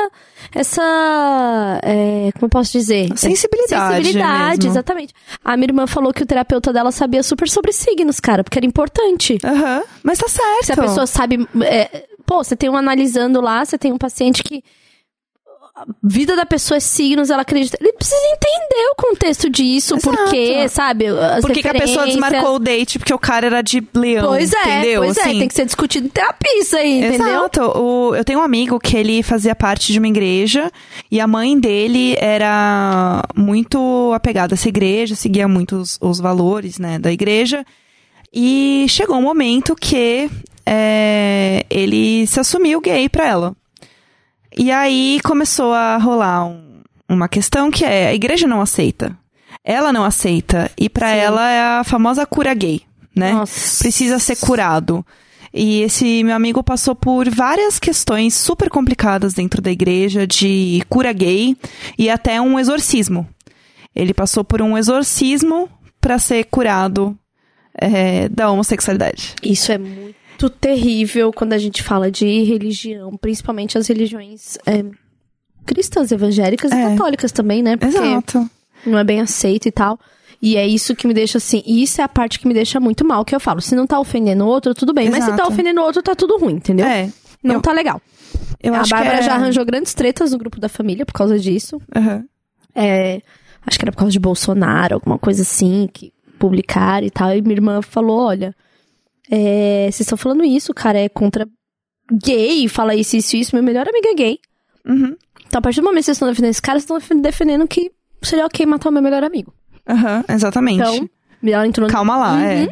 essa 0.53 1.79
é, 1.83 2.29
como 2.33 2.45
eu 2.45 2.49
posso 2.49 2.71
dizer? 2.71 3.09
Sensibilidade 3.17 3.95
Sensibilidade, 3.95 4.57
mesmo. 4.57 4.71
exatamente. 4.71 5.13
A 5.43 5.57
minha 5.57 5.67
irmã 5.67 5.87
falou 5.87 6.13
que 6.13 6.21
o 6.23 6.25
terapeuta 6.25 6.71
dela 6.71 6.91
sabia 6.91 7.23
super 7.23 7.49
sobre 7.49 7.71
signos, 7.71 8.19
cara, 8.19 8.43
porque 8.43 8.59
era 8.59 8.65
importante. 8.65 9.37
Aham. 9.43 9.81
Mas 10.03 10.19
tá 10.19 10.27
certo. 10.27 10.65
Se 10.65 10.71
a 10.73 10.77
pessoa 10.77 11.07
sabe. 11.07 11.47
é, 11.63 12.05
pô, 12.29 12.43
você 12.43 12.55
tem 12.55 12.69
um 12.69 12.77
analisando 12.77 13.41
lá, 13.41 13.65
você 13.65 13.75
tem 13.75 13.91
um 13.91 13.97
paciente 13.97 14.43
que. 14.43 14.63
A 15.75 15.85
vida 16.03 16.35
da 16.35 16.45
pessoa 16.45 16.75
é 16.75 16.79
signos, 16.81 17.29
ela 17.29 17.41
acredita. 17.43 17.77
Ele 17.79 17.93
precisa 17.93 18.17
entender 18.33 18.89
o 18.91 18.95
contexto 18.95 19.49
disso, 19.49 19.95
Exato. 19.95 20.17
por 20.17 20.29
quê, 20.29 20.67
sabe? 20.67 21.05
Por 21.41 21.51
que, 21.53 21.65
a 21.65 21.71
pessoa 21.73 22.05
desmarcou 22.05 22.55
o 22.55 22.59
date? 22.59 22.99
Porque 22.99 23.13
o 23.13 23.17
cara 23.17 23.45
era 23.47 23.61
de 23.61 23.81
leão. 23.93 24.27
Pois 24.27 24.51
é, 24.51 24.61
entendeu? 24.61 25.01
pois 25.03 25.17
é, 25.17 25.21
Assim, 25.21 25.39
tem 25.39 25.47
que 25.47 25.53
ser 25.53 25.65
discutido 25.65 26.05
em 26.07 26.09
terapia 26.09 26.59
isso 26.59 26.75
aí, 26.75 26.99
entendeu? 26.99 27.27
Exato. 27.27 27.61
O- 27.79 28.13
eu 28.13 28.25
tenho 28.25 28.39
um 28.39 28.43
amigo 28.43 28.77
que 28.77 28.97
ele 28.97 29.23
fazia 29.23 29.55
parte 29.55 29.93
de 29.93 29.99
uma 29.99 30.07
igreja 30.09 30.69
e 31.09 31.17
a 31.21 31.25
mãe 31.25 31.57
dele 31.57 32.13
era 32.19 33.23
muito 33.33 34.11
apegada 34.13 34.53
a 34.53 34.55
essa 34.55 34.67
igreja, 34.67 35.15
seguia 35.15 35.47
muito 35.47 35.77
os, 35.77 35.97
os 36.01 36.19
valores, 36.19 36.77
né, 36.77 36.99
da 36.99 37.09
igreja. 37.11 37.65
E 38.33 38.85
chegou 38.89 39.15
um 39.15 39.21
momento 39.21 39.73
que 39.77 40.29
é, 40.71 41.65
ele 41.67 42.27
se 42.27 42.39
assumiu 42.39 42.79
gay 42.79 43.09
pra 43.09 43.25
ela. 43.27 43.55
E 44.55 44.71
aí 44.71 45.19
começou 45.23 45.73
a 45.73 45.97
rolar 45.97 46.45
um- 46.45 46.81
uma 47.09 47.27
questão 47.27 47.71
que 47.71 47.83
é 47.83 48.07
a 48.09 48.13
igreja 48.13 48.47
não 48.47 48.61
aceita. 48.61 49.17
Ela 49.63 49.91
não 49.91 50.03
aceita. 50.03 50.69
E 50.77 50.87
pra 50.87 51.07
Sim. 51.11 51.17
ela 51.17 51.49
é 51.49 51.61
a 51.79 51.83
famosa 51.83 52.23
cura 52.25 52.53
gay, 52.53 52.81
né? 53.15 53.31
Nossa. 53.33 53.79
Precisa 53.83 54.19
ser 54.19 54.35
curado. 54.35 55.03
E 55.51 55.81
esse 55.81 56.23
meu 56.23 56.35
amigo 56.35 56.63
passou 56.63 56.93
por 56.93 57.27
várias 57.29 57.79
questões 57.79 58.35
super 58.35 58.69
complicadas 58.69 59.33
dentro 59.33 59.59
da 59.63 59.71
igreja, 59.71 60.27
de 60.27 60.83
cura 60.87 61.11
gay 61.11 61.57
e 61.97 62.07
até 62.11 62.39
um 62.39 62.59
exorcismo. 62.59 63.27
Ele 63.95 64.13
passou 64.13 64.43
por 64.43 64.61
um 64.61 64.77
exorcismo 64.77 65.67
pra 65.99 66.19
ser 66.19 66.43
curado 66.45 67.17
é, 67.81 68.29
da 68.29 68.51
homossexualidade. 68.51 69.33
Isso 69.41 69.71
é 69.71 69.77
muito 69.79 70.15
terrível 70.47 71.33
quando 71.33 71.53
a 71.53 71.57
gente 71.57 71.81
fala 71.81 72.11
de 72.11 72.43
religião, 72.43 73.17
principalmente 73.17 73.79
as 73.79 73.87
religiões 73.87 74.59
é, 74.67 74.85
cristãs, 75.65 76.11
evangélicas 76.11 76.71
e 76.71 76.75
É. 76.75 76.89
católicas 76.91 77.31
também, 77.31 77.63
né? 77.63 77.75
Porque 77.77 77.97
Exato. 77.97 78.47
não 78.85 78.99
é 78.99 79.03
bem 79.03 79.19
aceito 79.21 79.67
e 79.67 79.71
tal. 79.71 79.99
E 80.41 80.55
é 80.55 80.65
isso 80.65 80.95
que 80.95 81.05
me 81.07 81.13
deixa 81.13 81.37
assim. 81.39 81.61
E 81.65 81.81
isso 81.83 81.99
é 81.99 82.03
a 82.03 82.07
parte 82.07 82.39
que 82.39 82.47
me 82.47 82.53
deixa 82.53 82.79
muito 82.79 83.03
mal, 83.03 83.25
que 83.25 83.35
eu 83.35 83.39
falo. 83.39 83.59
Se 83.59 83.75
não 83.75 83.85
tá 83.85 83.99
ofendendo 83.99 84.45
o 84.45 84.47
outro, 84.47 84.73
tudo 84.73 84.93
bem. 84.93 85.09
Mas 85.09 85.23
se 85.25 85.29
tá 85.31 85.35
Exato. 85.35 85.51
ofendendo 85.51 85.81
o 85.81 85.83
outro, 85.83 86.01
tá 86.01 86.15
tudo 86.15 86.37
ruim, 86.37 86.53
entendeu? 86.53 86.85
É. 86.85 87.11
Não 87.43 87.55
eu- 87.55 87.61
tá 87.61 87.73
legal. 87.73 88.01
Eu 88.61 88.73
a 88.73 88.79
acho 88.81 88.89
Bárbara 88.91 89.17
que 89.17 89.23
é... 89.23 89.25
já 89.25 89.33
arranjou 89.33 89.65
grandes 89.65 89.93
tretas 89.93 90.31
no 90.31 90.37
grupo 90.37 90.59
da 90.59 90.69
família 90.69 91.05
por 91.05 91.13
causa 91.13 91.37
disso. 91.39 91.81
Aham. 91.95 92.23
É, 92.75 93.21
acho 93.65 93.77
que 93.77 93.83
era 93.83 93.91
por 93.91 93.97
causa 93.99 94.11
de 94.11 94.19
Bolsonaro, 94.19 94.95
alguma 94.95 95.17
coisa 95.17 95.41
assim, 95.41 95.89
que 95.91 96.13
publicaram 96.37 97.05
e 97.05 97.09
tal. 97.09 97.35
E 97.35 97.41
minha 97.41 97.55
irmã 97.55 97.81
falou: 97.81 98.19
olha, 98.21 98.55
é, 99.31 99.83
vocês 99.85 100.01
estão 100.01 100.17
falando 100.17 100.43
isso, 100.43 100.73
cara, 100.73 100.99
é 100.99 101.09
contra 101.09 101.47
gay, 102.11 102.67
fala 102.67 102.95
isso, 102.95 103.15
isso, 103.17 103.35
isso. 103.35 103.55
Meu 103.55 103.63
melhor 103.63 103.87
amigo 103.87 104.07
é 104.07 104.13
gay. 104.15 104.39
Uhum. 104.87 105.15
Então, 105.47 105.59
a 105.59 105.61
partir 105.61 105.81
do 105.81 105.85
momento 105.85 105.99
que 106.01 106.05
vocês 106.05 106.15
estão 106.17 106.27
defendendo 106.27 106.51
esse 106.51 106.61
cara, 106.61 106.79
vocês 106.79 107.01
estão 107.01 107.21
defendendo 107.21 107.67
que 107.67 107.91
seria 108.21 108.45
ok 108.45 108.65
matar 108.65 108.89
o 108.89 108.91
meu 108.91 109.01
melhor 109.01 109.23
amigo. 109.23 109.53
Aham, 109.87 110.23
exatamente. 110.29 110.79
Então, 110.81 111.09
ela 111.43 111.67
entrou 111.67 111.87
no- 111.87 111.93
Calma 111.93 112.17
lá, 112.17 112.33
Uhum. 112.33 112.39
é. 112.41 112.67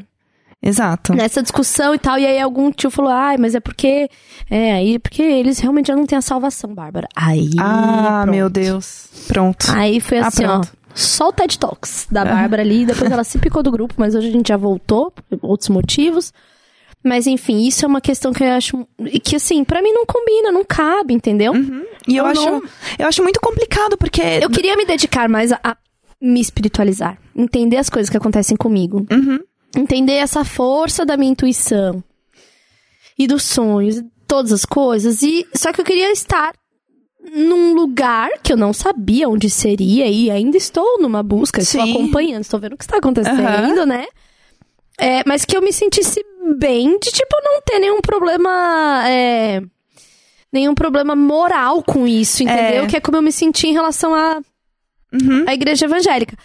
Exato. 0.61 1.13
nessa 1.13 1.41
discussão 1.43 1.93
e 1.93 1.99
tal. 1.99 2.17
E 2.17 2.25
aí 2.25 2.39
algum 2.41 2.71
tio 2.71 2.89
falou: 2.89 3.11
ai, 3.11 3.37
mas 3.37 3.53
é 3.53 3.59
porque. 3.59 4.09
É, 4.49 4.73
aí 4.73 4.97
porque 4.97 5.21
eles 5.21 5.59
realmente 5.59 5.87
já 5.87 5.95
não 5.95 6.05
têm 6.05 6.17
a 6.17 6.21
salvação, 6.21 6.73
Bárbara. 6.73 7.07
Aí. 7.15 7.51
Ah, 7.59 8.21
pronto. 8.23 8.35
meu 8.35 8.49
Deus. 8.49 9.07
Pronto. 9.27 9.67
Aí 9.71 9.99
foi 9.99 10.17
Ah, 10.17 10.27
assim, 10.27 10.45
ó. 10.45 10.61
Só 10.97 11.29
o 11.29 11.31
TED 11.33 11.57
Talks 11.59 12.07
da 12.11 12.25
Bárbara 12.25 12.61
ali. 12.63 12.85
Depois 12.85 13.11
ela 13.11 13.23
se 13.23 13.37
picou 13.37 13.61
do 13.61 13.71
grupo, 13.71 13.93
mas 13.97 14.15
hoje 14.15 14.27
a 14.29 14.31
gente 14.31 14.47
já 14.49 14.57
voltou, 14.57 15.11
por 15.11 15.39
outros 15.41 15.69
motivos. 15.69 16.33
Mas 17.03 17.27
enfim, 17.27 17.65
isso 17.67 17.85
é 17.85 17.87
uma 17.87 18.01
questão 18.01 18.33
que 18.33 18.43
eu 18.43 18.51
acho. 18.51 18.87
Que 19.23 19.35
assim, 19.35 19.63
pra 19.63 19.81
mim 19.81 19.91
não 19.93 20.05
combina, 20.05 20.51
não 20.51 20.65
cabe, 20.65 21.13
entendeu? 21.13 21.53
E 22.07 22.17
eu 22.17 22.23
Eu 22.23 22.25
acho, 22.25 22.45
não- 22.45 22.63
eu 22.97 23.07
acho 23.07 23.21
muito 23.23 23.39
complicado, 23.39 23.95
porque. 23.97 24.21
Eu 24.21 24.49
queria 24.49 24.75
me 24.75 24.85
dedicar 24.85 25.29
mais 25.29 25.51
a, 25.51 25.59
a 25.63 25.77
me 26.19 26.41
espiritualizar. 26.41 27.17
Entender 27.35 27.77
as 27.77 27.89
coisas 27.89 28.09
que 28.09 28.17
acontecem 28.17 28.57
comigo. 28.57 29.05
Uhum. 29.11 29.39
Entender 29.77 30.13
essa 30.13 30.43
força 30.43 31.05
da 31.05 31.15
minha 31.15 31.31
intuição. 31.31 32.03
E 33.17 33.27
dos 33.27 33.43
sonhos, 33.43 34.01
todas 34.27 34.51
as 34.51 34.65
coisas. 34.65 35.21
E 35.21 35.45
só 35.55 35.71
que 35.71 35.79
eu 35.81 35.85
queria 35.85 36.11
estar 36.11 36.53
num 37.35 37.73
lugar 37.73 38.29
que 38.43 38.53
eu 38.53 38.57
não 38.57 38.73
sabia 38.73 39.27
onde 39.29 39.49
seria 39.49 40.07
e 40.07 40.29
ainda 40.31 40.57
estou 40.57 40.99
numa 40.99 41.21
busca, 41.23 41.61
estou 41.61 41.81
Sim. 41.83 41.91
acompanhando, 41.91 42.41
estou 42.41 42.59
vendo 42.59 42.73
o 42.73 42.77
que 42.77 42.83
está 42.83 42.97
acontecendo, 42.97 43.41
Aham. 43.79 43.85
né? 43.85 44.05
É, 44.99 45.23
mas 45.27 45.45
que 45.45 45.55
eu 45.55 45.61
me 45.61 45.71
sentisse 45.71 46.23
bem 46.57 46.97
de, 46.99 47.11
tipo, 47.11 47.35
não 47.43 47.61
ter 47.61 47.79
nenhum 47.79 48.01
problema. 48.01 49.03
é, 49.07 49.61
nenhum 50.51 50.73
problema 50.73 51.15
moral 51.15 51.83
com 51.83 52.07
isso, 52.07 52.41
entendeu? 52.41 52.83
É. 52.83 52.87
Que 52.87 52.97
é 52.97 52.99
como 53.01 53.17
eu 53.17 53.21
me 53.21 53.31
senti 53.31 53.67
em 53.67 53.73
relação 53.73 54.15
à 54.15 54.39
Uhum. 55.13 55.45
à 55.47 55.53
igreja 55.53 55.85
evangélica. 55.85 56.35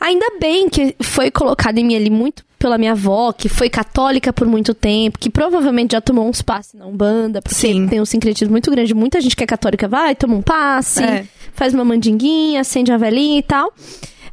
Ainda 0.00 0.26
bem 0.40 0.68
que 0.68 0.94
foi 1.02 1.30
colocado 1.30 1.78
em 1.78 1.84
mim 1.84 1.96
ali 1.96 2.10
muito 2.10 2.44
pela 2.58 2.76
minha 2.76 2.92
avó, 2.92 3.32
que 3.32 3.48
foi 3.48 3.70
católica 3.70 4.32
por 4.32 4.46
muito 4.46 4.74
tempo, 4.74 5.18
que 5.18 5.30
provavelmente 5.30 5.92
já 5.92 6.00
tomou 6.00 6.28
uns 6.28 6.42
passes 6.42 6.74
na 6.74 6.86
Umbanda, 6.86 7.40
porque 7.40 7.54
Sim. 7.54 7.86
tem 7.86 8.00
um 8.00 8.04
sincretismo 8.04 8.50
muito 8.52 8.70
grande. 8.70 8.92
Muita 8.94 9.20
gente 9.20 9.36
que 9.36 9.44
é 9.44 9.46
católica 9.46 9.86
vai, 9.86 10.14
toma 10.14 10.34
um 10.34 10.42
passe, 10.42 11.02
É. 11.02 11.24
faz 11.52 11.72
uma 11.72 11.84
mandinguinha, 11.84 12.60
acende 12.60 12.90
a 12.92 12.96
velhinha 12.96 13.38
e 13.38 13.42
tal. 13.42 13.72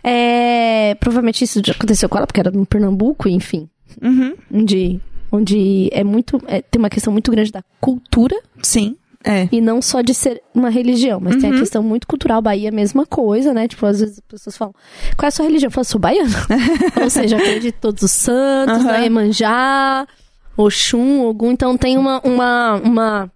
É, 0.04 0.96
provavelmente 1.00 1.44
isso 1.44 1.62
já 1.66 1.74
aconteceu 1.74 2.08
com 2.08 2.18
ela, 2.18 2.28
porque 2.28 2.40
era 2.40 2.52
no 2.52 2.66
Pernambuco, 2.66 3.28
enfim. 3.28 3.68
Uhum. 4.02 4.34
Onde, 4.54 5.00
onde 5.32 5.90
é 5.92 6.04
muito. 6.04 6.42
é, 6.48 6.62
tem 6.62 6.80
uma 6.80 6.90
questão 6.90 7.12
muito 7.14 7.32
grande 7.32 7.52
da 7.52 7.64
cultura 7.80 8.36
Sim. 8.62 8.96
É. 9.28 9.50
e 9.52 9.60
não 9.60 9.82
só 9.82 10.02
de 10.02 10.14
ser 10.14 10.40
uma 10.54 10.70
religião, 10.70 11.20
mas 11.20 11.34
Uhum. 11.36 11.42
tem 11.42 11.52
a 11.56 11.60
questão 11.60 11.82
muito 11.82 12.06
cultural. 12.06 12.42
Bahia 12.44 12.72
mesma 12.72 13.06
coisa, 13.08 13.54
né? 13.56 13.68
Tipo, 13.68 13.88
às 13.88 14.00
vezes 14.00 14.20
as 14.20 14.24
pessoas 14.28 14.56
falam, 14.56 14.74
qual 15.18 15.26
é 15.26 15.30
a 15.30 15.32
sua 15.32 15.46
religião? 15.46 15.68
Eu 15.68 15.72
falo, 15.72 15.86
sou 15.86 16.00
baiana. 16.00 16.30
Ou 17.02 17.10
seja, 17.10 17.36
acredito 17.38 17.76
em 17.76 17.80
todos 17.82 18.04
os 18.04 18.12
santos, 18.12 18.76
Aham. 18.86 18.92
né? 18.92 19.06
Emanjá, 19.08 20.08
Oxum, 20.56 21.22
Ogum. 21.26 21.52
Então 21.52 21.76
tem 21.76 21.98
uma, 21.98 22.22
uma, 22.24 22.76
uma 22.76 23.32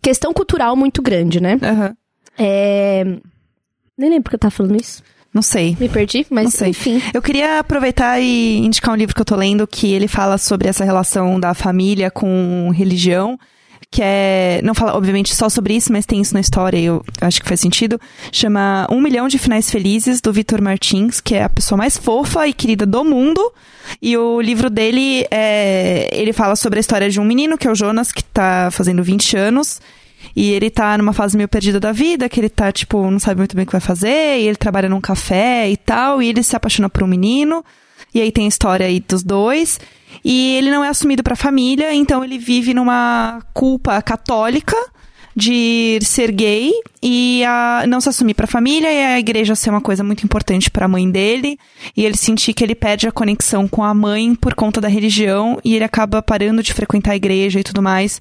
questão 0.00 0.32
cultural 0.32 0.74
muito 0.76 1.02
grande, 1.02 1.40
né? 1.40 1.58
Aham. 1.62 1.94
É... 2.38 3.04
Nem 3.98 4.10
lembro 4.10 4.30
que 4.30 4.34
eu 4.36 4.40
tava 4.40 4.50
falando 4.50 4.80
isso. 4.80 5.02
Não 5.34 5.42
sei. 5.42 5.76
Me 5.80 5.88
perdi, 5.88 6.26
mas 6.30 6.60
enfim. 6.60 7.00
Eu 7.14 7.22
queria 7.22 7.58
aproveitar 7.58 8.20
e 8.20 8.58
indicar 8.58 8.92
um 8.92 8.96
livro 8.96 9.14
que 9.14 9.20
eu 9.20 9.24
tô 9.24 9.34
lendo 9.36 9.66
que 9.66 9.90
ele 9.92 10.06
fala 10.08 10.36
sobre 10.36 10.68
essa 10.68 10.84
relação 10.84 11.40
da 11.40 11.54
família 11.54 12.10
com 12.10 12.70
religião. 12.74 13.38
Que 13.92 14.00
é. 14.02 14.60
Não 14.64 14.74
fala, 14.74 14.96
obviamente, 14.96 15.34
só 15.34 15.50
sobre 15.50 15.74
isso, 15.76 15.92
mas 15.92 16.06
tem 16.06 16.22
isso 16.22 16.32
na 16.32 16.40
história 16.40 16.78
e 16.78 16.86
eu 16.86 17.04
acho 17.20 17.42
que 17.42 17.46
faz 17.46 17.60
sentido. 17.60 18.00
Chama 18.32 18.86
Um 18.90 19.02
Milhão 19.02 19.28
de 19.28 19.38
Finais 19.38 19.70
Felizes, 19.70 20.22
do 20.22 20.32
Vitor 20.32 20.62
Martins, 20.62 21.20
que 21.20 21.34
é 21.34 21.44
a 21.44 21.48
pessoa 21.50 21.76
mais 21.76 21.98
fofa 21.98 22.48
e 22.48 22.54
querida 22.54 22.86
do 22.86 23.04
mundo. 23.04 23.52
E 24.00 24.16
o 24.16 24.40
livro 24.40 24.70
dele 24.70 25.26
é. 25.30 26.08
Ele 26.10 26.32
fala 26.32 26.56
sobre 26.56 26.78
a 26.78 26.80
história 26.80 27.10
de 27.10 27.20
um 27.20 27.24
menino, 27.24 27.58
que 27.58 27.68
é 27.68 27.70
o 27.70 27.74
Jonas, 27.74 28.10
que 28.10 28.24
tá 28.24 28.70
fazendo 28.72 29.02
20 29.02 29.36
anos. 29.36 29.78
E 30.34 30.52
ele 30.52 30.70
tá 30.70 30.96
numa 30.96 31.12
fase 31.12 31.36
meio 31.36 31.48
perdida 31.48 31.78
da 31.78 31.92
vida, 31.92 32.30
que 32.30 32.40
ele 32.40 32.48
tá, 32.48 32.72
tipo, 32.72 33.10
não 33.10 33.18
sabe 33.18 33.38
muito 33.38 33.54
bem 33.54 33.64
o 33.64 33.66
que 33.66 33.72
vai 33.72 33.80
fazer, 33.80 34.38
e 34.38 34.48
ele 34.48 34.56
trabalha 34.56 34.88
num 34.88 35.00
café 35.00 35.68
e 35.68 35.76
tal, 35.76 36.22
e 36.22 36.28
ele 36.28 36.42
se 36.42 36.56
apaixona 36.56 36.88
por 36.88 37.02
um 37.02 37.06
menino, 37.06 37.62
e 38.14 38.20
aí 38.20 38.32
tem 38.32 38.46
a 38.46 38.48
história 38.48 38.86
aí 38.86 39.00
dos 39.00 39.22
dois, 39.22 39.80
e 40.24 40.56
ele 40.56 40.70
não 40.70 40.84
é 40.84 40.88
assumido 40.88 41.22
pra 41.22 41.36
família, 41.36 41.94
então 41.94 42.24
ele 42.24 42.38
vive 42.38 42.74
numa 42.74 43.42
culpa 43.52 44.00
católica 44.02 44.76
de 45.34 45.98
ser 46.02 46.30
gay 46.30 46.70
e 47.02 47.42
a, 47.44 47.84
não 47.88 48.02
se 48.02 48.08
assumir 48.10 48.34
pra 48.34 48.46
família 48.46 48.92
e 48.92 49.02
a 49.14 49.18
igreja 49.18 49.54
ser 49.54 49.70
uma 49.70 49.80
coisa 49.80 50.04
muito 50.04 50.24
importante 50.24 50.70
pra 50.70 50.86
mãe 50.86 51.10
dele 51.10 51.58
e 51.96 52.04
ele 52.04 52.18
sentir 52.18 52.52
que 52.52 52.62
ele 52.62 52.74
perde 52.74 53.08
a 53.08 53.12
conexão 53.12 53.66
com 53.66 53.82
a 53.82 53.94
mãe 53.94 54.34
por 54.34 54.54
conta 54.54 54.78
da 54.78 54.88
religião 54.88 55.58
e 55.64 55.74
ele 55.74 55.84
acaba 55.84 56.20
parando 56.20 56.62
de 56.62 56.74
frequentar 56.74 57.12
a 57.12 57.16
igreja 57.16 57.58
e 57.58 57.64
tudo 57.64 57.80
mais 57.80 58.20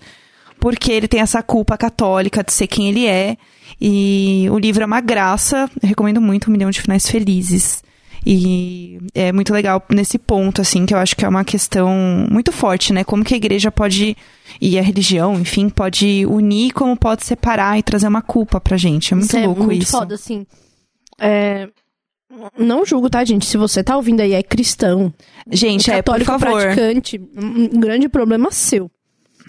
porque 0.61 0.91
ele 0.91 1.07
tem 1.07 1.19
essa 1.19 1.41
culpa 1.41 1.75
católica 1.75 2.43
de 2.43 2.53
ser 2.53 2.67
quem 2.67 2.87
ele 2.87 3.07
é. 3.07 3.35
E 3.81 4.45
o 4.51 4.59
livro 4.59 4.83
é 4.83 4.85
uma 4.85 5.01
graça, 5.01 5.67
eu 5.81 5.89
recomendo 5.89 6.21
muito 6.21 6.47
Um 6.47 6.53
Milhão 6.53 6.69
de 6.69 6.79
Finais 6.79 7.09
Felizes. 7.09 7.83
E 8.25 8.99
é 9.15 9.31
muito 9.31 9.51
legal 9.51 9.83
nesse 9.89 10.19
ponto, 10.19 10.61
assim, 10.61 10.85
que 10.85 10.93
eu 10.93 10.97
acho 10.99 11.15
que 11.15 11.25
é 11.25 11.27
uma 11.27 11.43
questão 11.43 11.89
muito 12.29 12.51
forte, 12.51 12.93
né? 12.93 13.03
Como 13.03 13.23
que 13.23 13.33
a 13.33 13.37
igreja 13.37 13.71
pode, 13.71 14.15
e 14.59 14.77
a 14.77 14.81
religião, 14.81 15.39
enfim, 15.39 15.69
pode 15.69 16.25
unir, 16.27 16.71
como 16.71 16.95
pode 16.95 17.25
separar 17.25 17.79
e 17.79 17.83
trazer 17.83 18.07
uma 18.07 18.21
culpa 18.21 18.61
pra 18.61 18.77
gente. 18.77 19.13
É 19.13 19.17
muito 19.17 19.35
isso 19.35 19.45
louco 19.45 19.63
é 19.63 19.65
muito 19.65 19.81
isso. 19.81 19.91
foda, 19.91 20.15
assim. 20.15 20.45
É, 21.19 21.67
Não 22.57 22.85
julgo, 22.85 23.09
tá, 23.09 23.23
gente? 23.25 23.45
Se 23.45 23.57
você 23.57 23.83
tá 23.83 23.95
ouvindo 23.95 24.21
aí 24.21 24.33
é 24.33 24.43
cristão, 24.43 25.13
Gente, 25.51 25.89
é, 25.89 26.01
por 26.01 26.13
católico 26.13 26.39
favor. 26.39 26.61
praticante, 26.61 27.19
um 27.35 27.79
grande 27.79 28.07
problema 28.07 28.51
seu. 28.51 28.89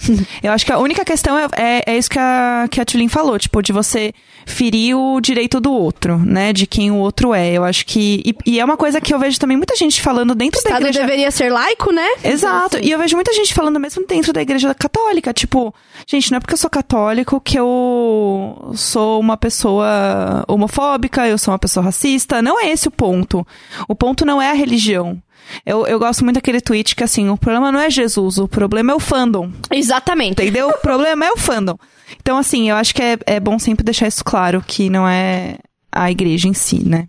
Eu 0.43 0.53
acho 0.53 0.65
que 0.67 0.73
a 0.73 0.79
única 0.79 1.05
questão 1.05 1.39
é, 1.39 1.47
é, 1.57 1.83
é 1.87 1.99
isso 1.99 2.11
que 2.11 2.19
a, 2.19 2.67
que 2.71 2.81
a 2.81 2.85
Tulin 2.85 3.09
falou, 3.09 3.39
tipo, 3.39 3.63
de 3.63 3.73
você 3.73 4.13
ferir 4.45 4.97
o 4.97 5.21
direito 5.21 5.61
do 5.61 5.73
outro, 5.73 6.19
né? 6.19 6.53
De 6.53 6.67
quem 6.67 6.91
o 6.91 6.97
outro 6.97 7.33
é. 7.35 7.53
Eu 7.53 7.65
acho 7.65 7.87
que. 7.87 8.23
E, 8.25 8.53
e 8.53 8.61
é 8.61 8.65
uma 8.65 8.77
coisa 8.77 9.01
que 9.01 9.15
eu 9.15 9.19
vejo 9.19 9.39
também 9.39 9.57
muita 9.57 9.77
gente 9.77 10.01
falando 10.01 10.33
O 10.33 10.35
dentro 10.35 10.61
da 10.63 10.71
Estado 10.71 10.83
igreja. 10.83 11.01
deveria 11.01 11.31
ser 11.31 11.51
laico, 11.51 11.93
né? 11.93 12.07
Exato. 12.25 12.77
Assim. 12.77 12.87
E 12.87 12.91
eu 12.91 12.99
vejo 12.99 13.17
muita 13.17 13.33
gente 13.33 13.55
falando 13.55 13.79
mesmo 13.79 14.05
dentro 14.07 14.33
da 14.33 14.43
igreja 14.43 14.75
católica. 14.75 15.33
Tipo, 15.33 15.75
gente, 16.07 16.31
não 16.31 16.39
é 16.39 16.41
porque 16.41 16.55
eu 16.55 16.59
sou 16.59 16.71
católico 16.71 17.41
que 17.41 17.59
eu 17.59 18.73
sou 18.75 19.21
uma 19.21 19.37
pessoa 19.37 20.45
homofóbica, 20.49 21.27
eu 21.29 21.39
sou 21.39 21.53
uma 21.53 21.59
pessoa 21.59 21.85
racista. 21.85 22.43
Não 22.43 22.61
é 22.61 22.71
esse 22.71 22.89
o 22.89 22.91
ponto. 22.91 23.47
O 23.89 23.95
ponto 23.95 24.25
não 24.25 24.41
é 24.41 24.51
a 24.51 24.55
religião. 24.55 25.21
Eu, 25.65 25.87
eu 25.87 25.99
gosto 25.99 26.25
muito 26.25 26.37
daquele 26.37 26.61
tweet 26.61 26.97
que, 26.97 27.05
assim, 27.05 27.29
o 27.29 27.37
problema 27.37 27.71
não 27.71 27.81
é 27.81 27.91
Jesus, 27.91 28.39
o 28.39 28.49
problema 28.49 28.93
é 28.93 28.95
o 28.95 29.01
fandom. 29.01 29.51
Exatamente. 29.71 30.41
Entendeu? 30.43 30.69
O 30.69 30.79
problema 30.79 31.25
é 31.25 31.33
o 31.33 31.37
fandom. 31.37 31.77
Então, 32.21 32.39
assim, 32.39 32.71
eu 32.71 32.77
acho 32.77 32.95
que 32.95 33.03
é, 33.03 33.19
é 33.27 33.41
bom 33.41 33.59
sempre 33.59 33.85
deixar 33.85 34.07
isso 34.07 34.25
claro, 34.25 34.63
que 34.67 34.89
não 34.91 35.07
é 35.09 35.59
a 35.91 36.11
igreja 36.11 36.49
em 36.49 36.55
si, 36.55 36.87
né? 36.89 37.09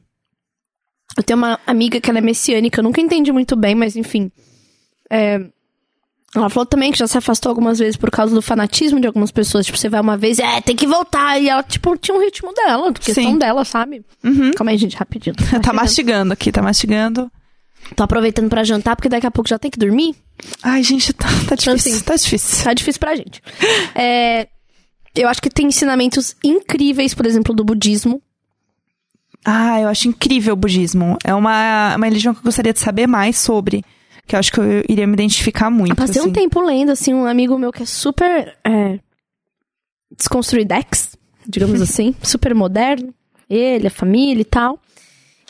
Eu 1.15 1.23
tenho 1.23 1.37
uma 1.37 1.59
amiga 1.67 2.01
que 2.01 2.09
ela 2.09 2.19
é 2.19 2.21
messiânica, 2.21 2.79
eu 2.79 2.83
nunca 2.83 2.99
entendi 2.99 3.31
muito 3.31 3.55
bem, 3.55 3.75
mas 3.75 3.95
enfim. 3.95 4.31
É, 5.11 5.39
Ela 6.35 6.49
falou 6.49 6.65
também 6.65 6.91
que 6.91 6.97
já 6.97 7.05
se 7.05 7.17
afastou 7.17 7.49
algumas 7.51 7.77
vezes 7.77 7.95
por 7.95 8.09
causa 8.09 8.33
do 8.33 8.41
fanatismo 8.41 8.99
de 8.99 9.05
algumas 9.05 9.29
pessoas. 9.29 9.65
Tipo, 9.65 9.77
você 9.77 9.89
vai 9.89 10.01
uma 10.01 10.17
vez, 10.17 10.39
é, 10.39 10.59
tem 10.59 10.75
que 10.75 10.87
voltar. 10.87 11.39
E 11.39 11.49
ela, 11.49 11.61
tipo, 11.61 11.95
tinha 11.97 12.17
um 12.17 12.19
ritmo 12.19 12.51
dela, 12.53 12.91
questão 12.93 13.23
Sim. 13.23 13.37
dela, 13.37 13.63
sabe? 13.63 14.03
Uhum. 14.23 14.51
Calma 14.53 14.71
aí, 14.71 14.77
gente, 14.77 14.95
rapidinho. 14.95 15.35
Tá 15.61 15.71
mastigando 15.71 16.33
aqui, 16.33 16.51
tá 16.51 16.61
mastigando. 16.63 17.31
Tô 17.95 18.03
aproveitando 18.03 18.49
pra 18.49 18.63
jantar, 18.63 18.95
porque 18.95 19.09
daqui 19.09 19.27
a 19.27 19.31
pouco 19.31 19.49
já 19.49 19.59
tem 19.59 19.69
que 19.69 19.79
dormir. 19.79 20.15
Ai, 20.61 20.83
gente, 20.83 21.13
tá, 21.13 21.27
tá 21.47 21.55
difícil. 21.55 21.73
assim, 21.73 21.99
tá 22.03 22.15
difícil. 22.15 22.63
Tá 22.63 22.73
difícil 22.73 22.99
pra 22.99 23.15
gente. 23.15 23.41
É, 23.95 24.47
eu 25.15 25.29
acho 25.29 25.41
que 25.41 25.49
tem 25.49 25.67
ensinamentos 25.67 26.35
incríveis, 26.43 27.13
por 27.13 27.25
exemplo, 27.25 27.53
do 27.53 27.63
budismo. 27.63 28.21
Ah, 29.45 29.79
eu 29.81 29.89
acho 29.89 30.07
incrível 30.07 30.53
o 30.53 30.57
budismo. 30.57 31.17
É 31.23 31.33
uma, 31.33 31.95
uma 31.95 32.05
religião 32.05 32.33
que 32.33 32.39
eu 32.39 32.45
gostaria 32.45 32.73
de 32.73 32.79
saber 32.79 33.07
mais 33.07 33.37
sobre. 33.37 33.83
Que 34.25 34.35
eu 34.35 34.39
acho 34.39 34.51
que 34.51 34.59
eu 34.59 34.83
iria 34.87 35.05
me 35.05 35.13
identificar 35.13 35.69
muito. 35.69 35.91
Eu 35.91 35.95
passei 35.95 36.21
assim. 36.21 36.29
um 36.29 36.33
tempo 36.33 36.61
lendo, 36.61 36.91
assim, 36.91 37.13
um 37.13 37.25
amigo 37.25 37.57
meu 37.59 37.71
que 37.71 37.83
é 37.83 37.85
super 37.85 38.57
é, 38.63 38.99
desconstruidex, 40.17 41.17
digamos 41.47 41.81
assim, 41.83 42.15
super 42.23 42.55
moderno. 42.55 43.13
Ele, 43.49 43.87
a 43.87 43.91
família 43.91 44.41
e 44.41 44.45
tal. 44.45 44.79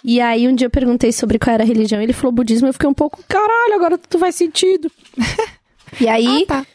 E 0.03 0.19
aí 0.19 0.47
um 0.47 0.53
dia 0.55 0.67
eu 0.67 0.71
perguntei 0.71 1.11
sobre 1.11 1.39
qual 1.39 1.53
era 1.53 1.63
a 1.63 1.65
religião, 1.67 2.01
ele 2.01 2.11
falou 2.13 2.31
budismo, 2.31 2.67
eu 2.67 2.73
fiquei 2.73 2.89
um 2.89 2.93
pouco, 2.93 3.23
caralho, 3.27 3.73
agora 3.75 3.97
tudo 3.97 4.19
faz 4.19 4.35
sentido. 4.35 4.91
e 6.01 6.07
aí 6.07 6.43
Ah, 6.49 6.63
tá. 6.63 6.65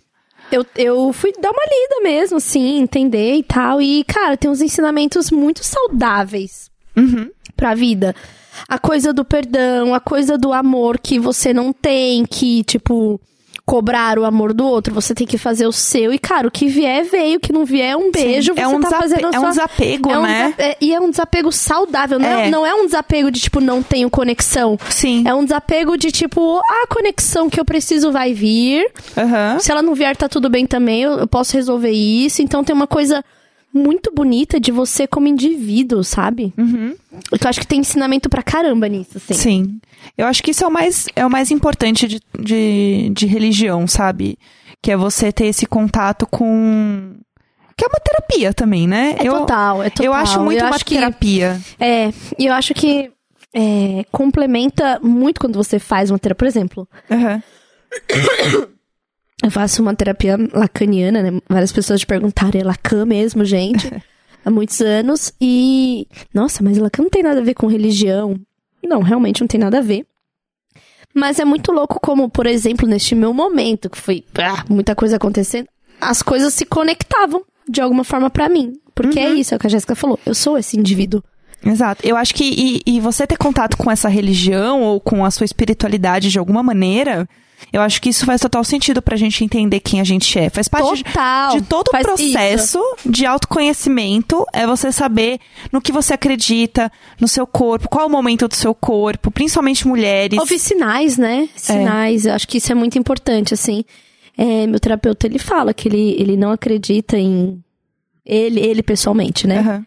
eu, 0.51 0.65
eu 0.77 1.13
fui 1.13 1.33
dar 1.41 1.51
uma 1.51 1.63
lida 1.65 2.03
mesmo, 2.03 2.39
assim, 2.39 2.79
entender 2.79 3.35
e 3.35 3.43
tal. 3.43 3.83
E, 3.83 4.03
cara, 4.05 4.37
tem 4.37 4.51
uns 4.51 4.61
ensinamentos 4.63 5.31
muito 5.31 5.63
saudáveis 5.65 6.71
Uhum. 6.97 7.31
pra 7.55 7.75
vida. 7.75 8.15
A 8.69 8.79
coisa 8.79 9.13
do 9.13 9.25
perdão, 9.25 9.95
a 9.95 10.01
coisa 10.01 10.37
do 10.39 10.53
amor 10.53 10.99
que 10.99 11.19
você 11.19 11.53
não 11.53 11.73
tem 11.73 12.25
que, 12.27 12.65
tipo, 12.65 13.21
cobrar 13.69 14.19
o 14.19 14.25
amor 14.25 14.55
do 14.55 14.67
outro. 14.67 14.95
Você 14.95 15.15
tem 15.15 15.27
que 15.27 15.37
fazer 15.37 15.67
o 15.67 15.73
seu. 15.73 16.11
E, 16.11 16.19
cara, 16.19 16.49
o 16.49 16.51
que 16.51 16.69
vier, 16.69 17.05
veio. 17.05 17.37
O 17.37 17.41
que 17.41 17.53
não 17.53 17.67
vier, 17.67 17.91
é 17.91 17.97
um 17.97 18.11
beijo. 18.11 18.53
é 18.57 18.65
você 18.65 18.75
um, 18.75 18.81
tá 18.81 18.89
desape- 18.89 19.03
fazendo 19.03 19.25
a 19.27 19.29
é 19.29 19.39
um 19.39 19.41
sua... 19.43 19.49
desapego, 19.51 20.11
é 20.11 20.19
um 20.19 20.23
né? 20.23 20.55
é- 20.57 20.77
e 20.81 20.95
é 20.95 20.99
um 20.99 21.11
desapego 21.11 21.53
saudável. 21.53 22.19
Não 22.19 22.27
é. 22.27 22.47
É. 22.47 22.51
não 22.51 22.65
é 22.65 22.75
um 22.75 22.87
desapego 22.87 23.31
de, 23.31 23.41
tipo, 23.41 23.61
não 23.61 23.83
tenho 23.83 24.09
conexão. 24.09 24.79
Sim. 24.89 25.23
É 25.27 25.35
um 25.35 25.45
desapego 25.45 25.99
de, 25.99 26.11
tipo, 26.11 26.59
a 26.61 26.87
conexão 26.89 27.51
que 27.51 27.61
eu 27.61 27.65
preciso 27.65 28.11
vai 28.11 28.33
vir. 28.33 28.91
Aham. 29.15 29.59
Se 29.59 29.71
ela 29.71 29.83
não 29.83 29.95
vier, 29.95 30.17
tá 30.17 30.31
tudo 30.31 30.49
bem 30.49 30.67
também. 30.67 31.03
Eu, 31.03 31.19
eu 31.19 31.27
posso 31.27 31.55
resolver 31.55 31.91
isso. 31.91 32.41
Então 32.41 32.65
tem 32.65 32.75
uma 32.75 32.87
coisa 32.87 33.23
muito 33.73 34.11
bonita 34.15 34.59
de 34.59 34.73
você 34.73 35.07
como 35.07 35.29
indivíduo, 35.29 36.03
sabe? 36.03 36.53
Uhum. 36.57 36.95
Eu 37.31 37.39
acho 37.49 37.61
que 37.61 37.67
tem 37.67 37.81
ensinamento 37.81 38.29
pra 38.29 38.43
caramba 38.43 38.89
nisso, 38.89 39.19
assim. 39.19 39.35
Sim. 39.35 39.81
Eu 40.17 40.27
acho 40.27 40.43
que 40.43 40.51
isso 40.53 40.65
é 40.65 40.67
o 40.67 40.71
mais, 40.71 41.07
é 41.15 41.25
o 41.27 41.31
mais 41.31 41.51
importante 41.51 42.09
de, 42.09 42.21
de, 42.39 43.11
de 43.13 43.27
religião, 43.27 43.87
sabe? 43.87 44.39
Que 44.83 44.91
é 44.93 44.97
você 44.97 45.31
ter 45.33 45.47
esse 45.47 45.67
contato 45.67 46.27
com. 46.27 47.15
Que 47.77 47.85
é 47.85 47.89
uma 47.89 48.01
terapia 48.01 48.53
também, 48.55 48.89
né? 48.89 49.15
É 49.19 49.29
eu, 49.29 49.33
total, 49.41 49.83
é 49.83 49.91
total. 49.91 50.07
Eu 50.07 50.13
acho 50.15 50.41
muito 50.41 50.59
Eu 50.61 50.67
uma 50.67 50.75
acho 50.75 50.85
que- 50.85 50.95
terapia. 50.95 51.61
É, 51.79 52.13
e 52.39 52.47
eu 52.47 52.53
acho 52.55 52.75
que 52.75 53.11
é, 53.55 54.05
complementa 54.11 54.99
muito 55.03 55.41
quando 55.41 55.55
você 55.57 55.79
faz 55.79 56.11
uma 56.11 56.19
terapia. 56.19 56.39
Por 56.39 56.47
exemplo, 56.49 56.89
Aham. 57.11 57.43
eu 59.43 59.51
faço 59.51 59.83
uma 59.83 59.95
terapia 59.95 60.37
lacaniana, 60.53 61.23
né? 61.23 61.41
Várias 61.49 61.73
pessoas 61.73 62.01
te 62.01 62.07
perguntaram, 62.07 62.61
é 62.61 62.65
Lacan 62.65 63.05
mesmo, 63.05 63.45
gente? 63.45 63.89
Há 64.45 64.51
muitos 64.51 64.81
anos. 64.81 65.33
E, 65.41 66.07
nossa, 66.33 66.63
mas 66.63 66.79
Lacan 66.79 67.05
não 67.05 67.11
tem 67.11 67.23
nada 67.23 67.41
a 67.41 67.45
ver 67.45 67.55
com 67.55 67.67
religião. 67.67 68.39
Não, 68.83 69.01
realmente 69.01 69.41
não 69.41 69.49
tem 69.49 69.61
nada 69.61 69.79
a 69.79 69.83
ver. 69.83 70.07
Mas 71.15 71.39
é 71.39 71.45
muito 71.45 71.73
louco 71.73 71.99
como, 72.01 72.29
por 72.29 72.47
exemplo, 72.47 72.87
neste 72.87 73.15
meu 73.15 73.33
momento, 73.33 73.91
que 73.91 73.99
foi 73.99 74.25
ah, 74.37 74.65
muita 74.69 74.95
coisa 74.95 75.17
acontecendo, 75.17 75.69
as 76.01 76.23
coisas 76.23 76.55
se 76.55 76.65
conectavam 76.65 77.43
de 77.69 77.81
alguma 77.81 78.05
forma 78.05 78.31
pra 78.31 78.49
mim. 78.49 78.75
Porque 78.95 79.19
é 79.19 79.31
isso, 79.31 79.55
é 79.55 79.57
o 79.57 79.61
que 79.61 79.67
a 79.67 79.71
Jéssica 79.71 79.95
falou. 79.95 80.19
Eu 80.27 80.35
sou 80.35 80.59
esse 80.59 80.79
indivíduo. 80.79 81.23
Exato. 81.65 82.07
Eu 82.07 82.17
acho 82.17 82.35
que 82.35 82.45
e, 82.45 82.97
e 82.97 83.01
você 83.01 83.27
ter 83.27 83.37
contato 83.37 83.77
com 83.77 83.91
essa 83.91 84.09
religião 84.09 84.83
ou 84.83 85.01
com 85.01 85.25
a 85.25 85.31
sua 85.31 85.45
espiritualidade 85.45 86.31
de 86.31 86.39
alguma 86.39 86.63
maneira, 86.63 87.29
eu 87.73 87.81
acho 87.83 88.01
que 88.01 88.09
isso 88.09 88.25
faz 88.25 88.41
total 88.41 88.63
sentido 88.65 89.03
pra 89.03 89.17
gente 89.17 89.45
entender 89.45 89.81
quem 89.81 90.01
a 90.01 90.05
gente 90.05 90.39
é. 90.39 90.49
Faz 90.49 90.69
parte 90.69 90.97
de- 90.97 91.05
Total. 91.05 91.57
de 91.57 91.63
todo 91.67 91.89
o 91.89 91.91
processo 91.91 92.81
de 93.05 93.27
autoconhecimento 93.27 94.45
é 94.53 94.67
você 94.67 94.91
saber 94.93 95.39
no 95.73 95.81
que 95.81 95.93
você 95.93 96.15
acredita, 96.15 96.91
no 97.21 97.27
seu 97.29 97.47
corpo, 97.47 97.89
qual 97.89 98.05
é 98.05 98.07
o 98.07 98.11
momento 98.11 98.47
do 98.49 98.55
seu 98.55 98.75
corpo, 98.75 99.31
principalmente 99.31 99.87
mulheres. 99.87 100.39
Houve 100.39 100.59
sinais, 100.59 101.19
né? 101.19 101.49
Sinais. 101.57 102.27
Eu 102.27 102.35
acho 102.35 102.47
que 102.49 102.59
isso 102.59 102.71
é 102.73 102.75
muito 102.75 102.99
importante, 102.99 103.53
assim. 103.55 103.85
É, 104.37 104.67
meu 104.67 104.79
terapeuta, 104.79 105.27
ele 105.27 105.39
fala 105.39 105.75
que 105.75 105.89
ele, 105.89 106.15
ele 106.19 106.37
não 106.37 106.53
acredita 106.53 107.19
em... 107.19 107.63
Ele, 108.25 108.61
ele 108.61 108.83
pessoalmente, 108.83 109.47
né? 109.47 109.59
Aham. 109.59 109.87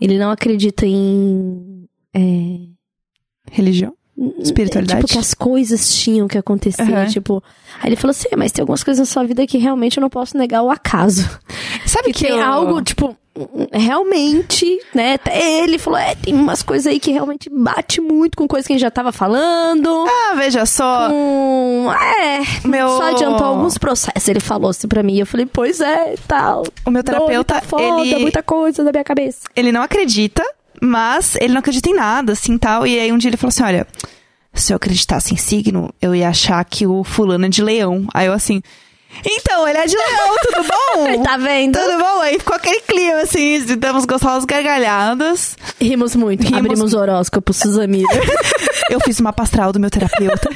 Ele 0.00 0.16
não 0.18 0.30
acredita 0.30 0.86
em... 0.86 1.86
é, 2.14 2.20
Religião? 3.50 3.94
Espiritualidade? 4.38 5.00
Tipo, 5.00 5.12
que 5.14 5.18
as 5.18 5.32
coisas 5.34 5.94
tinham 5.94 6.28
que 6.28 6.36
acontecer, 6.38 6.82
Aham. 6.82 7.06
tipo... 7.06 7.42
Aí 7.82 7.88
ele 7.88 7.96
falou 7.96 8.10
assim, 8.10 8.28
"É, 8.30 8.36
mas 8.36 8.52
tem 8.52 8.62
algumas 8.62 8.84
coisas 8.84 8.98
na 9.00 9.10
sua 9.12 9.24
vida 9.24 9.46
que 9.46 9.56
realmente 9.58 9.96
eu 9.96 10.00
não 10.02 10.10
posso 10.10 10.36
negar 10.36 10.62
o 10.62 10.70
acaso. 10.70 11.28
Sabe 11.86 12.12
Que 12.12 12.24
tem 12.26 12.36
eu- 12.36 12.42
algo, 12.44 12.82
tipo, 12.82 13.16
realmente, 13.72 14.78
né? 14.94 15.16
Ele 15.32 15.78
falou, 15.78 15.98
é, 15.98 16.14
tem 16.14 16.34
umas 16.34 16.62
coisas 16.62 16.86
aí 16.86 17.00
que 17.00 17.10
realmente 17.10 17.48
bate 17.50 18.00
muito 18.00 18.36
com 18.36 18.46
coisas 18.46 18.66
que 18.66 18.72
a 18.72 18.76
gente 18.76 18.82
já 18.82 18.90
tava 18.90 19.12
falando. 19.12 20.04
Ah, 20.08 20.34
veja 20.36 20.66
só. 20.66 21.08
com... 21.08 21.88
É, 21.92 22.40
Meu- 22.68 22.88
só 22.88 23.02
adiantou 23.10 23.46
alguns 23.46 23.78
processos. 23.78 24.28
Ele 24.28 24.40
falou 24.40 24.70
assim 24.70 24.86
pra 24.88 25.02
mim. 25.02 25.18
Eu 25.18 25.26
falei, 25.26 25.46
pois 25.46 25.80
é, 25.80 26.14
tal. 26.28 26.64
O 26.84 26.90
meu 26.90 27.02
terapeuta, 27.02 27.54
Tá 27.54 27.60
foda, 27.62 28.02
ele- 28.02 28.18
muita 28.18 28.42
coisa 28.42 28.82
na 28.84 28.90
minha 28.92 29.04
cabeça. 29.04 29.40
ele 29.56 29.72
não 29.72 29.82
acredita, 29.82 30.44
mas 30.80 31.36
ele 31.36 31.52
não 31.52 31.60
acredita 31.60 31.88
em 31.90 31.94
nada, 31.94 32.32
assim, 32.32 32.56
tal. 32.58 32.86
E 32.86 32.98
aí 32.98 33.12
um 33.12 33.18
dia 33.18 33.28
ele 33.30 33.36
falou 33.36 33.48
assim, 33.50 33.62
olha, 33.62 33.86
se 34.54 34.72
eu 34.72 34.76
acreditasse 34.76 35.32
em 35.34 35.36
signo, 35.36 35.92
eu 36.00 36.14
ia 36.14 36.28
achar 36.28 36.64
que 36.64 36.86
o 36.86 37.04
fulano 37.04 37.46
é 37.46 37.48
de 37.48 37.62
leão. 37.62 38.06
Aí 38.14 38.26
eu 38.26 38.32
assim, 38.32 38.62
então, 39.26 39.66
ele 39.66 39.76
é 39.78 39.86
de 39.86 39.96
leão, 39.96 40.36
tudo 40.42 40.62
bom? 41.16 41.22
Tá 41.24 41.36
vendo? 41.36 41.76
Tudo 41.78 41.98
bom? 41.98 42.20
Aí 42.20 42.38
ficou 42.38 42.54
aquele 42.56 42.80
clima, 42.82 43.22
assim, 43.22 43.64
de 43.64 43.74
damos 43.76 44.04
gostosas 44.04 44.44
gargalhadas. 44.44 45.56
Rimos 45.80 46.14
muito. 46.14 46.44
Rimos- 46.44 46.58
Abrimos 46.58 46.94
horóscopo, 46.94 47.52
Suzamira. 47.52 48.08
Eu 48.88 49.00
fiz 49.00 49.18
uma 49.20 49.32
pastral 49.32 49.72
do 49.72 49.80
meu 49.80 49.90
terapeuta. 49.90 50.48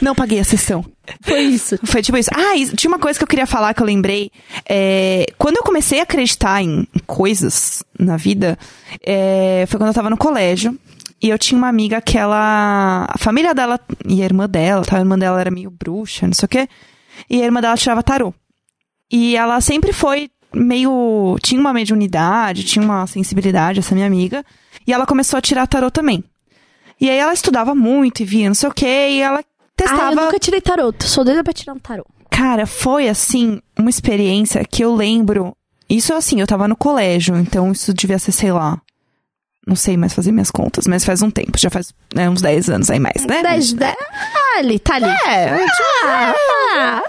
Não 0.00 0.14
paguei 0.14 0.38
a 0.38 0.44
sessão. 0.44 0.84
Foi 1.20 1.40
isso. 1.40 1.78
Foi 1.84 2.02
tipo 2.02 2.16
isso. 2.16 2.30
Ah, 2.34 2.56
e 2.56 2.68
tinha 2.76 2.90
uma 2.90 2.98
coisa 2.98 3.18
que 3.18 3.22
eu 3.22 3.28
queria 3.28 3.46
falar 3.46 3.74
que 3.74 3.82
eu 3.82 3.86
lembrei. 3.86 4.30
É, 4.68 5.26
quando 5.38 5.56
eu 5.56 5.62
comecei 5.62 6.00
a 6.00 6.02
acreditar 6.02 6.62
em 6.62 6.86
em 6.94 7.00
coisas 7.06 7.84
na 7.98 8.16
vida, 8.16 8.58
é, 9.04 9.64
foi 9.68 9.78
quando 9.78 9.88
eu 9.88 9.94
tava 9.94 10.10
no 10.10 10.16
colégio. 10.16 10.78
E 11.22 11.30
eu 11.30 11.38
tinha 11.38 11.56
uma 11.56 11.68
amiga 11.68 12.00
que 12.00 12.18
ela. 12.18 13.06
A 13.08 13.18
família 13.18 13.54
dela 13.54 13.80
e 14.06 14.20
a 14.20 14.24
irmã 14.24 14.48
dela, 14.48 14.84
tá? 14.84 14.96
a 14.96 15.00
irmã 15.00 15.18
dela 15.18 15.40
era 15.40 15.50
meio 15.50 15.70
bruxa, 15.70 16.26
não 16.26 16.34
sei 16.34 16.44
o 16.44 16.48
quê. 16.48 16.68
E 17.30 17.40
a 17.40 17.44
irmã 17.44 17.60
dela 17.60 17.76
tirava 17.76 18.02
tarô. 18.02 18.34
E 19.10 19.36
ela 19.36 19.60
sempre 19.60 19.92
foi 19.92 20.30
meio. 20.54 21.38
Tinha 21.42 21.60
uma 21.60 21.72
mediunidade, 21.72 22.64
tinha 22.64 22.84
uma 22.84 23.06
sensibilidade, 23.06 23.80
essa 23.80 23.94
minha 23.94 24.06
amiga. 24.06 24.44
E 24.86 24.92
ela 24.92 25.06
começou 25.06 25.38
a 25.38 25.40
tirar 25.40 25.66
tarô 25.66 25.90
também. 25.90 26.22
E 27.00 27.08
aí 27.10 27.18
ela 27.18 27.32
estudava 27.32 27.74
muito 27.74 28.22
e 28.22 28.24
via 28.24 28.48
não 28.48 28.54
sei 28.54 28.68
o 28.68 28.72
quê, 28.72 29.08
e 29.10 29.20
ela 29.20 29.42
Ah, 29.86 29.88
testava. 29.90 30.12
eu 30.12 30.24
nunca 30.24 30.38
tirei 30.38 30.60
tarô. 30.60 30.92
Sou 31.00 31.24
doida 31.24 31.42
pra 31.44 31.52
tirar 31.52 31.72
um 31.74 31.78
tarô. 31.78 32.04
Cara, 32.30 32.66
foi 32.66 33.08
assim, 33.08 33.60
uma 33.78 33.88
experiência 33.90 34.62
que 34.64 34.82
eu 34.84 34.94
lembro. 34.94 35.56
Isso 35.88 36.12
assim, 36.12 36.40
eu 36.40 36.46
tava 36.46 36.66
no 36.68 36.76
colégio, 36.76 37.36
então 37.36 37.70
isso 37.72 37.94
devia 37.94 38.18
ser, 38.18 38.32
sei 38.32 38.52
lá. 38.52 38.78
Não 39.66 39.74
sei 39.74 39.96
mais 39.96 40.12
fazer 40.12 40.30
minhas 40.32 40.50
contas, 40.50 40.86
mas 40.86 41.04
faz 41.04 41.22
um 41.22 41.30
tempo, 41.30 41.58
já 41.58 41.68
faz 41.70 41.92
né, 42.14 42.28
uns 42.30 42.40
10 42.40 42.70
anos 42.70 42.90
aí 42.90 43.00
mais, 43.00 43.24
né? 43.26 43.42
Dez, 43.42 43.72
dez, 43.72 43.96
ah, 43.98 44.58
ali, 44.58 44.78
tá 44.78 44.94
ali. 44.94 45.06
É, 45.26 45.56
Ah, 46.04 46.34
ah, 46.52 47.02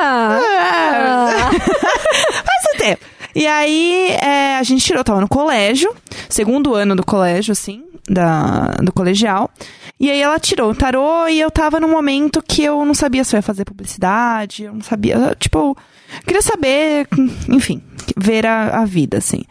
ah. 0.00 1.50
faz 1.52 2.74
um 2.74 2.78
tempo. 2.78 3.04
E 3.34 3.46
aí, 3.46 4.10
é, 4.20 4.56
a 4.56 4.62
gente 4.62 4.84
tirou, 4.84 5.02
tava 5.04 5.20
no 5.20 5.28
colégio, 5.28 5.94
segundo 6.28 6.74
ano 6.74 6.94
do 6.96 7.04
colégio, 7.04 7.52
assim, 7.52 7.84
da, 8.08 8.66
do 8.82 8.92
colegial. 8.92 9.50
E 9.98 10.10
aí 10.10 10.20
ela 10.20 10.38
tirou 10.40 10.70
o 10.70 10.74
tarô 10.74 11.26
e 11.28 11.38
eu 11.40 11.50
tava 11.50 11.78
num 11.78 11.88
momento 11.88 12.42
que 12.46 12.62
eu 12.64 12.84
não 12.84 12.94
sabia 12.94 13.22
se 13.24 13.34
eu 13.34 13.38
ia 13.38 13.42
fazer 13.42 13.64
publicidade, 13.64 14.64
eu 14.64 14.72
não 14.74 14.82
sabia, 14.82 15.36
tipo, 15.38 15.58
eu 15.58 15.76
queria 16.26 16.42
saber, 16.42 17.06
enfim, 17.48 17.80
ver 18.16 18.44
a, 18.44 18.80
a 18.80 18.84
vida, 18.84 19.18
assim. 19.18 19.42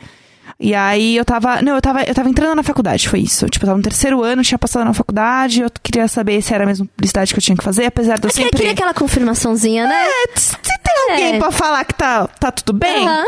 E 0.59 0.73
aí 0.75 1.15
eu 1.17 1.25
tava. 1.25 1.61
Não, 1.61 1.75
eu 1.75 1.81
tava, 1.81 2.03
eu 2.03 2.13
tava 2.13 2.29
entrando 2.29 2.55
na 2.55 2.63
faculdade, 2.63 3.09
foi 3.09 3.19
isso. 3.19 3.49
Tipo, 3.49 3.65
eu 3.65 3.67
tava 3.67 3.77
no 3.77 3.83
terceiro 3.83 4.21
ano, 4.21 4.43
tinha 4.43 4.57
passado 4.59 4.85
na 4.85 4.93
faculdade, 4.93 5.61
eu 5.61 5.69
queria 5.81 6.07
saber 6.07 6.41
se 6.41 6.53
era 6.53 6.63
a 6.63 6.67
mesma 6.67 6.85
publicidade 6.85 7.33
que 7.33 7.39
eu 7.39 7.43
tinha 7.43 7.57
que 7.57 7.63
fazer, 7.63 7.85
apesar 7.85 8.15
de 8.17 8.25
eu 8.25 8.27
Mas 8.27 8.35
sempre. 8.35 8.57
queria 8.57 8.71
aquela 8.71 8.93
confirmaçãozinha, 8.93 9.87
né? 9.87 10.05
É, 10.07 10.39
se 10.39 10.55
tem 10.55 11.09
alguém 11.09 11.35
É. 11.35 11.39
pra 11.39 11.51
falar 11.51 11.83
que 11.85 11.95
tá, 11.95 12.27
tá 12.27 12.51
tudo 12.51 12.71
bem, 12.77 13.05
né, 13.05 13.23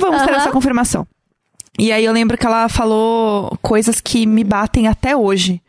vamos 0.00 0.22
ter 0.22 0.32
essa 0.32 0.50
confirmação. 0.50 1.06
E 1.78 1.92
aí 1.92 2.04
eu 2.04 2.12
lembro 2.12 2.38
que 2.38 2.46
ela 2.46 2.68
falou 2.68 3.58
coisas 3.60 4.00
que 4.00 4.24
me 4.26 4.44
batem 4.44 4.86
até 4.86 5.16
hoje. 5.16 5.60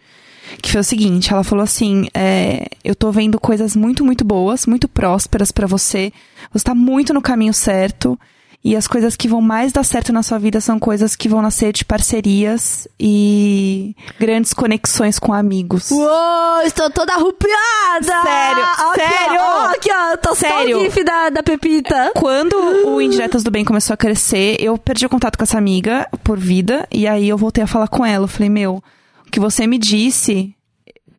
Que 0.62 0.72
foi 0.72 0.82
o 0.82 0.84
seguinte, 0.84 1.32
ela 1.32 1.44
falou 1.44 1.64
assim, 1.64 2.08
é, 2.14 2.68
eu 2.84 2.96
tô 2.96 3.12
vendo 3.12 3.40
coisas 3.40 3.76
muito, 3.76 4.04
muito 4.04 4.24
boas, 4.26 4.66
muito 4.66 4.88
prósperas 4.88 5.52
pra 5.52 5.68
você. 5.68 6.12
Você 6.52 6.66
tá 6.66 6.76
muito 6.76 7.14
no 7.14 7.22
caminho 7.22 7.54
certo. 7.54 8.20
E 8.62 8.76
as 8.76 8.88
coisas 8.88 9.16
que 9.16 9.26
vão 9.26 9.40
mais 9.40 9.72
dar 9.72 9.86
certo 9.86 10.12
na 10.12 10.22
sua 10.22 10.38
vida 10.38 10.60
são 10.60 10.78
coisas 10.78 11.16
que 11.16 11.30
vão 11.30 11.42
nascer 11.42 11.72
de 11.72 11.86
parcerias 11.86 12.90
e 13.00 13.96
grandes 14.20 14.54
conexões 14.54 15.18
com 15.18 15.32
amigos. 15.32 15.90
Uou, 15.92 16.62
estou 16.66 16.90
toda 16.90 17.14
arrupiada! 17.14 18.22
Sério, 18.22 18.64
Ó, 18.64 18.92
aqui, 18.92 19.00
sério. 19.00 19.40
Ó, 19.40 19.62
ó, 19.62 19.66
aqui, 19.68 19.90
ó, 19.94 20.18
tô 20.18 20.36
Sério. 20.36 20.76
só 20.76 20.82
o 20.82 20.84
gif 20.84 21.04
da, 21.06 21.30
da 21.30 21.42
Pepita. 21.42 22.12
Quando 22.16 22.54
o 22.88 23.02
Indiretas 23.02 23.44
do 23.44 23.52
Bem 23.52 23.64
começou 23.64 23.94
a 23.94 23.98
crescer, 23.98 24.58
eu 24.60 24.78
perdi 24.78 25.06
o 25.06 25.10
contato 25.10 25.38
com 25.38 25.44
essa 25.44 25.58
amiga 25.58 26.06
por 26.22 26.38
vida. 26.38 26.86
E 26.92 27.08
aí 27.08 27.30
eu 27.30 27.38
voltei 27.38 27.64
a 27.64 27.68
falar 27.68 27.88
com 27.88 28.06
ela. 28.06 28.26
Eu 28.26 28.28
falei, 28.30 28.50
meu, 28.50 28.84
que 29.30 29.40
você 29.40 29.68
me 29.68 29.78
disse, 29.78 30.56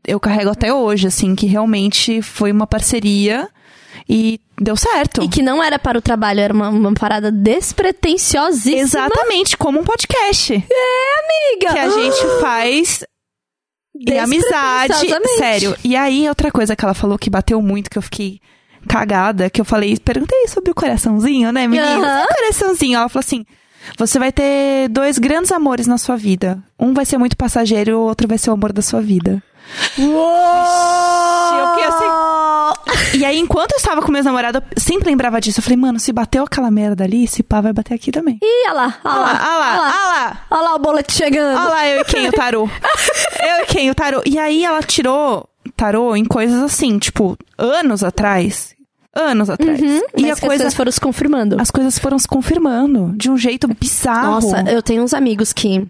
eu 0.07 0.19
carrego 0.19 0.51
até 0.51 0.73
hoje, 0.73 1.07
assim, 1.07 1.35
que 1.35 1.47
realmente 1.47 2.23
foi 2.23 2.51
uma 2.53 2.67
parceria 2.67 3.49
e 4.09 4.41
deu 4.61 4.77
certo. 4.77 5.23
E 5.23 5.29
que 5.29 5.43
não 5.43 5.63
era 5.63 5.79
para 5.79 5.99
o 5.99 6.03
trabalho, 6.03 6.41
era 6.41 6.53
uma, 6.53 6.69
uma 6.69 6.93
parada 6.95 7.31
despretensiosíssima. 7.31 8.81
Exatamente, 8.81 9.57
como 9.57 9.81
um 9.81 9.85
podcast. 9.85 10.53
amiga. 10.55 11.73
Que 11.73 11.79
a 11.79 11.91
gente 11.91 12.27
faz 12.41 13.05
em 13.95 14.19
amizade. 14.19 14.95
Sério. 15.37 15.77
E 15.85 15.95
aí, 15.97 16.29
outra 16.29 16.51
coisa 16.51 16.75
que 16.75 16.85
ela 16.85 16.95
falou 16.95 17.19
que 17.19 17.31
bateu 17.31 17.61
muito, 17.61 17.91
que 17.91 17.99
eu 17.99 18.03
fiquei 18.03 18.41
cagada, 18.89 19.51
que 19.51 19.61
eu 19.61 19.65
falei, 19.65 19.99
perguntei 19.99 20.49
sobre 20.49 20.71
o 20.71 20.75
coraçãozinho, 20.75 21.53
né, 21.53 21.67
menina? 21.67 22.23
E 22.23 22.25
o 22.25 22.35
coraçãozinho? 22.35 22.99
Ela 22.99 23.09
falou 23.09 23.25
assim: 23.25 23.45
você 23.97 24.19
vai 24.19 24.31
ter 24.33 24.89
dois 24.89 25.19
grandes 25.19 25.53
amores 25.53 25.87
na 25.87 25.99
sua 25.99 26.17
vida. 26.17 26.59
Um 26.79 26.93
vai 26.95 27.05
ser 27.05 27.19
muito 27.19 27.37
passageiro 27.37 27.91
e 27.91 27.95
o 27.95 28.01
outro 28.01 28.27
vai 28.29 28.39
ser 28.39 28.51
o 28.51 28.55
amor 28.55 28.73
da 28.73 28.83
sua 28.83 29.01
vida. 29.01 29.43
Uou! 29.99 31.59
eu 31.59 31.69
fiquei 31.71 31.85
assim- 31.85 33.19
E 33.19 33.25
aí, 33.25 33.39
enquanto 33.39 33.73
eu 33.73 33.77
estava 33.79 34.03
com 34.03 34.11
meus 34.13 34.25
namorados, 34.25 34.61
eu 34.75 34.81
sempre 34.81 35.09
lembrava 35.09 35.41
disso. 35.41 35.59
Eu 35.61 35.63
falei, 35.65 35.77
mano, 35.77 35.99
se 35.99 36.13
bateu 36.13 36.45
aquela 36.45 36.71
merda 36.71 37.05
ali, 37.05 37.25
esse 37.25 37.43
pá 37.43 37.61
vai 37.61 37.73
bater 37.73 37.95
aqui 37.95 38.11
também. 38.13 38.39
Ih, 38.43 38.69
olha 38.69 38.73
lá, 38.73 38.99
olha 39.05 39.15
Olha 39.15 39.21
lá, 39.21 39.33
lá, 39.33 39.49
olha 39.49 39.59
lá, 39.59 39.77
olha 39.77 40.07
lá. 40.25 40.41
Olha 40.51 40.63
lá 40.63 40.75
o 40.75 40.79
boleto 40.79 41.13
chegando. 41.13 41.59
Olha 41.59 41.69
lá, 41.69 41.89
eu 41.89 42.01
e 42.01 42.05
quem 42.05 42.29
o 42.29 42.33
tarô. 42.33 42.69
eu 43.43 43.63
e 43.63 43.67
quem 43.67 43.91
o 43.91 43.95
tarô. 43.95 44.23
E 44.27 44.39
aí 44.39 44.65
ela 44.65 44.83
tirou 44.83 45.49
tarô 45.77 46.15
em 46.17 46.25
coisas 46.25 46.63
assim, 46.63 46.99
tipo, 46.99 47.37
anos 47.59 48.03
atrás. 48.05 48.75
Anos 49.15 49.51
atrás. 49.51 49.81
Uhum, 49.81 50.01
e 50.17 50.23
mas 50.23 50.23
a 50.23 50.25
que 50.25 50.31
as 50.31 50.41
coisa. 50.41 50.47
coisas 50.57 50.75
foram 50.75 50.93
se 50.93 51.01
confirmando. 51.01 51.61
As 51.61 51.71
coisas 51.71 51.99
foram 51.99 52.19
se 52.19 52.29
confirmando 52.29 53.13
de 53.17 53.31
um 53.31 53.37
jeito 53.37 53.67
bizarro. 53.69 54.33
Nossa, 54.33 54.63
eu 54.71 54.83
tenho 54.83 55.03
uns 55.03 55.13
amigos 55.13 55.53
que 55.53 55.85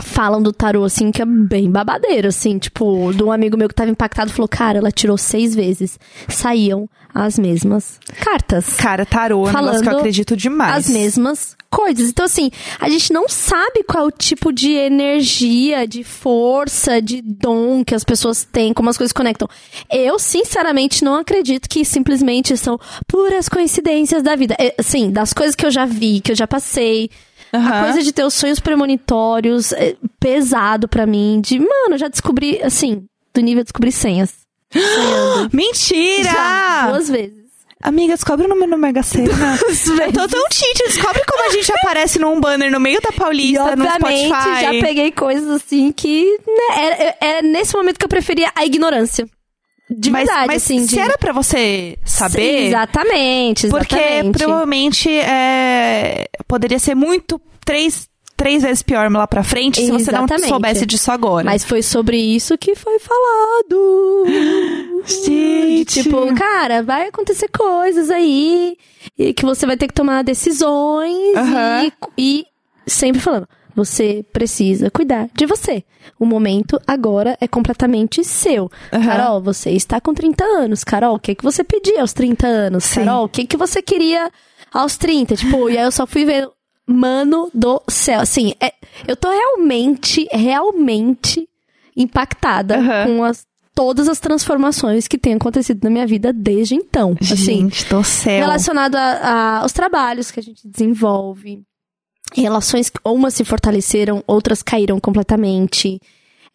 falam 0.00 0.42
do 0.42 0.52
tarô, 0.52 0.84
assim, 0.84 1.10
que 1.10 1.20
é 1.20 1.26
bem 1.26 1.70
babadeiro, 1.70 2.28
assim. 2.28 2.58
Tipo, 2.58 3.12
de 3.12 3.22
um 3.22 3.30
amigo 3.30 3.56
meu 3.56 3.68
que 3.68 3.74
tava 3.74 3.90
impactado 3.90 4.32
falou: 4.32 4.48
Cara, 4.48 4.78
ela 4.78 4.90
tirou 4.90 5.18
seis 5.18 5.54
vezes. 5.54 5.98
Saíam 6.28 6.88
as 7.14 7.38
mesmas 7.38 8.00
cartas. 8.20 8.74
Cara, 8.74 9.04
tarô 9.04 9.46
é 9.46 9.50
um 9.50 9.52
negócio 9.52 9.52
que 9.52 9.58
eu 9.58 9.84
Falando 9.84 9.98
acredito 9.98 10.36
demais. 10.36 10.88
As 10.88 10.92
mesmas 10.92 11.56
coisas. 11.70 12.08
Então, 12.08 12.24
assim, 12.24 12.50
a 12.80 12.88
gente 12.88 13.12
não 13.12 13.28
sabe 13.28 13.82
qual 13.82 14.04
é 14.04 14.06
o 14.06 14.10
tipo 14.10 14.52
de 14.52 14.72
energia, 14.72 15.86
de 15.86 16.04
força, 16.04 17.00
de 17.00 17.20
dom 17.20 17.84
que 17.84 17.94
as 17.94 18.04
pessoas 18.04 18.44
têm, 18.44 18.72
como 18.72 18.88
as 18.88 18.96
coisas 18.96 19.12
conectam. 19.12 19.48
Eu, 19.90 20.18
sinceramente, 20.18 21.04
não 21.04 21.16
acredito 21.16 21.68
que 21.68 21.84
simplesmente 21.84 22.56
são 22.56 22.78
puras 23.06 23.48
coincidências 23.48 24.22
da 24.22 24.34
vida. 24.36 24.54
É, 24.58 24.74
Assim, 24.78 25.10
das 25.10 25.32
coisas 25.32 25.54
que 25.54 25.64
eu 25.66 25.70
já 25.70 25.84
vi, 25.84 26.20
que 26.20 26.32
eu 26.32 26.36
já 26.36 26.46
passei. 26.46 27.10
A 27.52 27.58
Aham. 27.58 27.82
coisa 27.84 28.02
de 28.02 28.12
ter 28.12 28.24
os 28.24 28.34
sonhos 28.34 28.58
premonitórios 28.60 29.72
é 29.72 29.94
pesado 30.18 30.88
pra 30.88 31.06
mim. 31.06 31.40
De, 31.44 31.58
mano, 31.58 31.98
já 31.98 32.08
descobri, 32.08 32.62
assim, 32.62 33.04
do 33.34 33.40
nível 33.42 33.62
de 33.62 33.66
descobrir 33.66 33.92
senhas. 33.92 34.32
Mentira! 35.52 36.24
Já, 36.32 36.86
duas 36.90 37.08
vezes. 37.08 37.42
Amiga, 37.82 38.14
descobre 38.14 38.46
o 38.46 38.48
número 38.48 38.70
no 38.70 38.78
Mega 38.78 39.02
Sena. 39.02 39.58
eu 40.06 40.12
tô 40.12 40.28
tão 40.28 40.44
tite, 40.48 40.84
descobre 40.86 41.20
como 41.26 41.44
a 41.48 41.52
gente 41.52 41.72
aparece 41.72 42.18
num 42.20 42.40
banner 42.40 42.70
no 42.70 42.78
meio 42.78 43.00
da 43.00 43.08
E 43.12 43.16
Paulista, 43.16 43.74
no 43.76 43.84
obviamente 43.84 44.28
Spotify. 44.28 44.60
já 44.62 44.70
peguei 44.86 45.10
coisas 45.10 45.48
assim 45.50 45.90
que 45.90 46.38
né, 46.46 46.76
é, 46.78 47.02
é- 47.02 47.16
é 47.38 47.42
nesse 47.42 47.74
momento 47.76 47.98
que 47.98 48.04
eu 48.04 48.08
preferia 48.08 48.52
a 48.54 48.64
ignorância. 48.64 49.26
De 49.96 50.10
mas, 50.10 50.26
verdade, 50.26 50.46
mas 50.46 50.62
assim. 50.62 50.86
se 50.86 50.94
de... 50.94 51.00
era 51.00 51.18
pra 51.18 51.32
você 51.32 51.98
saber, 52.04 52.68
Exatamente, 52.68 53.68
Porque 53.68 53.94
exatamente. 53.94 54.38
provavelmente 54.38 55.10
é, 55.10 56.28
poderia 56.46 56.78
ser 56.78 56.94
muito 56.94 57.40
três, 57.64 58.08
três 58.36 58.62
vezes 58.62 58.82
pior 58.82 59.10
lá 59.10 59.26
pra 59.26 59.42
frente 59.42 59.84
se 59.84 59.90
você 59.90 60.10
não 60.12 60.26
soubesse 60.48 60.86
disso 60.86 61.10
agora. 61.10 61.44
Mas 61.44 61.64
foi 61.64 61.82
sobre 61.82 62.16
isso 62.16 62.56
que 62.58 62.74
foi 62.74 62.98
falado. 62.98 64.24
Gente. 65.24 66.02
Tipo, 66.02 66.34
cara, 66.34 66.82
vai 66.82 67.08
acontecer 67.08 67.48
coisas 67.48 68.10
aí 68.10 68.76
e 69.18 69.34
que 69.34 69.44
você 69.44 69.66
vai 69.66 69.76
ter 69.76 69.88
que 69.88 69.94
tomar 69.94 70.22
decisões 70.22 71.36
Aham. 71.36 71.90
e, 72.16 72.42
e 72.42 72.46
sempre 72.86 73.20
falando. 73.20 73.48
Você 73.74 74.24
precisa 74.32 74.90
cuidar 74.90 75.28
de 75.34 75.46
você. 75.46 75.82
O 76.18 76.26
momento 76.26 76.80
agora 76.86 77.36
é 77.40 77.48
completamente 77.48 78.22
seu. 78.24 78.70
Aham. 78.92 79.04
Carol, 79.06 79.40
você 79.42 79.70
está 79.70 80.00
com 80.00 80.12
30 80.12 80.44
anos. 80.44 80.84
Carol, 80.84 81.16
o 81.16 81.18
que, 81.18 81.34
que 81.34 81.42
você 81.44 81.64
pedia 81.64 82.00
aos 82.02 82.12
30 82.12 82.46
anos? 82.46 82.84
Sim. 82.84 83.04
Carol, 83.04 83.24
o 83.24 83.28
que, 83.28 83.46
que 83.46 83.56
você 83.56 83.80
queria 83.80 84.30
aos 84.72 84.96
30? 84.96 85.36
Tipo, 85.36 85.70
e 85.70 85.78
aí 85.78 85.84
eu 85.84 85.92
só 85.92 86.06
fui 86.06 86.24
ver. 86.24 86.48
Mano 86.84 87.48
do 87.54 87.80
céu. 87.88 88.20
Assim, 88.20 88.54
é- 88.60 88.74
eu 89.06 89.14
tô 89.16 89.30
realmente, 89.30 90.26
realmente 90.32 91.48
impactada 91.96 92.76
Aham. 92.78 93.06
com 93.06 93.24
as, 93.24 93.46
todas 93.74 94.08
as 94.08 94.18
transformações 94.18 95.06
que 95.06 95.16
têm 95.16 95.34
acontecido 95.34 95.84
na 95.84 95.90
minha 95.90 96.06
vida 96.06 96.32
desde 96.32 96.74
então. 96.74 97.16
Assim, 97.20 97.36
Gente 97.36 97.88
do 97.88 98.02
céu. 98.02 98.40
relacionado 98.40 98.96
aos 98.96 99.72
trabalhos 99.72 100.30
que 100.30 100.40
a 100.40 100.42
gente 100.42 100.66
desenvolve, 100.68 101.62
relações 102.34 102.88
que 102.88 102.98
umas 103.04 103.34
se 103.34 103.44
fortaleceram, 103.44 104.22
outras 104.26 104.62
caíram 104.62 104.98
completamente, 104.98 106.00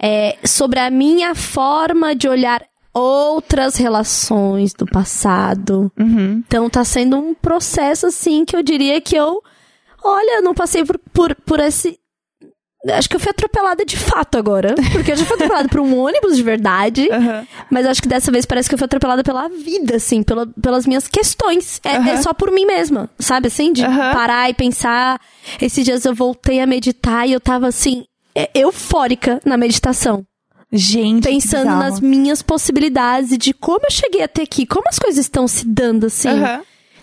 é, 0.02 0.38
sobre 0.46 0.80
a 0.80 0.90
minha 0.90 1.34
forma 1.36 2.16
de 2.16 2.28
olhar 2.28 2.64
outras 2.94 3.76
relações 3.76 4.74
do 4.74 4.86
passado. 4.86 5.92
Uhum. 6.00 6.44
Então 6.46 6.70
tá 6.70 6.84
sendo 6.84 7.18
um 7.18 7.34
processo 7.34 8.08
assim 8.08 8.44
que 8.44 8.56
eu 8.56 8.64
diria 8.64 9.00
que 9.00 9.16
eu, 9.16 9.42
olha, 10.04 10.38
eu 10.38 10.42
não 10.42 10.54
passei 10.54 10.84
por, 10.84 11.00
por, 11.14 11.36
por 11.36 11.60
esse 11.60 12.00
Acho 12.90 13.10
que 13.10 13.16
eu 13.16 13.20
fui 13.20 13.32
atropelada 13.32 13.84
de 13.84 13.98
fato 13.98 14.38
agora. 14.38 14.76
Porque 14.92 15.12
eu 15.12 15.16
já 15.16 15.26
fui 15.26 15.36
atropelada 15.36 15.68
por 15.68 15.80
um 15.80 15.98
ônibus 15.98 16.38
de 16.38 16.44
verdade. 16.44 17.10
Aham. 17.12 17.46
Mas 17.72 17.86
acho 17.86 18.02
que 18.02 18.08
dessa 18.08 18.32
vez 18.32 18.46
parece 18.46 18.70
que 18.70 18.76
eu 18.76 18.78
fui 18.78 18.86
atropelada 18.86 19.24
pela 19.24 19.50
vida, 19.50 19.96
assim, 19.96 20.22
pela, 20.22 20.46
pelas 20.62 20.86
minhas 20.86 21.08
questões. 21.08 21.82
É, 21.84 21.98
Aham. 21.98 22.10
é 22.12 22.18
só 22.18 22.34
por 22.34 22.52
mim 22.52 22.66
mesma, 22.66 23.10
sabe 23.20 23.48
assim? 23.48 23.74
De 23.74 23.84
Aham. 23.84 24.14
parar 24.14 24.50
e 24.50 24.54
pensar. 24.54 25.20
Esses 25.62 25.84
dias 25.84 26.06
eu 26.06 26.14
voltei 26.14 26.62
a 26.62 26.68
meditar 26.68 27.28
e 27.28 27.34
eu 27.34 27.40
tava 27.40 27.68
assim, 27.68 28.06
é, 28.36 28.50
eufórica 28.54 29.42
na 29.44 29.58
meditação. 29.58 30.24
Gente. 30.72 31.28
Pensando 31.28 31.72
nas 31.78 32.00
minhas 32.00 32.42
possibilidades 32.42 33.32
e 33.32 33.38
de 33.38 33.54
como 33.54 33.86
eu 33.86 33.92
cheguei 33.92 34.22
até 34.22 34.44
aqui, 34.44 34.66
como 34.66 34.88
as 34.88 35.00
coisas 35.00 35.26
estão 35.26 35.48
se 35.48 35.66
dando, 35.66 36.08
assim. 36.08 36.30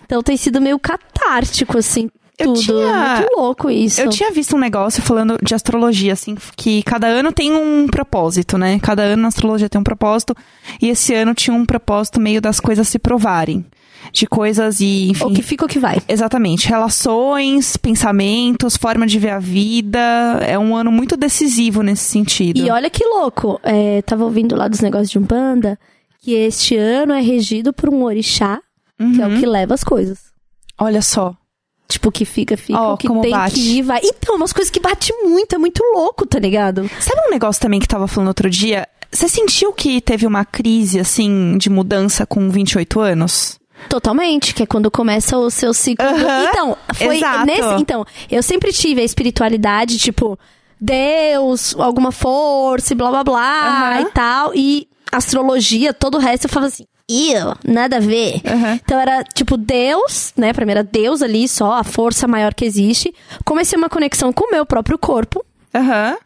Então 0.05 0.21
tem 0.21 0.37
sido 0.37 0.61
meio 0.61 0.77
catártico, 0.79 1.77
assim, 1.79 2.09
Eu 2.37 2.47
tudo. 2.53 2.59
tinha- 2.61 3.17
Muito 3.21 3.35
louco 3.37 3.69
isso. 3.69 4.01
Eu 4.01 4.09
tinha 4.09 4.31
visto 4.31 4.55
um 4.55 4.59
negócio 4.59 5.01
falando 5.01 5.37
de 5.41 5.55
astrologia, 5.55 6.13
assim, 6.13 6.35
que 6.55 6.83
cada 6.83 7.07
ano 7.07 7.31
tem 7.31 7.53
um 7.53 7.87
propósito, 7.87 8.57
né? 8.57 8.77
Cada 8.79 9.03
ano 9.03 9.21
na 9.21 9.27
astrologia 9.29 9.69
tem 9.69 9.79
um 9.79 9.83
propósito. 9.83 10.35
E 10.81 10.89
esse 10.89 11.13
ano 11.13 11.33
tinha 11.33 11.55
um 11.55 11.65
propósito 11.65 12.19
meio 12.19 12.41
das 12.41 12.59
coisas 12.59 12.87
se 12.87 12.99
provarem. 12.99 13.65
De 14.11 14.27
coisas 14.27 14.79
e, 14.81 15.09
enfim. 15.09 15.23
O 15.25 15.33
que 15.33 15.41
fica, 15.41 15.65
o 15.65 15.67
que 15.67 15.79
vai. 15.79 15.97
Exatamente. 16.07 16.67
Relações, 16.67 17.75
pensamentos, 17.77 18.77
forma 18.77 19.07
de 19.07 19.17
ver 19.17 19.29
a 19.31 19.39
vida. 19.39 19.99
É 20.41 20.59
um 20.59 20.75
ano 20.75 20.91
muito 20.91 21.17
decisivo 21.17 21.81
nesse 21.81 22.03
sentido. 22.03 22.59
E 22.59 22.69
olha 22.69 22.89
que 22.89 23.03
louco, 23.03 23.59
é, 23.63 24.01
tava 24.03 24.23
ouvindo 24.23 24.55
lá 24.55 24.67
dos 24.67 24.79
negócios 24.81 25.09
de 25.09 25.17
Umbanda, 25.17 25.79
que 26.21 26.33
este 26.33 26.75
ano 26.75 27.13
é 27.13 27.21
regido 27.21 27.73
por 27.73 27.89
um 27.89 28.03
orixá, 28.03 28.59
que 28.97 29.21
é 29.21 29.25
o 29.25 29.29
Uhum. 29.31 29.39
que 29.39 29.45
leva 29.45 29.73
as 29.73 29.83
coisas. 29.83 30.19
Olha 30.79 31.01
só. 31.01 31.35
Tipo, 31.87 32.11
que 32.11 32.25
fica, 32.25 32.57
fica, 32.57 32.79
Ó, 32.79 32.93
o 32.93 32.97
que 32.97 33.07
como 33.07 33.21
tem 33.21 33.31
bate. 33.31 33.53
que 33.55 33.77
ir, 33.77 33.81
vai. 33.83 34.01
Então, 34.03 34.35
umas 34.35 34.51
coisas 34.51 34.71
que 34.71 34.79
bate 34.79 35.13
muito, 35.23 35.53
é 35.55 35.57
muito 35.57 35.83
louco, 35.93 36.25
tá 36.25 36.39
ligado? 36.39 36.89
Sabe 36.99 37.21
um 37.27 37.29
negócio 37.29 37.61
também 37.61 37.79
que 37.79 37.87
tava 37.87 38.07
falando 38.07 38.29
outro 38.29 38.49
dia? 38.49 38.87
Você 39.11 39.29
sentiu 39.29 39.71
que 39.71 40.01
teve 40.01 40.25
uma 40.25 40.43
crise, 40.43 40.99
assim, 40.99 41.57
de 41.59 41.69
mudança 41.69 42.25
com 42.25 42.49
28 42.49 42.99
anos? 42.99 43.59
Totalmente, 43.87 44.53
que 44.55 44.63
é 44.63 44.65
quando 44.65 44.89
começa 44.89 45.37
o 45.37 45.49
seu 45.51 45.73
ciclo. 45.75 46.05
do- 46.07 46.25
Aham, 46.25 46.43
Então, 46.49 46.77
foi 46.95 47.17
exato. 47.17 47.45
nesse. 47.45 47.81
Então, 47.81 48.03
eu 48.31 48.41
sempre 48.41 48.73
tive 48.73 49.01
a 49.01 49.03
espiritualidade, 49.05 49.99
tipo, 49.99 50.39
Deus, 50.81 51.75
alguma 51.77 52.11
força 52.11 52.93
e 52.93 52.95
blá 52.95 53.09
blá 53.11 53.23
blá 53.23 53.67
Aham. 53.93 54.01
e 54.01 54.05
tal. 54.11 54.51
E 54.55 54.87
astrologia, 55.11 55.93
todo 55.93 56.15
o 56.15 56.19
resto 56.19 56.45
eu 56.45 56.49
falava 56.49 56.67
assim. 56.73 56.85
Eu, 57.09 57.53
nada 57.63 57.97
a 57.97 57.99
ver. 57.99 58.41
Aham. 58.45 58.79
Então 58.83 58.99
era 58.99 59.23
tipo 59.23 59.57
Deus, 59.57 60.33
né? 60.35 60.51
Pra 60.53 60.65
mim 60.65 60.71
era 60.71 60.83
Deus 60.83 61.21
ali 61.21 61.47
só, 61.47 61.73
a 61.73 61.83
força 61.83 62.27
maior 62.27 62.53
que 62.53 62.65
existe. 62.65 63.13
Comecei 63.43 63.77
uma 63.77 63.89
conexão 63.89 64.33
com 64.33 64.47
o 64.47 64.51
meu 64.51 64.65
próprio 64.65 64.97
corpo. 64.97 65.45
Aham. 65.73 66.17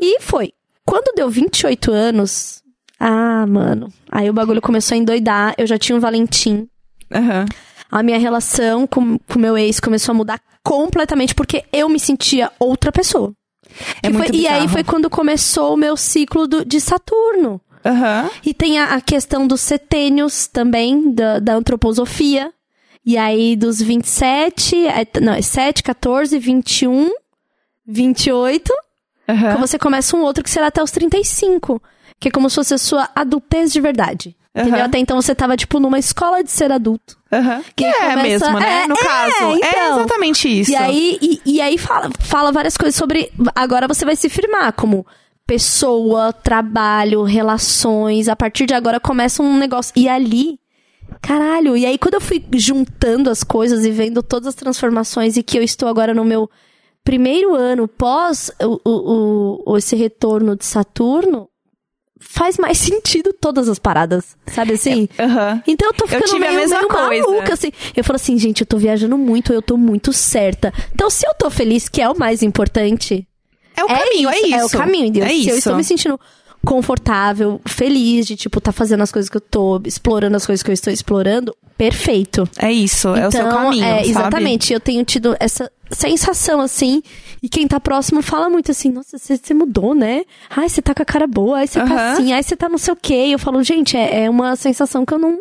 E 0.00 0.20
foi. 0.20 0.52
Quando 0.84 1.14
deu 1.14 1.30
28 1.30 1.92
anos. 1.92 2.62
Ah, 2.98 3.46
mano. 3.46 3.92
Aí 4.10 4.28
o 4.28 4.32
bagulho 4.32 4.60
começou 4.60 4.94
a 4.94 4.98
endoidar. 4.98 5.54
Eu 5.56 5.66
já 5.66 5.78
tinha 5.78 5.94
um 5.96 6.00
Valentim. 6.00 6.66
Aham. 7.12 7.44
A 7.90 8.02
minha 8.02 8.18
relação 8.18 8.84
com 8.86 9.00
o 9.34 9.38
meu 9.38 9.56
ex 9.56 9.78
começou 9.78 10.12
a 10.12 10.16
mudar 10.16 10.40
completamente 10.64 11.34
porque 11.36 11.62
eu 11.72 11.88
me 11.88 12.00
sentia 12.00 12.50
outra 12.58 12.90
pessoa. 12.90 13.32
É 14.02 14.10
foi- 14.12 14.28
e 14.32 14.46
aí 14.48 14.66
foi 14.68 14.82
quando 14.82 15.08
começou 15.10 15.74
o 15.74 15.76
meu 15.76 15.96
ciclo 15.96 16.46
do- 16.48 16.64
de 16.64 16.80
Saturno. 16.80 17.60
Aham. 17.84 18.30
E 18.44 18.52
tem 18.54 18.78
a, 18.78 18.94
a 18.94 19.00
questão 19.00 19.46
dos 19.46 19.60
setênios 19.60 20.46
também, 20.46 21.12
da, 21.12 21.38
da 21.38 21.54
antroposofia. 21.54 22.52
E 23.04 23.16
aí 23.16 23.54
dos 23.54 23.80
27, 23.80 24.86
é, 24.86 25.06
não, 25.20 25.32
é 25.32 25.42
7, 25.42 25.82
14, 25.82 26.38
21, 26.38 27.10
28. 27.86 28.72
Aham. 29.28 29.54
que 29.54 29.60
você 29.60 29.78
começa 29.78 30.16
um 30.16 30.22
outro 30.22 30.42
que 30.42 30.50
será 30.50 30.68
até 30.68 30.82
os 30.82 30.90
35. 30.90 31.80
Que 32.18 32.28
é 32.28 32.30
como 32.30 32.48
se 32.48 32.56
fosse 32.56 32.74
a 32.74 32.78
sua 32.78 33.08
adultez 33.14 33.72
de 33.72 33.80
verdade. 33.80 34.36
Entendeu? 34.54 34.76
Aham. 34.78 34.84
Até 34.86 34.98
então 34.98 35.20
você 35.20 35.34
tava, 35.34 35.54
tipo, 35.56 35.78
numa 35.78 35.98
escola 35.98 36.42
de 36.42 36.50
ser 36.50 36.72
adulto. 36.72 37.16
Aham. 37.30 37.62
Que 37.76 37.84
aí 37.84 37.90
é 37.90 38.10
começa- 38.10 38.22
mesmo, 38.46 38.58
né? 38.58 38.82
É, 38.82 38.86
no 38.86 38.94
é, 38.94 38.98
caso. 38.98 39.44
É 39.44 39.54
então. 39.56 39.98
exatamente 40.00 40.60
isso. 40.60 40.70
E 40.70 40.76
aí, 40.76 41.18
e, 41.20 41.40
e 41.44 41.60
aí 41.60 41.76
fala, 41.76 42.10
fala 42.20 42.50
várias 42.50 42.76
coisas 42.76 42.94
sobre. 42.96 43.30
Agora 43.54 43.86
você 43.86 44.04
vai 44.04 44.16
se 44.16 44.28
firmar 44.30 44.72
como 44.72 45.06
pessoa, 45.46 46.32
trabalho, 46.32 47.22
relações. 47.22 48.28
A 48.28 48.36
partir 48.36 48.66
de 48.66 48.74
agora 48.74 48.98
começa 49.00 49.42
um 49.42 49.56
negócio. 49.56 49.92
E 49.96 50.08
ali. 50.08 50.58
Caralho, 51.22 51.76
e 51.76 51.86
aí 51.86 51.96
quando 51.98 52.14
eu 52.14 52.20
fui 52.20 52.44
juntando 52.54 53.30
as 53.30 53.42
coisas 53.44 53.84
e 53.84 53.90
vendo 53.90 54.22
todas 54.22 54.48
as 54.48 54.54
transformações 54.56 55.36
e 55.36 55.42
que 55.42 55.56
eu 55.56 55.62
estou 55.62 55.88
agora 55.88 56.12
no 56.12 56.24
meu 56.24 56.50
primeiro 57.04 57.54
ano 57.54 57.86
pós 57.86 58.50
o, 58.60 58.80
o, 58.84 59.62
o- 59.72 59.76
esse 59.78 59.94
retorno 59.94 60.56
de 60.56 60.64
Saturno, 60.64 61.48
faz 62.20 62.58
mais 62.58 62.76
sentido 62.78 63.32
todas 63.32 63.68
as 63.68 63.78
paradas, 63.78 64.36
sabe 64.48 64.72
assim? 64.74 65.08
Aham. 65.18 65.62
Então 65.66 65.88
eu 65.88 65.94
tô 65.94 66.06
ficando 66.08 66.36
a 66.36 66.38
meio, 66.40 66.54
mesma 66.54 66.76
meio 66.78 66.88
coisa. 66.88 67.22
maluca, 67.30 67.54
assim. 67.54 67.70
Eu 67.96 68.02
falo 68.04 68.16
assim, 68.16 68.36
gente, 68.36 68.62
eu 68.62 68.66
tô 68.66 68.76
viajando 68.76 69.16
muito, 69.16 69.52
eu 69.52 69.62
tô 69.62 69.76
muito 69.76 70.12
certa. 70.12 70.72
Então, 70.92 71.08
se 71.08 71.26
eu 71.26 71.34
tô 71.34 71.48
feliz, 71.50 71.88
que 71.88 72.02
é 72.02 72.08
o 72.10 72.18
mais 72.18 72.42
importante, 72.42 73.26
É 73.76 73.84
o 73.84 73.88
caminho, 73.88 74.28
é 74.30 74.38
isso. 74.40 74.54
É 74.54 74.64
o 74.64 74.68
caminho, 74.70 75.10
Deus. 75.12 75.26
É 75.26 75.28
Se 75.28 75.34
isso. 75.40 75.50
eu 75.50 75.56
estou 75.58 75.76
me 75.76 75.84
sentindo 75.84 76.18
confortável, 76.64 77.60
feliz 77.66 78.26
de, 78.26 78.34
tipo, 78.36 78.60
tá 78.60 78.72
fazendo 78.72 79.02
as 79.02 79.12
coisas 79.12 79.28
que 79.30 79.36
eu 79.36 79.40
tô, 79.40 79.80
explorando 79.84 80.36
as 80.36 80.44
coisas 80.44 80.62
que 80.64 80.70
eu 80.70 80.74
estou 80.74 80.92
explorando, 80.92 81.54
perfeito. 81.78 82.48
É 82.58 82.72
isso, 82.72 83.08
é 83.14 83.28
o 83.28 83.30
seu 83.30 83.46
Então, 83.46 83.52
caminho, 83.64 83.84
é, 83.84 83.96
sabe? 83.98 84.08
exatamente. 84.10 84.72
Eu 84.72 84.80
tenho 84.80 85.04
tido 85.04 85.36
essa 85.38 85.70
sensação, 85.92 86.60
assim, 86.60 87.02
e 87.40 87.48
quem 87.48 87.68
tá 87.68 87.78
próximo 87.78 88.20
fala 88.20 88.48
muito 88.48 88.72
assim, 88.72 88.90
nossa, 88.90 89.16
você, 89.16 89.54
mudou, 89.54 89.94
né? 89.94 90.24
Ai, 90.50 90.68
você 90.68 90.82
tá 90.82 90.92
com 90.92 91.02
a 91.02 91.06
cara 91.06 91.26
boa, 91.28 91.58
ai, 91.58 91.68
você 91.68 91.78
tá 91.78 91.84
Aham. 91.84 92.12
assim, 92.14 92.32
ai, 92.32 92.42
você 92.42 92.56
tá 92.56 92.68
não 92.68 92.78
sei 92.78 92.92
o 92.92 92.96
quê. 92.96 93.28
Eu 93.30 93.38
falo, 93.38 93.62
gente, 93.62 93.96
é, 93.96 94.24
é 94.24 94.30
uma 94.30 94.56
sensação 94.56 95.06
que 95.06 95.14
eu 95.14 95.18
não, 95.20 95.38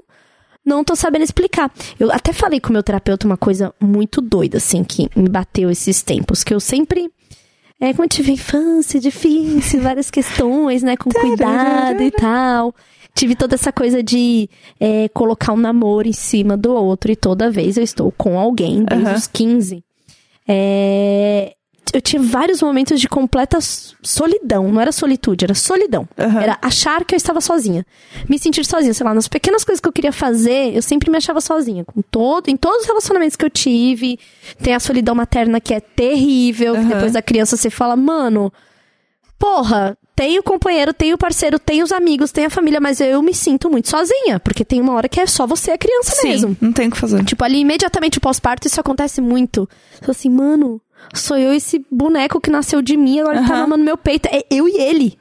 não 0.64 0.84
tô 0.84 0.96
sabendo 0.96 1.24
explicar. 1.24 1.72
Eu 2.00 2.12
até 2.12 2.32
falei 2.32 2.60
com 2.60 2.70
o 2.70 2.74
meu 2.74 2.84
terapeuta 2.84 3.26
uma 3.26 3.38
coisa 3.38 3.74
muito 3.82 4.22
doida, 4.22 4.58
assim, 4.58 4.84
que 4.84 5.10
me 5.16 5.28
bateu 5.28 5.72
esses 5.72 6.04
tempos, 6.04 6.44
que 6.44 6.54
eu 6.54 6.60
sempre... 6.60 7.10
É, 7.80 7.92
como 7.92 8.06
eu 8.06 8.10
tive 8.10 8.32
infância 8.32 9.00
difícil, 9.00 9.82
várias 9.82 10.10
questões, 10.10 10.82
né, 10.82 10.96
com 10.96 11.10
cuidado 11.10 12.02
e 12.02 12.12
tal. 12.12 12.74
Tive 13.14 13.36
toda 13.36 13.56
essa 13.56 13.72
coisa 13.72 14.04
de 14.04 14.50
é, 14.80 15.08
colocar 15.10 15.54
um 15.54 15.58
namoro 15.58 16.08
em 16.08 16.14
cima 16.14 16.58
do 16.58 16.74
outro 16.74 17.12
e 17.12 17.16
toda 17.16 17.52
vez 17.52 17.78
eu 17.78 17.84
estou 17.84 18.12
com 18.12 18.40
alguém, 18.40 18.84
desde 18.84 19.08
Aham. 19.08 19.16
os 19.16 19.28
15. 19.28 19.84
É, 20.48 21.55
eu 21.94 22.02
tinha 22.02 22.22
vários 22.22 22.62
momentos 22.62 23.00
de 23.00 23.08
completa 23.08 23.60
solidão. 23.62 24.72
Não 24.72 24.82
era 24.82 24.92
solitude, 24.92 25.46
era 25.46 25.54
solidão. 25.54 26.08
Aham. 26.18 26.42
Era 26.42 26.58
achar 26.62 27.04
que 27.06 27.16
eu 27.16 27.18
estava 27.18 27.42
sozinha. 27.42 27.86
Me 28.30 28.38
sentir 28.40 28.66
sozinha, 28.66 28.94
sei 28.94 29.06
lá, 29.06 29.14
nas 29.14 29.28
pequenas 29.28 29.64
coisas 29.64 29.80
que 29.80 29.88
eu 29.88 29.94
queria 29.94 30.12
fazer, 30.12 30.76
eu 30.76 30.82
sempre 30.82 31.10
me 31.10 31.18
achava 31.18 31.40
sozinha. 31.42 31.86
Com 31.86 32.02
todo, 32.02 32.50
em 32.50 32.58
todos 32.58 32.82
os 32.82 32.88
relacionamentos 32.88 33.36
que 33.36 33.46
eu 33.46 33.50
tive. 33.50 34.20
Tem 34.62 34.74
a 34.74 34.80
solidão 34.80 35.16
materna 35.16 35.60
que 35.62 35.74
é 35.74 35.80
terrível. 35.80 36.74
que 36.74 36.80
Aham. 36.80 36.90
depois 36.90 37.14
da 37.14 37.22
criança 37.22 37.56
você 37.58 37.70
fala, 37.70 37.96
mano, 37.96 38.52
porra, 39.38 39.98
tem 40.16 40.40
o 40.40 40.44
companheiro, 40.44 40.94
tem 40.94 41.14
o 41.14 41.18
parceiro, 41.18 41.60
tem 41.60 41.84
os 41.84 41.92
amigos, 41.92 42.32
tem 42.32 42.46
a 42.46 42.50
família, 42.50 42.80
mas 42.80 43.02
eu 43.02 43.22
me 43.22 43.34
sinto 43.34 43.70
muito 43.70 43.90
sozinha. 43.90 44.40
Porque 44.40 44.64
tem 44.64 44.80
uma 44.80 44.94
hora 44.94 45.10
que 45.10 45.20
é 45.20 45.26
só 45.26 45.46
você 45.46 45.72
a 45.72 45.78
criança 45.78 46.16
Sim, 46.16 46.30
mesmo. 46.30 46.58
não 46.62 46.72
tem 46.72 46.88
o 46.88 46.92
que 46.92 46.98
fazer. 46.98 47.24
Tipo, 47.26 47.44
ali 47.44 47.60
imediatamente 47.60 48.20
pós-parto, 48.20 48.66
isso 48.68 48.80
acontece 48.80 49.20
muito. 49.20 49.62
Eu 49.96 50.00
falo 50.00 50.12
assim, 50.12 50.30
mano, 50.30 50.82
sou 51.14 51.38
eu 51.38 51.54
esse 51.54 51.86
boneco 51.92 52.40
que 52.42 52.50
nasceu 52.50 52.82
de 52.82 52.98
mim, 52.98 53.20
agora 53.20 53.40
ele 53.40 53.48
tá 53.48 53.56
mamando 53.58 53.84
meu 53.84 53.98
peito. 53.98 54.28
É 54.32 54.44
eu 54.50 54.68
e 54.68 54.78
ele, 54.78 55.18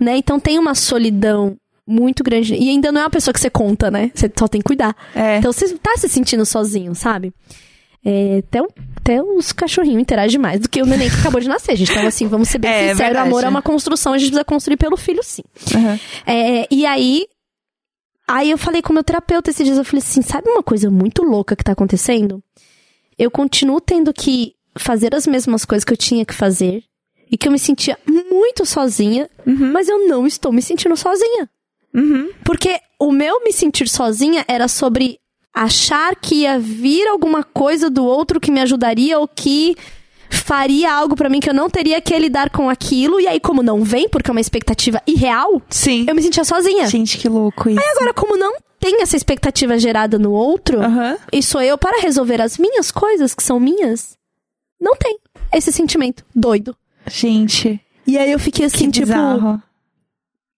né? 0.00 0.16
Então 0.16 0.38
tem 0.38 0.58
uma 0.58 0.74
solidão 0.74 1.56
muito 1.86 2.24
grande. 2.24 2.54
E 2.54 2.68
ainda 2.70 2.90
não 2.90 3.00
é 3.00 3.04
uma 3.04 3.10
pessoa 3.10 3.32
que 3.32 3.40
você 3.40 3.50
conta, 3.50 3.90
né? 3.90 4.10
Você 4.14 4.30
só 4.38 4.48
tem 4.48 4.60
que 4.60 4.66
cuidar. 4.66 4.96
É. 5.14 5.38
Então 5.38 5.52
você 5.52 5.76
tá 5.76 5.94
se 5.96 6.08
sentindo 6.08 6.44
sozinho, 6.46 6.94
sabe? 6.94 7.32
É, 8.06 8.42
até, 8.46 8.60
até 8.96 9.22
os 9.22 9.50
cachorrinhos 9.50 10.00
interagem 10.02 10.38
mais 10.38 10.60
do 10.60 10.68
que 10.68 10.82
o 10.82 10.86
neném 10.86 11.08
que 11.08 11.16
acabou 11.16 11.40
de 11.40 11.48
nascer, 11.48 11.74
gente. 11.74 11.90
Então, 11.90 12.06
assim, 12.06 12.26
vamos 12.26 12.48
ser 12.48 12.58
bem 12.58 12.68
É, 12.70 12.80
sinceros, 12.90 12.98
verdade. 12.98 13.28
amor 13.28 13.44
é 13.44 13.48
uma 13.48 13.62
construção, 13.62 14.12
a 14.12 14.18
gente 14.18 14.28
precisa 14.28 14.44
construir 14.44 14.76
pelo 14.76 14.96
filho, 14.96 15.22
sim. 15.22 15.42
É, 16.26 16.66
e 16.70 16.84
aí. 16.84 17.26
Aí 18.26 18.50
eu 18.50 18.56
falei 18.56 18.80
com 18.80 18.90
o 18.90 18.94
meu 18.94 19.04
terapeuta 19.04 19.50
esses 19.50 19.66
dias, 19.66 19.76
eu 19.76 19.84
falei 19.84 19.98
assim, 19.98 20.22
sabe 20.22 20.48
uma 20.48 20.62
coisa 20.62 20.90
muito 20.90 21.22
louca 21.22 21.54
que 21.54 21.62
tá 21.62 21.72
acontecendo? 21.72 22.42
Eu 23.18 23.30
continuo 23.30 23.80
tendo 23.82 24.14
que 24.14 24.54
fazer 24.76 25.14
as 25.14 25.26
mesmas 25.26 25.64
coisas 25.64 25.84
que 25.84 25.92
eu 25.92 25.96
tinha 25.96 26.24
que 26.24 26.34
fazer. 26.34 26.82
E 27.30 27.36
que 27.36 27.48
eu 27.48 27.52
me 27.52 27.58
sentia 27.58 27.98
muito 28.06 28.64
sozinha, 28.66 29.28
mas 29.44 29.88
eu 29.88 30.06
não 30.06 30.26
estou 30.26 30.52
me 30.52 30.62
sentindo 30.62 30.96
sozinha. 30.96 31.48
Uhum. 31.92 32.30
Porque 32.44 32.78
o 32.98 33.10
meu 33.10 33.42
me 33.42 33.52
sentir 33.52 33.88
sozinha 33.88 34.44
era 34.46 34.68
sobre 34.68 35.18
achar 35.52 36.14
que 36.16 36.42
ia 36.42 36.58
vir 36.58 37.06
alguma 37.08 37.42
coisa 37.42 37.88
do 37.88 38.04
outro 38.04 38.40
que 38.40 38.50
me 38.50 38.60
ajudaria 38.60 39.18
ou 39.18 39.26
que 39.26 39.76
faria 40.30 40.92
algo 40.92 41.14
pra 41.14 41.28
mim 41.28 41.40
que 41.40 41.48
eu 41.48 41.54
não 41.54 41.70
teria 41.70 42.00
que 42.00 42.16
lidar 42.18 42.50
com 42.50 42.68
aquilo. 42.68 43.20
E 43.20 43.26
aí, 43.26 43.40
como 43.40 43.62
não 43.62 43.82
vem, 43.82 44.08
porque 44.08 44.30
é 44.30 44.32
uma 44.32 44.40
expectativa 44.40 45.00
irreal, 45.06 45.62
Sim. 45.70 46.04
eu 46.08 46.14
me 46.14 46.22
sentia 46.22 46.44
sozinha. 46.44 46.86
Gente, 46.88 47.18
que 47.18 47.28
louco 47.28 47.68
isso. 47.68 47.80
Agora, 47.96 48.12
como 48.12 48.36
não 48.36 48.54
tem 48.80 49.00
essa 49.00 49.16
expectativa 49.16 49.78
gerada 49.78 50.18
no 50.18 50.32
outro, 50.32 50.80
Aham. 50.82 51.16
e 51.32 51.42
sou 51.42 51.62
eu 51.62 51.78
para 51.78 52.00
resolver 52.02 52.40
as 52.42 52.58
minhas 52.58 52.90
coisas, 52.90 53.34
que 53.34 53.42
são 53.42 53.58
minhas, 53.58 54.16
não 54.80 54.94
tem 54.96 55.18
esse 55.52 55.70
sentimento 55.72 56.24
doido. 56.34 56.76
Gente, 57.10 57.80
E 58.06 58.18
aí 58.18 58.30
eu 58.32 58.38
fiquei 58.38 58.64
assim, 58.66 58.90
tipo, 58.90 59.06
bizarro. 59.06 59.62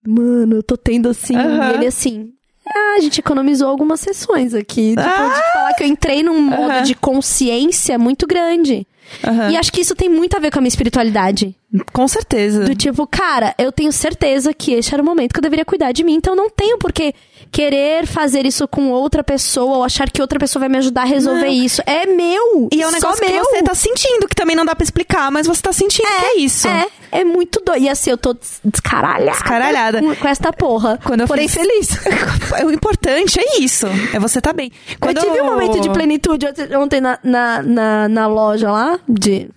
mano, 0.06 0.56
eu 0.56 0.62
tô 0.62 0.76
tendo 0.76 1.08
assim. 1.08 1.34
E 1.36 1.74
ele 1.74 1.86
assim. 1.86 2.32
Ah, 2.68 2.96
a 2.96 3.00
gente 3.00 3.20
economizou 3.20 3.68
algumas 3.68 4.00
sessões 4.00 4.52
aqui. 4.52 4.90
Tipo, 4.90 5.00
Ah! 5.02 5.28
de 5.28 5.52
falar 5.52 5.74
que 5.74 5.84
eu 5.84 5.86
entrei 5.86 6.22
num 6.24 6.40
modo 6.42 6.62
Aham. 6.72 6.82
de 6.82 6.94
consciência 6.96 7.96
muito 7.98 8.26
grande. 8.26 8.84
Aham. 9.22 9.50
E 9.52 9.56
acho 9.56 9.72
que 9.72 9.80
isso 9.80 9.94
tem 9.94 10.08
muito 10.08 10.36
a 10.36 10.40
ver 10.40 10.50
com 10.50 10.58
a 10.58 10.60
minha 10.62 10.68
espiritualidade. 10.68 11.54
Com 11.92 12.08
certeza. 12.08 12.64
Do 12.64 12.74
tipo, 12.74 13.06
cara, 13.06 13.54
eu 13.56 13.70
tenho 13.70 13.92
certeza 13.92 14.52
que 14.52 14.72
este 14.72 14.92
era 14.92 15.00
o 15.02 15.06
momento 15.06 15.32
que 15.32 15.38
eu 15.38 15.42
deveria 15.42 15.64
cuidar 15.64 15.92
de 15.92 16.02
mim, 16.02 16.14
então 16.14 16.34
não 16.34 16.50
tenho 16.50 16.76
por 16.78 16.92
que 16.92 17.14
querer 17.50 18.06
fazer 18.06 18.44
isso 18.46 18.66
com 18.68 18.90
outra 18.90 19.24
pessoa 19.24 19.78
ou 19.78 19.84
achar 19.84 20.10
que 20.10 20.20
outra 20.20 20.38
pessoa 20.38 20.60
vai 20.60 20.68
me 20.68 20.78
ajudar 20.78 21.02
a 21.02 21.04
resolver 21.04 21.46
Não. 21.46 21.52
isso. 21.52 21.82
É 21.86 22.06
meu. 22.06 22.68
E 22.72 22.82
é 22.82 22.86
um 22.88 22.90
negócio 22.90 23.24
que 23.24 23.32
meu. 23.32 23.44
você 23.44 23.62
tá 23.62 23.74
sentindo, 23.74 24.28
que 24.28 24.34
também 24.34 24.54
não 24.56 24.64
dá 24.64 24.74
pra 24.74 24.84
explicar, 24.84 25.30
mas 25.30 25.46
você 25.46 25.62
tá 25.62 25.72
sentindo 25.72 26.06
que 26.06 26.24
é 26.24 26.38
isso. 26.38 26.68
É, 26.68 26.86
é 27.12 27.24
muito 27.24 27.60
doido. 27.64 27.82
E 27.82 27.88
assim, 27.88 28.10
eu 28.10 28.18
tô 28.18 28.34
des- 28.34 28.60
descaralhada. 28.64 29.30
Descaralhada. 29.30 30.00
Com, 30.02 30.14
com 30.16 30.28
esta 30.28 30.52
porra. 30.52 30.98
Quando 31.02 31.22
eu 31.22 31.26
Porém 31.26 31.48
fiz- 31.48 31.60
feliz. 31.60 31.88
o 32.64 32.70
importante 32.70 33.38
é 33.40 33.60
isso. 33.60 33.86
É 34.12 34.18
você 34.18 34.40
tá 34.40 34.52
bem. 34.52 34.70
Quando 35.00 35.18
eu 35.18 35.24
tive 35.24 35.40
um 35.40 35.46
momento 35.46 35.80
de 35.80 35.88
plenitude 35.90 36.46
ontem- 36.46 36.76
ontem 36.76 37.00
na, 37.00 37.18
na, 37.22 37.62
na, 37.62 38.08
na 38.08 38.26
loja 38.26 38.70
lá 38.70 38.98
de 39.08 39.48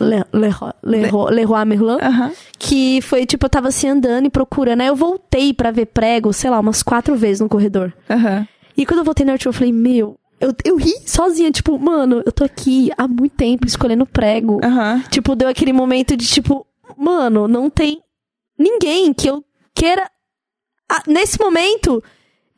Le, 0.00 0.24
Leroy, 0.32 0.72
Leroy, 0.82 1.32
Leroy 1.34 1.64
Merlin. 1.64 1.98
Que 2.58 3.00
foi 3.02 3.24
tipo, 3.26 3.46
eu 3.46 3.50
tava 3.50 3.68
assim 3.68 3.88
andando 3.88 4.26
e 4.26 4.30
procurando. 4.30 4.80
Aí 4.80 4.86
eu 4.88 4.96
voltei 4.96 5.52
pra 5.54 5.70
ver 5.70 5.86
prego, 5.86 6.32
sei 6.32 6.50
lá, 6.50 6.58
umas 6.60 6.82
quatro 6.82 7.14
vezes 7.16 7.40
no 7.40 7.48
corredor. 7.48 7.92
E 8.76 8.84
quando 8.84 8.98
eu 8.98 9.04
voltei 9.04 9.24
na 9.24 9.32
última, 9.32 9.50
eu 9.50 9.54
falei, 9.54 9.72
meu, 9.72 10.18
eu, 10.40 10.54
eu 10.64 10.76
ri 10.76 10.92
sozinha, 11.06 11.50
tipo, 11.50 11.78
mano, 11.78 12.22
eu 12.26 12.32
tô 12.32 12.44
aqui 12.44 12.90
há 12.98 13.08
muito 13.08 13.34
tempo 13.36 13.66
escolhendo 13.66 14.04
prego. 14.04 14.60
Tipo, 15.10 15.34
deu 15.34 15.48
aquele 15.48 15.72
momento 15.72 16.16
de 16.16 16.26
tipo, 16.26 16.66
mano, 16.96 17.48
não 17.48 17.70
tem 17.70 18.02
ninguém 18.58 19.12
que 19.14 19.28
eu 19.28 19.42
queira, 19.74 20.10
ah, 20.90 21.02
nesse 21.06 21.40
momento, 21.40 22.02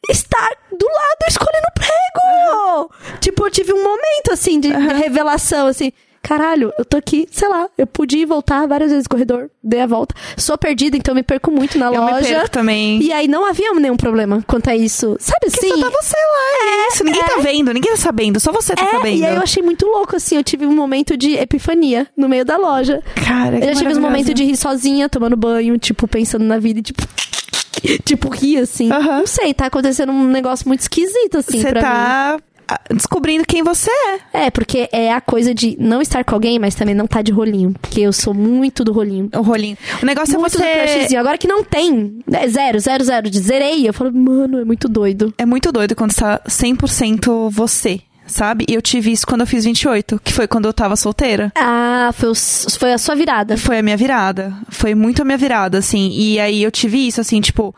estar 0.08 0.50
do 0.70 0.86
lado 0.86 1.28
escolhendo 1.28 1.66
prego. 1.74 2.90
Tipo, 3.20 3.46
eu 3.46 3.50
tive 3.50 3.72
um 3.72 3.82
momento, 3.82 4.32
assim, 4.32 4.58
de, 4.60 4.68
de 4.68 4.92
revelação, 4.94 5.66
assim. 5.68 5.92
Caralho, 6.22 6.72
eu 6.78 6.84
tô 6.84 6.96
aqui, 6.96 7.26
sei 7.30 7.48
lá, 7.48 7.68
eu 7.78 7.86
podia 7.86 8.22
ir 8.22 8.26
voltar 8.26 8.66
várias 8.66 8.90
vezes 8.90 9.04
no 9.04 9.10
corredor, 9.10 9.50
dei 9.62 9.80
a 9.80 9.86
volta. 9.86 10.14
Sou 10.36 10.58
perdida, 10.58 10.96
então 10.96 11.14
me 11.14 11.22
perco 11.22 11.50
muito 11.50 11.78
na 11.78 11.86
Eu 11.86 12.04
me 12.04 12.10
loja. 12.12 12.28
perco 12.28 12.50
também. 12.50 13.00
E 13.02 13.12
aí 13.12 13.26
não 13.28 13.46
havia 13.46 13.72
nenhum 13.74 13.96
problema 13.96 14.42
quanto 14.46 14.68
a 14.68 14.76
isso. 14.76 15.16
Sabe 15.18 15.46
Porque 15.50 15.66
assim? 15.66 15.80
só 15.80 15.90
tá 15.90 15.96
você 16.02 16.16
lá, 16.16 16.70
é 16.70 16.88
isso. 16.92 17.04
Ninguém 17.04 17.24
tá 17.24 17.36
vendo, 17.40 17.72
ninguém 17.72 17.90
tá 17.92 17.96
sabendo, 17.96 18.40
só 18.40 18.52
você 18.52 18.74
tá 18.74 18.84
É, 18.84 18.90
sabendo. 18.90 19.18
e 19.18 19.24
aí 19.24 19.34
eu 19.36 19.42
achei 19.42 19.62
muito 19.62 19.86
louco, 19.86 20.16
assim, 20.16 20.36
eu 20.36 20.44
tive 20.44 20.66
um 20.66 20.74
momento 20.74 21.16
de 21.16 21.34
epifania 21.34 22.06
no 22.16 22.28
meio 22.28 22.44
da 22.44 22.56
loja. 22.56 23.02
Cara, 23.26 23.56
Eu 23.58 23.72
já 23.74 23.80
tive 23.80 23.94
um 23.94 24.00
momento 24.00 24.34
de 24.34 24.44
rir 24.44 24.56
sozinha, 24.56 25.08
tomando 25.08 25.36
banho, 25.36 25.78
tipo, 25.78 26.06
pensando 26.08 26.44
na 26.44 26.58
vida 26.58 26.80
e 26.80 26.82
tipo. 26.82 27.02
tipo, 28.04 28.28
rir, 28.28 28.58
assim. 28.58 28.88
Não 28.88 29.26
sei, 29.26 29.54
tá 29.54 29.66
acontecendo 29.66 30.10
um 30.12 30.24
negócio 30.26 30.66
muito 30.66 30.80
esquisito, 30.80 31.38
assim, 31.38 31.60
Você 31.60 31.68
pra 31.70 32.34
mim. 32.36 32.42
Descobrindo 32.90 33.44
quem 33.46 33.62
você 33.62 33.90
é. 34.32 34.46
É, 34.46 34.50
porque 34.50 34.88
é 34.92 35.12
a 35.12 35.20
coisa 35.20 35.54
de 35.54 35.76
não 35.78 36.02
estar 36.02 36.24
com 36.24 36.34
alguém, 36.34 36.58
mas 36.58 36.74
também 36.74 36.94
não 36.94 37.06
tá 37.06 37.22
de 37.22 37.32
rolinho. 37.32 37.74
Porque 37.80 38.00
eu 38.00 38.12
sou 38.12 38.34
muito 38.34 38.84
do 38.84 38.92
rolinho. 38.92 39.28
O 39.34 39.42
rolinho. 39.42 39.76
O 40.02 40.06
negócio 40.06 40.38
Muito 40.38 40.60
é 40.62 40.86
você. 40.86 40.92
crushzinho. 40.94 41.20
Agora 41.20 41.38
que 41.38 41.48
não 41.48 41.64
tem, 41.64 42.20
é 42.32 42.48
zero, 42.48 42.78
zero, 42.78 43.04
zero, 43.04 43.30
de 43.30 43.38
zerei. 43.40 43.88
Eu 43.88 43.92
falo, 43.94 44.12
mano, 44.12 44.60
é 44.60 44.64
muito 44.64 44.88
doido. 44.88 45.32
É 45.38 45.46
muito 45.46 45.70
doido 45.72 45.94
quando 45.94 46.12
você 46.12 46.20
tá 46.20 46.40
100% 46.48 47.50
você, 47.50 48.00
sabe? 48.26 48.64
E 48.68 48.74
eu 48.74 48.82
tive 48.82 49.12
isso 49.12 49.26
quando 49.26 49.42
eu 49.42 49.46
fiz 49.46 49.64
28, 49.64 50.20
que 50.22 50.32
foi 50.32 50.46
quando 50.46 50.66
eu 50.66 50.72
tava 50.72 50.96
solteira. 50.96 51.52
Ah, 51.54 52.10
foi, 52.12 52.30
o 52.30 52.34
foi 52.78 52.92
a 52.92 52.98
sua 52.98 53.14
virada. 53.14 53.56
Foi 53.56 53.78
a 53.78 53.82
minha 53.82 53.96
virada. 53.96 54.52
Foi 54.68 54.94
muito 54.94 55.22
a 55.22 55.24
minha 55.24 55.38
virada, 55.38 55.78
assim. 55.78 56.10
E 56.12 56.38
aí 56.38 56.62
eu 56.62 56.70
tive 56.70 57.06
isso, 57.06 57.20
assim, 57.20 57.40
tipo. 57.40 57.74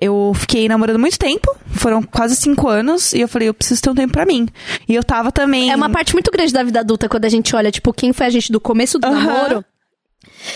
Eu 0.00 0.32
fiquei 0.34 0.68
namorando 0.68 0.98
muito 0.98 1.18
tempo, 1.18 1.54
foram 1.68 2.02
quase 2.02 2.36
cinco 2.36 2.68
anos, 2.68 3.12
e 3.12 3.20
eu 3.20 3.28
falei, 3.28 3.48
eu 3.48 3.54
preciso 3.54 3.80
ter 3.82 3.90
um 3.90 3.94
tempo 3.94 4.12
pra 4.12 4.26
mim. 4.26 4.46
E 4.88 4.94
eu 4.94 5.02
tava 5.04 5.30
também. 5.32 5.70
É 5.70 5.76
uma 5.76 5.90
parte 5.90 6.12
muito 6.14 6.30
grande 6.30 6.52
da 6.52 6.62
vida 6.62 6.80
adulta 6.80 7.08
quando 7.08 7.24
a 7.24 7.28
gente 7.28 7.54
olha, 7.54 7.70
tipo, 7.70 7.92
quem 7.92 8.12
foi 8.12 8.26
a 8.26 8.30
gente 8.30 8.50
do 8.52 8.60
começo 8.60 8.98
do 8.98 9.10
namoro 9.10 9.64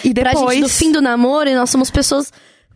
E 0.05 0.13
pra 0.15 0.33
depois. 0.33 0.55
gente 0.57 0.63
do 0.65 0.69
fim 0.69 0.93
do 0.93 1.01
namoro 1.03 1.49
e 1.49 1.55
nós 1.55 1.71
somos 1.71 1.91
pessoas 1.91 2.33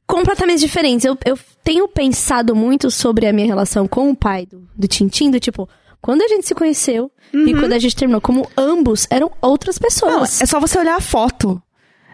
completamente 0.07 0.61
diferentes. 0.61 1.05
Eu, 1.05 1.17
eu 1.25 1.39
tenho 1.63 1.87
pensado 1.89 2.55
muito 2.57 2.91
sobre 2.91 3.27
a 3.27 3.33
minha 3.33 3.47
relação 3.47 3.87
com 3.87 4.11
o 4.11 4.17
pai 4.17 4.47
do, 4.47 4.67
do 4.77 4.89
Tintin, 4.89 5.31
do 5.31 5.39
tipo, 5.41 5.69
quando 6.01 6.23
a 6.23 6.29
gente 6.29 6.47
se 6.47 6.55
conheceu 6.55 7.11
e 7.33 7.53
quando 7.55 7.73
a 7.75 7.79
gente 7.79 7.95
terminou, 7.95 8.21
como 8.23 8.49
ambos 8.57 9.07
eram 9.11 9.31
outras 9.43 9.77
Uhum. 9.77 9.81
Não, 9.83 9.89
pessoas. 10.21 10.41
é 10.41 10.47
só 10.47 10.59
você 10.59 10.79
olhar 10.79 10.97
a 10.97 11.01
foto. 11.01 11.61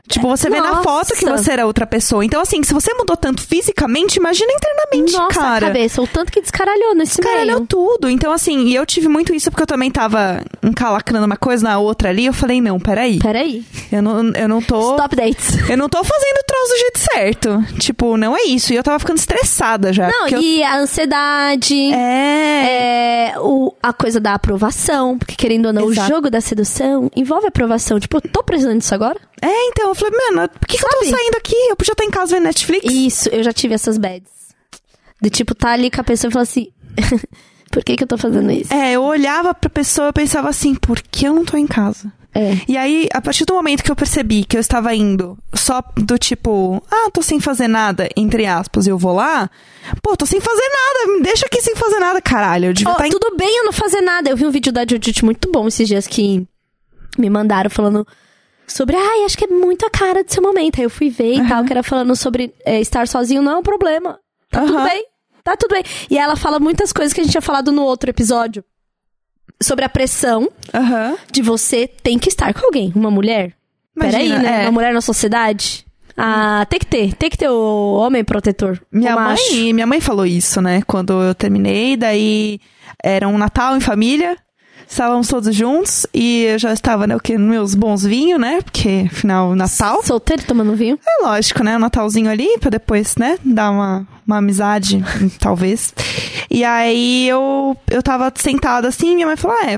Tipo, 0.06 0.28
você 0.28 0.50
vê 0.50 0.60
na 0.60 0.68
Nossa. 0.70 0.82
foto 0.82 1.14
que 1.14 1.24
você 1.24 1.52
era 1.52 1.64
outra 1.66 1.86
pessoa. 1.86 2.22
Então, 2.24 2.40
assim, 2.40 2.62
se 2.62 2.74
você 2.74 2.92
mudou 2.92 3.16
tanto 3.16 3.40
fisicamente, 3.42 4.16
imagina 4.16 4.52
internamente, 4.52 5.12
Nossa, 5.16 5.34
cara. 5.40 5.66
cabeça, 5.68 6.02
o 6.02 6.06
tanto 6.06 6.30
que 6.30 6.42
descaralhou 6.42 6.94
nesse 6.94 7.22
Caralhou 7.22 7.56
meio. 7.56 7.66
tudo. 7.66 8.10
Então, 8.10 8.30
assim, 8.30 8.66
e 8.66 8.74
eu 8.74 8.84
tive 8.84 9.08
muito 9.08 9.34
isso 9.34 9.50
porque 9.50 9.62
eu 9.62 9.66
também 9.66 9.90
tava 9.90 10.44
encalacrando 10.62 11.24
uma 11.24 11.38
coisa 11.38 11.64
na 11.64 11.78
outra 11.78 12.10
ali. 12.10 12.26
Eu 12.26 12.34
falei, 12.34 12.60
não, 12.60 12.78
peraí. 12.78 13.18
Peraí. 13.18 13.64
Eu 13.90 14.02
não, 14.02 14.30
eu 14.32 14.46
não 14.48 14.60
tô. 14.60 14.92
Stop 14.92 15.16
dates. 15.16 15.70
Eu 15.70 15.76
não 15.78 15.88
tô 15.88 16.04
fazendo 16.04 16.36
o 16.38 16.44
troço 16.46 16.68
do 16.74 16.78
jeito 16.78 16.98
certo. 16.98 17.64
Tipo, 17.80 18.16
não 18.18 18.36
é 18.36 18.42
isso. 18.44 18.72
E 18.72 18.76
eu 18.76 18.82
tava 18.82 18.98
ficando 18.98 19.16
estressada 19.16 19.90
já. 19.92 20.06
Não, 20.08 20.20
porque 20.20 20.34
eu- 20.34 20.40
e 20.42 20.62
a 20.62 20.76
ansiedade. 20.80 21.92
É. 21.92 23.30
É, 23.32 23.38
o, 23.40 23.72
a 23.82 23.92
coisa 23.92 24.20
da 24.20 24.34
aprovação, 24.34 25.16
porque 25.18 25.34
querendo 25.34 25.66
ou 25.66 25.72
não, 25.72 25.90
Exato. 25.90 26.06
o 26.10 26.14
jogo 26.14 26.30
da 26.30 26.40
sedução 26.40 27.10
envolve 27.16 27.46
aprovação. 27.46 27.98
Tipo, 27.98 28.18
eu 28.18 28.30
tô 28.30 28.42
precisando 28.42 28.78
disso 28.78 28.94
agora? 28.94 29.18
É, 29.42 29.66
então, 29.68 29.93
eu 29.94 30.10
falei, 30.10 30.18
mano, 30.30 30.48
por 30.48 30.68
que, 30.68 30.76
que 30.76 30.84
eu 30.84 30.88
tô 30.88 31.04
saindo 31.04 31.36
aqui? 31.36 31.56
Eu 31.70 31.76
podia 31.76 31.92
estar 31.92 32.04
em 32.04 32.10
casa 32.10 32.34
vendo 32.34 32.44
Netflix. 32.44 32.92
Isso, 32.92 33.28
eu 33.30 33.42
já 33.42 33.52
tive 33.52 33.74
essas 33.74 33.98
bads. 33.98 34.32
De 35.20 35.30
tipo, 35.30 35.54
tá 35.54 35.70
ali 35.70 35.90
com 35.90 36.00
a 36.00 36.04
pessoa 36.04 36.28
e 36.28 36.32
falar 36.32 36.42
assim: 36.42 36.68
por 37.70 37.82
que 37.84 37.96
que 37.96 38.04
eu 38.04 38.08
tô 38.08 38.18
fazendo 38.18 38.50
isso? 38.50 38.72
É, 38.72 38.92
eu 38.92 39.02
olhava 39.02 39.54
pra 39.54 39.70
pessoa 39.70 40.08
e 40.08 40.12
pensava 40.12 40.48
assim, 40.48 40.74
por 40.74 41.00
que 41.00 41.26
eu 41.26 41.32
não 41.32 41.44
tô 41.44 41.56
em 41.56 41.66
casa? 41.66 42.12
É. 42.34 42.58
E 42.66 42.76
aí, 42.76 43.08
a 43.12 43.22
partir 43.22 43.44
do 43.44 43.54
momento 43.54 43.84
que 43.84 43.90
eu 43.90 43.94
percebi 43.94 44.44
que 44.44 44.56
eu 44.56 44.60
estava 44.60 44.92
indo 44.92 45.38
só 45.54 45.80
do 45.96 46.18
tipo, 46.18 46.82
ah, 46.90 47.08
tô 47.12 47.22
sem 47.22 47.38
fazer 47.38 47.68
nada, 47.68 48.08
entre 48.16 48.44
aspas, 48.44 48.88
e 48.88 48.90
eu 48.90 48.98
vou 48.98 49.14
lá, 49.14 49.48
pô, 50.02 50.16
tô 50.16 50.26
sem 50.26 50.40
fazer 50.40 50.68
nada, 50.68 51.16
me 51.16 51.22
deixa 51.22 51.46
aqui 51.46 51.62
sem 51.62 51.76
fazer 51.76 52.00
nada, 52.00 52.20
caralho. 52.20 52.66
Eu 52.66 52.72
devia 52.72 52.90
Ó, 52.90 52.92
estar 52.92 53.06
em... 53.06 53.10
tudo 53.10 53.36
bem 53.36 53.58
eu 53.58 53.64
não 53.64 53.72
fazer 53.72 54.00
nada. 54.00 54.28
Eu 54.28 54.36
vi 54.36 54.44
um 54.44 54.50
vídeo 54.50 54.72
da 54.72 54.80
Judith 54.80 55.22
muito 55.22 55.50
bom 55.50 55.68
esses 55.68 55.86
dias 55.86 56.08
que 56.08 56.44
me 57.16 57.30
mandaram 57.30 57.70
falando 57.70 58.04
sobre, 58.66 58.96
ai, 58.96 59.24
acho 59.24 59.36
que 59.36 59.44
é 59.44 59.48
muito 59.48 59.84
a 59.86 59.90
cara 59.90 60.24
do 60.24 60.32
seu 60.32 60.42
momento. 60.42 60.78
Aí 60.78 60.84
eu 60.84 60.90
fui 60.90 61.10
ver 61.10 61.34
e 61.34 61.48
tal, 61.48 61.64
que 61.64 61.72
era 61.72 61.82
falando 61.82 62.14
sobre 62.16 62.54
é, 62.64 62.80
estar 62.80 63.06
sozinho 63.08 63.42
não 63.42 63.52
é 63.52 63.56
um 63.58 63.62
problema. 63.62 64.18
Tá 64.50 64.60
tudo 64.60 64.76
Aham. 64.78 64.88
bem. 64.88 65.04
Tá 65.42 65.56
tudo 65.56 65.72
bem. 65.74 65.84
E 66.10 66.16
ela 66.18 66.36
fala 66.36 66.58
muitas 66.58 66.92
coisas 66.92 67.12
que 67.12 67.20
a 67.20 67.24
gente 67.24 67.32
tinha 67.32 67.42
falado 67.42 67.70
no 67.70 67.82
outro 67.82 68.08
episódio. 68.10 68.64
Sobre 69.62 69.84
a 69.84 69.88
pressão 69.88 70.48
Aham. 70.72 71.16
de 71.30 71.42
você 71.42 71.86
tem 71.86 72.18
que 72.18 72.28
estar 72.28 72.52
com 72.54 72.64
alguém. 72.66 72.92
Uma 72.94 73.10
mulher. 73.10 73.54
Peraí, 73.98 74.26
Imagina, 74.26 74.42
né? 74.50 74.62
é. 74.62 74.66
Uma 74.66 74.72
mulher 74.72 74.92
na 74.92 75.00
sociedade. 75.00 75.84
Ah, 76.16 76.66
tem 76.68 76.78
que 76.78 76.86
ter. 76.86 77.14
Tem 77.14 77.28
que 77.30 77.36
ter 77.36 77.48
o 77.50 77.94
homem 77.94 78.24
protetor. 78.24 78.80
Minha 78.90 79.14
mãe, 79.16 79.72
minha 79.72 79.86
mãe 79.86 80.00
falou 80.00 80.24
isso, 80.24 80.60
né? 80.62 80.82
Quando 80.86 81.12
eu 81.22 81.34
terminei, 81.34 81.96
daí 81.96 82.60
era 83.02 83.28
um 83.28 83.36
Natal 83.36 83.76
em 83.76 83.80
família, 83.80 84.36
estávamos 84.88 85.28
todos 85.28 85.54
juntos 85.54 86.06
e 86.12 86.44
eu 86.44 86.58
já 86.58 86.72
estava, 86.72 87.06
né, 87.06 87.16
o 87.16 87.20
nos 87.38 87.48
meus 87.48 87.74
bons 87.74 88.02
vinhos, 88.04 88.40
né? 88.40 88.60
Porque 88.62 89.08
afinal, 89.10 89.54
Natal. 89.54 90.02
Solteiro 90.02 90.44
tomando 90.44 90.74
vinho. 90.74 90.98
É 91.06 91.24
lógico, 91.24 91.62
né? 91.62 91.76
Um 91.76 91.80
Natalzinho 91.80 92.30
ali, 92.30 92.58
pra 92.58 92.70
depois, 92.70 93.16
né? 93.16 93.38
Dar 93.44 93.70
uma, 93.70 94.06
uma 94.26 94.38
amizade, 94.38 95.02
talvez. 95.40 95.94
E 96.50 96.64
aí 96.64 97.28
eu, 97.28 97.76
eu 97.90 98.02
tava 98.02 98.32
sentada 98.36 98.88
assim 98.88 99.12
e 99.12 99.14
minha 99.14 99.26
mãe 99.26 99.36
falou: 99.36 99.56
ah, 99.60 99.70
é, 99.72 99.76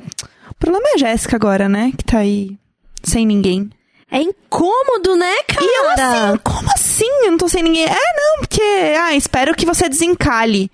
o 0.51 0.55
problema 0.59 0.87
é 0.91 0.95
a 0.95 0.99
Jéssica 0.99 1.37
agora, 1.37 1.69
né? 1.69 1.93
Que 1.97 2.05
tá 2.05 2.19
aí 2.19 2.57
sem 3.03 3.25
ninguém. 3.27 3.71
É 4.11 4.21
incômodo, 4.21 5.17
né, 5.17 5.35
cara? 5.49 5.67
E 5.67 5.79
eu 5.79 5.91
assim, 5.91 6.39
como 6.45 6.69
assim? 6.75 7.25
Eu 7.25 7.31
não 7.33 7.39
tô 7.39 7.49
sem 7.49 7.63
ninguém. 7.63 7.85
É, 7.85 7.89
não, 7.89 8.41
porque, 8.41 8.63
ah, 9.01 9.15
espero 9.17 9.55
que 9.55 9.67
você 9.67 9.89
desencalhe. 9.89 10.71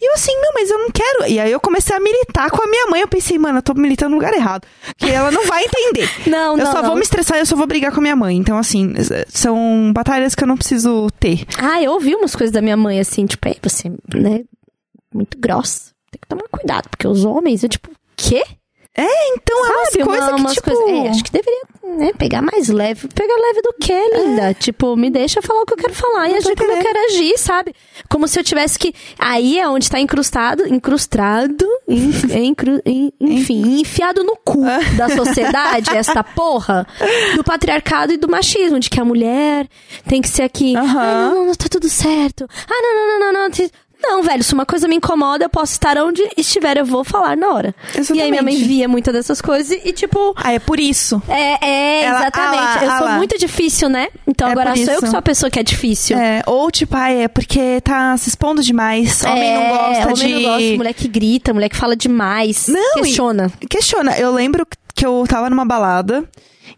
E 0.00 0.08
eu 0.08 0.14
assim, 0.14 0.32
não, 0.40 0.52
mas 0.54 0.70
eu 0.70 0.78
não 0.78 0.90
quero. 0.90 1.26
E 1.26 1.38
aí 1.38 1.50
eu 1.50 1.60
comecei 1.60 1.94
a 1.94 2.00
militar 2.00 2.50
com 2.50 2.62
a 2.62 2.66
minha 2.66 2.86
mãe. 2.86 3.00
Eu 3.00 3.08
pensei, 3.08 3.38
mano, 3.38 3.58
eu 3.58 3.62
tô 3.62 3.74
militando 3.74 4.10
no 4.10 4.16
lugar 4.16 4.32
errado. 4.32 4.66
Que 4.96 5.10
ela 5.10 5.30
não 5.30 5.46
vai 5.46 5.64
entender. 5.64 6.08
Não, 6.26 6.56
eu 6.56 6.64
não, 6.64 6.72
só 6.72 6.80
não. 6.80 6.90
vou 6.90 6.96
me 6.96 7.02
estressar 7.02 7.38
e 7.38 7.40
eu 7.40 7.46
só 7.46 7.56
vou 7.56 7.66
brigar 7.66 7.92
com 7.92 7.98
a 7.98 8.02
minha 8.02 8.16
mãe. 8.16 8.36
Então, 8.36 8.56
assim, 8.58 8.94
são 9.28 9.92
batalhas 9.92 10.34
que 10.34 10.44
eu 10.44 10.48
não 10.48 10.56
preciso 10.56 11.08
ter. 11.18 11.44
Ah, 11.58 11.82
eu 11.82 11.92
ouvi 11.92 12.14
umas 12.14 12.36
coisas 12.36 12.52
da 12.52 12.60
minha 12.60 12.76
mãe 12.76 13.00
assim, 13.00 13.26
tipo, 13.26 13.48
é, 13.48 13.56
você, 13.60 13.90
né, 14.14 14.44
muito 15.12 15.38
grossa. 15.38 15.90
Tem 16.10 16.20
que 16.20 16.28
tomar 16.28 16.44
cuidado, 16.50 16.88
porque 16.88 17.06
os 17.06 17.24
homens, 17.24 17.62
eu 17.62 17.68
tipo, 17.68 17.90
quê? 18.16 18.44
É, 19.02 19.34
então 19.34 19.66
é 19.66 19.70
umas 19.70 19.88
Sabe, 19.90 20.04
coisas 20.04 20.28
uma- 20.28 20.34
que, 20.36 20.40
umas 20.40 20.52
tipo... 20.54 20.70
coisas- 20.70 20.88
é, 21.06 21.08
acho 21.08 21.24
que 21.24 21.32
deveria, 21.32 21.60
né, 21.98 22.12
pegar 22.18 22.42
mais 22.42 22.68
leve. 22.68 23.08
Pegar 23.08 23.34
leve 23.34 23.62
do 23.62 23.72
que, 23.80 24.08
linda? 24.16 24.54
Tipo, 24.54 24.96
me 24.96 25.10
deixa 25.10 25.40
falar 25.42 25.62
o 25.62 25.66
que 25.66 25.72
eu 25.74 25.76
quero 25.78 25.94
falar 25.94 26.28
e 26.28 26.32
Não 26.34 26.40
tô 26.42 26.48
agir 26.48 26.56
como 26.56 26.72
eu 26.72 26.82
quero 26.82 26.98
agir, 27.06 27.38
sabe? 27.38 27.74
Como 28.08 28.28
se 28.28 28.38
eu 28.38 28.44
tivesse 28.44 28.78
que... 28.78 28.94
Aí 29.18 29.58
é 29.58 29.68
onde 29.68 29.88
tá 29.90 29.98
incrustado, 30.00 30.66
incrustado, 30.66 31.66
in- 31.88 32.12
encru- 32.46 32.82
in- 32.84 33.12
enfim, 33.20 33.80
enfiado 33.80 34.22
no 34.24 34.36
cu 34.36 34.60
da 34.96 35.08
sociedade, 35.08 35.90
esta 35.96 36.22
porra, 36.22 36.86
do 37.36 37.42
patriarcado 37.44 38.12
e 38.12 38.16
do 38.16 38.28
machismo, 38.28 38.78
de 38.78 38.88
que 38.90 39.00
a 39.00 39.04
mulher 39.04 39.68
tem 40.08 40.20
que 40.20 40.28
ser 40.28 40.42
aqui... 40.42 40.76
Aham. 40.76 41.00
Ai, 41.00 41.14
não, 41.14 41.34
não, 41.34 41.46
não, 41.46 41.54
tá 41.54 41.66
tudo 41.70 41.88
certo. 41.88 42.46
Ah, 42.68 42.82
não, 42.82 42.94
não, 42.94 43.18
não, 43.18 43.32
não, 43.32 43.48
não. 43.48 43.50
Não, 44.02 44.22
velho, 44.22 44.42
se 44.42 44.54
uma 44.54 44.64
coisa 44.66 44.88
me 44.88 44.96
incomoda, 44.96 45.44
eu 45.44 45.48
posso 45.50 45.72
estar 45.72 45.96
onde 45.98 46.22
estiver, 46.36 46.76
eu 46.78 46.84
vou 46.84 47.04
falar 47.04 47.36
na 47.36 47.48
hora. 47.52 47.74
Exatamente. 47.94 48.18
E 48.18 48.22
aí 48.22 48.30
minha 48.30 48.42
mãe 48.42 48.56
via 48.56 48.88
muitas 48.88 49.12
dessas 49.14 49.40
coisas 49.40 49.78
e, 49.84 49.92
tipo. 49.92 50.32
Ah, 50.36 50.52
é 50.52 50.58
por 50.58 50.80
isso. 50.80 51.22
É, 51.28 51.64
é 51.64 52.04
Ela- 52.04 52.20
exatamente. 52.20 52.58
ah 52.58 52.62
lá, 52.76 52.84
eu 52.84 52.90
ah 52.90 52.98
sou 52.98 53.06
lá. 53.06 53.16
muito 53.16 53.38
difícil, 53.38 53.88
né? 53.88 54.08
Então 54.26 54.48
É 54.48 54.52
agora 54.52 54.74
sou 54.74 54.84
eu 54.84 54.90
isso. 54.92 55.00
que 55.02 55.08
sou 55.08 55.18
a 55.18 55.22
pessoa 55.22 55.50
que 55.50 55.58
é 55.58 55.62
difícil. 55.62 56.16
É, 56.18 56.42
ou 56.46 56.70
tipo, 56.70 56.96
ai, 56.96 57.24
é 57.24 57.28
porque 57.28 57.80
tá 57.82 58.16
se 58.16 58.28
expondo 58.30 58.62
demais. 58.62 59.22
Homem 59.24 59.54
não 59.54 59.62
É, 59.62 59.68
gosta 59.70 60.02
homem 60.12 60.14
de. 60.14 60.32
não 60.34 60.42
gosta, 60.42 60.76
mulher 60.76 60.94
que 60.94 61.08
grita, 61.08 61.52
mulher 61.54 61.68
que 61.68 61.76
fala 61.76 61.94
demais. 61.94 62.68
Não, 62.68 62.98
e- 62.98 63.02
questiona. 63.02 63.50
Questiona. 63.68 64.16
Eu 64.18 64.32
lembro 64.32 64.66
que 64.94 65.04
eu 65.06 65.24
tava 65.28 65.48
numa 65.50 65.64
balada. 65.64 66.24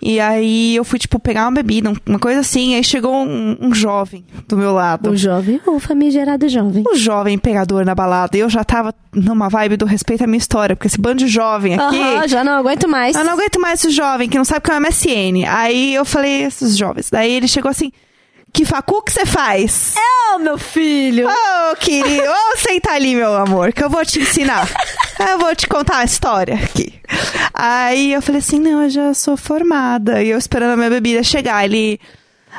E 0.01 0.19
aí 0.20 0.77
eu 0.77 0.85
fui, 0.85 0.98
tipo, 0.98 1.19
pegar 1.19 1.43
uma 1.44 1.52
bebida, 1.52 1.90
um- 1.90 1.97
uma 2.06 2.19
coisa 2.19 2.40
assim. 2.40 2.74
Aí 2.74 2.85
chegou 2.85 3.14
um, 3.14 3.56
um 3.60 3.74
jovem 3.74 4.24
do 4.48 4.56
meu 4.56 4.73
lado. 4.73 5.10
O 5.10 5.16
jovem, 5.16 5.60
o 5.66 5.78
famigerado 5.78 6.48
jovem. 6.48 6.85
Um 6.90 6.94
jovem 6.97 7.36
pegador 7.39 7.85
na 7.85 7.94
balada. 7.94 8.36
E 8.36 8.40
eu 8.40 8.48
já 8.51 8.64
tava 8.64 8.94
numa 9.12 9.48
vibe 9.48 9.77
do 9.77 9.85
respeito 9.86 10.24
à 10.24 10.27
minha 10.27 10.39
história. 10.39 10.74
Porque 10.77 10.86
esse 10.89 11.01
bando 11.01 11.19
de 11.19 11.28
jovem 11.28 11.74
aqui. 11.74 11.98
Aham, 11.98 12.28
já 12.28 12.43
não 12.44 12.52
aguento 12.52 12.89
mais. 12.89 13.16
Eu 13.16 13.24
não 13.24 13.32
aguento 13.32 13.60
mais 13.60 13.81
esse 13.81 13.90
jovem 13.90 14.28
que 14.28 14.39
não 14.39 14.44
sabe 14.44 14.59
o 14.59 14.62
que 14.62 14.70
é 14.70 14.74
um 14.74 14.81
MSN. 14.81 15.44
Aí 15.48 15.94
eu 15.94 16.05
falei, 16.05 16.43
esses 16.44 16.77
jovens. 16.77 17.09
Daí 17.10 17.32
ele 17.32 17.48
chegou 17.48 17.70
assim: 17.70 17.93
Que 18.52 18.66
facu 18.66 19.02
que 19.02 19.10
você 19.12 19.24
faz? 19.24 19.94
Oh, 19.96 20.38
meu 20.38 20.58
filho! 20.58 21.26
Ô, 21.26 21.76
querido, 21.76 22.22
ô, 22.22 22.56
senta 22.58 22.92
ali, 22.92 23.14
meu 23.14 23.34
amor, 23.34 23.72
que 23.72 23.82
eu 23.82 23.88
vou 23.88 24.04
te 24.04 24.20
ensinar. 24.20 24.68
eu 25.18 25.38
vou 25.38 25.56
te 25.56 25.66
contar 25.66 25.98
a 25.98 26.04
história 26.04 26.54
aqui. 26.54 26.92
Aí 27.54 28.12
eu 28.12 28.20
falei 28.20 28.40
assim: 28.40 28.58
Não, 28.60 28.82
eu 28.82 28.90
já 28.90 29.14
sou 29.14 29.36
formada. 29.36 30.22
E 30.22 30.28
eu 30.28 30.38
esperando 30.38 30.72
a 30.72 30.76
minha 30.76 30.90
bebida 30.90 31.22
chegar. 31.22 31.64
Ele. 31.64 31.98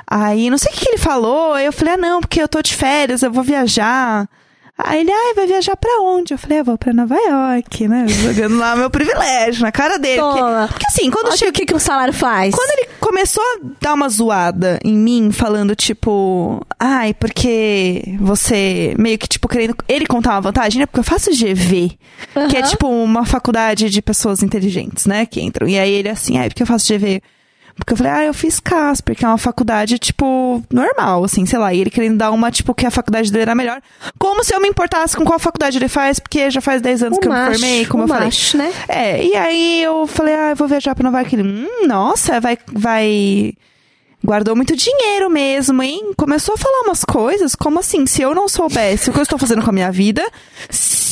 Aí, 0.07 0.49
não 0.49 0.57
sei 0.57 0.71
o 0.71 0.75
que, 0.75 0.85
que 0.85 0.91
ele 0.91 0.97
falou. 0.97 1.53
Aí 1.53 1.65
eu 1.65 1.73
falei: 1.73 1.93
Ah, 1.93 1.97
não, 1.97 2.21
porque 2.21 2.41
eu 2.41 2.47
tô 2.47 2.61
de 2.61 2.75
férias, 2.75 3.21
eu 3.21 3.31
vou 3.31 3.43
viajar. 3.43 4.27
Aí 4.75 5.01
ele, 5.01 5.11
ai, 5.11 5.33
vai 5.35 5.45
viajar 5.45 5.77
pra 5.77 6.01
onde? 6.01 6.33
Eu 6.33 6.37
falei, 6.37 6.59
eu 6.59 6.63
vou 6.65 6.77
pra 6.79 6.91
Nova 6.91 7.15
York, 7.15 7.87
né? 7.87 8.07
Jogando 8.07 8.57
lá 8.57 8.75
meu 8.75 8.89
privilégio 8.89 9.61
na 9.61 9.71
cara 9.71 9.99
dele. 9.99 10.19
Porque, 10.19 10.39
Toma. 10.39 10.67
porque 10.67 10.85
assim, 10.87 11.11
quando 11.11 11.27
Olha 11.27 11.37
chega. 11.37 11.51
o 11.51 11.53
que, 11.53 11.65
que 11.67 11.75
um 11.75 11.79
salário 11.79 12.13
faz. 12.13 12.55
Quando 12.55 12.71
ele 12.71 12.89
começou 12.99 13.43
a 13.43 13.59
dar 13.79 13.93
uma 13.93 14.09
zoada 14.09 14.79
em 14.83 14.97
mim, 14.97 15.31
falando 15.31 15.75
tipo, 15.75 16.65
ai, 16.79 17.13
porque 17.13 18.15
você 18.19 18.95
meio 18.97 19.19
que 19.19 19.27
tipo 19.27 19.47
querendo 19.47 19.75
ele 19.87 20.07
contar 20.07 20.31
uma 20.31 20.41
vantagem, 20.41 20.79
né? 20.79 20.87
Porque 20.87 21.01
eu 21.01 21.03
faço 21.03 21.29
GV, 21.29 21.95
que 22.49 22.57
é 22.57 22.63
tipo 22.63 22.87
uma 22.87 23.25
faculdade 23.25 23.91
de 23.91 24.01
pessoas 24.01 24.41
inteligentes, 24.41 25.05
né, 25.05 25.25
que 25.27 25.39
entram. 25.39 25.67
E 25.67 25.77
aí 25.77 25.91
ele 25.91 26.09
assim, 26.09 26.39
ai, 26.39 26.49
porque 26.49 26.63
eu 26.63 26.67
faço 26.67 26.91
GV? 26.91 27.21
Porque 27.75 27.93
eu 27.93 27.97
falei, 27.97 28.11
ah, 28.11 28.23
eu 28.25 28.33
fiz 28.33 28.59
Casper, 28.59 29.15
que 29.15 29.25
é 29.25 29.27
uma 29.27 29.37
faculdade, 29.37 29.97
tipo, 29.97 30.63
normal, 30.71 31.23
assim, 31.23 31.45
sei 31.45 31.57
lá. 31.57 31.73
E 31.73 31.81
ele 31.81 31.89
querendo 31.89 32.17
dar 32.17 32.31
uma, 32.31 32.51
tipo, 32.51 32.73
que 32.73 32.85
a 32.85 32.91
faculdade 32.91 33.31
dele 33.31 33.41
era 33.43 33.55
melhor. 33.55 33.81
Como 34.19 34.43
se 34.43 34.53
eu 34.53 34.61
me 34.61 34.67
importasse 34.67 35.17
com 35.17 35.25
qual 35.25 35.39
faculdade 35.39 35.77
ele 35.77 35.87
faz, 35.87 36.19
porque 36.19 36.51
já 36.51 36.61
faz 36.61 36.81
10 36.81 37.03
anos 37.03 37.17
O 37.17 37.21
que 37.21 37.27
eu 37.27 37.31
me 37.31 37.37
macho, 37.37 37.51
formei, 37.59 37.85
como 37.85 38.03
eu 38.03 38.07
falei. 38.07 38.25
macho, 38.25 38.57
né? 38.57 38.71
É, 38.87 39.25
e 39.25 39.35
aí 39.35 39.83
eu 39.83 40.05
falei, 40.05 40.35
ah, 40.35 40.49
eu 40.51 40.55
vou 40.55 40.67
viajar 40.67 40.93
pra 40.93 41.03
Nova 41.03 41.19
York. 41.19 41.35
Ele, 41.35 41.43
hum, 41.43 41.87
nossa, 41.87 42.39
vai, 42.39 42.57
vai... 42.71 43.53
Guardou 44.23 44.55
muito 44.55 44.75
dinheiro 44.75 45.29
mesmo, 45.29 45.81
hein? 45.83 46.13
Começou 46.17 46.55
a 46.55 46.57
falar 46.57 46.81
umas 46.83 47.03
coisas, 47.03 47.55
como 47.55 47.79
assim, 47.79 48.05
se 48.05 48.21
eu 48.21 48.33
não 48.33 48.47
soubesse 48.47 49.09
o 49.09 49.13
que 49.13 49.19
eu 49.19 49.23
estou 49.23 49.37
fazendo 49.37 49.61
com 49.61 49.69
a 49.69 49.73
minha 49.73 49.91
vida, 49.91 50.23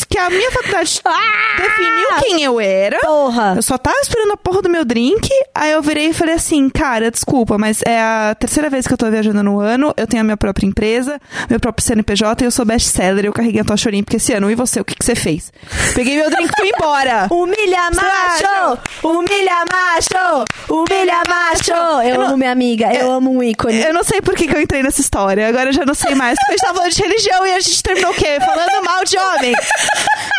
que 0.10 0.18
a 0.18 0.30
minha 0.30 0.52
faculdade 0.52 1.02
definiu 1.58 2.08
quem 2.20 2.44
eu 2.44 2.60
era, 2.60 3.00
Porra! 3.00 3.54
eu 3.56 3.62
só 3.62 3.78
tava 3.78 3.98
esperando 4.02 4.34
a 4.34 4.38
porra 4.38 4.62
do 4.62 4.70
meu 4.70 4.84
drink, 4.84 5.30
aí 5.56 5.72
eu 5.72 5.82
virei 5.82 6.10
e 6.10 6.14
falei 6.14 6.36
assim, 6.36 6.70
cara, 6.70 7.10
desculpa, 7.10 7.58
mas 7.58 7.82
é 7.86 8.00
a 8.02 8.36
terceira 8.38 8.70
vez 8.70 8.86
que 8.86 8.94
eu 8.94 8.98
tô 8.98 9.10
viajando 9.10 9.42
no 9.42 9.60
ano, 9.60 9.94
eu 9.96 10.06
tenho 10.08 10.22
a 10.22 10.24
minha 10.24 10.38
própria 10.38 10.66
empresa, 10.66 11.20
meu 11.50 11.60
próprio 11.60 11.86
CNPJ 11.86 12.44
e 12.44 12.48
eu 12.48 12.52
sou 12.52 12.66
best-seller, 12.66 13.26
eu 13.26 13.34
carreguei 13.34 13.62
a 13.62 13.66
tocha 13.66 13.88
olímpica 13.90 14.18
esse 14.18 14.34
ano. 14.34 14.52
E 14.52 14.56
você, 14.56 14.80
o 14.80 14.86
que, 14.86 14.96
que 14.96 15.06
você 15.06 15.16
fez? 15.16 15.52
Peguei 15.96 16.18
meu 16.18 16.30
drink 16.30 16.52
e 16.52 16.56
fui 16.58 16.72
embora. 16.76 17.28
Humilha 17.32 17.90
macho! 17.94 18.80
Humilha 19.04 19.66
macho! 19.72 20.46
Humilha 20.70 21.22
macho! 21.28 22.02
Eu, 22.08 22.22
amo 22.22 22.38
minha 22.38 22.52
amiga, 22.52 22.94
eu 22.94 23.01
amo 23.10 23.32
um 23.32 23.42
ícone. 23.42 23.82
Eu 23.82 23.94
não 23.94 24.04
sei 24.04 24.22
por 24.22 24.36
que, 24.36 24.48
que 24.48 24.56
eu 24.56 24.62
entrei 24.62 24.84
nessa 24.84 25.00
história. 25.02 25.48
Agora 25.48 25.70
eu 25.70 25.74
já 25.74 25.86
não 25.86 25.94
sei 25.94 26.14
mais. 26.16 26.38
Porque 26.40 26.52
a 26.52 26.56
gente 26.56 26.62
tava 26.66 26.78
falando 26.80 26.92
de 26.94 27.02
religião 27.02 27.48
e 27.48 27.54
a 27.54 27.60
gente 27.60 27.82
terminou 27.84 28.12
o 28.12 28.14
quê? 28.14 28.38
Falando 28.40 28.84
mal 28.86 29.04
de 29.06 29.18
homem. 29.18 29.54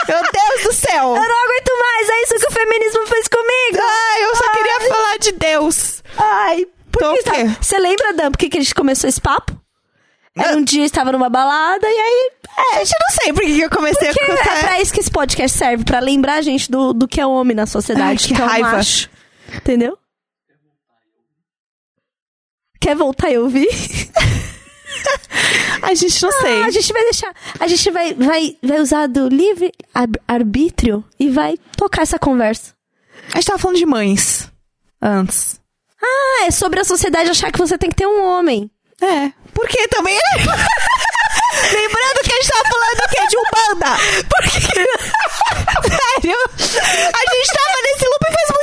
Meu 0.08 0.18
Deus 0.20 0.62
do 0.64 0.72
céu. 0.72 1.16
Eu 1.16 1.28
não 1.28 1.44
aguento 1.44 1.78
mais, 1.78 2.08
é 2.08 2.22
isso 2.22 2.34
que 2.38 2.46
o 2.46 2.52
feminismo 2.52 3.06
fez 3.06 3.28
comigo! 3.28 3.78
Ai, 3.82 4.24
eu 4.24 4.36
só 4.36 4.50
queria 4.50 4.80
falar 4.88 5.18
de 5.18 5.32
Deus. 5.32 6.02
Ai, 6.18 6.66
por 6.90 7.02
Então 7.02 7.14
que 7.16 7.22
tá- 7.24 7.56
Você 7.60 7.78
lembra, 7.78 8.12
Dan, 8.12 8.30
por 8.30 8.38
que, 8.38 8.48
que 8.48 8.58
a 8.58 8.60
gente 8.60 8.74
começou 8.74 9.08
esse 9.08 9.20
papo? 9.20 9.56
Era 10.36 10.56
um 10.56 10.64
dia, 10.64 10.84
estava 10.84 11.12
numa 11.12 11.28
balada, 11.28 11.86
e 11.86 11.98
aí. 11.98 12.30
É, 12.74 12.78
Gente, 12.78 12.92
eu 12.92 12.98
não 13.00 13.22
sei 13.22 13.32
por 13.34 13.42
que, 13.42 13.54
que 13.54 13.60
eu 13.60 13.70
comecei 13.70 14.08
a 14.08 14.10
é 14.10 14.14
contar. 14.14 14.60
pra 14.60 14.80
isso 14.80 14.92
que 14.92 15.00
esse 15.00 15.10
podcast 15.10 15.58
serve, 15.58 15.84
pra 15.84 16.00
lembrar 16.00 16.34
a 16.34 16.42
gente 16.42 16.70
do, 16.70 16.92
do 16.94 17.06
que 17.06 17.20
é 17.20 17.26
homem 17.26 17.54
na 17.54 17.66
sociedade. 17.66 18.24
Ai, 18.30 18.36
que 18.36 18.40
é 18.40 18.44
um 18.44 18.48
raiva. 18.48 18.70
macho. 18.72 19.10
Entendeu? 19.54 19.98
Quer 22.82 22.96
voltar 22.96 23.30
e 23.30 23.38
ouvir? 23.38 23.68
Ai, 25.82 25.94
gente, 25.94 26.20
não 26.20 26.32
sei. 26.32 26.62
Ah, 26.62 26.66
a 26.66 26.70
gente 26.70 26.92
vai 26.92 27.02
deixar. 27.04 27.32
A 27.60 27.68
gente 27.68 27.90
vai, 27.92 28.12
vai, 28.14 28.56
vai 28.60 28.80
usar 28.80 29.06
do 29.06 29.28
livre 29.28 29.72
arbítrio 30.26 31.04
e 31.18 31.30
vai 31.30 31.56
tocar 31.76 32.02
essa 32.02 32.18
conversa. 32.18 32.74
A 33.32 33.36
gente 33.36 33.46
tava 33.46 33.58
falando 33.60 33.78
de 33.78 33.86
mães. 33.86 34.50
Antes. 35.00 35.60
Ah, 36.02 36.46
é 36.46 36.50
sobre 36.50 36.80
a 36.80 36.84
sociedade 36.84 37.30
achar 37.30 37.52
que 37.52 37.58
você 37.58 37.78
tem 37.78 37.88
que 37.88 37.96
ter 37.96 38.06
um 38.06 38.24
homem. 38.24 38.68
É. 39.00 39.32
Porque 39.54 39.86
também 39.88 40.16
é. 40.16 40.36
Lembrando 41.72 42.22
que 42.24 42.32
a 42.32 42.36
gente 42.36 42.48
tava 42.48 42.64
falando 42.64 42.98
o 42.98 43.08
quê? 43.08 43.26
De 43.28 43.36
Umbanda. 43.38 43.96
Porque. 44.28 44.58
Sério? 45.88 46.36
A 46.48 47.34
gente 47.34 47.52
tava 47.52 47.82
nesse 47.84 48.04
loop 48.06 48.32
faz 48.32 48.50
muito 48.50 48.61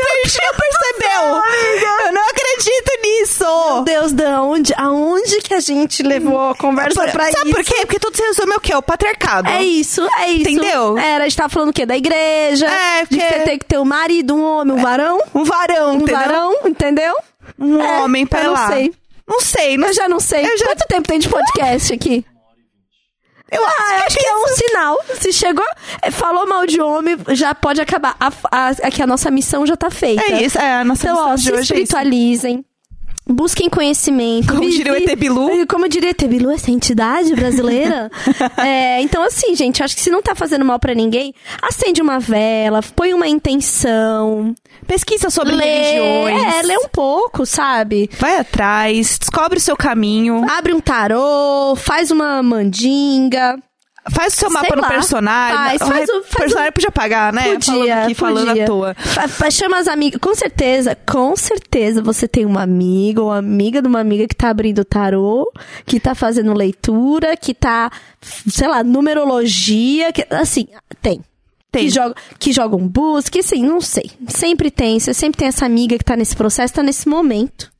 a 0.00 0.26
gente 0.26 0.38
não 0.42 0.54
percebeu. 0.54 2.06
Eu 2.06 2.12
não 2.12 2.22
acredito 2.28 2.92
nisso. 3.02 3.44
Meu 3.74 3.82
Deus, 3.84 4.12
da 4.12 4.34
aonde, 4.36 4.72
aonde 4.76 5.40
que 5.40 5.54
a 5.54 5.60
gente 5.60 6.02
levou 6.02 6.50
a 6.50 6.54
conversa 6.54 7.00
Por- 7.00 7.10
pra 7.10 7.30
Sabe 7.30 7.50
isso? 7.50 7.56
por 7.56 7.64
quê? 7.64 7.74
Porque 7.86 7.98
tudo 7.98 8.16
se 8.16 8.22
resume 8.22 8.52
ao 8.54 8.60
quê? 8.60 8.74
O 8.74 8.82
patriarcado. 8.82 9.48
É 9.48 9.62
isso, 9.62 10.06
é 10.18 10.28
isso. 10.30 10.50
Entendeu? 10.50 10.96
Era, 10.98 11.24
a 11.24 11.28
gente 11.28 11.36
tava 11.36 11.48
falando 11.48 11.70
o 11.70 11.72
quê? 11.72 11.84
Da 11.86 11.96
igreja. 11.96 12.66
É, 12.66 13.02
De 13.02 13.08
porque- 13.08 13.24
você 13.28 13.40
ter 13.40 13.58
que 13.58 13.64
ter 13.66 13.78
um 13.78 13.84
marido, 13.84 14.34
um 14.34 14.42
homem, 14.44 14.76
um 14.76 14.80
varão. 14.82 15.20
Um 15.34 15.44
varão, 15.44 15.90
Um 15.92 15.96
entendeu? 15.96 16.16
varão, 16.18 16.54
entendeu? 16.66 17.14
Um 17.58 17.80
É, 17.82 18.00
homem 18.00 18.26
pra 18.26 18.40
eu 18.40 18.46
não 18.46 18.52
lá. 18.52 18.68
sei. 18.68 18.92
Não 19.28 19.40
sei, 19.40 19.76
não 19.76 19.88
Eu 19.88 19.94
já 19.94 20.08
não 20.08 20.18
sei. 20.20 20.44
Eu 20.44 20.58
já- 20.58 20.66
Quanto 20.66 20.86
tempo 20.88 21.08
tem 21.08 21.18
de 21.18 21.28
podcast 21.28 21.92
aqui? 21.94 22.24
Eu 23.50 23.64
Ah, 23.64 24.02
acho 24.06 24.16
que 24.16 24.26
é 24.26 24.36
um 24.36 24.46
sinal. 24.48 24.98
Se 25.20 25.32
chegou, 25.32 25.64
é, 26.02 26.10
falou 26.10 26.46
mal 26.46 26.66
de 26.66 26.80
homem, 26.80 27.16
já 27.30 27.54
pode 27.54 27.80
acabar. 27.80 28.14
A, 28.20 28.28
a, 28.50 28.68
aqui 28.84 29.02
a 29.02 29.06
nossa 29.06 29.30
missão 29.30 29.66
já 29.66 29.76
tá 29.76 29.90
feita. 29.90 30.22
É 30.22 30.42
isso, 30.42 30.58
é 30.58 30.74
a 30.80 30.84
nossa 30.84 31.08
Então, 31.08 31.14
missão 31.16 31.32
ó, 31.32 31.34
de 31.34 31.42
se 31.42 31.50
hoje 31.52 31.58
é 31.58 31.62
espiritualizem. 31.62 32.64
Busquem 33.26 33.68
conhecimento. 33.68 34.52
Como 34.52 34.68
diria 34.68 34.92
o 34.92 34.96
ET 34.96 35.16
Bilu. 35.16 35.66
Como 35.68 35.88
diria 35.88 36.08
o 36.08 36.10
ET 36.10 36.24
Bilu, 36.28 36.50
essa 36.50 36.70
entidade 36.70 37.34
brasileira. 37.34 38.10
É, 38.56 39.00
então, 39.00 39.22
assim, 39.22 39.54
gente, 39.54 39.82
acho 39.82 39.94
que 39.96 40.02
se 40.02 40.10
não 40.10 40.22
tá 40.22 40.34
fazendo 40.34 40.64
mal 40.64 40.78
pra 40.78 40.94
ninguém, 40.94 41.34
acende 41.62 42.02
uma 42.02 42.18
vela, 42.18 42.80
põe 42.94 43.14
uma 43.14 43.26
intenção. 43.26 44.54
Pesquisa 44.86 45.30
sobre 45.30 45.54
lê, 45.54 45.64
religiões. 45.64 46.54
É, 46.54 46.62
lê 46.62 46.76
um 46.76 46.88
pouco, 46.88 47.46
sabe? 47.46 48.10
Vai 48.18 48.38
atrás, 48.38 49.18
descobre 49.18 49.58
o 49.58 49.60
seu 49.60 49.76
caminho, 49.76 50.44
Abre 50.50 50.72
um 50.72 50.80
tarô, 50.80 51.74
faz 51.76 52.10
uma 52.10 52.42
mandinga. 52.42 53.58
Faz 54.10 54.34
o 54.34 54.36
seu 54.36 54.50
mapa 54.50 54.66
Sei 54.68 54.76
no 54.76 54.82
lá. 54.82 54.88
personagem. 54.88 55.78
Faz, 55.78 55.90
faz 55.90 56.08
o- 56.08 56.22
faz 56.22 56.36
personagem 56.36 56.72
podia 56.72 56.90
pagar, 56.90 57.32
né? 57.32 57.42
Podia, 57.54 57.60
falando 57.66 57.90
aqui, 58.04 58.14
falando 58.14 58.46
podia. 58.48 58.62
à 58.64 58.66
toa. 58.66 58.94
Fa- 58.94 59.50
Chama 59.50 59.78
as 59.78 59.88
amigas. 59.88 60.20
Com 60.20 60.34
certeza, 60.34 60.96
com 61.06 61.36
certeza 61.36 62.00
você 62.02 62.26
tem 62.28 62.44
uma 62.46 62.62
amiga 62.62 63.22
ou 63.22 63.30
amiga 63.30 63.82
de 63.82 63.88
uma 63.88 64.00
amiga 64.00 64.26
que 64.26 64.34
tá 64.34 64.48
abrindo 64.50 64.84
tarô, 64.84 65.50
que 65.84 65.98
tá 66.00 66.14
fazendo 66.14 66.52
leitura, 66.54 67.36
que 67.36 67.52
tá, 67.52 67.90
sei 68.48 68.68
lá, 68.68 68.82
numerologia, 68.82 70.12
que, 70.12 70.26
assim, 70.30 70.66
tem. 71.02 71.20
Tem. 71.72 71.84
Que 71.84 71.90
joga, 71.90 72.14
que 72.38 72.52
joga 72.52 72.74
um 72.74 72.88
busca, 72.88 73.38
assim, 73.38 73.62
não 73.64 73.80
sei. 73.80 74.10
Sempre 74.28 74.70
tem, 74.72 74.98
você 74.98 75.14
sempre 75.14 75.38
tem 75.38 75.46
essa 75.48 75.64
amiga 75.64 75.96
que 75.96 76.04
tá 76.04 76.16
nesse 76.16 76.34
processo, 76.34 76.74
tá 76.74 76.82
nesse 76.82 77.08
momento. 77.08 77.70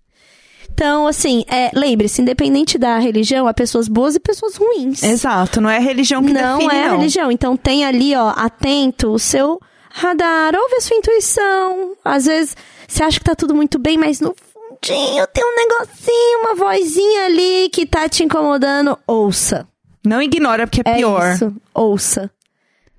Então, 0.80 1.06
assim, 1.06 1.44
é, 1.46 1.70
lembre-se, 1.74 2.22
independente 2.22 2.78
da 2.78 2.98
religião, 2.98 3.46
há 3.46 3.52
pessoas 3.52 3.86
boas 3.86 4.14
e 4.14 4.18
pessoas 4.18 4.56
ruins 4.56 5.02
Exato, 5.02 5.60
não 5.60 5.68
é 5.68 5.76
a 5.76 5.80
religião 5.80 6.24
que 6.24 6.32
não 6.32 6.56
define, 6.56 6.74
é 6.74 6.84
a 6.84 6.88
não. 6.88 6.96
religião. 6.96 7.30
Então 7.30 7.54
tem 7.54 7.84
ali, 7.84 8.16
ó, 8.16 8.30
atento 8.34 9.10
o 9.10 9.18
seu 9.18 9.60
radar, 9.90 10.54
ouve 10.56 10.76
a 10.76 10.80
sua 10.80 10.96
intuição. 10.96 11.92
Às 12.02 12.24
vezes 12.24 12.56
você 12.88 13.02
acha 13.02 13.18
que 13.18 13.24
tá 13.26 13.34
tudo 13.34 13.54
muito 13.54 13.78
bem, 13.78 13.98
mas 13.98 14.20
no 14.20 14.34
fundinho 14.34 15.26
tem 15.26 15.44
um 15.44 15.54
negocinho, 15.54 16.38
uma 16.40 16.54
vozinha 16.54 17.26
ali 17.26 17.68
que 17.68 17.84
tá 17.84 18.08
te 18.08 18.24
incomodando. 18.24 18.98
Ouça. 19.06 19.68
Não 20.02 20.22
ignora, 20.22 20.66
porque 20.66 20.80
é, 20.82 20.92
É 20.92 20.96
pior. 20.96 21.34
isso. 21.34 21.54
Ouça. 21.74 22.30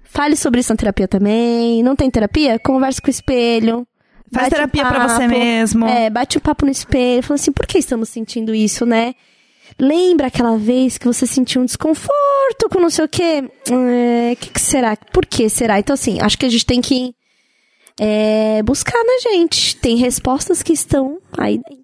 Fale 0.04 0.36
sobre 0.36 0.60
isso 0.60 0.72
na 0.72 0.78
terapia 0.78 1.08
também. 1.08 1.82
Não 1.82 1.96
tem 1.96 2.12
terapia? 2.12 2.60
Converse 2.60 3.02
com 3.02 3.08
o 3.08 3.10
espelho. 3.10 3.88
Faz 4.34 4.50
terapia 4.50 4.86
pra 4.86 5.08
você 5.08 5.28
mesmo. 5.28 5.86
É, 5.86 6.10
bate 6.10 6.38
um 6.38 6.42
papo 6.42 6.66
no 6.66 6.72
espelho. 6.72 7.24
Fala 7.24 7.36
assim, 7.36 7.52
por 7.52 7.68
que 7.68 7.78
estamos 7.78 8.10
sentindo 8.10 8.56
isso, 8.56 8.86
né? 8.86 9.14
Lembra 9.80 10.28
aquela 10.28 10.58
vez 10.58 10.98
que 10.98 11.06
você 11.06 11.26
sentiu 11.26 11.62
um 11.62 11.66
desconforto 11.66 12.70
com 12.72 12.80
não 12.80 12.90
sei 12.90 13.06
o 13.06 13.10
quê? 13.10 13.44
O 13.44 14.36
que, 14.36 14.50
que 14.52 14.62
será? 14.62 14.96
Por 14.96 15.26
que 15.26 15.50
será? 15.50 15.80
Então, 15.80 15.94
assim, 15.94 16.20
acho 16.22 16.38
que 16.38 16.46
a 16.46 16.50
gente 16.50 16.66
tem 16.66 16.82
que 16.82 17.14
é, 18.00 18.62
buscar 18.64 19.02
na 19.04 19.32
gente. 19.32 19.76
Tem 19.78 19.96
respostas 19.98 20.62
que 20.62 20.74
estão 20.74 21.20
aí 21.38 21.58
dentro. 21.58 21.81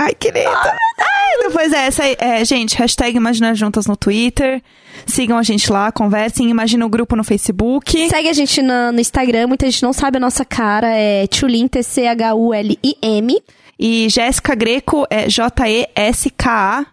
Ai, 0.00 0.14
querida. 0.14 0.48
Ai, 0.48 1.48
depois 1.48 1.72
é 1.72 1.86
essa 1.86 2.04
aí. 2.04 2.16
É, 2.20 2.44
gente, 2.44 2.76
hashtag 2.76 3.16
Imagina 3.16 3.52
Juntas 3.54 3.86
no 3.86 3.96
Twitter. 3.96 4.62
Sigam 5.06 5.36
a 5.36 5.42
gente 5.42 5.70
lá, 5.72 5.90
conversem. 5.90 6.48
Imagina 6.48 6.86
o 6.86 6.88
grupo 6.88 7.16
no 7.16 7.24
Facebook. 7.24 8.08
Segue 8.08 8.28
a 8.28 8.32
gente 8.32 8.62
na- 8.62 8.92
no 8.92 9.00
Instagram, 9.00 9.48
muita 9.48 9.66
gente 9.66 9.82
não 9.82 9.92
sabe 9.92 10.18
a 10.18 10.20
nossa 10.20 10.44
cara, 10.44 10.88
é 10.88 11.26
Tchulin, 11.26 11.66
T-C-H-U-L-I-M. 11.68 13.42
E 13.78 14.08
Jéssica 14.08 14.54
Greco 14.54 15.06
é 15.10 15.28
J-E-S-K-A. 15.28 16.86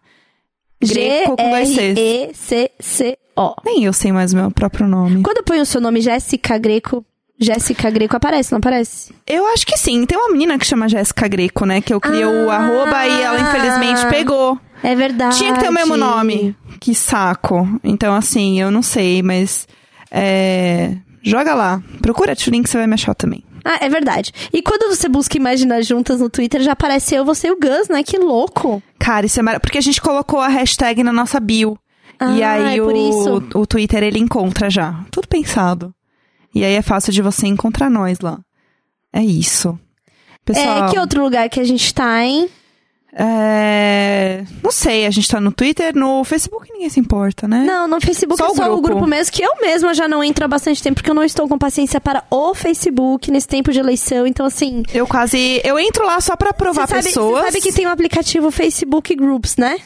Greco 0.84 1.36
com 1.38 1.49
dois 1.49 1.69
Cs. 1.69 1.95
G-R-E-C-C-O. 1.98 3.56
Nem 3.65 3.84
eu 3.86 3.94
sei 3.94 4.11
mais 4.11 4.34
o 4.34 4.36
meu 4.38 4.52
próprio 4.52 4.88
nome. 4.88 5.22
Quando 5.23 5.38
eu 5.38 5.44
ponho 5.44 5.61
o 5.61 5.65
seu 5.65 5.82
nome 5.82 6.02
Jéssica 6.02 6.57
Greco, 6.57 7.03
Jéssica 7.40 7.90
Greco 7.90 8.16
aparece, 8.16 8.52
não 8.52 8.57
aparece? 8.60 9.14
Eu 9.28 9.45
acho 9.48 9.66
que 9.66 9.78
sim. 9.78 10.06
Tem 10.06 10.18
uma 10.18 10.30
menina 10.32 10.57
que 10.57 10.66
chama 10.66 10.88
Jéssica 10.88 11.28
Greco, 11.28 11.66
né? 11.66 11.82
Que 11.82 11.94
eu 11.94 11.99
criei 11.99 12.26
o 12.26 12.49
Ah. 12.49 12.56
arroba 12.57 13.06
e 13.07 13.22
ela 13.22 13.40
infelizmente 13.40 14.07
pegou. 14.10 14.57
É 14.84 14.95
verdade. 14.95 15.38
Tinha 15.38 15.53
que 15.53 15.60
ter 15.60 15.70
o 15.70 15.74
mesmo 15.74 15.98
nome. 15.98 16.56
Que 16.80 16.94
saco. 16.95 17.68
Então, 17.84 18.14
assim, 18.16 18.60
eu 18.62 18.70
não 18.72 18.82
sei, 18.82 19.22
mas. 19.24 19.68
É... 20.12 20.95
Joga 21.24 21.53
lá. 21.56 21.82
Procura 22.02 22.36
Tulin 22.36 22.62
que 22.64 22.70
você 22.70 22.78
vai 22.78 22.86
me 22.88 22.94
achar 22.94 23.16
também. 23.16 23.44
Ah, 23.64 23.80
é 23.82 23.90
verdade. 23.90 24.32
E 24.53 24.62
quando 24.62 24.95
você 24.95 25.10
busca 25.10 25.36
Imaginar 25.38 25.82
Juntas 25.82 26.20
no 26.20 26.30
Twitter, 26.30 26.62
já 26.62 26.74
apareceu 26.74 27.26
você 27.26 27.48
e 27.48 27.52
o 27.52 27.57
Gus, 27.60 27.88
né? 27.90 28.03
Que 28.03 28.18
louco. 28.20 28.82
Cara, 28.99 29.26
isso 29.26 29.40
é 29.40 29.44
maravilhoso. 29.44 29.62
Porque 29.64 29.80
a 29.80 29.82
gente 29.82 29.99
colocou 29.99 30.40
a 30.40 30.48
hashtag 30.48 31.02
na 31.03 31.12
nossa 31.12 31.40
bio. 31.40 31.76
e 32.22 32.44
Ah, 32.44 32.52
aí 32.52 32.78
é 32.78 32.82
por 32.82 32.94
o, 32.94 33.10
isso. 33.10 33.44
o 33.56 33.66
Twitter 33.66 34.03
ele 34.03 34.20
encontra 34.20 34.70
já. 34.70 34.99
Tudo 35.10 35.28
pensado. 35.28 35.94
E 36.56 36.64
aí 36.64 36.73
é 36.73 36.82
fácil 36.82 37.11
de 37.11 37.22
você 37.22 37.45
encontrar 37.48 37.90
nós 37.90 38.19
lá. 38.22 38.40
É 39.11 39.22
isso. 39.22 39.77
Pessoal, 40.45 40.86
É, 40.88 40.90
que 40.91 40.98
outro 40.98 41.22
lugar 41.22 41.49
que 41.49 41.60
a 41.60 41.64
gente 41.65 41.94
tá, 41.94 42.23
hein? 42.23 42.49
é, 43.18 44.44
Não 44.64 44.72
sei, 44.72 45.06
a 45.06 45.11
gente 45.11 45.27
tá 45.27 45.40
no 45.40 45.52
Twitter, 45.52 45.95
no 45.95 46.23
Facebook 46.23 46.72
ninguém 46.72 46.90
se 46.90 46.99
importa, 46.99 47.48
né? 47.48 47.64
Não, 47.65 47.88
no 47.88 47.99
Facebook 48.02 48.38
Só 48.38 48.48
é 48.48 48.52
o 48.52 48.56
só 48.56 48.64
o 48.65 48.82
grupo. 48.82 48.82
grupo 48.99 49.07
mesmo, 49.07 49.34
que 49.34 49.41
eu 49.44 49.52
mesma 49.61 49.94
já 49.94 50.07
não 50.07 50.23
entro 50.23 50.45
há 50.45 50.48
bastante 50.48 50.82
tempo, 50.84 50.95
porque 50.95 51.10
eu 51.10 51.15
não 51.15 51.23
estou 51.23 51.48
com 51.48 51.57
paciência 51.57 51.99
para 52.02 52.23
o 52.30 52.53
Facebook 52.53 53.32
nesse 53.32 53.48
tempo 53.48 53.72
de 53.72 53.80
eleição. 53.80 54.27
Então, 54.27 54.45
assim. 54.45 54.84
Eu 54.94 55.07
quase. 55.07 55.61
Eu 55.64 55.80
entro 55.80 56.06
lá 56.06 56.19
só 56.22 56.36
pra 56.36 56.53
provar 56.53 56.88
sabe, 56.88 57.03
pessoas. 57.03 57.45
você 57.45 57.52
sabe 57.52 57.61
que 57.61 57.72
tem 57.73 57.88
um 57.88 57.91
aplicativo 57.91 58.52
Facebook 58.52 59.15
Groups, 59.15 59.56
né? 59.57 59.77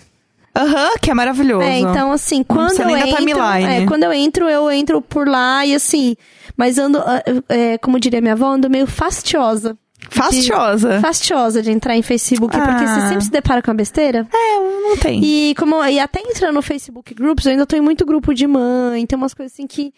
Aham, 0.56 0.98
que 1.00 1.12
é 1.12 1.14
maravilhoso. 1.14 1.62
É, 1.64 1.78
então 1.80 2.12
assim, 2.12 2.44
quando 2.44 2.82
eu 2.82 2.90
entro, 2.90 3.16
timeline. 3.18 3.84
é, 3.84 3.86
quando 3.86 4.04
eu 4.04 4.12
entro, 4.12 4.50
eu 4.50 4.70
entro 4.72 5.00
por 5.02 5.28
lá 5.28 5.64
e 5.66 5.76
assim, 5.76 6.18
mas 6.60 6.78
ando, 6.78 6.98
ah, 7.00 7.24
é, 7.48 7.78
como 7.78 7.98
diria 7.98 8.20
minha 8.20 8.34
avó, 8.34 8.48
ando 8.48 8.70
meio 8.70 8.86
fastiosa. 8.86 9.78
Fastiosa. 10.10 10.96
De, 10.96 11.00
fastiosa 11.02 11.62
de 11.62 11.72
entrar 11.72 11.96
em 11.96 12.02
Facebook, 12.02 12.56
porque 12.56 12.84
Ah. 12.84 12.88
você 13.02 13.08
sempre 13.08 13.24
se 13.24 13.32
depara 13.32 13.62
com 13.62 13.72
a 13.72 13.74
besteira. 13.74 14.28
É, 14.34 14.60
não 14.90 14.98
tem. 14.98 15.22
E 15.24 15.56
como 15.56 15.84
e 15.86 16.00
até 16.00 16.20
entrando 16.20 16.56
no 16.56 16.62
Facebook 16.62 17.14
Groups, 17.14 17.46
eu 17.46 17.52
ainda 17.54 17.66
tô 17.66 17.76
em 17.78 17.82
muito 17.82 18.06
grupo 18.06 18.34
de 18.34 18.46
mãe, 18.46 19.06
tem 19.06 19.18
umas 19.18 19.34
coisas 19.34 19.54
assim 19.54 19.66
que 19.68 19.94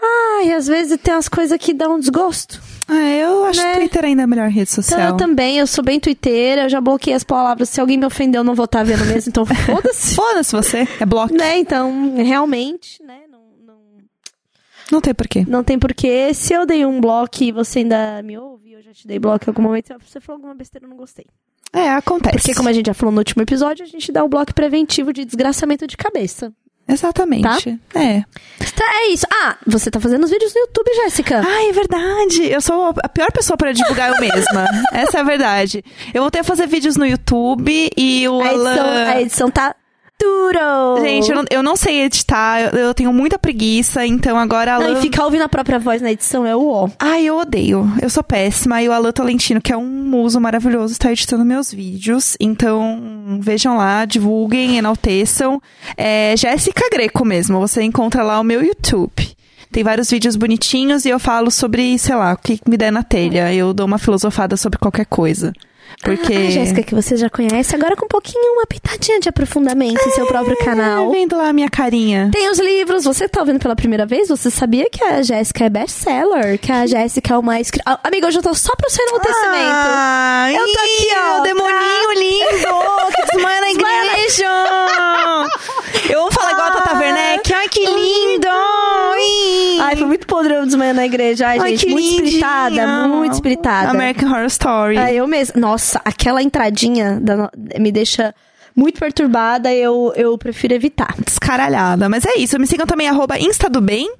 ai, 0.00 0.52
às 0.52 0.66
vezes 0.66 0.96
tem 1.02 1.12
umas 1.12 1.28
coisas 1.28 1.58
que 1.58 1.74
dão 1.74 1.96
um 1.96 1.98
desgosto. 2.00 2.60
É, 2.88 3.24
eu 3.24 3.44
acho 3.46 3.60
Né? 3.60 3.72
que 3.72 3.78
Twitter 3.80 4.04
ainda 4.04 4.22
é 4.22 4.24
a 4.24 4.28
melhor 4.28 4.48
rede 4.48 4.70
Então 4.70 4.82
social. 4.82 5.08
eu 5.08 5.16
também, 5.16 5.58
eu 5.58 5.66
sou 5.66 5.82
bem 5.84 5.98
twitteira, 5.98 6.62
eu 6.64 6.68
já 6.68 6.80
bloqueei 6.80 7.14
as 7.16 7.24
palavras. 7.24 7.68
Se 7.68 7.80
alguém 7.80 7.98
me 7.98 8.06
ofendeu, 8.06 8.40
eu 8.40 8.44
não 8.44 8.54
vou 8.54 8.64
estar 8.66 8.82
vendo 8.84 9.04
mesmo, 9.06 9.28
então 9.30 9.44
foda-se. 9.66 10.14
Foda-se 10.14 10.52
você, 10.54 10.88
é 11.00 11.04
bloco. 11.06 11.34
né? 11.34 11.58
Então, 11.58 12.14
realmente, 12.16 13.02
né? 13.02 13.16
Não, 14.90 15.00
tem 15.00 15.14
porquê. 15.14 15.44
não 15.46 15.62
tem 15.62 15.78
porquê. 15.78 16.32
Se 16.34 16.54
eu 16.54 16.66
dei 16.66 16.84
um 16.84 17.00
bloco 17.00 17.42
e 17.42 17.52
você 17.52 17.80
ainda 17.80 18.22
me 18.22 18.38
ouve, 18.38 18.72
eu 18.72 18.82
já 18.82 18.92
te 18.92 19.06
dei 19.06 19.18
bloco 19.18 19.44
em 19.46 19.50
algum 19.50 19.62
momento, 19.62 19.94
você 20.04 20.20
falou 20.20 20.38
alguma 20.38 20.54
besteira, 20.54 20.86
eu 20.86 20.90
não 20.90 20.96
gostei. 20.96 21.26
É, 21.72 21.90
acontece. 21.90 22.38
Porque, 22.38 22.54
como 22.54 22.68
a 22.68 22.72
gente 22.72 22.86
já 22.86 22.94
falou 22.94 23.12
no 23.12 23.18
último 23.18 23.42
episódio, 23.42 23.84
a 23.84 23.88
gente 23.88 24.10
dá 24.10 24.24
o 24.24 24.28
bloco 24.28 24.54
preventivo 24.54 25.12
de 25.12 25.24
desgraçamento 25.24 25.86
de 25.86 25.96
cabeça. 25.96 26.52
Exatamente. 26.88 27.78
É. 27.94 28.24
Tá, 28.74 28.84
é 29.02 29.12
isso. 29.12 29.26
Ah, 29.30 29.58
você 29.66 29.90
tá 29.90 30.00
fazendo 30.00 30.24
os 30.24 30.30
vídeos 30.30 30.54
no 30.54 30.60
YouTube, 30.60 30.94
Jéssica. 30.94 31.42
Ai, 31.46 31.68
é 31.68 31.72
verdade. 31.72 32.46
Eu 32.50 32.62
sou 32.62 32.94
a 33.02 33.08
pior 33.10 33.30
pessoa 33.30 33.58
pra 33.58 33.72
divulgar 33.72 34.10
eu 34.10 34.18
mesma. 34.18 34.66
Essa 34.94 35.18
é 35.18 35.20
a 35.20 35.24
verdade. 35.24 35.84
Eu 36.14 36.22
voltei 36.22 36.40
a 36.40 36.44
fazer 36.44 36.66
vídeos 36.66 36.96
no 36.96 37.04
YouTube 37.04 37.90
e 37.94 38.26
o 38.26 38.40
a, 38.40 38.46
edição, 38.46 38.70
Alan... 38.70 39.04
a 39.04 39.20
edição 39.20 39.50
tá 39.50 39.76
duro. 40.20 41.00
Gente, 41.00 41.30
eu 41.30 41.36
não, 41.36 41.44
eu 41.50 41.62
não 41.62 41.76
sei 41.76 42.02
editar, 42.02 42.60
eu, 42.60 42.78
eu 42.78 42.94
tenho 42.94 43.12
muita 43.12 43.38
preguiça, 43.38 44.04
então 44.04 44.36
agora 44.36 44.74
a 44.74 44.78
Não, 44.78 44.86
Alan... 44.86 44.98
e 44.98 45.02
ficar 45.02 45.24
ouvindo 45.24 45.42
a 45.42 45.48
própria 45.48 45.78
voz 45.78 46.02
na 46.02 46.10
edição 46.10 46.46
é 46.46 46.54
o 46.54 46.68
ó. 46.68 46.88
Ai, 46.98 47.24
eu 47.24 47.38
odeio. 47.38 47.90
Eu 48.02 48.10
sou 48.10 48.22
péssima. 48.22 48.82
E 48.82 48.88
o 48.88 48.92
Alan 48.92 49.12
Tolentino, 49.12 49.60
que 49.60 49.72
é 49.72 49.76
um 49.76 49.86
muso 49.86 50.40
maravilhoso, 50.40 50.92
está 50.92 51.12
editando 51.12 51.44
meus 51.44 51.72
vídeos. 51.72 52.36
Então, 52.40 53.38
vejam 53.40 53.76
lá, 53.76 54.04
divulguem, 54.04 54.78
enalteçam. 54.78 55.60
É 55.96 56.34
Jéssica 56.36 56.88
Greco 56.90 57.24
mesmo. 57.24 57.60
Você 57.60 57.82
encontra 57.82 58.22
lá 58.22 58.40
o 58.40 58.44
meu 58.44 58.62
YouTube. 58.62 59.12
Tem 59.70 59.84
vários 59.84 60.10
vídeos 60.10 60.34
bonitinhos 60.34 61.04
e 61.04 61.10
eu 61.10 61.18
falo 61.18 61.50
sobre, 61.50 61.98
sei 61.98 62.14
lá, 62.14 62.32
o 62.32 62.36
que 62.38 62.58
me 62.66 62.76
der 62.76 62.90
na 62.90 63.02
telha. 63.02 63.52
Eu 63.52 63.74
dou 63.74 63.86
uma 63.86 63.98
filosofada 63.98 64.56
sobre 64.56 64.78
qualquer 64.78 65.04
coisa. 65.06 65.52
Porque. 66.02 66.32
Ah, 66.32 66.38
a 66.46 66.50
Jéssica, 66.50 66.82
que 66.82 66.94
você 66.94 67.16
já 67.16 67.28
conhece, 67.28 67.74
agora 67.74 67.96
com 67.96 68.04
um 68.06 68.08
pouquinho, 68.08 68.52
uma 68.54 68.66
pitadinha 68.66 69.18
de 69.20 69.28
aprofundamento 69.28 70.00
em 70.06 70.10
seu 70.12 70.26
próprio 70.26 70.56
canal. 70.58 71.08
Ah, 71.08 71.12
vendo 71.12 71.36
lá 71.36 71.48
a 71.48 71.52
minha 71.52 71.68
carinha. 71.68 72.30
Tem 72.32 72.48
os 72.50 72.58
livros, 72.58 73.04
você 73.04 73.24
que 73.24 73.30
tá 73.32 73.40
ouvindo 73.40 73.58
pela 73.58 73.74
primeira 73.76 74.06
vez, 74.06 74.28
você 74.28 74.50
sabia 74.50 74.88
que 74.90 75.02
a 75.02 75.22
Jéssica 75.22 75.64
é 75.64 75.68
best-seller? 75.68 76.58
Que 76.58 76.70
a 76.72 76.86
Jéssica 76.86 77.34
é 77.34 77.38
uma 77.38 77.60
escritora... 77.60 77.98
Ah, 78.02 78.08
amiga, 78.08 78.26
hoje 78.28 78.38
eu 78.38 78.42
tô 78.42 78.54
só 78.54 78.74
pro 78.76 78.88
seu 78.90 79.04
enaltecimento. 79.08 79.48
Ai, 79.58 80.56
Eu 80.56 80.64
tô 80.64 80.78
aqui, 80.78 81.08
ó, 81.16 81.38
O 81.38 81.42
demoninho 81.42 82.12
lindo! 82.16 83.12
Que 83.14 83.26
Desmaia 83.36 83.60
na- 83.60 83.70
igreja! 83.70 84.46
Eu 86.10 86.20
vou 86.22 86.32
falar 86.32 86.52
igual 86.52 86.68
a 86.68 86.70
Tata 86.72 86.98
Werneck. 86.98 87.52
Ai, 87.52 87.68
que 87.68 87.84
lindo! 87.84 88.48
Ai, 89.88 89.96
foi 89.96 90.06
muito 90.06 90.26
podrão 90.26 90.66
desmanhar 90.66 90.94
na 90.94 91.06
igreja. 91.06 91.48
Ai, 91.48 91.58
Ai, 91.58 91.70
gente, 91.70 91.86
que 91.86 91.92
muito 91.92 92.04
lindinha. 92.06 92.24
espiritada, 92.24 93.08
muito 93.08 93.32
espiritada. 93.32 93.90
American 93.90 94.30
Horror 94.30 94.46
Story. 94.46 94.98
Ai, 94.98 95.16
eu 95.16 95.26
mesma. 95.26 95.58
Nossa, 95.58 96.00
aquela 96.04 96.42
entradinha 96.42 97.18
da 97.20 97.50
me 97.78 97.90
deixa 97.90 98.34
muito 98.76 99.00
perturbada, 99.00 99.72
eu, 99.72 100.12
eu 100.14 100.36
prefiro 100.38 100.74
evitar. 100.74 101.14
Descaralhada. 101.24 102.08
Mas 102.08 102.24
é 102.24 102.38
isso. 102.38 102.58
Me 102.58 102.66
sigam 102.66 102.86
também, 102.86 103.08
arroba 103.08 103.38
Insta 103.38 103.68
do 103.68 103.80
Bem. 103.80 104.12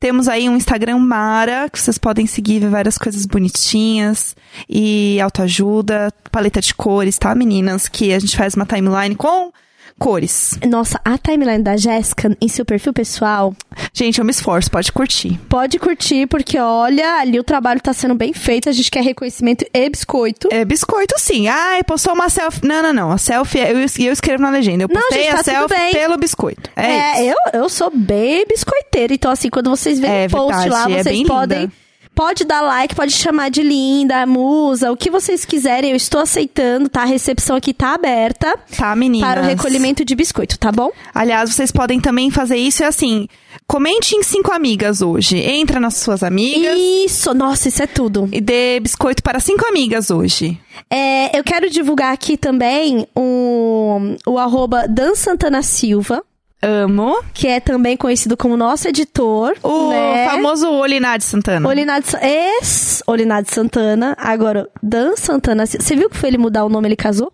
Temos 0.00 0.28
aí 0.28 0.48
um 0.48 0.56
Instagram 0.56 0.98
Mara, 0.98 1.68
que 1.70 1.78
vocês 1.78 1.98
podem 1.98 2.26
seguir, 2.26 2.60
ver 2.60 2.70
várias 2.70 2.96
coisas 2.96 3.26
bonitinhas. 3.26 4.34
E 4.68 5.20
autoajuda, 5.20 6.12
paleta 6.30 6.60
de 6.60 6.74
cores, 6.74 7.18
tá, 7.18 7.34
meninas? 7.34 7.88
Que 7.88 8.12
a 8.12 8.18
gente 8.18 8.36
faz 8.36 8.54
uma 8.54 8.64
timeline 8.64 9.14
com 9.14 9.52
cores. 9.98 10.58
Nossa, 10.68 11.00
a 11.04 11.16
timeline 11.18 11.62
da 11.62 11.76
Jéssica 11.76 12.36
em 12.40 12.48
seu 12.48 12.64
perfil 12.64 12.92
pessoal, 12.92 13.54
Gente, 13.92 14.18
eu 14.18 14.24
me 14.24 14.30
esforço, 14.30 14.70
pode 14.70 14.92
curtir. 14.92 15.38
pode 15.48 15.78
curtir, 15.78 16.26
porque 16.26 16.58
olha, 16.58 17.20
ali 17.20 17.38
o 17.38 17.44
trabalho 17.44 17.80
tá 17.80 17.92
sendo 17.92 18.14
bem 18.14 18.32
feito, 18.32 18.68
a 18.68 18.72
gente 18.72 18.90
quer 18.90 19.02
reconhecimento 19.02 19.64
e 19.72 19.88
biscoito. 19.90 20.48
É 20.52 20.64
biscoito, 20.64 21.14
sim. 21.18 21.48
Ai, 21.48 21.82
postou 21.82 22.12
uma 22.14 22.28
selfie. 22.28 22.66
Não, 22.66 22.82
não, 22.82 22.92
não. 22.92 23.12
A 23.12 23.18
selfie, 23.18 23.58
eu, 23.58 23.78
eu 23.78 24.12
escrevo 24.12 24.42
na 24.42 24.50
legenda. 24.50 24.84
Eu 24.84 24.88
Não, 24.88 25.00
postei 25.00 25.22
gente, 25.24 25.30
a 25.34 25.36
tá 25.36 25.42
tudo 25.60 25.68
selfie 25.74 25.92
pelo 25.92 26.16
biscoito. 26.18 26.70
É, 26.76 26.82
isso. 26.82 27.20
É, 27.20 27.24
eu, 27.54 27.60
eu 27.62 27.68
sou 27.68 27.90
bem 27.94 28.44
biscoiteira. 28.46 29.14
Então, 29.14 29.30
assim, 29.30 29.48
quando 29.48 29.70
vocês 29.70 29.98
verem 29.98 30.24
É 30.24 30.26
o 30.26 30.30
post 30.30 30.60
verdade, 30.60 30.68
lá, 30.70 30.90
é 30.98 31.02
vocês 31.02 31.16
bem 31.16 31.26
podem. 31.26 31.60
linda. 31.60 31.72
Pode 32.16 32.44
dar 32.44 32.62
like, 32.62 32.94
pode 32.94 33.12
chamar 33.12 33.50
de 33.50 33.62
linda, 33.62 34.24
musa, 34.24 34.90
o 34.90 34.96
que 34.96 35.10
vocês 35.10 35.44
quiserem, 35.44 35.90
eu 35.90 35.96
estou 35.96 36.18
aceitando, 36.18 36.88
tá? 36.88 37.02
A 37.02 37.04
recepção 37.04 37.54
aqui 37.54 37.74
tá 37.74 37.92
aberta 37.92 38.58
Tá, 38.74 38.96
meninas. 38.96 39.28
para 39.28 39.42
o 39.42 39.44
recolhimento 39.44 40.02
de 40.02 40.14
biscoito, 40.16 40.58
tá 40.58 40.72
bom? 40.72 40.90
Aliás, 41.14 41.52
vocês 41.52 41.70
podem 41.70 42.00
também 42.00 42.30
fazer 42.30 42.56
isso 42.56 42.82
e 42.82 42.86
assim, 42.86 43.28
comente 43.66 44.16
em 44.16 44.22
cinco 44.22 44.50
amigas 44.50 45.02
hoje. 45.02 45.36
Entra 45.36 45.78
nas 45.78 45.96
suas 45.98 46.22
amigas 46.22 46.74
Isso, 46.78 47.34
nossa, 47.34 47.68
isso 47.68 47.82
é 47.82 47.86
tudo. 47.86 48.30
e 48.32 48.40
dê 48.40 48.80
biscoito 48.80 49.22
para 49.22 49.38
cinco 49.38 49.66
amigas 49.66 50.10
hoje. 50.10 50.58
É, 50.88 51.38
eu 51.38 51.44
quero 51.44 51.68
divulgar 51.68 52.14
aqui 52.14 52.38
também 52.38 53.06
o, 53.14 53.98
o 54.26 54.38
arroba 54.38 54.88
Dan 54.88 55.14
Santana 55.14 55.62
Silva, 55.62 56.22
Amo. 56.62 57.22
que 57.34 57.46
é 57.46 57.60
também 57.60 57.96
conhecido 57.96 58.36
como 58.36 58.56
nosso 58.56 58.88
editor. 58.88 59.56
O 59.62 59.90
né? 59.90 60.28
famoso 60.30 60.68
Olinade 60.70 61.24
Santana. 61.24 61.68
Olinade, 61.68 62.06
ex 62.22 63.02
Olinade 63.06 63.50
Santana, 63.52 64.16
agora 64.18 64.68
Dan 64.82 65.14
Santana. 65.16 65.66
Você 65.66 65.94
viu 65.94 66.08
que 66.10 66.16
foi 66.16 66.30
ele 66.30 66.38
mudar 66.38 66.64
o 66.64 66.68
nome, 66.68 66.88
ele 66.88 66.96
casou? 66.96 67.32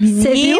Você 0.00 0.32
viu? 0.32 0.58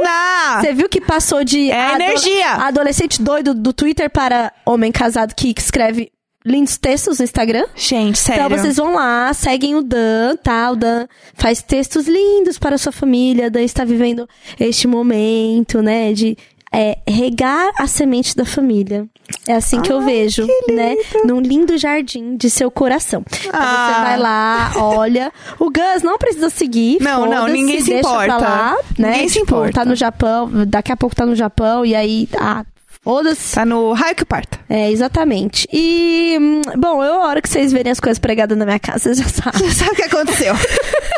Você 0.60 0.72
viu 0.74 0.89
que 0.89 1.01
passou 1.01 1.43
de 1.43 1.70
É 1.70 1.86
ado- 1.86 2.02
energia. 2.02 2.51
adolescente 2.56 3.22
doido 3.22 3.55
do 3.55 3.72
Twitter 3.72 4.10
para 4.10 4.52
homem 4.66 4.93
casado 4.93 5.35
que 5.35 5.55
escreve 5.56 6.12
lindos 6.44 6.77
textos 6.77 7.18
no 7.18 7.24
Instagram. 7.24 7.64
Gente, 7.74 8.18
sério. 8.18 8.44
Então 8.47 8.59
vocês 8.59 8.77
vão 8.77 8.94
lá, 8.94 9.32
seguem 9.32 9.74
o 9.77 9.82
Dan, 9.82 10.36
tá? 10.43 10.70
O 10.70 10.77
Dan 10.77 11.06
faz 11.35 11.62
textos 11.62 12.06
lindos 12.06 12.59
para 12.59 12.74
a 12.74 12.78
sua 12.78 12.93
família. 12.93 13.47
O 13.47 13.51
Dan 13.51 13.62
está 13.62 13.82
vivendo 13.85 14.28
este 14.59 14.86
momento, 14.86 15.81
né? 15.82 16.12
De 16.12 16.36
é, 16.72 16.98
regar 17.09 17.70
a 17.78 17.86
semente 17.86 18.34
da 18.36 18.44
família. 18.44 19.06
É 19.47 19.55
assim 19.55 19.80
que 19.80 19.92
eu 19.92 20.01
vejo, 20.02 20.47
né? 20.68 20.97
Num 21.24 21.40
lindo 21.40 21.76
jardim 21.78 22.36
de 22.36 22.48
seu 22.51 22.70
coração. 22.70 23.24
Então 23.47 23.51
Ah. 23.60 23.92
você 23.94 24.01
vai 24.02 24.18
lá, 24.18 24.72
olha. 24.76 25.32
O 25.59 25.66
Gus 25.70 26.02
não 26.02 26.18
precisa 26.18 26.51
seguir. 26.51 26.98
Não, 27.01 27.26
não, 27.26 27.47
ninguém 27.48 27.80
se 27.80 27.92
importa. 27.94 28.36
lá, 28.38 28.76
né? 28.98 29.10
Ninguém 29.12 29.28
se 29.28 29.40
Tipo, 29.40 29.55
importa. 29.56 29.72
Tá 29.72 29.84
no 29.84 29.94
Japão, 29.94 30.51
daqui 30.66 30.90
a 30.92 30.97
pouco 30.97 31.14
tá 31.14 31.24
no 31.26 31.34
Japão, 31.36 31.84
e 31.84 31.94
aí, 31.94 32.28
ah, 32.38 32.64
foda-se. 33.11 33.55
Tá 33.55 33.65
no 33.65 33.93
raio 33.93 34.15
que 34.15 34.24
parta. 34.24 34.59
É, 34.69 34.91
exatamente. 34.91 35.66
E, 35.73 36.37
hum, 36.41 36.62
bom, 36.77 37.03
eu, 37.03 37.15
a 37.23 37.27
hora 37.28 37.43
que 37.43 37.49
vocês 37.49 37.73
verem 37.73 37.91
as 37.91 37.99
coisas 37.99 38.19
pregadas 38.19 38.57
na 38.57 38.65
minha 38.65 38.78
casa, 38.78 39.12
vocês 39.12 39.19
já 39.19 39.28
sabem. 39.28 39.69
Sabe 39.73 39.91
o 39.91 39.95
que 39.97 40.03
aconteceu? 40.03 40.55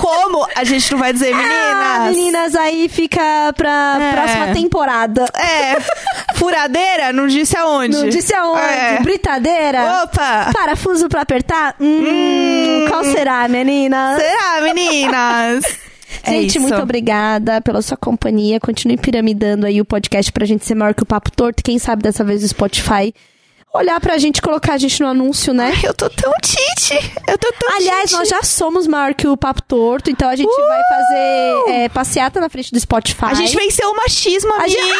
Como 0.00 0.46
a 0.56 0.64
gente 0.64 0.90
não 0.92 0.98
vai 0.98 1.12
dizer, 1.12 1.34
meninas? 1.34 1.52
Ah, 1.84 2.06
meninas, 2.10 2.54
aí 2.56 2.88
fica 2.88 3.20
pra 3.56 3.98
É. 4.00 4.12
próxima 4.12 4.54
temporada. 4.54 5.24
É, 5.36 5.76
furadeira, 6.36 7.12
não 7.12 7.26
disse 7.26 7.56
aonde. 7.56 7.96
Não 7.96 8.08
disse 8.08 8.34
aonde? 8.34 8.62
É. 8.62 9.00
Britadeira? 9.02 10.02
Opa! 10.04 10.50
Parafuso 10.52 11.08
pra 11.08 11.20
apertar? 11.22 11.74
Hum, 11.80 12.86
qual 12.88 13.04
será, 13.04 13.46
meninas? 13.48 14.20
Será, 14.20 14.60
meninas? 14.62 15.64
É 16.24 16.30
Gente, 16.30 16.50
isso. 16.50 16.60
muito 16.60 16.80
obrigada 16.80 17.60
pela 17.60 17.82
sua 17.82 17.96
companhia. 17.96 18.60
Continue 18.60 18.96
piramidando 18.96 19.66
aí 19.66 19.80
o 19.80 19.84
podcast 19.84 20.30
pra 20.32 20.46
gente 20.46 20.64
ser 20.64 20.74
maior 20.74 20.94
que 20.94 21.02
o 21.02 21.06
Papo 21.06 21.30
Torto. 21.30 21.62
Quem 21.62 21.78
sabe 21.78 22.02
dessa 22.02 22.22
vez 22.24 22.42
o 22.44 22.48
Spotify 22.48 23.12
olhar 23.74 23.98
pra 24.00 24.18
gente 24.18 24.42
colocar 24.42 24.74
a 24.74 24.78
gente 24.78 25.00
no 25.00 25.06
anúncio, 25.08 25.54
né? 25.54 25.72
Ai, 25.74 25.88
eu 25.88 25.94
tô 25.94 26.08
tão 26.10 26.30
tite. 26.42 26.92
Eu 27.26 27.38
tô 27.38 27.50
tão 27.58 27.74
Aliás, 27.76 28.10
tite. 28.10 28.18
nós 28.18 28.28
já 28.28 28.42
somos 28.42 28.86
maior 28.86 29.14
que 29.14 29.26
o 29.26 29.34
Papo 29.34 29.62
Torto, 29.62 30.10
então 30.10 30.28
a 30.28 30.36
gente 30.36 30.46
Uh! 30.50 30.68
vai 30.68 30.80
fazer 30.88 31.70
é, 31.72 31.88
passeata 31.88 32.38
na 32.38 32.50
frente 32.50 32.70
do 32.70 32.78
Spotify. 32.78 33.24
A 33.24 33.34
gente 33.34 33.56
venceu 33.56 33.88
o 33.90 33.96
machismo, 33.96 34.52
A 34.52 34.56
amiga. 34.64 34.68
gente- 34.78 34.92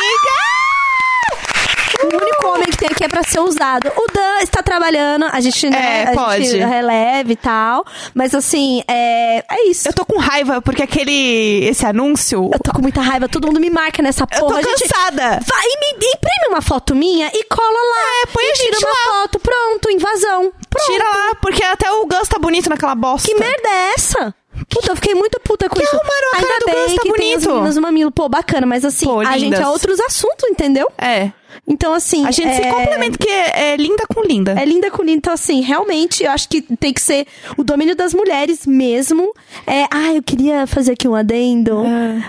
O 2.03 2.17
único 2.17 2.47
homem 2.49 2.67
que 2.71 2.77
tem 2.77 2.89
aqui 2.89 3.05
é 3.05 3.09
pra 3.09 3.23
ser 3.23 3.41
usado. 3.41 3.89
O 3.97 4.13
Dan 4.13 4.41
está 4.43 4.63
trabalhando, 4.63 5.27
a 5.31 5.41
gente, 5.41 5.69
né, 5.71 6.05
É, 6.05 6.09
a 6.09 6.13
pode. 6.13 6.45
gente 6.45 6.59
releve 6.65 7.33
e 7.33 7.37
tal. 7.37 7.85
Mas 8.15 8.35
assim, 8.35 8.83
é, 8.89 9.39
é 9.51 9.69
isso. 9.69 9.89
Eu 9.89 9.93
tô 9.93 10.05
com 10.05 10.19
raiva 10.19 10.61
porque 10.63 10.83
aquele... 10.83 11.65
Esse 11.67 11.87
anúncio... 11.87 12.51
Eu 12.53 12.59
tô 12.61 12.73
com 12.73 12.83
muita 12.83 13.01
raiva, 13.01 13.29
todo 13.29 13.47
mundo 13.47 13.61
me 13.61 13.71
marca 13.71 14.03
nessa 14.03 14.25
Eu 14.25 14.41
tô 14.41 14.47
porra. 14.47 14.59
A 14.59 14.63
gente 14.63 14.89
cansada. 14.89 15.41
vai 15.47 15.65
e 15.65 15.79
me 15.81 16.07
imprime 16.09 16.49
uma 16.49 16.61
foto 16.63 16.95
minha 16.95 17.31
e 17.33 17.45
cola 17.45 17.69
lá. 17.69 18.23
É, 18.23 18.27
põe 18.27 18.45
a 18.45 18.53
tira 18.53 18.73
gente 18.79 18.85
uma 18.85 18.95
foto, 19.21 19.39
pronto, 19.39 19.91
invasão. 19.91 20.53
Pronto. 20.69 20.87
Tira 20.93 21.05
lá, 21.05 21.35
porque 21.41 21.63
até 21.65 21.91
o 21.93 22.07
Gus 22.07 22.29
tá 22.29 22.39
bonito 22.39 22.69
naquela 22.69 22.95
bosta. 22.95 23.29
Que 23.29 23.35
merda 23.35 23.69
é 23.69 23.93
essa? 23.95 24.35
Puta, 24.69 24.93
eu 24.93 24.97
fiquei 24.97 25.15
muito 25.15 25.41
puta 25.41 25.69
com 25.69 25.77
Que 25.77 25.83
isso. 25.83 25.97
arrumaram 25.97 26.29
a 26.33 26.37
Ainda 26.37 26.47
cara 26.49 26.59
do 26.61 26.67
bem 26.67 26.75
Gus, 26.75 26.95
tá 26.95 27.03
que 27.03 27.13
tem 27.13 27.35
as 27.35 27.41
bonito. 27.45 27.49
meninas 27.55 27.77
no 27.77 27.83
mamilo. 27.83 28.11
Pô, 28.13 28.29
bacana, 28.29 28.67
mas 28.67 28.85
assim, 28.85 29.07
Pô, 29.07 29.21
a 29.21 29.39
gente 29.39 29.61
é 29.61 29.67
outros 29.67 29.99
assuntos, 30.01 30.49
entendeu? 30.51 30.91
É. 30.99 31.31
Então, 31.67 31.93
assim. 31.95 32.27
A 32.27 32.31
gente 32.31 32.49
é... 32.49 32.55
se 32.55 32.71
complementa, 32.71 33.19
que 33.19 33.29
é, 33.29 33.73
é 33.73 33.77
linda 33.77 34.05
com 34.13 34.23
linda. 34.23 34.55
É 34.59 34.65
linda 34.65 34.91
com 34.91 35.03
linda. 35.03 35.19
Então, 35.19 35.33
assim, 35.33 35.61
realmente, 35.61 36.25
eu 36.25 36.31
acho 36.31 36.49
que 36.49 36.63
tem 36.63 36.93
que 36.93 37.01
ser 37.01 37.27
o 37.57 37.63
domínio 37.65 37.95
das 37.95 38.13
mulheres 38.15 38.67
mesmo. 38.67 39.33
É, 39.67 39.85
ah, 39.91 40.13
eu 40.15 40.23
queria 40.23 40.67
fazer 40.67 40.93
aqui 40.93 41.07
um 41.07 41.15
adendo. 41.15 41.83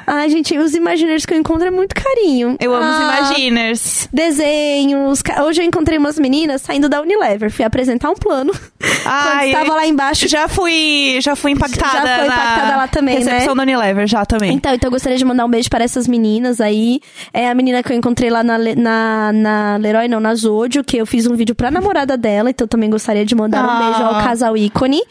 Ai, 0.06 0.30
gente, 0.30 0.58
os 0.58 0.74
Imaginers 0.76 1.26
que 1.26 1.34
eu 1.34 1.38
encontro 1.38 1.68
é 1.68 1.72
muito 1.72 1.96
carinho. 1.96 2.56
Eu 2.60 2.74
amo 2.74 2.84
Ah, 2.86 2.92
os 3.22 3.30
Imaginers. 3.30 4.10
Desenhos. 4.12 5.22
Hoje 5.46 5.62
eu 5.62 5.66
encontrei 5.66 5.98
umas 5.98 6.18
meninas 6.20 6.62
saindo 6.62 6.88
da 6.90 7.02
Unilever. 7.02 7.50
Fui 7.52 7.64
apresentar 7.66 8.10
um 8.10 8.16
plano. 8.16 8.52
Quando 8.80 9.06
Ai, 9.06 9.48
estava 9.52 9.74
lá 9.76 9.86
embaixo. 9.88 10.28
Já 10.28 10.48
fui, 10.48 11.18
já 11.22 11.36
fui 11.36 11.52
impactada 11.52 11.92
Já 12.08 12.18
foi 12.18 12.28
na 12.28 12.34
impactada 12.34 12.76
lá 12.78 12.88
também, 12.88 13.16
recepção 13.18 13.56
né? 13.56 13.66
da 13.66 13.72
Unilever, 13.74 14.08
já 14.08 14.26
também. 14.26 14.54
Então, 14.54 14.74
então 14.74 14.88
eu 14.88 14.92
gostaria 14.92 15.18
de 15.18 15.26
mandar 15.26 15.46
um 15.46 15.50
beijo 15.50 15.70
para 15.70 15.84
essas 15.84 16.08
meninas 16.08 16.62
aí. 16.62 17.00
É 17.34 17.50
a 17.50 17.54
menina 17.56 17.82
que 17.84 17.92
eu 17.92 17.98
encontrei 17.98 18.30
lá 18.30 18.44
na, 18.44 18.58
Le- 18.58 18.76
na, 19.14 19.32
na 19.34 19.78
Leroy, 19.78 20.08
não, 20.08 20.20
na 20.20 20.34
Zodio, 20.36 20.84
que 20.84 20.98
eu 20.98 21.06
fiz 21.06 21.28
um 21.28 21.36
vídeo 21.36 21.54
pra 21.56 21.70
namorada 21.72 22.18
dela, 22.18 22.50
então 22.50 22.68
também 22.68 22.90
gostaria 22.90 23.26
de 23.26 23.36
mandar 23.36 23.64
um 23.66 23.70
Ah. 23.70 23.80
beijo 23.84 24.04
ao 24.04 24.24
casal 24.24 24.58
ícone. 24.58 25.02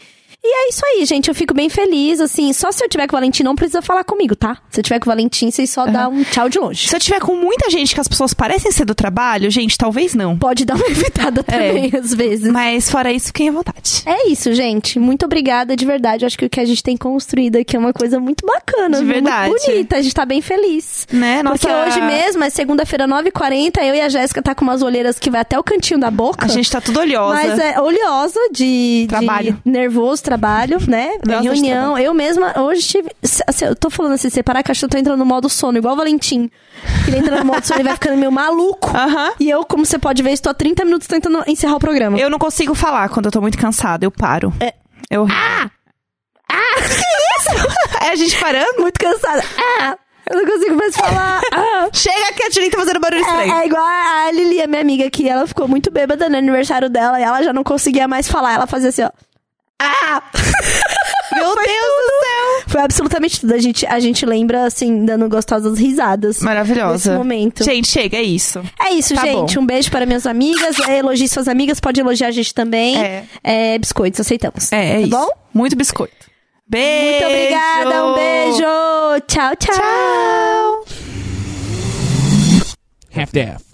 E 0.45 0.65
é 0.65 0.69
isso 0.69 0.81
aí, 0.85 1.05
gente. 1.05 1.29
Eu 1.29 1.35
fico 1.35 1.53
bem 1.53 1.69
feliz, 1.69 2.19
assim. 2.19 2.51
Só 2.51 2.69
se 2.71 2.83
eu 2.83 2.89
tiver 2.89 3.07
com 3.07 3.15
o 3.15 3.17
Valentim, 3.17 3.43
não 3.43 3.55
precisa 3.55 3.81
falar 3.81 4.03
comigo, 4.03 4.35
tá? 4.35 4.57
Se 4.69 4.81
eu 4.81 4.83
tiver 4.83 4.99
com 4.99 5.05
o 5.05 5.11
Valentim, 5.11 5.49
vocês 5.49 5.69
só 5.69 5.85
dá 5.85 6.09
um 6.09 6.21
tchau 6.23 6.49
de 6.49 6.59
longe. 6.59 6.87
Se 6.89 6.93
eu 6.95 6.99
tiver 6.99 7.21
com 7.21 7.33
muita 7.35 7.69
gente 7.69 7.93
que 7.95 8.01
as 8.01 8.07
pessoas 8.09 8.33
parecem 8.33 8.69
ser 8.71 8.83
do 8.83 8.93
trabalho, 8.93 9.49
gente, 9.49 9.77
talvez 9.77 10.13
não. 10.13 10.37
Pode 10.37 10.65
dar 10.65 10.75
uma 10.75 10.85
evitada 10.91 11.43
também, 11.43 11.89
às 11.97 12.13
vezes. 12.13 12.51
Mas 12.51 12.89
fora 12.91 13.11
isso, 13.13 13.27
fiquem 13.27 13.49
à 13.49 13.51
vontade. 13.53 14.03
É 14.05 14.27
isso, 14.29 14.53
gente. 14.53 14.99
Muito 14.99 15.25
obrigada, 15.25 15.77
de 15.77 15.85
verdade. 15.85 16.25
Eu 16.25 16.27
acho 16.27 16.37
que 16.37 16.45
o 16.45 16.49
que 16.49 16.59
a 16.59 16.65
gente 16.65 16.83
tem 16.83 16.97
construído 16.97 17.55
aqui 17.55 17.77
é 17.77 17.79
uma 17.79 17.93
coisa 17.93 18.19
muito 18.19 18.45
bacana. 18.45 18.99
De 18.99 19.05
verdade. 19.05 19.49
Muito 19.49 19.65
bonita. 19.65 19.95
A 19.95 20.01
gente 20.01 20.13
tá 20.13 20.25
bem 20.25 20.41
feliz. 20.41 21.07
Né? 21.11 21.41
Porque 21.43 21.67
Nossa- 21.69 21.87
hoje 21.87 22.01
mesmo, 22.01 22.43
é 22.43 22.49
segunda-feira, 22.49 23.07
9h40, 23.07 23.77
eu 23.81 23.95
e 23.95 24.01
a 24.01 24.09
Jéssica 24.09 24.41
tá 24.41 24.53
com 24.53 24.63
umas 24.65 24.81
olheiras 24.81 25.17
que 25.17 25.29
vai 25.29 25.39
até 25.39 25.57
o 25.57 25.63
cantinho 25.63 25.99
da 26.01 26.11
boca. 26.11 26.45
A 26.45 26.49
gente 26.49 26.69
tá 26.69 26.81
tudo 26.81 26.99
olhosa. 26.99 27.33
Mas 27.33 27.59
é 27.59 27.79
oleosa 27.79 28.39
de, 28.51 29.03
de 29.03 29.07
Trabalho. 29.07 29.57
nervoso 29.63 30.21
trabalho, 30.21 30.32
né? 30.87 31.17
Gosta 31.25 31.41
de 31.41 31.47
reunião. 31.47 31.97
Eu 31.97 32.13
mesma, 32.13 32.59
hoje 32.61 32.87
tive. 32.87 33.09
assim, 33.47 33.65
eu 33.65 33.75
tô 33.75 33.89
falando 33.89 34.13
assim, 34.13 34.29
separar 34.29 34.63
que 34.63 34.71
eu 34.71 34.89
tô 34.89 34.97
entrando 34.97 35.17
no 35.17 35.25
modo 35.25 35.49
sono, 35.49 35.77
igual 35.77 35.93
o 35.93 35.97
Valentim. 35.97 36.49
Ele 37.07 37.17
entra 37.17 37.39
no 37.39 37.45
modo 37.45 37.65
sono 37.65 37.79
e 37.79 37.83
vai 37.83 37.93
ficando 37.93 38.17
meio 38.17 38.31
maluco. 38.31 38.89
Aham. 38.95 39.31
E 39.39 39.49
eu, 39.49 39.63
como 39.65 39.85
você 39.85 39.97
pode 39.97 40.21
ver, 40.21 40.31
estou 40.31 40.51
há 40.51 40.53
30 40.53 40.85
minutos 40.85 41.07
tentando 41.07 41.43
encerrar 41.47 41.75
o 41.75 41.79
programa. 41.79 42.17
Eu 42.17 42.29
não 42.29 42.39
consigo 42.39 42.73
falar 42.73 43.09
quando 43.09 43.27
eu 43.27 43.31
tô 43.31 43.41
muito 43.41 43.57
cansada, 43.57 44.05
eu 44.05 44.11
paro. 44.11 44.53
É. 44.59 44.73
Eu... 45.09 45.27
Ah! 45.29 45.69
Ah! 46.49 46.73
Que 46.83 47.51
isso? 47.51 47.67
É 48.01 48.09
a 48.09 48.15
gente 48.15 48.37
parando? 48.39 48.81
Muito 48.81 48.99
cansada. 48.99 49.43
Ah, 49.79 49.97
eu 50.29 50.37
não 50.37 50.45
consigo 50.45 50.75
mais 50.75 50.95
falar. 50.95 51.41
Ah. 51.53 51.89
Chega 51.91 52.33
que 52.33 52.43
a 52.43 52.49
Tilly 52.49 52.69
tá 52.69 52.77
fazendo 52.79 52.99
barulho 52.99 53.21
estranho. 53.21 53.53
É, 53.53 53.63
é 53.63 53.65
igual 53.65 53.83
a 53.83 54.31
Lili, 54.31 54.61
a 54.61 54.67
minha 54.67 54.81
amiga, 54.81 55.09
que 55.09 55.27
ela 55.27 55.45
ficou 55.45 55.67
muito 55.67 55.91
bêbada 55.91 56.29
no 56.29 56.37
aniversário 56.37 56.89
dela 56.89 57.19
e 57.19 57.23
ela 57.23 57.43
já 57.43 57.53
não 57.53 57.63
conseguia 57.63 58.07
mais 58.07 58.27
falar. 58.27 58.53
Ela 58.53 58.65
fazia 58.67 58.89
assim, 58.89 59.03
ó. 59.03 59.11
Ah! 59.83 60.23
Meu 61.33 61.55
Deus 61.55 61.55
do 61.55 61.63
céu! 61.65 62.63
Foi 62.67 62.81
absolutamente 62.81 63.41
tudo. 63.41 63.53
A 63.53 63.57
gente, 63.57 63.85
a 63.87 63.99
gente 63.99 64.25
lembra, 64.25 64.65
assim, 64.65 65.03
dando 65.03 65.27
gostosas 65.27 65.79
risadas. 65.79 66.39
Maravilhosa. 66.41 67.09
Nesse 67.11 67.17
momento. 67.17 67.63
Gente, 67.63 67.87
chega, 67.87 68.17
é 68.17 68.21
isso. 68.21 68.63
É 68.79 68.91
isso, 68.91 69.15
Tá 69.15 69.21
gente. 69.21 69.55
bom. 69.55 69.63
Um 69.63 69.65
beijo 69.65 69.89
para 69.89 70.05
minhas 70.05 70.27
amigas. 70.27 70.77
É, 70.87 70.99
elogie 70.99 71.27
suas 71.27 71.47
amigas. 71.47 71.79
Pode 71.79 71.99
elogiar 71.99 72.27
a 72.27 72.31
gente 72.31 72.53
também. 72.53 72.97
É. 73.01 73.25
É, 73.43 73.77
biscoitos, 73.79 74.19
aceitamos. 74.19 74.71
É, 74.71 74.89
é 74.89 74.93
tá 74.93 74.99
isso. 75.01 75.09
bom? 75.09 75.27
Muito 75.53 75.75
biscoito. 75.75 76.13
Beijo! 76.67 77.25
Muito 77.25 77.33
obrigada. 77.35 78.05
Um 78.05 78.13
beijo. 78.13 78.63
Tchau, 79.27 79.55
tchau. 79.55 79.75
Tchau! 79.75 80.85
half-daff. 83.15 83.72